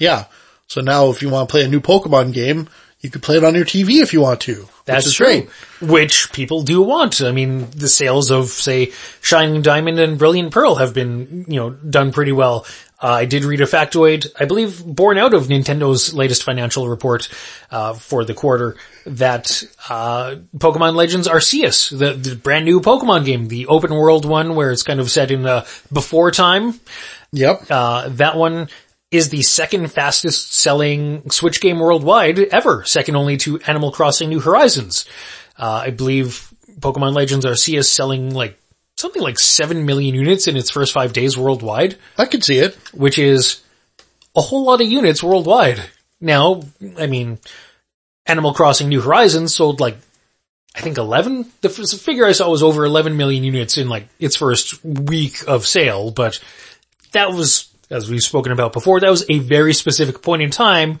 yeah. 0.00 0.24
So 0.66 0.80
now 0.80 1.10
if 1.10 1.22
you 1.22 1.28
want 1.28 1.48
to 1.48 1.52
play 1.52 1.64
a 1.64 1.68
new 1.68 1.80
Pokemon 1.80 2.32
game, 2.32 2.68
you 3.04 3.10
can 3.10 3.20
play 3.20 3.36
it 3.36 3.44
on 3.44 3.54
your 3.54 3.66
TV 3.66 4.00
if 4.00 4.14
you 4.14 4.22
want 4.22 4.40
to. 4.40 4.66
That's 4.86 5.04
which 5.04 5.06
is 5.06 5.14
true. 5.14 5.26
great. 5.26 5.48
Which 5.82 6.32
people 6.32 6.62
do 6.62 6.80
want. 6.80 7.20
I 7.20 7.32
mean, 7.32 7.68
the 7.70 7.86
sales 7.86 8.30
of, 8.30 8.48
say, 8.48 8.92
Shining 9.20 9.60
Diamond 9.60 9.98
and 9.98 10.18
Brilliant 10.18 10.52
Pearl 10.52 10.76
have 10.76 10.94
been, 10.94 11.44
you 11.46 11.56
know, 11.56 11.70
done 11.70 12.12
pretty 12.12 12.32
well. 12.32 12.64
Uh, 13.04 13.08
I 13.20 13.24
did 13.26 13.44
read 13.44 13.60
a 13.60 13.66
factoid, 13.66 14.28
I 14.40 14.46
believe 14.46 14.82
born 14.82 15.18
out 15.18 15.34
of 15.34 15.48
Nintendo's 15.48 16.14
latest 16.14 16.42
financial 16.42 16.88
report, 16.88 17.28
uh, 17.70 17.92
for 17.92 18.24
the 18.24 18.32
quarter 18.32 18.76
that, 19.04 19.62
uh, 19.90 20.36
Pokemon 20.56 20.94
Legends 20.94 21.28
Arceus, 21.28 21.90
the, 21.90 22.14
the 22.14 22.34
brand 22.34 22.64
new 22.64 22.80
Pokemon 22.80 23.26
game, 23.26 23.48
the 23.48 23.66
open 23.66 23.90
world 23.90 24.24
one 24.24 24.54
where 24.54 24.72
it's 24.72 24.82
kind 24.84 25.00
of 25.00 25.10
set 25.10 25.30
in 25.30 25.42
the 25.42 25.68
before 25.92 26.30
time, 26.30 26.80
Yep. 27.32 27.66
uh, 27.68 28.08
that 28.08 28.36
one 28.38 28.68
is 29.10 29.28
the 29.28 29.42
second 29.42 29.88
fastest 29.92 30.54
selling 30.54 31.28
Switch 31.30 31.60
game 31.60 31.80
worldwide 31.80 32.38
ever, 32.38 32.84
second 32.84 33.16
only 33.16 33.36
to 33.36 33.60
Animal 33.66 33.92
Crossing 33.92 34.30
New 34.30 34.40
Horizons. 34.40 35.04
Uh, 35.58 35.82
I 35.86 35.90
believe 35.90 36.48
Pokemon 36.80 37.12
Legends 37.12 37.44
Arceus 37.44 37.84
selling 37.84 38.34
like 38.34 38.58
something 38.96 39.22
like 39.22 39.38
7 39.38 39.84
million 39.84 40.14
units 40.14 40.46
in 40.46 40.56
its 40.56 40.70
first 40.70 40.92
five 40.92 41.12
days 41.12 41.36
worldwide, 41.36 41.96
I 42.16 42.26
could 42.26 42.44
see 42.44 42.58
it. 42.58 42.76
which 42.92 43.18
is 43.18 43.62
a 44.36 44.40
whole 44.40 44.64
lot 44.64 44.80
of 44.80 44.88
units 44.88 45.22
worldwide. 45.22 45.80
Now, 46.20 46.62
I 46.98 47.06
mean, 47.06 47.38
Animal 48.26 48.54
Crossing 48.54 48.88
New 48.88 49.00
Horizons 49.00 49.54
sold 49.54 49.80
like, 49.80 49.96
I 50.74 50.80
think 50.80 50.98
11? 50.98 51.46
The 51.60 51.68
figure 51.68 52.24
I 52.24 52.32
saw 52.32 52.50
was 52.50 52.62
over 52.62 52.84
11 52.84 53.16
million 53.16 53.44
units 53.44 53.78
in 53.78 53.88
like 53.88 54.08
its 54.18 54.36
first 54.36 54.84
week 54.84 55.46
of 55.46 55.66
sale, 55.66 56.10
but 56.10 56.40
that 57.12 57.32
was, 57.32 57.72
as 57.90 58.10
we've 58.10 58.22
spoken 58.22 58.52
about 58.52 58.72
before, 58.72 59.00
that 59.00 59.10
was 59.10 59.24
a 59.28 59.38
very 59.38 59.72
specific 59.72 60.22
point 60.22 60.42
in 60.42 60.50
time 60.50 60.98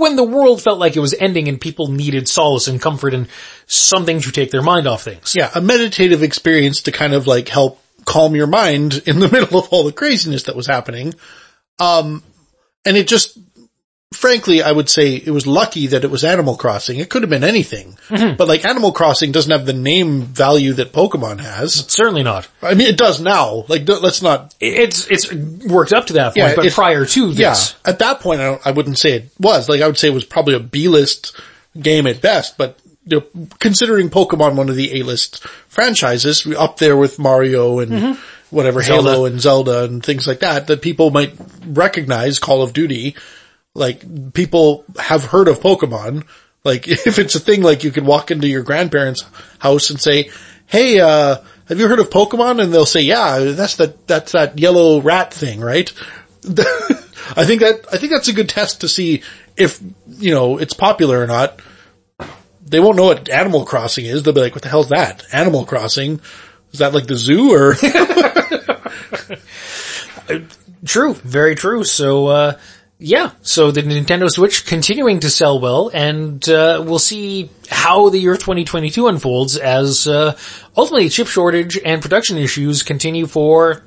when 0.00 0.16
the 0.16 0.24
world 0.24 0.62
felt 0.62 0.78
like 0.78 0.96
it 0.96 1.00
was 1.00 1.14
ending 1.14 1.48
and 1.48 1.60
people 1.60 1.88
needed 1.88 2.26
solace 2.26 2.68
and 2.68 2.80
comfort 2.80 3.14
and 3.14 3.28
something 3.66 4.20
to 4.20 4.32
take 4.32 4.50
their 4.50 4.62
mind 4.62 4.86
off 4.86 5.02
things. 5.02 5.34
Yeah, 5.36 5.50
a 5.54 5.60
meditative 5.60 6.22
experience 6.22 6.82
to 6.82 6.92
kind 6.92 7.12
of 7.12 7.26
like 7.26 7.48
help 7.48 7.80
calm 8.04 8.34
your 8.34 8.46
mind 8.46 9.02
in 9.06 9.20
the 9.20 9.28
middle 9.32 9.58
of 9.58 9.68
all 9.68 9.84
the 9.84 9.92
craziness 9.92 10.44
that 10.44 10.56
was 10.56 10.66
happening. 10.66 11.14
Um, 11.78 12.22
and 12.84 12.96
it 12.96 13.08
just, 13.08 13.38
frankly, 14.12 14.62
I 14.62 14.72
would 14.72 14.88
say 14.88 15.14
it 15.14 15.30
was 15.30 15.46
lucky 15.46 15.88
that 15.88 16.04
it 16.04 16.10
was 16.10 16.24
Animal 16.24 16.56
Crossing. 16.56 16.98
It 16.98 17.08
could 17.10 17.22
have 17.22 17.30
been 17.30 17.44
anything, 17.44 17.96
mm-hmm. 18.08 18.36
but 18.36 18.48
like 18.48 18.64
Animal 18.64 18.92
Crossing 18.92 19.32
doesn't 19.32 19.50
have 19.50 19.66
the 19.66 19.72
name 19.72 20.22
value 20.22 20.72
that 20.74 20.92
Pokemon 20.92 21.40
has. 21.40 21.74
Certainly 21.90 22.24
not. 22.24 22.48
I 22.60 22.74
mean, 22.74 22.88
it 22.88 22.98
does 22.98 23.20
now. 23.20 23.64
Like, 23.68 23.88
let's 23.88 24.22
not. 24.22 24.54
It's, 24.60 25.06
it's 25.10 25.32
worked 25.32 25.92
up 25.92 26.08
to 26.08 26.14
that 26.14 26.34
point, 26.34 26.36
Yeah, 26.36 26.54
but 26.56 26.66
it- 26.66 26.72
prior 26.72 27.04
to 27.06 27.30
Yeah, 27.30 27.56
at 27.84 28.00
that 28.00 28.20
point, 28.20 28.40
I, 28.40 28.44
don't, 28.44 28.66
I 28.66 28.70
wouldn't 28.72 28.98
say 28.98 29.12
it 29.12 29.30
was. 29.38 29.68
Like, 29.68 29.80
I 29.80 29.86
would 29.86 29.98
say 29.98 30.08
it 30.08 30.14
was 30.14 30.24
probably 30.24 30.54
a 30.54 30.60
B-list 30.60 31.38
game 31.80 32.06
at 32.06 32.20
best. 32.20 32.58
But 32.58 32.78
you 33.06 33.20
know, 33.20 33.46
considering 33.60 34.10
Pokemon 34.10 34.56
one 34.56 34.68
of 34.68 34.76
the 34.76 35.00
A-list 35.00 35.44
franchises, 35.68 36.46
up 36.46 36.78
there 36.78 36.96
with 36.96 37.18
Mario 37.18 37.78
and 37.78 37.92
mm-hmm. 37.92 38.20
whatever 38.54 38.82
Zelda. 38.82 39.10
Halo 39.10 39.24
and 39.26 39.40
Zelda 39.40 39.84
and 39.84 40.04
things 40.04 40.26
like 40.26 40.40
that, 40.40 40.66
that 40.66 40.82
people 40.82 41.10
might 41.10 41.32
recognize 41.64 42.40
Call 42.40 42.62
of 42.62 42.72
Duty. 42.72 43.14
Like, 43.74 44.32
people 44.32 44.84
have 44.98 45.24
heard 45.24 45.48
of 45.48 45.60
Pokemon. 45.60 46.24
Like, 46.64 46.88
if 46.88 47.18
it's 47.18 47.34
a 47.34 47.40
thing, 47.40 47.62
like 47.62 47.84
you 47.84 47.90
can 47.90 48.04
walk 48.04 48.30
into 48.30 48.48
your 48.48 48.62
grandparents' 48.62 49.24
house 49.58 49.90
and 49.90 50.00
say, 50.00 50.30
"Hey, 50.66 51.00
uh, 51.00 51.36
have 51.68 51.78
you 51.78 51.88
heard 51.88 52.00
of 52.00 52.10
Pokemon?" 52.10 52.62
And 52.62 52.72
they'll 52.72 52.86
say, 52.86 53.02
"Yeah, 53.02 53.38
that's 53.38 53.76
that 53.76 54.06
that's 54.06 54.32
that 54.32 54.58
yellow 54.58 55.00
rat 55.00 55.32
thing, 55.32 55.60
right?" 55.60 55.90
I 57.36 57.44
think 57.44 57.60
that 57.60 57.84
I 57.92 57.98
think 57.98 58.12
that's 58.12 58.28
a 58.28 58.32
good 58.32 58.48
test 58.48 58.80
to 58.80 58.88
see 58.88 59.22
if 59.56 59.80
you 60.08 60.34
know 60.34 60.58
it's 60.58 60.74
popular 60.74 61.22
or 61.22 61.26
not. 61.26 61.60
They 62.66 62.80
won't 62.80 62.96
know 62.96 63.06
what 63.06 63.28
Animal 63.28 63.64
Crossing 63.64 64.04
is. 64.04 64.22
They'll 64.22 64.34
be 64.34 64.40
like, 64.40 64.54
"What 64.54 64.62
the 64.62 64.68
hell's 64.68 64.90
that? 64.90 65.24
Animal 65.32 65.64
Crossing? 65.64 66.20
Is 66.72 66.80
that 66.80 66.94
like 66.94 67.06
the 67.06 67.16
zoo 67.16 67.52
or?" 67.52 67.74
True, 70.84 71.14
very 71.14 71.56
true. 71.56 71.84
So, 71.84 72.28
uh, 72.28 72.58
yeah, 73.02 73.30
so 73.40 73.70
the 73.70 73.80
Nintendo 73.80 74.28
Switch 74.28 74.66
continuing 74.66 75.20
to 75.20 75.30
sell 75.30 75.58
well, 75.58 75.90
and 75.92 76.46
uh, 76.50 76.84
we'll 76.86 76.98
see 76.98 77.50
how 77.70 78.10
the 78.10 78.18
year 78.18 78.34
2022 78.34 79.08
unfolds 79.08 79.56
as 79.56 80.06
uh, 80.06 80.36
ultimately 80.76 81.08
chip 81.08 81.26
shortage 81.26 81.78
and 81.78 82.02
production 82.02 82.36
issues 82.36 82.82
continue 82.82 83.26
for 83.26 83.82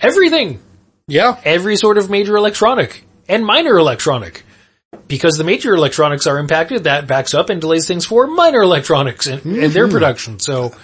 everything, 0.00 0.60
yeah, 1.06 1.40
every 1.44 1.76
sort 1.76 1.98
of 1.98 2.10
major 2.10 2.36
electronic 2.36 3.04
and 3.28 3.46
minor 3.46 3.78
electronic. 3.78 4.42
Because 5.06 5.38
the 5.38 5.44
major 5.44 5.74
electronics 5.74 6.26
are 6.26 6.38
impacted, 6.38 6.84
that 6.84 7.06
backs 7.06 7.32
up 7.32 7.48
and 7.48 7.60
delays 7.60 7.86
things 7.86 8.04
for 8.04 8.26
minor 8.26 8.62
electronics 8.62 9.28
and, 9.28 9.44
and 9.44 9.72
their 9.72 9.88
production. 9.88 10.40
So 10.40 10.74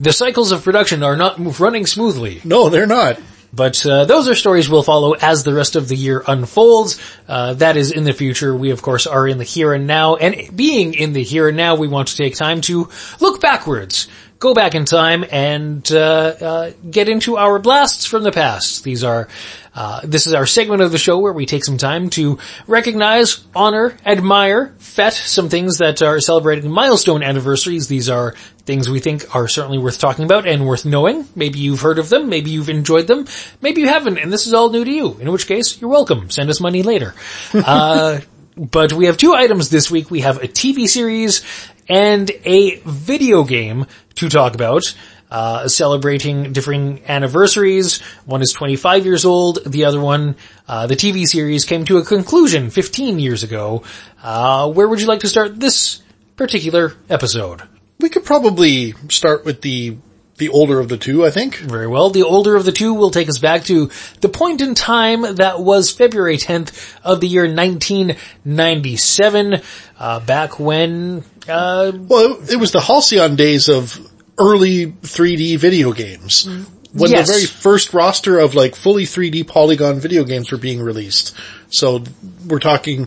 the 0.00 0.12
cycles 0.12 0.50
of 0.50 0.64
production 0.64 1.04
are 1.04 1.16
not 1.16 1.60
running 1.60 1.86
smoothly. 1.86 2.40
no, 2.42 2.68
they're 2.68 2.86
not. 2.86 3.20
But 3.52 3.84
uh, 3.84 4.04
those 4.04 4.28
are 4.28 4.34
stories 4.34 4.70
we'll 4.70 4.82
follow 4.82 5.14
as 5.14 5.42
the 5.42 5.52
rest 5.52 5.74
of 5.74 5.88
the 5.88 5.96
year 5.96 6.22
unfolds. 6.26 7.00
Uh, 7.26 7.54
that 7.54 7.76
is 7.76 7.90
in 7.90 8.04
the 8.04 8.12
future. 8.12 8.54
We 8.54 8.70
of 8.70 8.82
course 8.82 9.06
are 9.06 9.26
in 9.26 9.38
the 9.38 9.44
here 9.44 9.72
and 9.72 9.86
now, 9.86 10.16
and 10.16 10.56
being 10.56 10.94
in 10.94 11.12
the 11.12 11.22
here 11.22 11.48
and 11.48 11.56
now, 11.56 11.74
we 11.74 11.88
want 11.88 12.08
to 12.08 12.16
take 12.16 12.36
time 12.36 12.60
to 12.62 12.88
look 13.20 13.40
backwards, 13.40 14.08
go 14.40 14.54
back 14.54 14.74
in 14.74 14.86
time, 14.86 15.24
and 15.30 15.86
uh, 15.92 15.96
uh, 15.98 16.70
get 16.90 17.08
into 17.08 17.36
our 17.36 17.58
blasts 17.58 18.06
from 18.06 18.24
the 18.24 18.32
past. 18.32 18.82
These 18.82 19.04
are. 19.04 19.28
Uh, 19.72 20.00
this 20.02 20.26
is 20.26 20.34
our 20.34 20.46
segment 20.46 20.82
of 20.82 20.90
the 20.90 20.98
show 20.98 21.20
where 21.20 21.32
we 21.32 21.46
take 21.46 21.64
some 21.64 21.78
time 21.78 22.10
to 22.10 22.40
recognize, 22.66 23.46
honor, 23.54 23.96
admire, 24.04 24.74
fet 24.78 25.12
some 25.12 25.48
things 25.48 25.78
that 25.78 26.02
are 26.02 26.18
celebrating 26.18 26.68
milestone 26.68 27.22
anniversaries. 27.22 27.86
These 27.86 28.08
are 28.08 28.32
things 28.64 28.90
we 28.90 28.98
think 28.98 29.32
are 29.32 29.46
certainly 29.46 29.78
worth 29.78 30.00
talking 30.00 30.24
about 30.24 30.48
and 30.48 30.66
worth 30.66 30.84
knowing. 30.84 31.24
Maybe 31.36 31.60
you've 31.60 31.82
heard 31.82 32.00
of 32.00 32.08
them, 32.08 32.28
maybe 32.28 32.50
you've 32.50 32.68
enjoyed 32.68 33.06
them, 33.06 33.28
maybe 33.62 33.82
you 33.82 33.86
haven't, 33.86 34.18
and 34.18 34.32
this 34.32 34.48
is 34.48 34.54
all 34.54 34.70
new 34.70 34.84
to 34.84 34.90
you, 34.90 35.16
in 35.20 35.30
which 35.30 35.46
case, 35.46 35.80
you're 35.80 35.88
welcome. 35.88 36.30
Send 36.30 36.50
us 36.50 36.60
money 36.60 36.82
later. 36.82 37.14
Uh, 37.54 38.20
but 38.56 38.92
we 38.92 39.06
have 39.06 39.16
two 39.16 39.32
items 39.32 39.70
this 39.70 39.90
week. 39.90 40.10
We 40.10 40.20
have 40.20 40.38
a 40.38 40.48
TV 40.48 40.86
series 40.86 41.42
and 41.90 42.30
a 42.44 42.76
video 42.86 43.44
game 43.44 43.86
to 44.14 44.28
talk 44.28 44.54
about. 44.54 44.94
Uh, 45.30 45.68
celebrating 45.68 46.52
differing 46.52 47.02
anniversaries. 47.06 48.00
One 48.24 48.42
is 48.42 48.52
25 48.52 49.04
years 49.04 49.24
old. 49.24 49.60
The 49.64 49.84
other 49.84 50.00
one, 50.00 50.34
uh, 50.66 50.88
the 50.88 50.96
TV 50.96 51.24
series 51.24 51.64
came 51.64 51.84
to 51.84 51.98
a 51.98 52.04
conclusion 52.04 52.70
15 52.70 53.20
years 53.20 53.44
ago. 53.44 53.84
Uh, 54.22 54.72
where 54.72 54.88
would 54.88 55.00
you 55.00 55.06
like 55.06 55.20
to 55.20 55.28
start 55.28 55.60
this 55.60 56.02
particular 56.34 56.94
episode? 57.08 57.62
We 58.00 58.08
could 58.08 58.24
probably 58.24 58.94
start 59.08 59.44
with 59.44 59.62
the 59.62 59.98
the 60.40 60.48
older 60.48 60.80
of 60.80 60.88
the 60.88 60.96
two, 60.96 61.24
I 61.24 61.30
think. 61.30 61.54
Very 61.56 61.86
well. 61.86 62.10
The 62.10 62.24
older 62.24 62.56
of 62.56 62.64
the 62.64 62.72
two 62.72 62.94
will 62.94 63.12
take 63.12 63.28
us 63.28 63.38
back 63.38 63.62
to 63.66 63.90
the 64.20 64.28
point 64.28 64.60
in 64.60 64.74
time 64.74 65.36
that 65.36 65.60
was 65.60 65.92
February 65.92 66.36
10th 66.36 66.96
of 67.04 67.20
the 67.20 67.28
year 67.28 67.44
1997, 67.44 69.60
uh, 69.98 70.18
back 70.20 70.58
when, 70.58 71.22
uh, 71.48 71.92
Well, 71.94 72.40
it, 72.50 72.56
was 72.56 72.72
the 72.72 72.80
Halcyon 72.80 73.36
days 73.36 73.68
of 73.68 73.96
early 74.36 74.86
3D 74.86 75.54
video 75.56 75.92
games. 75.92 76.48
When 76.92 77.12
Yes. 77.12 77.28
the 77.28 77.34
very 77.34 77.46
first 77.46 77.94
roster 77.94 78.40
of 78.40 78.56
like 78.56 78.74
fully 78.74 79.04
3D 79.04 79.44
polygon 79.44 80.00
video 80.00 80.24
games 80.24 80.50
were 80.50 80.58
being 80.58 80.82
released. 80.82 81.34
So 81.68 82.02
we're 82.48 82.58
talking 82.58 83.06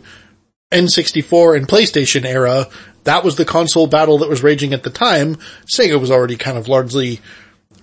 N64 0.74 1.58
and 1.58 1.68
PlayStation 1.68 2.26
era. 2.26 2.68
That 3.04 3.24
was 3.24 3.36
the 3.36 3.45
console 3.45 3.88
battle 3.88 4.20
that 4.20 4.30
was 4.30 4.44
raging 4.44 4.74
at 4.74 4.84
the 4.84 4.90
time. 4.90 5.36
Sega 5.66 6.00
was 6.00 6.12
already 6.12 6.38
kind 6.38 6.58
of 6.58 6.68
largely 6.68 7.20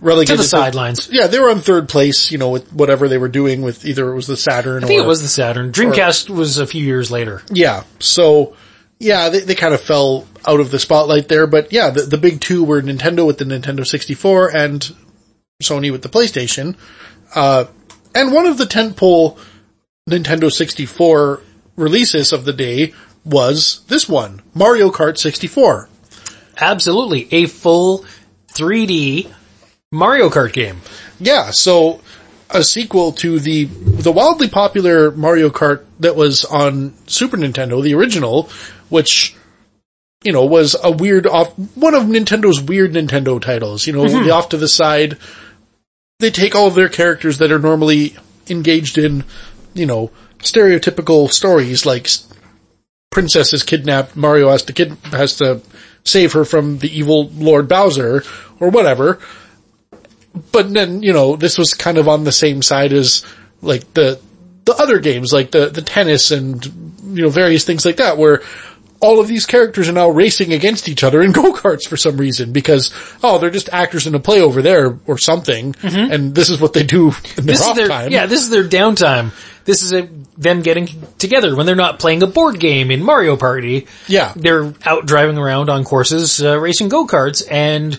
relegated 0.01 0.37
to 0.37 0.43
the 0.43 0.49
sidelines. 0.49 1.11
Yeah, 1.13 1.27
they 1.27 1.39
were 1.39 1.51
on 1.51 1.61
third 1.61 1.89
place, 1.89 2.31
you 2.31 2.39
know, 2.39 2.51
with 2.51 2.73
whatever 2.73 3.09
they 3.09 3.19
were 3.19 3.29
doing 3.29 3.63
with 3.63 3.85
either 3.85 4.11
it 4.11 4.15
was 4.15 4.27
the 4.27 4.37
Saturn 4.37 4.85
I 4.85 4.87
think 4.87 5.01
or 5.01 5.05
it 5.05 5.07
was 5.07 5.23
the 5.23 5.29
Saturn. 5.29 5.73
Dreamcast 5.73 6.31
was 6.31 6.59
a 6.59 6.67
few 6.67 6.85
years 6.85 7.11
later. 7.11 7.43
yeah. 7.51 7.85
So, 7.99 8.57
yeah, 8.99 9.29
they, 9.29 9.41
they 9.41 9.55
kind 9.55 9.75
of 9.75 9.81
fell 9.81 10.27
out 10.47 10.61
of 10.61 10.71
the 10.71 10.79
spotlight 10.79 11.29
there, 11.29 11.47
but 11.47 11.73
yeah, 11.73 11.91
the, 11.91 12.03
the 12.03 12.19
big 12.19 12.41
two 12.41 12.65
were 12.65 12.81
Nintendo 12.81 13.27
with 13.27 13.39
the 13.39 13.45
Nintendo 13.45 13.87
64 13.87 14.57
and 14.57 14.95
Sony 15.63 15.93
with 15.93 16.03
the 16.03 16.09
PlayStation. 16.09 16.77
Uh, 17.35 17.67
and 18.15 18.33
one 18.33 18.47
of 18.47 18.57
the 18.59 18.65
tentpole 18.65 19.39
Nintendo 20.09 20.51
64 20.51 21.43
releases 21.81 22.33
of 22.33 22.45
the 22.45 22.53
day 22.53 22.93
was 23.25 23.83
this 23.89 24.09
one, 24.09 24.43
Mario 24.55 24.91
Kart 24.91 25.19
64. 25.19 25.89
Absolutely. 26.61 27.29
A 27.33 27.47
full 27.47 28.05
3D 28.53 29.33
Mario 29.93 30.29
Kart 30.29 30.53
game. 30.53 30.81
Yeah, 31.19 31.51
so 31.51 32.01
a 32.51 32.63
sequel 32.63 33.13
to 33.13 33.39
the 33.39 33.65
the 33.65 34.13
wildly 34.13 34.49
popular 34.49 35.11
Mario 35.11 35.51
Kart 35.51 35.85
that 36.01 36.17
was 36.17 36.45
on 36.45 36.95
Super 37.07 37.37
Nintendo, 37.37 37.83
the 37.83 37.95
original, 37.95 38.51
which 38.89 39.37
you 40.25 40.33
know 40.33 40.45
was 40.45 40.77
a 40.83 40.91
weird 40.91 41.27
off 41.27 41.57
one 41.77 41.95
of 41.95 42.05
Nintendo's 42.05 42.61
weird 42.61 42.93
Nintendo 42.93 43.41
titles. 43.41 43.87
You 43.87 43.93
know, 43.93 44.05
mm-hmm. 44.05 44.25
the 44.25 44.31
off 44.31 44.51
to 44.51 44.57
the 44.57 44.69
side. 44.69 45.19
They 46.19 46.31
take 46.31 46.55
all 46.55 46.67
of 46.67 46.75
their 46.75 46.91
characters 46.91 47.39
that 47.39 47.51
are 47.51 47.59
normally 47.59 48.15
engaged 48.49 48.99
in, 48.99 49.25
you 49.73 49.87
know, 49.87 50.11
stereotypical 50.41 51.31
stories 51.31 51.87
like 51.87 52.09
princess 53.11 53.53
is 53.53 53.63
kidnapped, 53.63 54.17
Mario 54.17 54.51
has 54.51 54.63
to 54.65 54.73
kid 54.73 54.97
has 55.05 55.37
to 55.37 55.61
save 56.05 56.33
her 56.33 56.45
from 56.45 56.79
the 56.79 56.89
evil 56.99 57.29
Lord 57.35 57.69
Bowser 57.69 58.25
or 58.59 58.71
whatever 58.71 59.19
but 60.53 60.73
then, 60.73 61.03
you 61.03 61.13
know, 61.13 61.37
this 61.37 61.59
was 61.59 61.75
kind 61.75 61.99
of 61.99 62.09
on 62.09 62.25
the 62.25 62.33
same 62.33 62.63
side 62.63 62.93
as 62.93 63.25
like 63.63 63.93
the, 63.95 64.21
the 64.65 64.75
other 64.75 64.99
games, 65.01 65.33
like 65.33 65.51
the, 65.51 65.69
the 65.69 65.83
tennis 65.83 66.31
and, 66.31 66.65
you 67.05 67.23
know, 67.23 67.31
various 67.31 67.65
things 67.65 67.85
like 67.85 67.97
that 67.97 68.17
where 68.17 68.43
all 69.01 69.19
of 69.19 69.29
these 69.29 69.47
characters 69.47 69.89
are 69.89 69.93
now 69.93 70.09
racing 70.09 70.53
against 70.53 70.89
each 70.89 71.03
other 71.03 71.23
in 71.23 71.33
go-karts 71.33 71.89
for 71.89 71.97
some 71.97 72.17
reason 72.17 72.53
because, 72.53 72.93
oh, 73.23 73.39
they're 73.39 73.51
just 73.51 73.71
actors 73.71 74.07
in 74.07 74.15
a 74.15 74.21
play 74.21 74.41
over 74.41 74.63
there 74.63 74.99
or 75.07 75.19
something. 75.19 75.73
Mm-hmm. 75.73 76.13
And 76.13 76.35
this 76.35 76.51
is 76.51 76.61
what 76.61 76.75
they 76.75 76.85
do 76.85 77.09
in 77.09 77.47
their 77.47 77.55
This 77.55 77.61
is 77.61 77.67
off 77.67 77.77
their, 77.77 77.89
time. 77.89 78.13
yeah, 78.13 78.27
this 78.27 78.43
is 78.43 78.51
their 78.51 78.65
downtime. 78.65 79.33
This 79.65 79.83
is 79.83 79.93
a, 79.93 80.09
them 80.37 80.63
getting 80.63 80.89
together 81.19 81.55
when 81.55 81.67
they're 81.67 81.77
not 81.77 81.99
playing 81.99 82.23
a 82.23 82.27
board 82.27 82.59
game 82.59 82.91
in 82.91 83.03
Mario 83.03 83.37
Party. 83.37 83.87
Yeah. 84.09 84.33
They're 84.35 84.73
out 84.85 85.07
driving 85.07 85.39
around 85.39 85.71
on 85.71 85.85
courses, 85.85 86.43
uh, 86.43 86.59
racing 86.59 86.89
go-karts 86.89 87.43
and, 87.51 87.99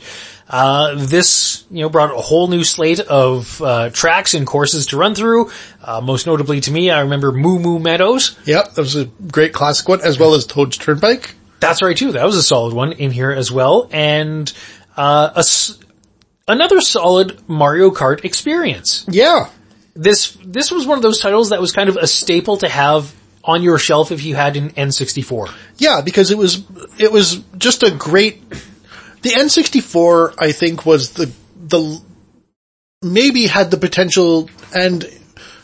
uh, 0.50 0.96
this, 0.96 1.64
you 1.72 1.82
know, 1.82 1.90
brought 1.90 2.12
a 2.12 2.22
whole 2.22 2.48
new 2.48 2.64
slate 2.64 3.00
of, 3.00 3.62
uh, 3.62 3.90
tracks 3.92 4.34
and 4.34 4.46
courses 4.46 4.88
to 4.88 4.98
run 4.98 5.16
through. 5.16 5.52
Uh, 5.84 6.02
most 6.02 6.28
notably 6.28 6.60
to 6.62 6.72
me, 6.72 6.90
I 6.90 7.02
remember 7.02 7.32
Moo 7.32 7.60
Moo 7.60 7.80
Meadows. 7.80 8.38
Yep. 8.46 8.74
That 8.74 8.82
was 8.82 8.96
a 8.96 9.06
great 9.06 9.54
classic 9.54 9.88
one 9.88 10.02
as 10.02 10.20
well 10.20 10.34
as 10.34 10.46
Toad's 10.46 10.78
Turnpike. 10.78 11.36
That's 11.60 11.82
right 11.82 11.96
too. 11.96 12.14
That 12.14 12.26
was 12.26 12.36
a 12.36 12.44
solid 12.44 12.74
one 12.74 12.94
in 12.94 13.12
here 13.12 13.32
as 13.32 13.52
well. 13.52 13.88
And, 13.92 14.52
uh, 14.98 15.30
a 15.36 15.44
another 16.48 16.82
solid 16.82 17.48
Mario 17.48 17.92
Kart 17.92 18.26
experience. 18.26 19.06
Yeah. 19.08 19.48
This, 19.94 20.38
this 20.46 20.72
was 20.72 20.88
one 20.88 20.98
of 20.98 21.02
those 21.02 21.20
titles 21.20 21.50
that 21.50 21.60
was 21.60 21.72
kind 21.72 21.90
of 21.90 21.98
a 21.98 22.08
staple 22.08 22.58
to 22.58 22.70
have 22.70 23.14
on 23.44 23.64
your 23.64 23.78
shelf 23.78 24.12
if 24.12 24.24
you 24.24 24.36
had 24.36 24.56
an 24.56 24.72
N64. 24.72 25.54
Yeah, 25.78 26.02
because 26.02 26.32
it 26.32 26.38
was 26.38 26.64
it 27.00 27.12
was 27.12 27.38
just 27.58 27.84
a 27.84 27.92
great. 27.92 28.48
The 29.22 29.32
N64, 29.32 30.36
I 30.40 30.52
think, 30.52 30.86
was 30.86 31.12
the 31.14 31.32
the 31.56 32.02
maybe 33.02 33.48
had 33.48 33.72
the 33.72 33.78
potential 33.78 34.50
and 34.76 35.06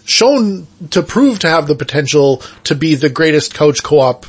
shown 0.05 0.67
to 0.91 1.03
prove 1.03 1.39
to 1.39 1.49
have 1.49 1.67
the 1.67 1.75
potential 1.75 2.41
to 2.63 2.75
be 2.75 2.95
the 2.95 3.09
greatest 3.09 3.53
couch 3.53 3.83
co-op 3.83 4.25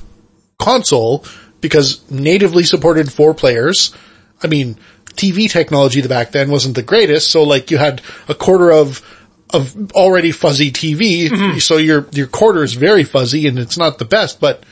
console 0.59 1.25
because 1.61 2.09
natively 2.11 2.65
supported 2.65 3.13
four 3.13 3.33
players. 3.33 3.95
I 4.43 4.49
mean, 4.49 4.77
TV 5.07 5.51
technology 5.51 6.07
back 6.07 6.33
then 6.33 6.51
wasn't 6.51 6.77
the 6.77 6.83
greatest, 6.83 7.31
so 7.31 7.45
like 7.45 7.71
you 7.71 7.79
had 7.79 8.03
a 8.29 8.35
quarter 8.35 8.71
of 8.71 9.03
of 9.55 9.93
already 9.93 10.31
fuzzy 10.33 10.71
TV, 10.71 11.61
so 11.61 11.77
your 11.77 12.07
your 12.13 12.27
quarter 12.27 12.63
is 12.63 12.75
very 12.75 13.05
fuzzy 13.05 13.47
and 13.47 13.59
it's 13.59 13.79
not 13.79 13.99
the 13.99 14.05
best, 14.05 14.41
but 14.41 14.63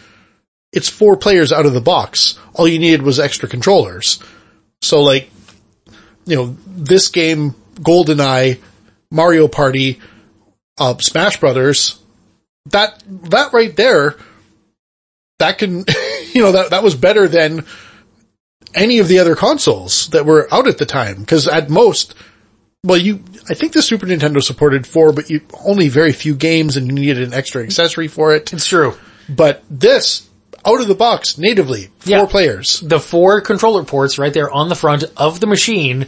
it's 0.73 0.89
four 0.89 1.17
players 1.17 1.53
out 1.53 1.67
of 1.67 1.73
the 1.73 1.81
box. 1.81 2.39
All 2.55 2.69
you 2.69 2.79
needed 2.79 3.03
was 3.03 3.19
extra 3.19 3.49
controllers. 3.49 4.23
So 4.83 5.03
like, 5.03 5.31
you 6.27 6.37
know, 6.37 6.57
this 6.67 7.09
game, 7.09 7.55
GoldenEye, 7.77 8.61
Mario 9.11 9.49
Party, 9.49 10.01
uh, 10.79 10.99
Smash 10.99 11.41
Brothers, 11.41 11.99
that, 12.67 13.03
that 13.31 13.53
right 13.53 13.75
there, 13.75 14.17
that 15.39 15.59
can, 15.59 15.85
you 16.33 16.43
know, 16.43 16.53
that, 16.53 16.71
that 16.71 16.83
was 16.83 16.95
better 16.95 17.27
than 17.27 17.65
any 18.75 18.99
of 18.99 19.09
the 19.09 19.21
other 19.21 19.35
consoles 19.35 20.09
that 20.09 20.27
were 20.27 20.47
out 20.53 20.69
at 20.69 20.77
the 20.77 20.87
time. 20.87 21.25
Cause 21.25 21.49
at 21.49 21.71
most, 21.71 22.15
well, 22.87 22.99
you, 22.99 23.23
I 23.49 23.55
think 23.55 23.73
the 23.73 23.83
Super 23.83 24.07
Nintendo 24.07 24.41
supported 24.43 24.87
four, 24.87 25.13
but 25.13 25.29
you, 25.29 25.41
only 25.65 25.89
very 25.89 26.13
few 26.13 26.35
games 26.35 26.77
and 26.77 26.87
you 26.87 26.93
needed 26.93 27.23
an 27.23 27.35
extra 27.35 27.63
accessory 27.63 28.09
for 28.09 28.35
it. 28.35 28.53
It's 28.53 28.67
true. 28.67 28.95
But 29.29 29.65
this, 29.69 30.29
out 30.65 30.81
of 30.81 30.87
the 30.89 30.95
box, 30.95 31.37
natively, 31.37 31.91
four 31.99 32.17
Yeah. 32.17 32.27
players. 32.27 32.81
The 32.81 33.01
four 33.01 33.41
controller 33.41 33.85
ports 33.85 34.19
right 34.19 34.33
there 34.33 34.51
on 34.51 34.69
the 34.69 34.75
front 34.77 35.05
of 35.17 35.41
the 35.41 35.47
machine. 35.47 36.07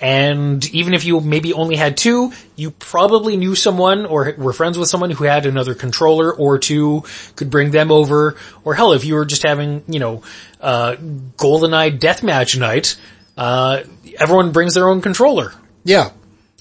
And 0.00 0.64
even 0.72 0.94
if 0.94 1.04
you 1.04 1.20
maybe 1.20 1.52
only 1.52 1.74
had 1.74 1.96
two, 1.96 2.32
you 2.54 2.70
probably 2.70 3.36
knew 3.36 3.56
someone 3.56 4.06
or 4.06 4.32
were 4.38 4.52
friends 4.52 4.78
with 4.78 4.88
someone 4.88 5.10
who 5.10 5.24
had 5.24 5.44
another 5.44 5.74
controller 5.74 6.32
or 6.32 6.58
two, 6.58 7.02
could 7.34 7.50
bring 7.50 7.72
them 7.72 7.90
over. 7.90 8.36
Or 8.64 8.74
hell, 8.74 8.92
if 8.92 9.04
you 9.04 9.14
were 9.14 9.24
just 9.24 9.42
having, 9.44 9.82
you 9.88 9.98
know, 9.98 10.22
uh, 10.60 10.94
GoldenEye 11.36 11.98
deathmatch 11.98 12.56
night, 12.56 12.96
uh, 13.36 13.80
everyone 14.20 14.52
brings 14.52 14.74
their 14.74 14.88
own 14.88 15.00
controller. 15.00 15.52
Yeah. 15.84 16.10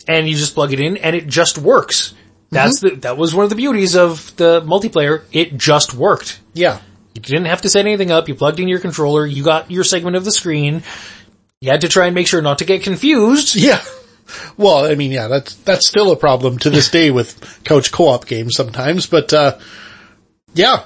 And 0.08 0.28
you 0.28 0.36
just 0.36 0.54
plug 0.54 0.74
it 0.74 0.80
in 0.80 0.98
and 0.98 1.16
it 1.16 1.28
just 1.28 1.58
works. 1.58 2.14
That's 2.50 2.80
the, 2.80 2.92
that 3.02 3.18
was 3.18 3.36
one 3.36 3.44
of 3.44 3.50
the 3.50 3.56
beauties 3.56 3.96
of 3.96 4.36
the 4.38 4.62
multiplayer. 4.62 5.24
It 5.32 5.58
just 5.58 5.94
worked. 5.94 6.40
Yeah. 6.54 6.80
You 7.14 7.22
didn't 7.22 7.46
have 7.46 7.62
to 7.64 7.70
set 7.70 7.86
anything 7.86 8.12
up. 8.12 8.30
You 8.30 8.36
plugged 8.36 8.60
in 8.60 8.68
your 8.68 8.80
controller. 8.80 9.26
You 9.26 9.44
got 9.44 9.70
your 9.70 9.84
segment 9.84 10.16
of 10.16 10.24
the 10.24 10.32
screen. 10.32 10.84
You 11.60 11.72
had 11.72 11.82
to 11.82 11.90
try 11.90 12.06
and 12.06 12.16
make 12.16 12.28
sure 12.28 12.42
not 12.42 12.60
to 12.60 12.66
get 12.66 12.84
confused. 12.84 13.56
Yeah. 13.56 13.84
Well, 14.58 14.86
I 14.86 14.96
mean, 14.96 15.14
yeah, 15.14 15.30
that's, 15.30 15.56
that's 15.56 15.88
still 15.88 16.12
a 16.12 16.18
problem 16.18 16.58
to 16.60 16.70
this 16.70 16.90
day 16.92 17.12
with 17.12 17.64
couch 17.64 17.94
co-op 17.94 18.26
games 18.28 18.58
sometimes, 18.58 19.08
but, 19.08 19.32
uh, 19.32 19.58
yeah. 20.54 20.84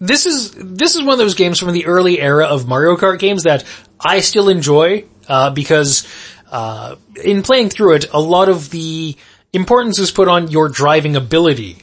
This 0.00 0.26
is, 0.26 0.54
this 0.56 0.96
is 0.96 1.02
one 1.02 1.12
of 1.12 1.18
those 1.18 1.36
games 1.36 1.60
from 1.60 1.72
the 1.72 1.86
early 1.86 2.20
era 2.20 2.46
of 2.46 2.66
Mario 2.66 2.96
Kart 2.96 3.20
games 3.20 3.44
that 3.44 3.64
I 4.00 4.22
still 4.22 4.48
enjoy, 4.48 5.04
uh, 5.28 5.50
because, 5.50 6.08
uh, 6.50 6.96
in 7.24 7.42
playing 7.42 7.70
through 7.70 7.94
it, 7.94 8.12
a 8.12 8.20
lot 8.20 8.48
of 8.48 8.70
the 8.70 9.16
importance 9.52 9.98
is 9.98 10.10
put 10.10 10.28
on 10.28 10.48
your 10.48 10.68
driving 10.68 11.16
ability. 11.16 11.78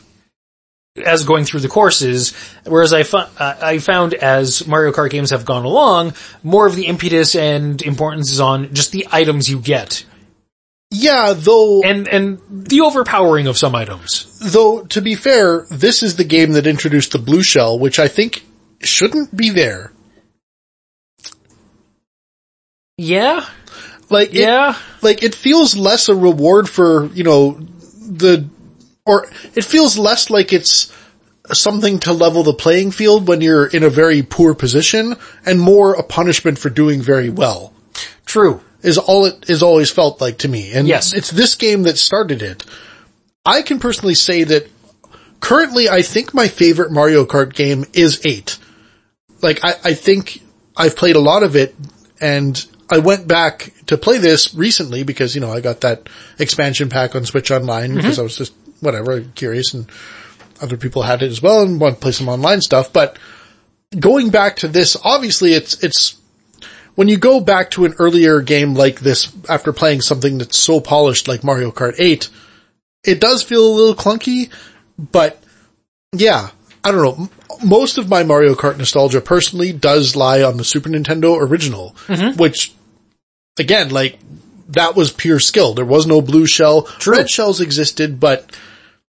as 1.05 1.25
going 1.25 1.43
through 1.43 1.59
the 1.59 1.67
courses, 1.67 2.33
whereas 2.63 2.93
I, 2.93 3.03
fu- 3.03 3.17
uh, 3.17 3.57
I 3.61 3.79
found 3.79 4.13
as 4.13 4.65
Mario 4.65 4.93
Kart 4.93 5.09
games 5.09 5.31
have 5.31 5.43
gone 5.43 5.65
along, 5.65 6.13
more 6.41 6.65
of 6.67 6.75
the 6.77 6.85
impetus 6.85 7.35
and 7.35 7.81
importance 7.81 8.31
is 8.31 8.39
on 8.39 8.73
just 8.73 8.93
the 8.93 9.05
items 9.11 9.49
you 9.49 9.59
get. 9.59 10.05
Yeah, 10.91 11.33
though, 11.35 11.81
And, 11.83 12.07
and 12.07 12.39
the 12.49 12.79
overpowering 12.81 13.47
of 13.47 13.57
some 13.57 13.75
items. 13.75 14.39
though, 14.39 14.83
to 14.85 15.01
be 15.01 15.15
fair, 15.15 15.65
this 15.69 16.01
is 16.01 16.15
the 16.15 16.23
game 16.23 16.53
that 16.53 16.65
introduced 16.65 17.11
the 17.11 17.19
blue 17.19 17.43
shell, 17.43 17.77
which 17.77 17.99
I 17.99 18.07
think 18.07 18.45
shouldn't 18.81 19.35
be 19.35 19.49
there. 19.49 19.91
Yeah? 22.97 23.45
Like, 24.10 24.30
it, 24.30 24.41
Yeah? 24.41 24.77
like 25.02 25.23
it 25.23 25.34
feels 25.36 25.76
less 25.76 26.10
a 26.10 26.15
reward 26.15 26.69
for, 26.69 27.07
you 27.07 27.23
know, 27.23 27.60
the, 28.07 28.48
or 29.06 29.27
it 29.56 29.64
feels 29.65 29.98
less 29.98 30.30
like 30.30 30.53
it's 30.53 30.91
something 31.53 31.99
to 31.99 32.14
level 32.14 32.44
the 32.44 32.53
playing 32.53 32.91
field 32.91 33.27
when 33.27 33.41
you're 33.41 33.68
in 33.68 33.84
a 33.84 33.90
very 33.90 34.22
poor 34.23 34.53
position 34.56 35.15
and 35.45 35.60
more 35.60 35.94
a 35.94 36.03
punishment 36.03 36.57
for 36.60 36.69
doing 36.69 37.02
very 37.02 37.30
well. 37.30 37.73
True. 38.26 38.61
is 38.82 38.98
all 38.99 39.26
it 39.26 39.49
is 39.49 39.64
always 39.64 39.90
felt 39.91 40.22
like 40.22 40.40
to 40.40 40.48
me. 40.48 40.72
And 40.73 40.88
Yes. 40.88 41.14
it's 41.14 41.32
this 41.32 41.56
game 41.56 41.84
that 41.84 41.98
started 41.98 42.41
it. 42.44 42.64
I 43.45 43.61
can 43.64 43.80
personally 43.80 44.14
say 44.15 44.44
that 44.44 44.68
currently 45.40 45.90
I 45.90 46.02
think 46.03 46.34
my 46.34 46.48
favorite 46.48 46.91
Mario 46.91 47.26
Kart 47.26 47.53
game 47.53 47.86
is 47.94 48.22
8. 48.26 48.57
Like 49.41 49.60
I, 49.64 49.76
I 49.84 49.94
think 49.94 50.41
I've 50.77 50.95
played 50.95 51.15
a 51.15 51.19
lot 51.22 51.41
of 51.44 51.56
it 51.56 51.76
and 52.22 52.64
I 52.90 52.99
went 52.99 53.28
back 53.28 53.72
to 53.88 53.98
play 53.98 54.18
this 54.18 54.53
recently 54.53 55.03
because, 55.03 55.34
you 55.34 55.41
know, 55.41 55.52
I 55.52 55.62
got 55.62 55.82
that 55.82 56.07
expansion 56.38 56.90
pack 56.90 57.16
on 57.16 57.26
Switch 57.26 57.52
Online 57.52 57.90
mm-hmm. 57.90 57.98
because 57.98 58.20
I 58.20 58.24
was 58.24 58.38
just, 58.38 58.53
whatever, 58.80 59.22
curious 59.22 59.74
and 59.74 59.90
other 60.62 60.78
people 60.78 61.02
had 61.02 61.22
it 61.22 61.32
as 61.32 61.41
well 61.41 61.64
and 61.64 61.80
want 61.80 61.95
to 61.95 62.02
play 62.02 62.12
some 62.12 62.30
online 62.30 62.62
stuff. 62.62 62.94
But 62.94 63.18
going 63.98 64.30
back 64.30 64.57
to 64.57 64.68
this, 64.68 64.95
obviously 65.03 65.53
it's, 65.53 65.84
it's, 65.84 66.20
when 66.94 67.07
you 67.07 67.18
go 67.18 67.41
back 67.41 67.72
to 67.72 67.86
an 67.86 67.95
earlier 67.99 68.41
game 68.41 68.74
like 68.74 68.99
this 68.99 69.32
after 69.49 69.74
playing 69.74 70.02
something 70.02 70.38
that's 70.38 70.60
so 70.60 70.80
polished 70.80 71.28
like 71.28 71.44
Mario 71.44 71.72
Kart 71.72 71.95
8, 71.99 72.30
it 73.03 73.20
does 73.20 73.44
feel 73.44 73.66
a 73.66 73.76
little 73.76 73.95
clunky, 73.95 74.49
but 74.98 75.41
yeah, 76.14 76.49
I 76.86 76.91
don't 76.91 77.03
know. 77.03 77.26
M- 77.26 77.68
Most 77.68 77.98
of 77.98 78.07
my 78.07 78.24
Mario 78.24 78.53
Kart 78.53 78.78
nostalgia 78.78 79.22
personally 79.22 79.74
does 79.74 80.16
lie 80.16 80.44
on 80.44 80.57
the 80.57 80.64
Super 80.64 80.90
Nintendo 80.90 81.38
original, 81.41 81.95
mm-hmm. 82.07 82.38
which 82.38 82.74
again, 83.60 83.90
like 83.90 84.20
that 84.70 84.95
was 84.95 85.12
pure 85.12 85.40
skill. 85.40 85.74
There 85.74 85.86
was 85.86 86.07
no 86.07 86.22
blue 86.22 86.45
shell. 86.48 86.84
True. 86.84 87.18
Red 87.18 87.30
shells 87.30 87.62
existed, 87.62 88.20
but 88.20 88.56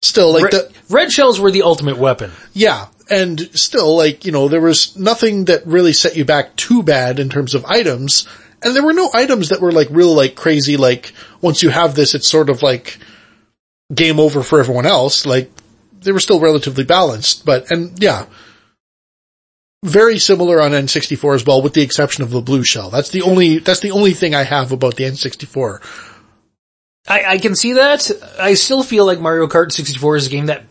still 0.02 0.32
like 0.32 0.44
Red, 0.44 0.52
the, 0.52 0.72
red 0.90 1.12
shells 1.12 1.40
were 1.40 1.50
the 1.50 1.62
ultimate 1.62 1.96
weapon. 1.96 2.30
yeah, 2.52 2.86
and 3.10 3.40
still, 3.58 3.96
like, 3.96 4.24
you 4.24 4.32
know, 4.32 4.48
there 4.48 4.60
was 4.60 4.96
nothing 4.96 5.46
that 5.46 5.66
really 5.66 5.92
set 5.92 6.16
you 6.16 6.24
back 6.24 6.56
too 6.56 6.82
bad 6.82 7.18
in 7.18 7.28
terms 7.28 7.54
of 7.54 7.64
items, 7.66 8.26
and 8.62 8.74
there 8.74 8.84
were 8.84 8.92
no 8.94 9.10
items 9.14 9.50
that 9.50 9.60
were 9.60 9.72
like 9.72 9.88
real, 9.90 10.14
like, 10.14 10.34
crazy, 10.34 10.76
like, 10.76 11.12
once 11.40 11.62
you 11.62 11.70
have 11.70 11.94
this, 11.94 12.14
it's 12.14 12.28
sort 12.30 12.50
of 12.50 12.62
like 12.62 12.98
game 13.94 14.18
over 14.18 14.42
for 14.42 14.58
everyone 14.58 14.86
else, 14.86 15.26
like, 15.26 15.50
they 16.04 16.12
were 16.12 16.20
still 16.20 16.40
relatively 16.40 16.84
balanced, 16.84 17.44
but, 17.44 17.70
and 17.70 18.00
yeah. 18.02 18.26
Very 19.82 20.18
similar 20.18 20.62
on 20.62 20.70
N64 20.70 21.34
as 21.34 21.44
well, 21.46 21.60
with 21.60 21.74
the 21.74 21.82
exception 21.82 22.22
of 22.24 22.30
the 22.30 22.40
blue 22.40 22.64
shell. 22.64 22.88
That's 22.88 23.10
the 23.10 23.20
only, 23.22 23.58
that's 23.58 23.80
the 23.80 23.90
only 23.90 24.12
thing 24.14 24.34
I 24.34 24.42
have 24.42 24.72
about 24.72 24.96
the 24.96 25.04
N64. 25.04 25.82
I, 27.06 27.24
I 27.24 27.38
can 27.38 27.54
see 27.54 27.74
that. 27.74 28.10
I 28.38 28.54
still 28.54 28.82
feel 28.82 29.04
like 29.04 29.20
Mario 29.20 29.46
Kart 29.46 29.72
64 29.72 30.16
is 30.16 30.26
a 30.26 30.30
game 30.30 30.46
that 30.46 30.64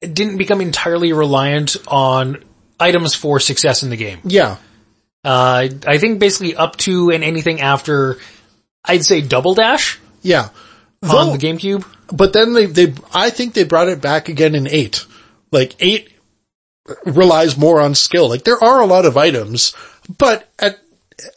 didn't 0.00 0.36
become 0.36 0.60
entirely 0.60 1.14
reliant 1.14 1.76
on 1.88 2.44
items 2.78 3.14
for 3.14 3.40
success 3.40 3.82
in 3.82 3.88
the 3.88 3.96
game. 3.96 4.18
Yeah. 4.24 4.58
Uh, 5.24 5.68
I 5.86 5.96
think 5.96 6.18
basically 6.18 6.54
up 6.54 6.76
to 6.78 7.10
and 7.10 7.24
anything 7.24 7.62
after, 7.62 8.18
I'd 8.84 9.06
say 9.06 9.22
Double 9.22 9.54
Dash 9.54 9.98
Yeah. 10.20 10.50
on 11.02 11.32
the 11.32 11.38
GameCube. 11.38 11.86
But 12.12 12.32
then 12.32 12.52
they, 12.52 12.66
they, 12.66 12.94
I 13.12 13.30
think 13.30 13.54
they 13.54 13.64
brought 13.64 13.88
it 13.88 14.00
back 14.00 14.28
again 14.28 14.54
in 14.54 14.66
eight. 14.66 15.06
Like 15.50 15.74
eight 15.80 16.10
relies 17.04 17.56
more 17.56 17.80
on 17.80 17.94
skill. 17.94 18.28
Like 18.28 18.44
there 18.44 18.62
are 18.62 18.80
a 18.80 18.86
lot 18.86 19.06
of 19.06 19.16
items, 19.16 19.74
but 20.18 20.48
at, 20.58 20.78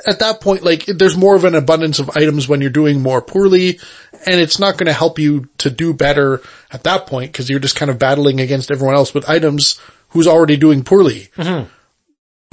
at 0.07 0.19
that 0.19 0.41
point, 0.41 0.63
like 0.63 0.85
there's 0.85 1.15
more 1.15 1.35
of 1.35 1.45
an 1.45 1.55
abundance 1.55 1.99
of 1.99 2.09
items 2.15 2.47
when 2.47 2.61
you're 2.61 2.69
doing 2.69 3.01
more 3.01 3.21
poorly 3.21 3.79
and 4.25 4.41
it's 4.41 4.59
not 4.59 4.77
going 4.77 4.87
to 4.87 4.93
help 4.93 5.19
you 5.19 5.47
to 5.59 5.69
do 5.69 5.93
better 5.93 6.41
at 6.71 6.83
that 6.83 7.05
point 7.05 7.31
because 7.31 7.49
you're 7.49 7.59
just 7.59 7.75
kind 7.75 7.91
of 7.91 7.99
battling 7.99 8.41
against 8.41 8.71
everyone 8.71 8.95
else 8.95 9.13
with 9.13 9.29
items 9.29 9.79
who's 10.09 10.27
already 10.27 10.57
doing 10.57 10.83
poorly. 10.83 11.29
Mm-hmm. 11.37 11.69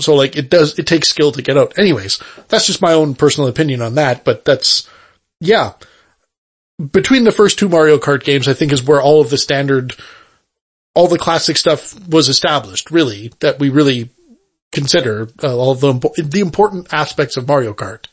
So 0.01 0.15
like 0.15 0.37
it 0.37 0.51
does, 0.51 0.79
it 0.79 0.87
takes 0.87 1.09
skill 1.09 1.33
to 1.33 1.43
get 1.43 1.57
out. 1.57 1.79
Anyways, 1.79 2.21
that's 2.49 2.67
just 2.67 2.83
my 2.83 2.93
own 2.93 3.15
personal 3.15 3.49
opinion 3.49 3.81
on 3.81 3.95
that, 3.95 4.25
but 4.25 4.45
that's, 4.45 4.89
yeah 5.41 5.73
between 6.79 7.25
the 7.25 7.33
first 7.33 7.59
two 7.59 7.69
Mario 7.69 7.99
Kart 7.99 8.25
games, 8.25 8.49
I 8.49 8.55
think 8.55 8.73
is 8.73 8.83
where 8.83 9.01
all 9.01 9.21
of 9.21 9.31
the 9.31 9.39
standard, 9.39 9.95
all 10.95 11.09
the 11.09 11.19
classic 11.19 11.57
stuff 11.57 11.95
was 12.09 12.29
established, 12.29 12.91
really, 12.91 13.33
that 13.41 13.59
we 13.59 13.71
really 13.71 14.11
consider 14.73 15.29
uh, 15.43 15.57
all 15.57 15.75
the, 15.75 15.93
the 16.17 16.41
important 16.41 16.93
aspects 16.93 17.37
of 17.37 17.47
Mario 17.47 17.73
Kart. 17.73 18.07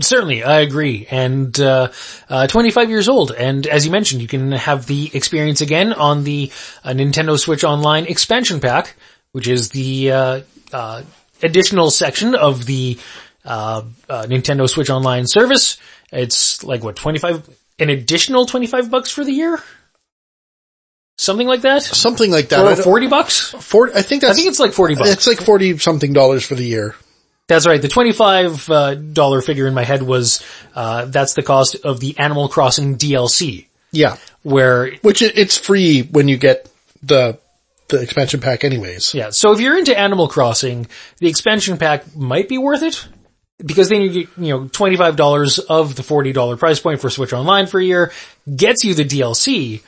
Certainly, 0.00 0.42
I 0.42 0.60
agree. 0.60 1.06
And, 1.10 1.58
uh, 1.60 1.88
uh, 2.30 2.46
25 2.46 2.88
years 2.88 3.08
old. 3.08 3.32
And 3.32 3.66
as 3.66 3.84
you 3.84 3.92
mentioned, 3.92 4.22
you 4.22 4.28
can 4.28 4.52
have 4.52 4.86
the 4.86 5.10
experience 5.12 5.60
again 5.60 5.92
on 5.92 6.24
the 6.24 6.50
uh, 6.82 6.90
Nintendo 6.90 7.38
Switch 7.38 7.64
Online 7.64 8.06
expansion 8.06 8.60
pack, 8.60 8.96
which 9.32 9.48
is 9.48 9.68
the, 9.68 10.12
uh, 10.12 10.40
uh, 10.72 11.02
additional 11.42 11.90
section 11.90 12.34
of 12.34 12.64
the, 12.64 12.98
uh, 13.44 13.82
Nintendo 14.08 14.68
Switch 14.68 14.90
Online 14.90 15.26
service. 15.26 15.78
It's 16.10 16.64
like 16.64 16.82
what, 16.82 16.96
25, 16.96 17.48
an 17.78 17.90
additional 17.90 18.46
25 18.46 18.90
bucks 18.90 19.10
for 19.10 19.24
the 19.24 19.32
year? 19.32 19.58
Something 21.16 21.48
like 21.48 21.62
that? 21.62 21.82
Something 21.82 22.30
like 22.30 22.48
that. 22.50 22.64
Or 22.78 22.82
40 22.82 23.06
bucks? 23.08 23.50
for- 23.50 23.88
I 23.96 24.02
think 24.02 24.22
that's, 24.22 24.32
I 24.32 24.34
think 24.34 24.48
it's 24.48 24.60
like 24.60 24.72
40 24.72 24.94
bucks. 24.94 25.10
it's 25.10 25.26
like 25.26 25.40
40 25.40 25.78
something 25.78 26.12
dollars 26.12 26.44
for 26.46 26.54
the 26.54 26.64
year. 26.64 26.94
That's 27.48 27.66
right. 27.66 27.80
The 27.80 27.88
twenty-five 27.88 28.68
uh, 28.70 28.94
dollar 28.94 29.40
figure 29.40 29.66
in 29.66 29.72
my 29.72 29.82
head 29.82 30.02
was 30.02 30.44
uh, 30.74 31.06
that's 31.06 31.32
the 31.32 31.42
cost 31.42 31.76
of 31.82 31.98
the 31.98 32.18
Animal 32.18 32.48
Crossing 32.50 32.98
DLC, 32.98 33.68
Yeah. 33.90 34.18
where 34.42 34.92
Which 35.00 35.22
it, 35.22 35.38
it's 35.38 35.56
free 35.56 36.02
when 36.02 36.28
you 36.28 36.36
get 36.36 36.68
the, 37.02 37.38
the 37.88 38.02
expansion 38.02 38.40
pack 38.40 38.64
anyways. 38.64 39.14
yeah. 39.14 39.30
So 39.30 39.52
if 39.52 39.60
you're 39.60 39.78
into 39.78 39.98
Animal 39.98 40.28
Crossing, 40.28 40.88
the 41.20 41.28
expansion 41.28 41.78
pack 41.78 42.14
might 42.14 42.50
be 42.50 42.58
worth 42.58 42.82
it 42.82 43.08
because 43.64 43.88
then 43.88 44.02
you 44.02 44.10
get 44.10 44.28
you 44.38 44.56
know 44.56 44.68
twenty-five 44.68 45.16
dollars 45.16 45.58
of 45.58 45.96
the 45.96 46.02
forty 46.02 46.32
dollar 46.32 46.56
price 46.56 46.80
point 46.80 47.00
for 47.00 47.10
Switch 47.10 47.32
Online 47.32 47.66
for 47.66 47.80
a 47.80 47.84
year 47.84 48.12
gets 48.54 48.84
you 48.84 48.94
the 48.94 49.04
DLC, 49.04 49.82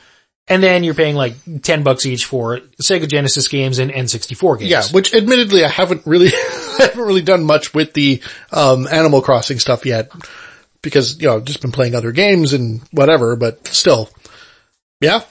and 0.47 0.61
then 0.61 0.83
you're 0.83 0.93
paying 0.93 1.15
like 1.15 1.35
ten 1.61 1.83
bucks 1.83 2.05
each 2.05 2.25
for 2.25 2.59
Sega 2.81 3.07
Genesis 3.07 3.47
games 3.47 3.79
and 3.79 3.91
N64 3.91 4.59
games. 4.59 4.71
Yeah, 4.71 4.83
which 4.91 5.13
admittedly 5.13 5.63
I 5.63 5.69
haven't 5.69 6.05
really, 6.05 6.27
I 6.33 6.77
haven't 6.79 7.03
really 7.03 7.21
done 7.21 7.43
much 7.43 7.73
with 7.73 7.93
the, 7.93 8.21
um, 8.51 8.87
Animal 8.87 9.21
Crossing 9.21 9.59
stuff 9.59 9.85
yet. 9.85 10.11
Because, 10.81 11.21
you 11.21 11.27
know, 11.27 11.35
I've 11.35 11.45
just 11.45 11.61
been 11.61 11.71
playing 11.71 11.93
other 11.93 12.11
games 12.11 12.53
and 12.53 12.81
whatever, 12.91 13.35
but 13.35 13.67
still. 13.67 14.09
Yeah. 14.99 15.21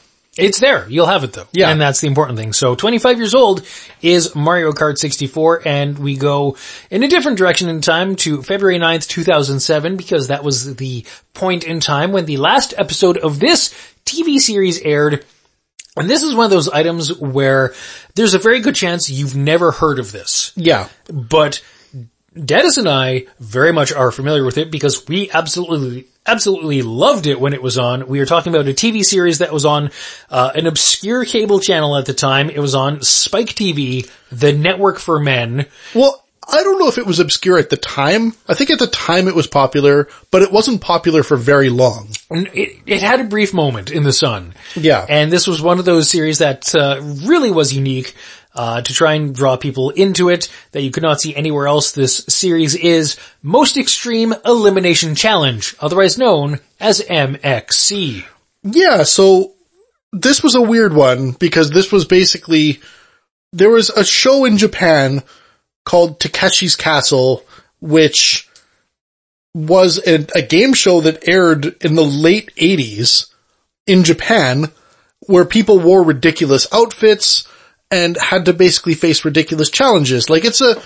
It's 0.40 0.60
there. 0.60 0.88
You'll 0.88 1.06
have 1.06 1.24
it 1.24 1.32
though. 1.32 1.46
Yeah. 1.52 1.70
And 1.70 1.80
that's 1.80 2.00
the 2.00 2.06
important 2.06 2.38
thing. 2.38 2.52
So 2.52 2.74
25 2.74 3.18
years 3.18 3.34
old 3.34 3.64
is 4.02 4.34
Mario 4.34 4.72
Kart 4.72 4.98
64 4.98 5.62
and 5.66 5.98
we 5.98 6.16
go 6.16 6.56
in 6.90 7.02
a 7.02 7.08
different 7.08 7.38
direction 7.38 7.68
in 7.68 7.80
time 7.80 8.16
to 8.16 8.42
February 8.42 8.78
9th, 8.78 9.06
2007 9.08 9.96
because 9.96 10.28
that 10.28 10.42
was 10.44 10.76
the 10.76 11.04
point 11.34 11.64
in 11.64 11.80
time 11.80 12.12
when 12.12 12.24
the 12.26 12.36
last 12.38 12.74
episode 12.76 13.18
of 13.18 13.38
this 13.40 13.72
TV 14.04 14.38
series 14.38 14.80
aired. 14.80 15.24
And 15.96 16.08
this 16.08 16.22
is 16.22 16.34
one 16.34 16.44
of 16.44 16.50
those 16.50 16.68
items 16.68 17.18
where 17.18 17.74
there's 18.14 18.34
a 18.34 18.38
very 18.38 18.60
good 18.60 18.74
chance 18.76 19.10
you've 19.10 19.36
never 19.36 19.70
heard 19.72 19.98
of 19.98 20.12
this 20.12 20.52
Yeah. 20.56 20.88
but 21.12 21.62
Dennis 22.32 22.76
and 22.78 22.88
I 22.88 23.26
very 23.40 23.72
much 23.72 23.92
are 23.92 24.12
familiar 24.12 24.44
with 24.44 24.56
it 24.56 24.70
because 24.70 25.06
we 25.08 25.30
absolutely, 25.32 26.06
absolutely 26.26 26.82
loved 26.82 27.26
it 27.26 27.40
when 27.40 27.52
it 27.52 27.62
was 27.62 27.78
on. 27.78 28.06
We 28.06 28.18
were 28.18 28.26
talking 28.26 28.54
about 28.54 28.68
a 28.68 28.72
TV 28.74 29.02
series 29.02 29.38
that 29.38 29.52
was 29.52 29.64
on 29.64 29.90
uh, 30.28 30.52
an 30.54 30.66
obscure 30.66 31.24
cable 31.24 31.60
channel 31.60 31.96
at 31.96 32.06
the 32.06 32.14
time. 32.14 32.50
It 32.50 32.60
was 32.60 32.74
on 32.74 33.02
Spike 33.02 33.48
TV, 33.48 34.10
the 34.30 34.52
network 34.52 34.98
for 34.98 35.18
men. 35.18 35.66
Well, 35.94 36.22
I 36.52 36.62
don't 36.62 36.78
know 36.78 36.88
if 36.88 36.98
it 36.98 37.06
was 37.06 37.20
obscure 37.20 37.58
at 37.58 37.70
the 37.70 37.76
time. 37.76 38.34
I 38.48 38.54
think 38.54 38.70
at 38.70 38.78
the 38.78 38.86
time 38.86 39.28
it 39.28 39.34
was 39.34 39.46
popular, 39.46 40.08
but 40.30 40.42
it 40.42 40.50
wasn't 40.50 40.80
popular 40.80 41.22
for 41.22 41.36
very 41.36 41.70
long. 41.70 42.08
It, 42.30 42.78
it 42.86 43.02
had 43.02 43.20
a 43.20 43.24
brief 43.24 43.54
moment 43.54 43.90
in 43.90 44.02
the 44.02 44.12
sun. 44.12 44.54
Yeah. 44.74 45.06
And 45.08 45.30
this 45.30 45.46
was 45.46 45.62
one 45.62 45.78
of 45.78 45.84
those 45.84 46.10
series 46.10 46.38
that 46.38 46.74
uh, 46.74 47.00
really 47.02 47.50
was 47.50 47.72
unique 47.72 48.14
uh, 48.60 48.82
to 48.82 48.92
try 48.92 49.14
and 49.14 49.34
draw 49.34 49.56
people 49.56 49.88
into 49.88 50.28
it 50.28 50.50
that 50.72 50.82
you 50.82 50.90
could 50.90 51.02
not 51.02 51.18
see 51.18 51.34
anywhere 51.34 51.66
else. 51.66 51.92
This 51.92 52.26
series 52.28 52.74
is 52.74 53.16
Most 53.42 53.78
Extreme 53.78 54.34
Elimination 54.44 55.14
Challenge, 55.14 55.74
otherwise 55.80 56.18
known 56.18 56.60
as 56.78 57.00
MXC. 57.00 58.22
Yeah, 58.62 59.04
so 59.04 59.54
this 60.12 60.42
was 60.42 60.56
a 60.56 60.60
weird 60.60 60.92
one 60.92 61.30
because 61.30 61.70
this 61.70 61.90
was 61.90 62.04
basically, 62.04 62.82
there 63.54 63.70
was 63.70 63.88
a 63.88 64.04
show 64.04 64.44
in 64.44 64.58
Japan 64.58 65.22
called 65.86 66.20
Takeshi's 66.20 66.76
Castle, 66.76 67.42
which 67.80 68.46
was 69.54 70.06
a, 70.06 70.26
a 70.34 70.42
game 70.42 70.74
show 70.74 71.00
that 71.00 71.26
aired 71.26 71.82
in 71.82 71.94
the 71.94 72.04
late 72.04 72.54
80s 72.56 73.32
in 73.86 74.04
Japan 74.04 74.66
where 75.20 75.46
people 75.46 75.80
wore 75.80 76.02
ridiculous 76.02 76.66
outfits 76.74 77.48
and 77.90 78.16
had 78.16 78.44
to 78.46 78.52
basically 78.52 78.94
face 78.94 79.24
ridiculous 79.24 79.70
challenges. 79.70 80.30
Like 80.30 80.44
it's 80.44 80.60
a, 80.60 80.80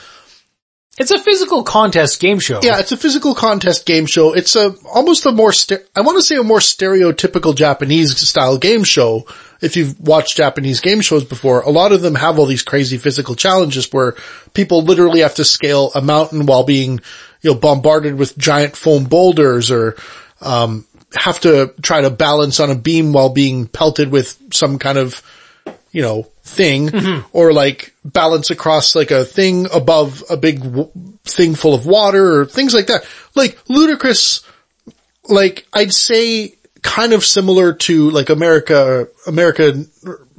It's 0.97 1.11
a 1.11 1.19
physical 1.19 1.63
contest 1.65 2.21
game 2.21 2.39
show. 2.39 2.61
yeah, 2.63 2.79
it's 2.79 2.93
a 2.93 2.97
physical 2.97 3.35
contest 3.35 3.85
game 3.85 4.07
show. 4.07 4.33
It's 4.33 4.55
a, 4.57 4.75
almost 4.93 5.27
a 5.27 5.33
more, 5.33 5.53
st- 5.53 5.83
I 5.97 6.03
want 6.03 6.17
to 6.19 6.23
say 6.23 6.37
a 6.37 6.43
more 6.45 6.61
stereotypical 6.61 7.55
Japanese 7.55 8.17
style 8.27 8.59
game 8.59 8.85
show. 8.85 9.27
If 9.61 9.77
you've 9.77 9.99
watched 10.01 10.37
Japanese 10.37 10.81
game 10.81 11.01
shows 11.01 11.25
before, 11.25 11.63
a 11.63 11.71
lot 11.71 11.93
of 11.93 12.01
them 12.03 12.15
have 12.15 12.39
all 12.39 12.47
these 12.47 12.63
crazy 12.63 12.97
physical 12.97 13.35
challenges 13.35 13.93
where 13.93 14.15
people 14.53 14.83
literally 14.83 15.21
have 15.21 15.35
to 15.37 15.45
scale 15.45 15.91
a 15.95 16.01
mountain 16.01 16.47
while 16.47 16.65
being, 16.65 17.01
you 17.43 17.51
know, 17.53 17.55
bombarded 17.55 18.15
with 18.17 18.39
giant 18.39 18.77
foam 18.77 19.05
boulders 19.05 19.71
or, 19.71 19.97
um, 20.41 20.87
have 21.15 21.41
to 21.41 21.73
try 21.83 22.01
to 22.03 22.11
balance 22.11 22.61
on 22.61 22.71
a 22.71 22.75
beam 22.75 23.13
while 23.13 23.31
being 23.31 23.67
pelted 23.67 24.11
with 24.11 24.39
some 24.53 24.79
kind 24.79 24.99
of, 24.99 25.23
you 25.95 26.03
know, 26.03 26.25
thing 26.43 26.91
or 27.33 27.53
like 27.53 27.95
balance 28.05 28.51
across 28.51 28.95
like 28.97 29.11
a 29.13 29.25
thing 29.25 29.67
above 29.73 30.23
a 30.29 30.37
big 30.37 30.61
w- 30.61 30.91
thing 31.25 31.55
full 31.55 31.73
of 31.73 31.87
water 31.87 32.41
or 32.41 32.47
things 32.47 32.75
like 32.75 32.89
that. 32.89 33.07
Like 33.37 33.57
ludicrous, 33.69 34.45
like 35.29 35.67
I'd 35.73 35.93
say 35.93 36.55
kind 36.83 37.13
of 37.13 37.25
similar 37.25 37.73
to 37.73 38.11
like 38.11 38.29
America, 38.29 39.07
America, 39.27 39.85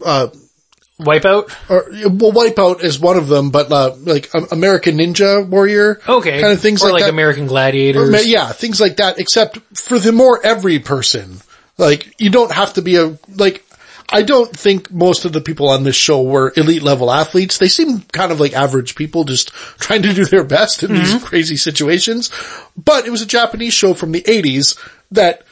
uh, 0.06 0.28
Wipeout? 1.00 1.50
or 1.70 1.88
well, 2.10 2.32
Wipeout 2.32 2.84
is 2.84 3.00
one 3.00 3.18
of 3.18 3.28
them, 3.28 3.50
but 3.50 3.72
uh, 3.72 3.96
like 3.98 4.34
um, 4.36 4.48
American 4.52 4.98
Ninja 4.98 5.46
Warrior, 5.48 6.00
Okay. 6.08 6.40
kind 6.42 6.54
of 6.54 6.62
things 6.62 6.82
or 6.82 6.86
like, 6.88 6.94
like 6.94 7.04
that. 7.04 7.10
American 7.10 7.48
Gladiators. 7.48 8.10
Ma- 8.12 8.20
Yeah, 8.20 8.52
things 8.52 8.80
like 8.80 8.98
that, 8.98 9.20
except 9.20 9.58
for 9.78 10.00
the 10.00 10.12
more 10.12 10.40
every 10.46 10.80
person. 10.80 11.40
Like, 11.78 12.16
you 12.18 12.30
don't 12.30 12.54
have 12.54 12.76
to 12.76 12.82
be 12.82 12.96
a, 12.96 13.18
like, 13.36 13.65
I 14.10 14.22
don't 14.22 14.56
think 14.56 14.92
most 14.92 15.26
of 15.26 15.34
the 15.34 15.42
people 15.42 15.70
on 15.70 15.84
this 15.84 15.96
show 15.96 16.22
were 16.22 16.54
elite 16.56 16.84
level 16.84 17.12
athletes. 17.12 17.58
They 17.58 17.68
seem 17.68 18.02
kind 18.02 18.32
of 18.32 18.40
like 18.40 18.54
average 18.54 18.96
people 18.96 19.24
just 19.24 19.50
trying 19.80 20.04
to 20.04 20.14
do 20.14 20.26
their 20.26 20.44
best 20.44 20.84
in 20.84 20.94
these 20.94 21.24
crazy 21.24 21.58
situations. 21.58 22.32
But 22.78 23.06
it 23.06 23.12
was 23.12 23.22
a 23.22 23.28
Japanese 23.28 23.74
show 23.74 23.94
from 23.94 24.12
the 24.12 24.22
80s 24.22 24.78
that 25.12 25.44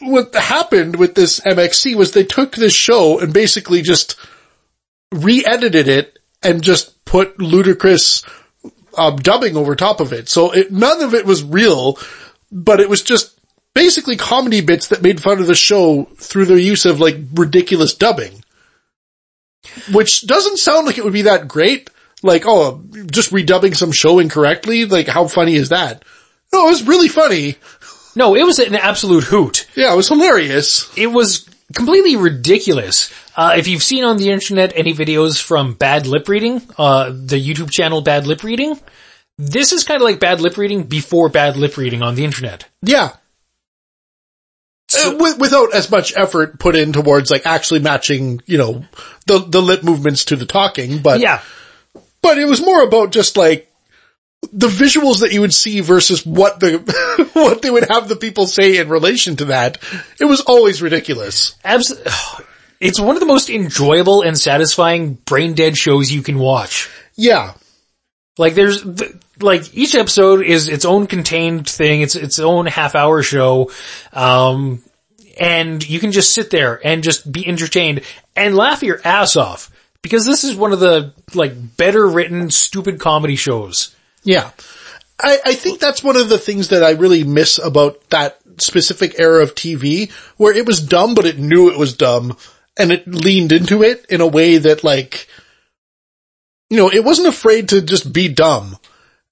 what 0.00 0.34
happened 0.34 0.96
with 0.96 1.14
this 1.14 1.40
MXC 1.40 1.94
was 1.94 2.12
they 2.12 2.24
took 2.24 2.54
this 2.54 2.74
show 2.74 3.18
and 3.18 3.32
basically 3.32 3.82
just 3.82 4.16
re-edited 5.12 5.88
it 5.88 6.18
and 6.42 6.62
just 6.62 7.04
put 7.04 7.40
ludicrous 7.40 8.22
um, 8.96 9.16
dubbing 9.16 9.56
over 9.56 9.74
top 9.74 10.00
of 10.00 10.12
it. 10.12 10.28
So 10.28 10.52
it, 10.52 10.70
none 10.70 11.02
of 11.02 11.14
it 11.14 11.24
was 11.24 11.42
real, 11.42 11.98
but 12.52 12.80
it 12.80 12.88
was 12.88 13.02
just 13.02 13.39
basically 13.74 14.16
comedy 14.16 14.60
bits 14.60 14.88
that 14.88 15.02
made 15.02 15.22
fun 15.22 15.40
of 15.40 15.46
the 15.46 15.54
show 15.54 16.04
through 16.16 16.46
their 16.46 16.58
use 16.58 16.86
of 16.86 17.00
like 17.00 17.16
ridiculous 17.34 17.94
dubbing. 17.94 18.44
Which 19.92 20.26
doesn't 20.26 20.58
sound 20.58 20.86
like 20.86 20.98
it 20.98 21.04
would 21.04 21.12
be 21.12 21.22
that 21.22 21.46
great. 21.48 21.90
Like, 22.22 22.42
oh, 22.46 22.82
just 23.10 23.32
redubbing 23.32 23.76
some 23.76 23.92
show 23.92 24.18
incorrectly? 24.18 24.84
Like, 24.84 25.06
how 25.06 25.26
funny 25.26 25.54
is 25.54 25.70
that? 25.70 26.04
No, 26.52 26.66
it 26.66 26.70
was 26.70 26.86
really 26.86 27.08
funny. 27.08 27.56
No, 28.16 28.34
it 28.34 28.44
was 28.44 28.58
an 28.58 28.74
absolute 28.74 29.24
hoot. 29.24 29.68
Yeah, 29.76 29.92
it 29.92 29.96
was 29.96 30.08
hilarious. 30.08 30.90
It 30.96 31.06
was 31.06 31.48
completely 31.74 32.16
ridiculous. 32.16 33.12
Uh, 33.36 33.54
if 33.56 33.68
you've 33.68 33.82
seen 33.82 34.04
on 34.04 34.16
the 34.16 34.30
internet 34.30 34.72
any 34.74 34.92
videos 34.92 35.40
from 35.40 35.74
Bad 35.74 36.06
Lip 36.06 36.28
Reading, 36.28 36.60
uh, 36.76 37.10
the 37.10 37.36
YouTube 37.36 37.70
channel 37.70 38.00
Bad 38.00 38.26
Lip 38.26 38.42
Reading, 38.42 38.78
this 39.38 39.72
is 39.72 39.84
kind 39.84 40.02
of 40.02 40.04
like 40.04 40.20
Bad 40.20 40.40
Lip 40.40 40.56
Reading 40.56 40.82
before 40.84 41.28
Bad 41.28 41.56
Lip 41.56 41.76
Reading 41.76 42.02
on 42.02 42.16
the 42.16 42.24
internet. 42.24 42.66
Yeah. 42.82 43.12
Uh, 44.96 45.16
with, 45.18 45.38
without 45.38 45.74
as 45.74 45.90
much 45.90 46.12
effort 46.16 46.58
put 46.58 46.74
in 46.76 46.92
towards 46.92 47.30
like 47.30 47.46
actually 47.46 47.80
matching, 47.80 48.42
you 48.46 48.58
know, 48.58 48.84
the, 49.26 49.38
the 49.38 49.60
lip 49.62 49.82
movements 49.84 50.26
to 50.26 50.36
the 50.36 50.46
talking, 50.46 50.98
but, 51.00 51.20
Yeah. 51.20 51.40
but 52.22 52.38
it 52.38 52.46
was 52.46 52.60
more 52.60 52.82
about 52.82 53.12
just 53.12 53.36
like 53.36 53.70
the 54.52 54.68
visuals 54.68 55.20
that 55.20 55.32
you 55.32 55.42
would 55.42 55.52
see 55.54 55.80
versus 55.80 56.24
what 56.26 56.58
the, 56.60 56.78
what 57.34 57.62
they 57.62 57.70
would 57.70 57.88
have 57.90 58.08
the 58.08 58.16
people 58.16 58.46
say 58.46 58.78
in 58.78 58.88
relation 58.88 59.36
to 59.36 59.44
that. 59.46 59.78
It 60.18 60.24
was 60.24 60.40
always 60.40 60.82
ridiculous. 60.82 61.54
Abs- 61.62 61.92
it's 62.80 62.98
one 63.00 63.14
of 63.16 63.20
the 63.20 63.26
most 63.26 63.50
enjoyable 63.50 64.22
and 64.22 64.36
satisfying 64.38 65.14
brain 65.14 65.54
dead 65.54 65.76
shows 65.76 66.10
you 66.10 66.22
can 66.22 66.38
watch. 66.38 66.88
Yeah. 67.16 67.52
Like 68.38 68.54
there's, 68.54 68.82
th- 68.82 69.12
like 69.42 69.74
each 69.74 69.94
episode 69.94 70.44
is 70.44 70.68
its 70.68 70.84
own 70.84 71.06
contained 71.06 71.68
thing. 71.68 72.02
It's 72.02 72.14
its 72.14 72.38
own 72.38 72.66
half 72.66 72.94
hour 72.94 73.22
show. 73.22 73.70
Um, 74.12 74.82
and 75.38 75.86
you 75.88 76.00
can 76.00 76.12
just 76.12 76.34
sit 76.34 76.50
there 76.50 76.80
and 76.84 77.02
just 77.02 77.30
be 77.30 77.46
entertained 77.46 78.02
and 78.36 78.56
laugh 78.56 78.82
your 78.82 79.00
ass 79.04 79.36
off 79.36 79.70
because 80.02 80.26
this 80.26 80.44
is 80.44 80.54
one 80.54 80.72
of 80.72 80.80
the 80.80 81.14
like 81.34 81.76
better 81.76 82.06
written 82.06 82.50
stupid 82.50 83.00
comedy 83.00 83.36
shows. 83.36 83.94
Yeah. 84.22 84.50
I, 85.18 85.38
I 85.46 85.54
think 85.54 85.80
that's 85.80 86.02
one 86.02 86.16
of 86.16 86.28
the 86.28 86.38
things 86.38 86.68
that 86.68 86.82
I 86.82 86.90
really 86.90 87.24
miss 87.24 87.58
about 87.58 88.08
that 88.10 88.38
specific 88.58 89.18
era 89.18 89.42
of 89.42 89.54
TV 89.54 90.10
where 90.36 90.54
it 90.54 90.66
was 90.66 90.80
dumb, 90.80 91.14
but 91.14 91.26
it 91.26 91.38
knew 91.38 91.70
it 91.70 91.78
was 91.78 91.94
dumb 91.94 92.36
and 92.78 92.92
it 92.92 93.06
leaned 93.06 93.52
into 93.52 93.82
it 93.82 94.06
in 94.08 94.20
a 94.20 94.26
way 94.26 94.58
that 94.58 94.84
like, 94.84 95.26
you 96.68 96.76
know, 96.76 96.90
it 96.90 97.04
wasn't 97.04 97.28
afraid 97.28 97.70
to 97.70 97.82
just 97.82 98.12
be 98.12 98.28
dumb 98.28 98.76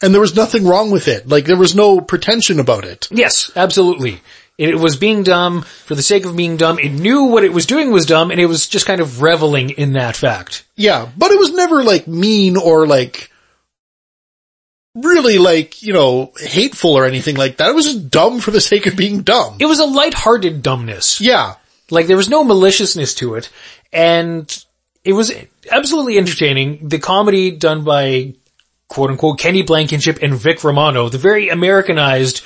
and 0.02 0.14
there 0.14 0.20
was 0.20 0.36
nothing 0.36 0.66
wrong 0.66 0.90
with 0.90 1.08
it. 1.08 1.28
Like 1.28 1.44
there 1.44 1.56
was 1.56 1.74
no 1.74 2.00
pretension 2.00 2.60
about 2.60 2.84
it. 2.84 3.08
Yes, 3.10 3.50
absolutely. 3.56 4.20
It 4.56 4.76
was 4.76 4.96
being 4.96 5.22
dumb 5.22 5.62
for 5.62 5.94
the 5.94 6.02
sake 6.02 6.24
of 6.24 6.36
being 6.36 6.56
dumb. 6.56 6.80
It 6.80 6.90
knew 6.90 7.24
what 7.24 7.44
it 7.44 7.52
was 7.52 7.66
doing 7.66 7.92
was 7.92 8.06
dumb 8.06 8.32
and 8.32 8.40
it 8.40 8.46
was 8.46 8.66
just 8.66 8.86
kind 8.86 9.00
of 9.00 9.22
reveling 9.22 9.70
in 9.70 9.92
that 9.92 10.16
fact. 10.16 10.64
Yeah. 10.74 11.08
But 11.16 11.30
it 11.30 11.38
was 11.38 11.52
never 11.52 11.84
like 11.84 12.08
mean 12.08 12.56
or 12.56 12.84
like 12.84 13.30
really 14.96 15.38
like, 15.38 15.80
you 15.80 15.92
know, 15.92 16.32
hateful 16.38 16.98
or 16.98 17.04
anything 17.04 17.36
like 17.36 17.58
that. 17.58 17.68
It 17.68 17.74
was 17.74 17.86
just 17.86 18.10
dumb 18.10 18.40
for 18.40 18.50
the 18.50 18.60
sake 18.60 18.86
of 18.86 18.96
being 18.96 19.22
dumb. 19.22 19.58
It 19.60 19.66
was 19.66 19.78
a 19.78 19.84
lighthearted 19.84 20.60
dumbness. 20.60 21.20
Yeah. 21.20 21.54
Like 21.88 22.08
there 22.08 22.16
was 22.16 22.28
no 22.28 22.42
maliciousness 22.42 23.14
to 23.14 23.36
it 23.36 23.50
and 23.92 24.64
it 25.04 25.12
was 25.12 25.32
absolutely 25.70 26.18
entertaining. 26.18 26.88
The 26.88 26.98
comedy 26.98 27.52
done 27.52 27.84
by 27.84 28.34
quote 28.88 29.10
unquote 29.10 29.38
Kenny 29.38 29.62
Blankenship 29.62 30.18
and 30.22 30.34
Vic 30.34 30.64
Romano, 30.64 31.08
the 31.08 31.18
very 31.18 31.48
Americanized, 31.48 32.42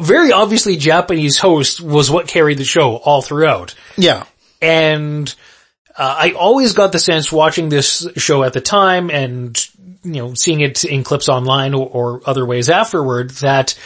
very 0.00 0.32
obviously 0.32 0.76
Japanese 0.76 1.38
host 1.38 1.80
was 1.80 2.10
what 2.10 2.28
carried 2.28 2.58
the 2.58 2.64
show 2.64 2.96
all 2.96 3.22
throughout. 3.22 3.74
Yeah. 3.96 4.24
And 4.60 5.34
uh, 5.96 6.16
I 6.18 6.32
always 6.32 6.72
got 6.72 6.92
the 6.92 6.98
sense 6.98 7.32
watching 7.32 7.68
this 7.68 8.06
show 8.16 8.44
at 8.44 8.52
the 8.52 8.60
time 8.60 9.10
and, 9.10 9.58
you 10.04 10.22
know, 10.22 10.34
seeing 10.34 10.60
it 10.60 10.84
in 10.84 11.04
clips 11.04 11.28
online 11.28 11.74
or, 11.74 11.86
or 11.86 12.20
other 12.26 12.46
ways 12.46 12.68
afterward 12.68 13.30
that 13.30 13.78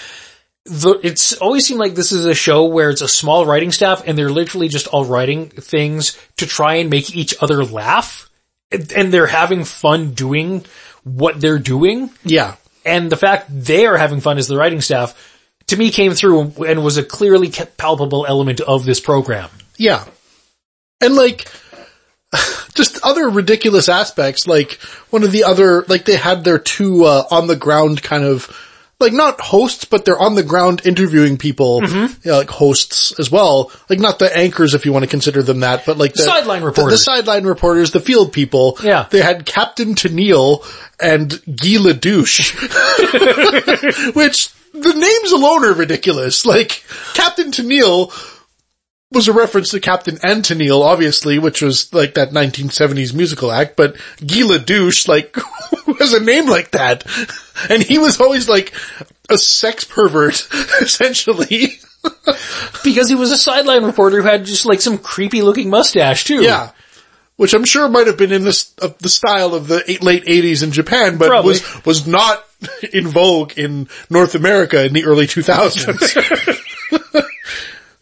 the, 0.64 0.98
it's 1.02 1.32
always 1.34 1.66
seemed 1.66 1.80
like 1.80 1.94
this 1.94 2.12
is 2.12 2.26
a 2.26 2.34
show 2.34 2.66
where 2.66 2.90
it's 2.90 3.02
a 3.02 3.08
small 3.08 3.46
writing 3.46 3.72
staff 3.72 4.02
and 4.06 4.18
they're 4.18 4.30
literally 4.30 4.68
just 4.68 4.88
all 4.88 5.04
writing 5.04 5.48
things 5.48 6.18
to 6.38 6.46
try 6.46 6.76
and 6.76 6.90
make 6.90 7.14
each 7.14 7.34
other 7.40 7.64
laugh. 7.64 8.30
And, 8.72 8.92
and 8.92 9.12
they're 9.12 9.28
having 9.28 9.64
fun 9.64 10.12
doing 10.12 10.64
what 11.06 11.40
they're 11.40 11.58
doing. 11.58 12.10
Yeah. 12.24 12.56
And 12.84 13.10
the 13.10 13.16
fact 13.16 13.46
they 13.48 13.86
are 13.86 13.96
having 13.96 14.20
fun 14.20 14.38
as 14.38 14.48
the 14.48 14.56
writing 14.56 14.80
staff 14.80 15.14
to 15.68 15.76
me 15.76 15.90
came 15.90 16.12
through 16.12 16.64
and 16.66 16.84
was 16.84 16.96
a 16.96 17.04
clearly 17.04 17.50
palpable 17.76 18.26
element 18.26 18.60
of 18.60 18.84
this 18.84 19.00
program. 19.00 19.48
Yeah. 19.76 20.04
And 21.00 21.14
like, 21.14 21.48
just 22.74 22.98
other 23.04 23.28
ridiculous 23.28 23.88
aspects, 23.88 24.46
like 24.46 24.72
one 25.10 25.22
of 25.22 25.32
the 25.32 25.44
other, 25.44 25.84
like 25.88 26.04
they 26.04 26.16
had 26.16 26.44
their 26.44 26.58
two, 26.58 27.04
uh, 27.04 27.24
on 27.30 27.46
the 27.46 27.56
ground 27.56 28.02
kind 28.02 28.24
of, 28.24 28.50
like 28.98 29.12
not 29.12 29.40
hosts, 29.40 29.84
but 29.84 30.04
they're 30.06 30.18
on 30.18 30.34
the 30.36 30.42
ground 30.42 30.80
interviewing 30.86 31.36
people, 31.36 31.82
you 31.86 32.08
know, 32.24 32.38
like 32.38 32.48
hosts 32.48 33.12
as 33.18 33.30
well. 33.30 33.70
Like 33.90 33.98
not 33.98 34.18
the 34.18 34.34
anchors 34.34 34.72
if 34.74 34.86
you 34.86 34.92
want 34.92 35.04
to 35.04 35.10
consider 35.10 35.42
them 35.42 35.60
that, 35.60 35.84
but 35.84 35.98
like 35.98 36.14
the 36.14 36.22
Sideline 36.22 36.60
the- 36.62 36.66
reporters. 36.68 36.92
the, 36.92 36.98
sideline 37.04 37.44
reporters, 37.44 37.90
the 37.90 38.00
field 38.00 38.32
people. 38.32 38.78
Yeah. 38.82 39.06
They 39.10 39.20
had 39.20 39.44
Captain 39.44 39.94
Tenneal 39.94 40.64
and 40.98 41.30
Guy 41.44 41.76
Ledouche, 41.78 42.54
which 44.14 44.48
the 44.72 44.92
names 44.94 45.32
alone 45.32 45.64
are 45.64 45.74
ridiculous. 45.74 46.46
Like 46.46 46.82
Captain 47.14 47.50
Tenneal 47.50 48.10
was 49.12 49.28
a 49.28 49.32
reference 49.32 49.70
to 49.70 49.80
Captain 49.80 50.18
and 50.22 50.42
Tennille, 50.42 50.82
obviously, 50.82 51.38
which 51.38 51.62
was 51.62 51.92
like 51.94 52.14
that 52.14 52.30
1970s 52.30 53.14
musical 53.14 53.52
act, 53.52 53.76
but 53.76 53.94
Guy 54.18 54.42
Ledouche, 54.42 55.06
like, 55.08 55.36
was 56.00 56.12
a 56.12 56.20
name 56.22 56.46
like 56.46 56.72
that. 56.72 57.04
And 57.70 57.82
he 57.82 57.98
was 57.98 58.20
always 58.20 58.48
like 58.48 58.72
a 59.30 59.38
sex 59.38 59.84
pervert, 59.84 60.46
essentially. 60.80 61.68
Because 62.84 63.08
he 63.08 63.16
was 63.16 63.32
a 63.32 63.36
sideline 63.36 63.82
reporter 63.82 64.22
who 64.22 64.28
had 64.28 64.44
just 64.44 64.64
like 64.64 64.80
some 64.80 64.96
creepy 64.96 65.42
looking 65.42 65.70
mustache 65.70 66.22
too. 66.22 66.40
Yeah. 66.40 66.70
Which 67.34 67.52
I'm 67.52 67.64
sure 67.64 67.88
might 67.88 68.06
have 68.06 68.16
been 68.16 68.30
in 68.30 68.44
this, 68.44 68.72
of 68.76 68.96
the 68.98 69.08
style 69.08 69.54
of 69.54 69.66
the 69.66 69.82
eight, 69.90 70.04
late 70.04 70.24
80s 70.24 70.62
in 70.62 70.70
Japan, 70.70 71.18
but 71.18 71.26
Probably. 71.26 71.54
was, 71.54 71.84
was 71.84 72.06
not 72.06 72.44
in 72.92 73.08
vogue 73.08 73.58
in 73.58 73.88
North 74.08 74.36
America 74.36 74.84
in 74.86 74.92
the 74.92 75.04
early 75.04 75.26
2000s. 75.26 76.62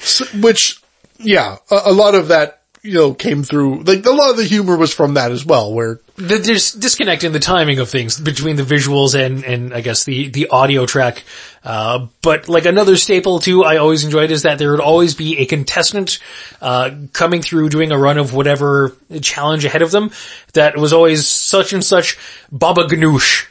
So- 0.01 0.27
which, 0.39 0.83
yeah, 1.19 1.57
a, 1.71 1.81
a 1.87 1.93
lot 1.93 2.15
of 2.15 2.29
that, 2.29 2.61
you 2.83 2.93
know, 2.95 3.15
came 3.15 3.43
through, 3.43 3.83
like 3.85 4.05
a 4.05 4.11
lot 4.11 4.31
of 4.31 4.37
the 4.37 4.45
humor 4.45 4.77
was 4.77 4.93
from 4.93 5.15
that 5.15 5.31
as 5.33 5.45
well, 5.47 5.73
where, 5.73 6.01
The 6.17 6.39
dis- 6.39 6.73
disconnect 6.73 7.25
in 7.25 7.33
the 7.33 7.41
timing 7.41 7.79
of 7.79 7.89
things 7.89 8.21
between 8.21 8.57
the 8.57 8.63
visuals 8.63 9.15
and, 9.19 9.43
and 9.43 9.73
I 9.73 9.81
guess 9.81 10.05
the, 10.05 10.29
the 10.29 10.49
audio 10.49 10.85
track. 10.85 11.25
Uh, 11.65 12.09
but 12.21 12.47
like 12.51 12.67
another 12.67 12.97
staple 12.97 13.39
too 13.39 13.65
I 13.65 13.79
always 13.79 14.05
enjoyed 14.05 14.31
is 14.31 14.43
that 14.43 14.59
there 14.59 14.71
would 14.73 14.81
always 14.81 15.15
be 15.15 15.39
a 15.39 15.47
contestant, 15.47 16.19
uh, 16.61 16.91
coming 17.15 17.41
through 17.41 17.71
doing 17.71 17.91
a 17.91 17.97
run 17.99 18.19
of 18.19 18.35
whatever 18.35 18.95
challenge 19.23 19.65
ahead 19.65 19.81
of 19.81 19.91
them 19.91 20.11
that 20.53 20.77
was 20.77 20.93
always 20.93 21.27
such 21.27 21.73
and 21.73 21.83
such 21.83 22.19
Baba 22.53 22.85
Ganoush. 22.87 23.47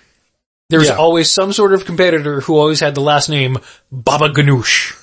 There's 0.69 0.87
Yeah. 0.89 0.95
always 0.97 1.31
some 1.31 1.53
sort 1.53 1.73
of 1.73 1.85
competitor 1.85 2.39
who 2.41 2.55
always 2.57 2.79
had 2.79 2.93
the 2.93 3.01
last 3.01 3.29
name 3.29 3.57
Baba 3.91 4.29
Ganoush. 4.29 4.93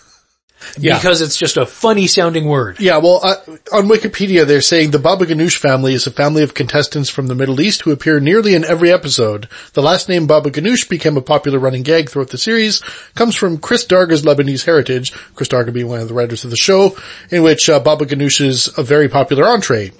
Yeah. 0.79 0.97
Because 0.97 1.21
it's 1.21 1.37
just 1.37 1.57
a 1.57 1.67
funny 1.67 2.07
sounding 2.07 2.47
word. 2.47 2.81
Yeah, 2.81 2.99
well, 2.99 3.21
uh, 3.23 3.37
on 3.73 3.87
Wikipedia 3.89 4.47
they're 4.47 4.61
saying 4.61 4.91
the 4.91 4.99
Baba 4.99 5.27
Ganoush 5.27 5.57
family 5.57 5.95
is 5.95 6.07
a 6.07 6.11
family 6.11 6.43
of 6.43 6.55
contestants 6.55 7.09
from 7.09 7.27
the 7.27 7.35
Middle 7.35 7.61
East 7.61 7.83
who 7.83 7.93
appear 7.93 8.21
nearly 8.21 8.55
in 8.55 8.65
every 8.65 8.93
episode. 8.93 9.49
The 9.73 9.83
last 9.83 10.09
name 10.09 10.27
Baba 10.27 10.51
Ganoush 10.51 10.89
became 10.89 11.17
a 11.17 11.23
popular 11.23 11.59
running 11.59 11.83
gag 11.83 12.09
throughout 12.09 12.31
the 12.31 12.39
series, 12.39 12.81
comes 13.15 13.35
from 13.35 13.59
Chris 13.59 13.87
Darga's 13.87 14.23
Lebanese 14.23 14.65
heritage, 14.65 15.13
Chris 15.35 15.49
Darga 15.49 15.73
being 15.73 15.89
one 15.89 16.01
of 16.01 16.09
the 16.09 16.15
writers 16.15 16.45
of 16.45 16.51
the 16.51 16.57
show, 16.57 16.97
in 17.31 17.43
which 17.43 17.69
uh, 17.69 17.81
Baba 17.81 18.05
Ganoush 18.05 18.41
is 18.41 18.77
a 18.79 18.83
very 18.83 19.09
popular 19.09 19.47
entree. 19.47 19.93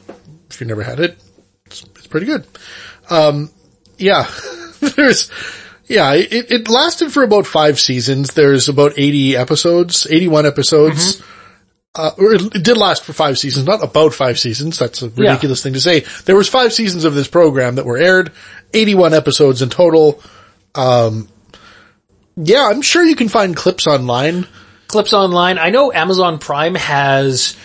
If 0.51 0.61
you've 0.61 0.69
never 0.69 0.83
had 0.83 1.01
it, 1.01 1.17
it's, 1.67 1.83
it's 1.97 2.07
pretty 2.07 2.27
good. 2.27 2.47
Um, 3.09 3.51
yeah, 3.99 4.31
there's, 4.81 5.31
yeah, 5.91 6.15
it, 6.15 6.53
it 6.53 6.69
lasted 6.69 7.13
for 7.13 7.25
about 7.25 7.49
five 7.49 7.81
seasons. 7.81 8.35
There's 8.35 8.69
about 8.69 8.93
80 8.97 9.37
episodes, 9.37 10.07
81 10.09 10.47
episodes. 10.47 11.21
Uh, 11.93 12.13
or 12.17 12.33
it 12.33 12.55
it 12.55 12.63
did 12.63 12.77
last 12.77 13.03
for 13.03 13.13
five 13.13 13.37
seasons, 13.37 13.67
not 13.67 13.83
about 13.83 14.15
five 14.15 14.39
seasons. 14.39 14.79
That's 14.79 15.03
a 15.03 15.09
ridiculous 15.09 15.61
thing 15.65 15.73
to 15.73 15.81
say. 15.81 16.05
There 16.25 16.37
was 16.37 16.49
five 16.49 16.73
seasons 16.73 17.05
of 17.05 17.15
this 17.15 17.27
program 17.27 17.75
that 17.75 17.85
were 17.85 17.99
aired, 17.99 18.31
81 18.73 19.13
episodes 19.13 19.63
in 19.63 19.71
total. 19.71 20.23
Um, 20.77 21.29
yeah, 22.37 22.69
I'm 22.71 22.83
sure 22.83 23.05
you 23.05 23.17
can 23.17 23.29
find 23.29 23.57
clips 23.57 23.89
online. 23.89 24.47
Clips 24.87 25.13
online. 25.13 25.59
I 25.59 25.71
know 25.71 25.93
Amazon 25.93 26.39
Prime 26.39 26.77
has, 26.77 27.57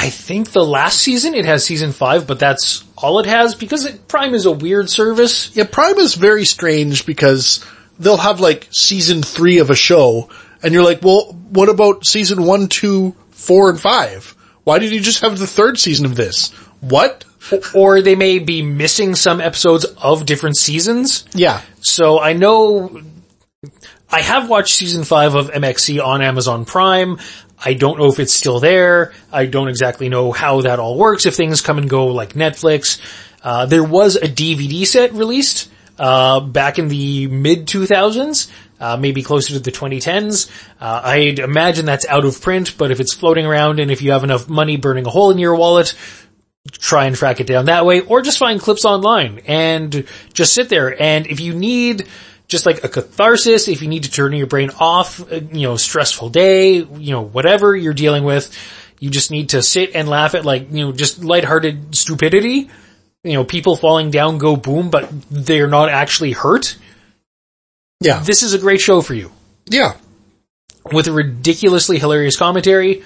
I 0.00 0.08
think 0.08 0.52
the 0.52 0.64
last 0.64 0.98
season, 0.98 1.34
it 1.34 1.44
has 1.44 1.62
season 1.62 1.92
five, 1.92 2.26
but 2.26 2.38
that's 2.38 2.82
all 2.96 3.18
it 3.18 3.26
has 3.26 3.54
because 3.54 3.84
it, 3.84 4.08
Prime 4.08 4.32
is 4.32 4.46
a 4.46 4.50
weird 4.50 4.88
service. 4.88 5.54
Yeah, 5.54 5.64
Prime 5.70 5.98
is 5.98 6.14
very 6.14 6.46
strange 6.46 7.04
because 7.04 7.62
they'll 7.98 8.16
have 8.16 8.40
like 8.40 8.66
season 8.70 9.22
three 9.22 9.58
of 9.58 9.68
a 9.68 9.74
show 9.74 10.30
and 10.62 10.72
you're 10.72 10.84
like, 10.84 11.02
well, 11.02 11.32
what 11.50 11.68
about 11.68 12.06
season 12.06 12.44
one, 12.44 12.68
two, 12.68 13.14
four, 13.32 13.68
and 13.68 13.78
five? 13.78 14.34
Why 14.64 14.78
did 14.78 14.90
you 14.90 15.00
just 15.00 15.20
have 15.20 15.38
the 15.38 15.46
third 15.46 15.78
season 15.78 16.06
of 16.06 16.16
this? 16.16 16.48
What? 16.80 17.26
Or 17.74 18.00
they 18.00 18.14
may 18.14 18.38
be 18.38 18.62
missing 18.62 19.14
some 19.14 19.42
episodes 19.42 19.84
of 19.84 20.24
different 20.24 20.56
seasons. 20.56 21.26
Yeah. 21.34 21.60
So 21.82 22.18
I 22.18 22.32
know 22.32 23.02
I 24.10 24.22
have 24.22 24.48
watched 24.48 24.74
season 24.74 25.04
five 25.04 25.34
of 25.34 25.50
MXC 25.50 26.02
on 26.02 26.22
Amazon 26.22 26.64
Prime. 26.64 27.18
I 27.62 27.74
don't 27.74 27.98
know 27.98 28.06
if 28.06 28.18
it's 28.18 28.32
still 28.32 28.60
there. 28.60 29.12
I 29.32 29.46
don't 29.46 29.68
exactly 29.68 30.08
know 30.08 30.32
how 30.32 30.62
that 30.62 30.78
all 30.78 30.96
works, 30.96 31.26
if 31.26 31.34
things 31.34 31.60
come 31.60 31.78
and 31.78 31.88
go 31.88 32.06
like 32.06 32.32
Netflix. 32.32 33.00
Uh, 33.42 33.66
there 33.66 33.84
was 33.84 34.16
a 34.16 34.28
DVD 34.28 34.86
set 34.86 35.12
released, 35.12 35.70
uh, 35.98 36.40
back 36.40 36.78
in 36.78 36.88
the 36.88 37.26
mid 37.26 37.66
2000s, 37.66 38.50
uh, 38.80 38.96
maybe 38.96 39.22
closer 39.22 39.52
to 39.54 39.60
the 39.60 39.70
2010s. 39.70 40.50
Uh, 40.80 41.02
I'd 41.04 41.38
imagine 41.38 41.84
that's 41.84 42.06
out 42.06 42.24
of 42.24 42.40
print, 42.40 42.76
but 42.78 42.90
if 42.90 43.00
it's 43.00 43.12
floating 43.12 43.44
around 43.44 43.80
and 43.80 43.90
if 43.90 44.00
you 44.00 44.12
have 44.12 44.24
enough 44.24 44.48
money 44.48 44.76
burning 44.76 45.06
a 45.06 45.10
hole 45.10 45.30
in 45.30 45.38
your 45.38 45.54
wallet, 45.54 45.94
try 46.72 47.06
and 47.06 47.14
track 47.14 47.40
it 47.40 47.46
down 47.46 47.66
that 47.66 47.84
way, 47.84 48.00
or 48.00 48.22
just 48.22 48.38
find 48.38 48.60
clips 48.60 48.84
online 48.84 49.40
and 49.46 50.06
just 50.32 50.54
sit 50.54 50.68
there. 50.70 51.00
And 51.00 51.26
if 51.26 51.40
you 51.40 51.54
need 51.54 52.06
just 52.50 52.66
like 52.66 52.84
a 52.84 52.88
catharsis, 52.88 53.68
if 53.68 53.80
you 53.80 53.88
need 53.88 54.02
to 54.02 54.10
turn 54.10 54.32
your 54.32 54.48
brain 54.48 54.70
off, 54.78 55.20
uh, 55.32 55.36
you 55.36 55.62
know, 55.62 55.76
stressful 55.76 56.28
day, 56.30 56.74
you 56.74 57.12
know, 57.12 57.22
whatever 57.22 57.74
you're 57.74 57.94
dealing 57.94 58.24
with, 58.24 58.54
you 58.98 59.08
just 59.08 59.30
need 59.30 59.50
to 59.50 59.62
sit 59.62 59.94
and 59.94 60.08
laugh 60.08 60.34
at 60.34 60.44
like, 60.44 60.70
you 60.70 60.84
know, 60.84 60.92
just 60.92 61.24
lighthearted 61.24 61.94
stupidity. 61.96 62.68
You 63.22 63.34
know, 63.34 63.44
people 63.44 63.76
falling 63.76 64.10
down 64.10 64.38
go 64.38 64.56
boom, 64.56 64.90
but 64.90 65.08
they're 65.30 65.68
not 65.68 65.90
actually 65.90 66.32
hurt. 66.32 66.76
Yeah. 68.00 68.20
This 68.20 68.42
is 68.42 68.52
a 68.52 68.58
great 68.58 68.80
show 68.80 69.00
for 69.00 69.14
you. 69.14 69.30
Yeah. 69.66 69.96
With 70.90 71.06
a 71.06 71.12
ridiculously 71.12 71.98
hilarious 71.98 72.36
commentary. 72.36 73.04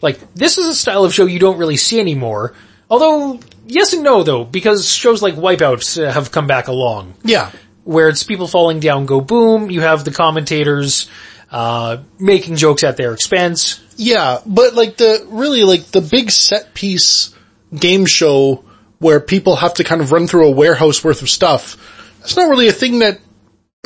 Like, 0.00 0.34
this 0.34 0.56
is 0.56 0.66
a 0.66 0.74
style 0.74 1.04
of 1.04 1.12
show 1.12 1.26
you 1.26 1.38
don't 1.38 1.58
really 1.58 1.76
see 1.76 2.00
anymore. 2.00 2.54
Although, 2.88 3.40
yes 3.66 3.92
and 3.92 4.04
no 4.04 4.22
though, 4.22 4.44
because 4.44 4.88
shows 4.88 5.20
like 5.20 5.34
Wipeout 5.34 6.02
uh, 6.02 6.12
have 6.12 6.30
come 6.30 6.46
back 6.46 6.68
along. 6.68 7.14
Yeah. 7.24 7.50
Where 7.86 8.08
it's 8.08 8.24
people 8.24 8.48
falling 8.48 8.80
down 8.80 9.06
go 9.06 9.20
boom, 9.20 9.70
you 9.70 9.80
have 9.80 10.04
the 10.04 10.10
commentators, 10.10 11.08
uh, 11.52 11.98
making 12.18 12.56
jokes 12.56 12.82
at 12.82 12.96
their 12.96 13.14
expense. 13.14 13.80
Yeah, 13.96 14.40
but 14.44 14.74
like 14.74 14.96
the, 14.96 15.24
really 15.28 15.62
like 15.62 15.86
the 15.86 16.00
big 16.00 16.32
set 16.32 16.74
piece 16.74 17.32
game 17.72 18.04
show 18.04 18.64
where 18.98 19.20
people 19.20 19.54
have 19.54 19.74
to 19.74 19.84
kind 19.84 20.00
of 20.00 20.10
run 20.10 20.26
through 20.26 20.48
a 20.48 20.50
warehouse 20.50 21.04
worth 21.04 21.22
of 21.22 21.30
stuff, 21.30 21.76
it's 22.22 22.36
not 22.36 22.48
really 22.48 22.66
a 22.66 22.72
thing 22.72 22.98
that, 22.98 23.20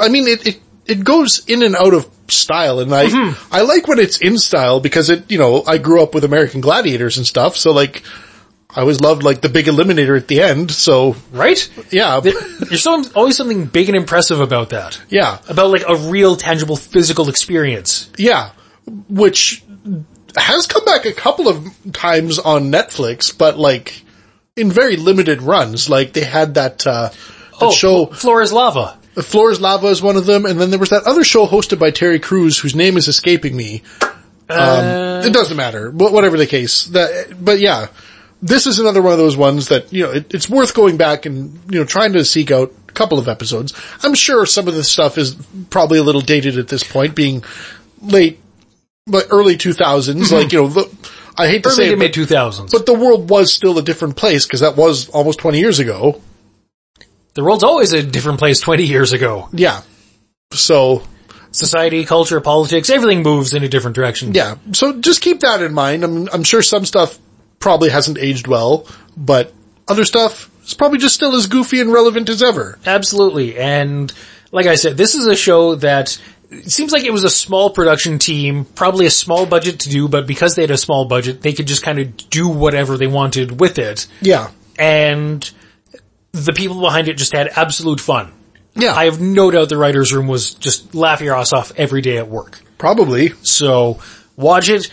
I 0.00 0.08
mean, 0.08 0.26
it, 0.28 0.46
it, 0.46 0.60
it 0.86 1.04
goes 1.04 1.44
in 1.46 1.62
and 1.62 1.76
out 1.76 1.92
of 1.92 2.08
style 2.28 2.80
and 2.80 2.94
I, 2.94 3.34
I 3.52 3.60
like 3.62 3.86
when 3.86 3.98
it's 3.98 4.18
in 4.18 4.38
style 4.38 4.80
because 4.80 5.10
it, 5.10 5.30
you 5.30 5.36
know, 5.36 5.62
I 5.66 5.76
grew 5.76 6.02
up 6.02 6.14
with 6.14 6.24
American 6.24 6.62
Gladiators 6.62 7.18
and 7.18 7.26
stuff, 7.26 7.58
so 7.58 7.72
like, 7.72 8.02
I 8.76 8.80
always 8.82 9.00
loved 9.00 9.22
like 9.22 9.40
the 9.40 9.48
big 9.48 9.66
eliminator 9.66 10.16
at 10.16 10.28
the 10.28 10.42
end, 10.42 10.70
so 10.70 11.16
Right? 11.32 11.68
yeah, 11.90 12.20
There's 12.20 12.86
always 12.86 13.36
something 13.36 13.66
big 13.66 13.88
and 13.88 13.96
impressive 13.96 14.40
about 14.40 14.70
that. 14.70 15.00
yeah, 15.08 15.38
About 15.48 15.70
like 15.70 15.84
a 15.88 15.96
real 15.96 16.36
tangible 16.36 16.76
physical 16.76 17.28
experience. 17.28 18.10
yeah, 18.16 18.50
which 19.08 19.64
has 20.36 20.66
come 20.66 20.84
back 20.84 21.04
a 21.06 21.12
couple 21.12 21.48
of 21.48 21.66
times 21.92 22.38
on 22.38 22.70
Netflix, 22.70 23.36
but 23.36 23.58
like, 23.58 24.02
in 24.56 24.70
very 24.70 24.96
limited 24.96 25.42
runs, 25.42 25.88
like 25.90 26.12
they 26.12 26.24
had 26.24 26.54
that, 26.54 26.86
uh, 26.86 27.08
that 27.08 27.16
Oh, 27.60 27.70
show, 27.72 28.06
Floor 28.06 28.40
is 28.42 28.52
Lava. 28.52 28.96
The 29.14 29.22
Floor 29.24 29.50
is 29.50 29.60
Lava 29.60 29.88
is 29.88 30.00
one 30.00 30.16
of 30.16 30.26
them, 30.26 30.46
and 30.46 30.60
then 30.60 30.70
there 30.70 30.78
was 30.78 30.90
that 30.90 31.02
other 31.04 31.24
show 31.24 31.46
hosted 31.46 31.78
by 31.80 31.90
Terry 31.90 32.20
Crews 32.20 32.58
whose 32.58 32.74
name 32.76 32.96
is 32.96 33.08
escaping 33.08 33.56
me. 33.56 33.82
Um, 34.48 35.24
it 35.24 35.32
doesn't 35.32 35.56
matter, 35.56 35.90
but 35.92 36.12
whatever 36.12 36.36
the 36.36 36.46
case. 36.46 36.84
That, 36.86 37.32
but 37.40 37.58
yeah, 37.60 37.88
this 38.42 38.66
is 38.66 38.78
another 38.78 39.02
one 39.02 39.12
of 39.12 39.18
those 39.18 39.36
ones 39.36 39.68
that, 39.68 39.92
you 39.92 40.04
know, 40.04 40.12
it, 40.12 40.32
it's 40.34 40.48
worth 40.48 40.74
going 40.74 40.96
back 40.96 41.26
and, 41.26 41.58
you 41.70 41.78
know, 41.78 41.84
trying 41.84 42.14
to 42.14 42.24
seek 42.24 42.50
out 42.50 42.72
a 42.88 42.92
couple 42.92 43.18
of 43.18 43.28
episodes. 43.28 43.74
I'm 44.02 44.14
sure 44.14 44.46
some 44.46 44.68
of 44.68 44.74
this 44.74 44.90
stuff 44.90 45.18
is 45.18 45.34
probably 45.68 45.98
a 45.98 46.02
little 46.02 46.20
dated 46.20 46.58
at 46.58 46.68
this 46.68 46.84
point, 46.84 47.14
being 47.14 47.44
late, 48.00 48.40
but 49.06 49.26
early 49.30 49.56
2000s, 49.56 50.14
mm-hmm. 50.14 50.34
like, 50.34 50.52
you 50.52 50.62
know, 50.62 50.68
the, 50.68 51.10
I 51.36 51.48
hate 51.48 51.62
to 51.64 51.68
Early 51.68 51.76
say 51.76 51.86
to 51.88 51.92
it, 51.94 51.98
mid 51.98 52.12
but, 52.12 52.28
2000s. 52.28 52.70
but 52.72 52.86
the 52.86 52.94
world 52.94 53.28
was 53.28 53.52
still 53.52 53.78
a 53.78 53.82
different 53.82 54.16
place 54.16 54.46
because 54.46 54.60
that 54.60 54.76
was 54.76 55.08
almost 55.10 55.38
20 55.38 55.58
years 55.58 55.78
ago. 55.78 56.20
The 57.34 57.44
world's 57.44 57.62
always 57.62 57.92
a 57.92 58.02
different 58.02 58.38
place 58.38 58.60
20 58.60 58.84
years 58.84 59.12
ago. 59.12 59.48
Yeah. 59.52 59.82
So, 60.52 61.02
Society, 61.52 62.04
culture, 62.04 62.40
politics, 62.40 62.90
everything 62.90 63.24
moves 63.24 63.54
in 63.54 63.64
a 63.64 63.68
different 63.68 63.96
direction. 63.96 64.34
Yeah, 64.34 64.56
so 64.72 65.00
just 65.00 65.20
keep 65.20 65.40
that 65.40 65.60
in 65.62 65.74
mind. 65.74 66.04
I'm, 66.04 66.28
I'm 66.32 66.44
sure 66.44 66.62
some 66.62 66.84
stuff 66.84 67.18
probably 67.60 67.90
hasn't 67.90 68.18
aged 68.18 68.48
well, 68.48 68.86
but 69.16 69.52
other 69.86 70.04
stuff 70.04 70.50
is 70.64 70.74
probably 70.74 70.98
just 70.98 71.14
still 71.14 71.36
as 71.36 71.46
goofy 71.46 71.80
and 71.80 71.92
relevant 71.92 72.28
as 72.28 72.42
ever. 72.42 72.78
Absolutely. 72.84 73.56
And 73.58 74.12
like 74.50 74.66
I 74.66 74.74
said, 74.74 74.96
this 74.96 75.14
is 75.14 75.26
a 75.26 75.36
show 75.36 75.76
that 75.76 76.20
it 76.50 76.70
seems 76.72 76.90
like 76.90 77.04
it 77.04 77.12
was 77.12 77.22
a 77.22 77.30
small 77.30 77.70
production 77.70 78.18
team, 78.18 78.64
probably 78.64 79.06
a 79.06 79.10
small 79.10 79.46
budget 79.46 79.80
to 79.80 79.88
do, 79.88 80.08
but 80.08 80.26
because 80.26 80.56
they 80.56 80.62
had 80.62 80.70
a 80.72 80.76
small 80.76 81.04
budget, 81.04 81.42
they 81.42 81.52
could 81.52 81.66
just 81.66 81.82
kind 81.82 82.00
of 82.00 82.16
do 82.30 82.48
whatever 82.48 82.96
they 82.96 83.06
wanted 83.06 83.60
with 83.60 83.78
it. 83.78 84.08
Yeah. 84.20 84.50
And 84.78 85.48
the 86.32 86.52
people 86.52 86.80
behind 86.80 87.08
it 87.08 87.14
just 87.14 87.32
had 87.32 87.48
absolute 87.54 88.00
fun. 88.00 88.32
Yeah. 88.74 88.94
I 88.94 89.04
have 89.04 89.20
no 89.20 89.50
doubt 89.50 89.68
the 89.68 89.76
writer's 89.76 90.12
room 90.12 90.28
was 90.28 90.54
just 90.54 90.94
laughing 90.94 91.26
your 91.26 91.36
ass 91.36 91.52
off 91.52 91.72
every 91.76 92.00
day 92.00 92.18
at 92.18 92.28
work. 92.28 92.60
probably. 92.78 93.32
So 93.42 94.00
watch 94.36 94.68
it. 94.70 94.90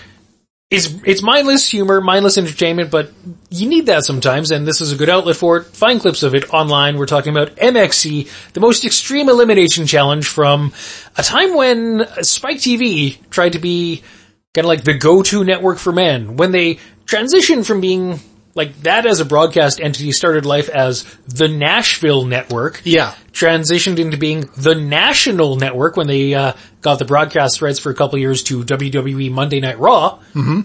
It's, 0.69 0.93
it's 1.05 1.21
mindless 1.21 1.65
humor, 1.65 2.01
mindless 2.01 2.37
entertainment, 2.37 2.91
but 2.91 3.13
you 3.49 3.69
need 3.69 3.85
that 3.85 4.03
sometimes, 4.03 4.51
and 4.51 4.67
this 4.67 4.81
is 4.81 4.91
a 4.91 4.97
good 4.97 5.09
outlet 5.09 5.37
for 5.37 5.57
it. 5.57 5.67
Find 5.67 6.01
clips 6.01 6.23
of 6.23 6.35
it 6.35 6.53
online. 6.53 6.97
We're 6.97 7.05
talking 7.05 7.31
about 7.31 7.55
MXC, 7.55 8.51
the 8.51 8.59
most 8.59 8.83
extreme 8.83 9.29
elimination 9.29 9.85
challenge 9.85 10.27
from 10.27 10.73
a 11.15 11.23
time 11.23 11.55
when 11.55 12.05
Spike 12.21 12.57
TV 12.57 13.17
tried 13.29 13.53
to 13.53 13.59
be 13.59 14.03
kind 14.53 14.65
of 14.65 14.67
like 14.67 14.83
the 14.83 14.93
go-to 14.93 15.45
network 15.45 15.77
for 15.77 15.93
men. 15.93 16.35
When 16.35 16.51
they 16.51 16.79
transitioned 17.05 17.65
from 17.65 17.79
being 17.79 18.19
like 18.57 18.75
that 18.81 19.05
as 19.05 19.21
a 19.21 19.25
broadcast 19.25 19.79
entity 19.79 20.11
started 20.11 20.45
life 20.45 20.67
as 20.67 21.03
the 21.27 21.47
Nashville 21.47 22.25
Network 22.25 22.81
Yeah. 22.83 23.13
transitioned 23.31 23.99
into 23.99 24.17
being 24.17 24.49
the 24.57 24.75
national 24.75 25.55
network 25.55 25.95
when 25.95 26.07
they 26.07 26.33
uh, 26.33 26.51
got 26.81 26.99
the 26.99 27.05
broadcast 27.05 27.61
rights 27.61 27.79
for 27.79 27.91
a 27.91 27.95
couple 27.95 28.19
years 28.19 28.43
to 28.43 28.63
WWE 28.65 29.31
Monday 29.31 29.61
Night 29.61 29.79
Raw. 29.79 30.19
Mm-hmm. 30.33 30.61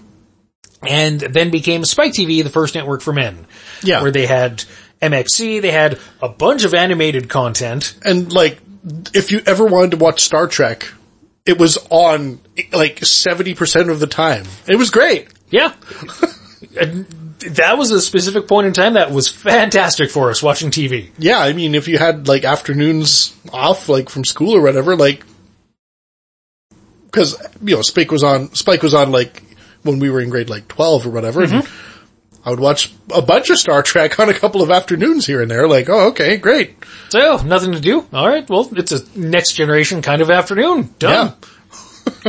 And 0.85 1.19
then 1.21 1.49
became 1.49 1.85
Spike 1.85 2.11
TV, 2.11 2.43
the 2.43 2.49
first 2.49 2.75
network 2.75 3.01
for 3.01 3.13
men. 3.13 3.45
Yeah. 3.83 4.01
Where 4.01 4.11
they 4.11 4.25
had 4.25 4.65
MXC, 5.01 5.61
they 5.61 5.71
had 5.71 5.97
a 6.21 6.27
bunch 6.27 6.65
of 6.65 6.73
animated 6.73 7.29
content. 7.29 7.95
And 8.03 8.33
like, 8.33 8.59
if 9.13 9.31
you 9.31 9.41
ever 9.45 9.65
wanted 9.65 9.91
to 9.91 9.97
watch 9.97 10.23
Star 10.23 10.47
Trek, 10.47 10.91
it 11.45 11.57
was 11.57 11.77
on 11.89 12.41
like 12.73 12.99
70% 12.99 13.89
of 13.89 13.99
the 14.01 14.07
time. 14.07 14.45
It 14.67 14.75
was 14.77 14.89
great. 14.89 15.27
Yeah. 15.49 15.73
That 16.73 17.77
was 17.77 17.91
a 17.91 17.99
specific 17.99 18.47
point 18.47 18.67
in 18.67 18.73
time 18.73 18.93
that 18.93 19.11
was 19.11 19.27
fantastic 19.27 20.09
for 20.09 20.29
us 20.29 20.41
watching 20.41 20.71
TV. 20.71 21.09
Yeah, 21.17 21.39
I 21.39 21.53
mean, 21.53 21.75
if 21.75 21.87
you 21.87 21.97
had 21.97 22.27
like 22.27 22.45
afternoons 22.45 23.35
off, 23.51 23.89
like 23.89 24.09
from 24.09 24.23
school 24.23 24.55
or 24.55 24.61
whatever, 24.61 24.95
like, 24.95 25.25
cause, 27.11 27.35
you 27.61 27.75
know, 27.75 27.81
Spike 27.81 28.11
was 28.11 28.23
on, 28.23 28.53
Spike 28.55 28.81
was 28.81 28.93
on 28.93 29.11
like 29.11 29.43
when 29.81 29.99
we 29.99 30.09
were 30.09 30.21
in 30.21 30.29
grade 30.29 30.49
like 30.49 30.67
12 30.69 31.07
or 31.07 31.09
whatever. 31.09 31.43
And 31.43 31.51
mm-hmm. 31.51 32.39
I 32.45 32.49
would 32.49 32.59
watch 32.59 32.93
a 33.13 33.21
bunch 33.21 33.49
of 33.49 33.57
Star 33.57 33.83
Trek 33.83 34.19
on 34.19 34.29
a 34.29 34.33
couple 34.33 34.61
of 34.61 34.71
afternoons 34.71 35.25
here 35.25 35.41
and 35.41 35.51
there. 35.51 35.67
Like, 35.67 35.89
oh, 35.89 36.09
okay, 36.09 36.37
great. 36.37 36.75
So, 37.09 37.37
nothing 37.43 37.73
to 37.73 37.79
do? 37.79 38.07
Alright, 38.13 38.49
well, 38.49 38.69
it's 38.77 38.91
a 38.91 39.19
next 39.19 39.53
generation 39.53 40.01
kind 40.01 40.21
of 40.21 40.29
afternoon. 40.29 40.93
Done. 40.99 41.33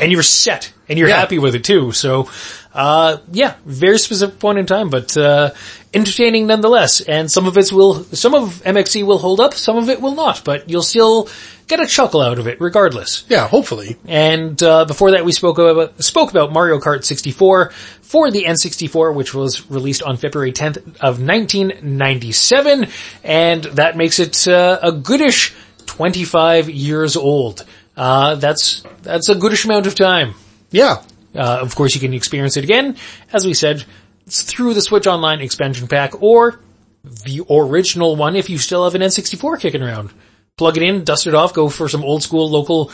And 0.00 0.12
you're 0.12 0.22
set. 0.22 0.72
And 0.88 0.98
you're 0.98 1.08
Yeah. 1.08 1.16
happy 1.16 1.38
with 1.38 1.54
it 1.54 1.64
too. 1.64 1.92
So, 1.92 2.28
uh, 2.74 3.16
yeah, 3.32 3.54
very 3.64 3.98
specific 3.98 4.38
point 4.38 4.58
in 4.58 4.66
time, 4.66 4.90
but, 4.90 5.16
uh, 5.16 5.50
entertaining 5.94 6.46
nonetheless. 6.46 7.00
And 7.00 7.30
some 7.30 7.46
of 7.46 7.56
it 7.56 7.72
will, 7.72 8.04
some 8.12 8.34
of 8.34 8.60
MXC 8.66 9.02
will 9.04 9.18
hold 9.18 9.40
up, 9.40 9.54
some 9.54 9.76
of 9.78 9.88
it 9.88 10.00
will 10.02 10.14
not, 10.14 10.42
but 10.44 10.68
you'll 10.68 10.82
still 10.82 11.28
get 11.68 11.80
a 11.80 11.86
chuckle 11.86 12.20
out 12.20 12.38
of 12.38 12.46
it 12.46 12.60
regardless. 12.60 13.24
Yeah, 13.30 13.48
hopefully. 13.48 13.96
And 14.06 14.62
uh, 14.62 14.84
before 14.84 15.12
that, 15.12 15.24
we 15.24 15.32
spoke 15.32 15.58
about 15.58 16.02
spoke 16.04 16.30
about 16.30 16.52
Mario 16.52 16.78
Kart 16.78 17.04
64 17.04 17.70
for 18.02 18.30
the 18.30 18.44
N64, 18.44 19.14
which 19.14 19.32
was 19.32 19.70
released 19.70 20.02
on 20.02 20.18
February 20.18 20.52
10th 20.52 20.76
of 21.00 21.20
1997, 21.20 22.88
and 23.22 23.64
that 23.64 23.96
makes 23.96 24.18
it 24.18 24.46
uh, 24.48 24.78
a 24.82 24.92
goodish 24.92 25.54
25 25.86 26.68
years 26.68 27.16
old. 27.16 27.64
Uh, 27.96 28.34
that's 28.36 28.82
that's 29.02 29.28
a 29.28 29.34
goodish 29.34 29.64
amount 29.64 29.86
of 29.86 29.94
time. 29.94 30.34
Yeah. 30.70 31.02
Uh, 31.34 31.58
of 31.60 31.74
course, 31.74 31.94
you 31.94 32.00
can 32.00 32.14
experience 32.14 32.56
it 32.56 32.64
again, 32.64 32.96
as 33.32 33.44
we 33.44 33.54
said, 33.54 33.84
through 34.28 34.74
the 34.74 34.80
Switch 34.80 35.06
Online 35.06 35.40
expansion 35.40 35.88
pack 35.88 36.22
or 36.22 36.60
the 37.04 37.44
original 37.50 38.16
one 38.16 38.36
if 38.36 38.48
you 38.48 38.58
still 38.58 38.84
have 38.84 38.94
an 38.94 39.02
N64 39.02 39.60
kicking 39.60 39.82
around. 39.82 40.12
Plug 40.56 40.76
it 40.76 40.82
in, 40.84 41.02
dust 41.04 41.26
it 41.26 41.34
off, 41.34 41.52
go 41.52 41.68
for 41.68 41.88
some 41.88 42.04
old 42.04 42.22
school 42.22 42.48
local 42.48 42.92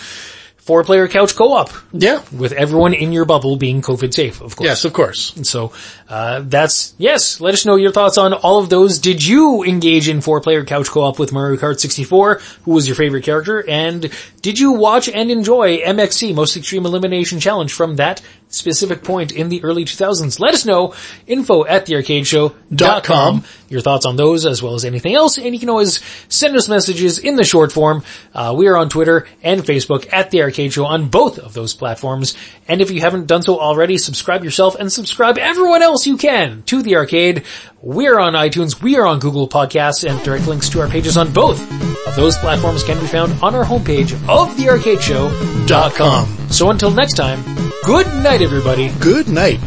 four 0.63 0.85
player 0.85 1.09
couch 1.09 1.35
co-op 1.35 1.71
Yeah. 1.93 2.21
with 2.37 2.53
everyone 2.53 2.95
in 2.95 3.13
your 3.13 3.25
bubble 3.25 3.57
being 3.57 3.83
COVID 3.83 4.13
safe, 4.15 4.41
of 4.41 4.55
course. 4.57 4.67
Yes, 4.67 4.85
of 4.85 4.93
course. 4.93 5.35
And 5.37 5.47
so, 5.47 5.73
uh, 6.09 6.43
that's, 6.45 6.95
yes, 6.99 7.41
let 7.41 7.55
us 7.55 7.65
know 7.67 7.77
your 7.77 7.93
thoughts 7.93 8.19
on 8.19 8.33
all 8.33 8.59
of 8.61 8.69
those. 8.69 8.99
Did 8.99 9.25
you 9.27 9.65
engage 9.65 10.09
in 10.09 10.21
four 10.21 10.41
player 10.41 10.65
couch 10.65 10.89
co-op 10.89 11.19
with 11.19 11.33
Mario 11.33 11.57
Kart 11.59 11.81
64? 11.81 12.41
Who 12.65 12.73
was 12.73 12.87
your 12.87 12.95
favorite 12.97 13.25
character? 13.25 13.65
And 13.69 14.11
did 14.43 14.59
you 14.59 14.73
watch 14.73 15.09
and 15.09 15.31
enjoy 15.31 15.79
MXC, 15.79 16.35
Most 16.35 16.57
Extreme 16.57 16.87
Elimination 16.87 17.41
Challenge 17.41 17.73
from 17.73 17.97
that 17.97 18.21
specific 18.51 19.03
point 19.03 19.33
in 19.33 19.49
the 19.49 19.63
early 19.65 19.85
2000s? 19.85 20.39
Let 20.39 20.55
us 20.55 20.67
know. 20.67 20.95
Info 21.27 21.65
at 21.65 21.87
thearcadeshow.com. 21.87 23.45
Your 23.69 23.81
thoughts 23.81 24.05
on 24.05 24.17
those 24.17 24.47
as 24.47 24.63
well 24.63 24.75
as 24.75 24.85
anything 24.85 25.15
else. 25.15 25.39
And 25.39 25.55
you 25.55 25.61
can 25.61 25.69
always 25.69 26.01
send 26.29 26.57
us 26.57 26.69
messages 26.69 27.19
in 27.19 27.37
the 27.37 27.45
short 27.45 27.73
form. 27.73 28.03
Uh, 28.35 28.55
we 28.57 28.67
are 28.69 28.77
on 28.77 28.89
Twitter 28.89 29.27
and 29.43 29.63
Facebook 29.63 30.13
at 30.13 30.31
The 30.31 30.43
Arcade 30.43 30.73
Show 30.73 30.87
on 30.87 31.09
both 31.09 31.39
of 31.39 31.55
those 31.55 31.75
platforms. 31.75 32.37
And 32.67 32.81
if 32.81 32.91
you 32.91 33.01
haven't 33.01 33.27
done 33.27 33.43
so 33.43 33.59
already, 33.61 33.99
subscribe 33.99 34.45
yourself 34.45 34.75
and 34.75 34.93
subscribe 34.93 35.39
everyone 35.39 35.83
else 35.83 36.07
you 36.07 36.17
can 36.17 36.63
to 36.65 36.83
The 36.83 36.97
Arcade. 36.97 37.45
We're 37.83 38.19
on 38.19 38.35
iTunes, 38.35 38.83
we 38.83 38.97
are 38.99 39.07
on 39.07 39.21
Google 39.21 39.49
Podcasts, 39.49 40.07
and 40.09 40.23
direct 40.23 40.47
links 40.47 40.69
to 40.71 40.81
our 40.81 40.89
pages 40.89 41.17
on 41.17 41.33
both 41.33 41.61
of 42.07 42.15
those 42.15 42.37
platforms 42.37 42.83
can 42.85 43.01
be 43.01 43.07
found 43.07 43.33
on 43.43 43.55
our 43.55 43.65
homepage 43.65 44.13
of 44.29 44.55
thearcadeshow.com. 44.57 46.51
So 46.51 46.71
until 46.71 46.91
next 46.91 47.15
time, 47.15 47.43
good 47.85 48.07
night 48.23 48.43
everybody. 48.43 48.91
Good 49.01 49.29
night. 49.29 49.61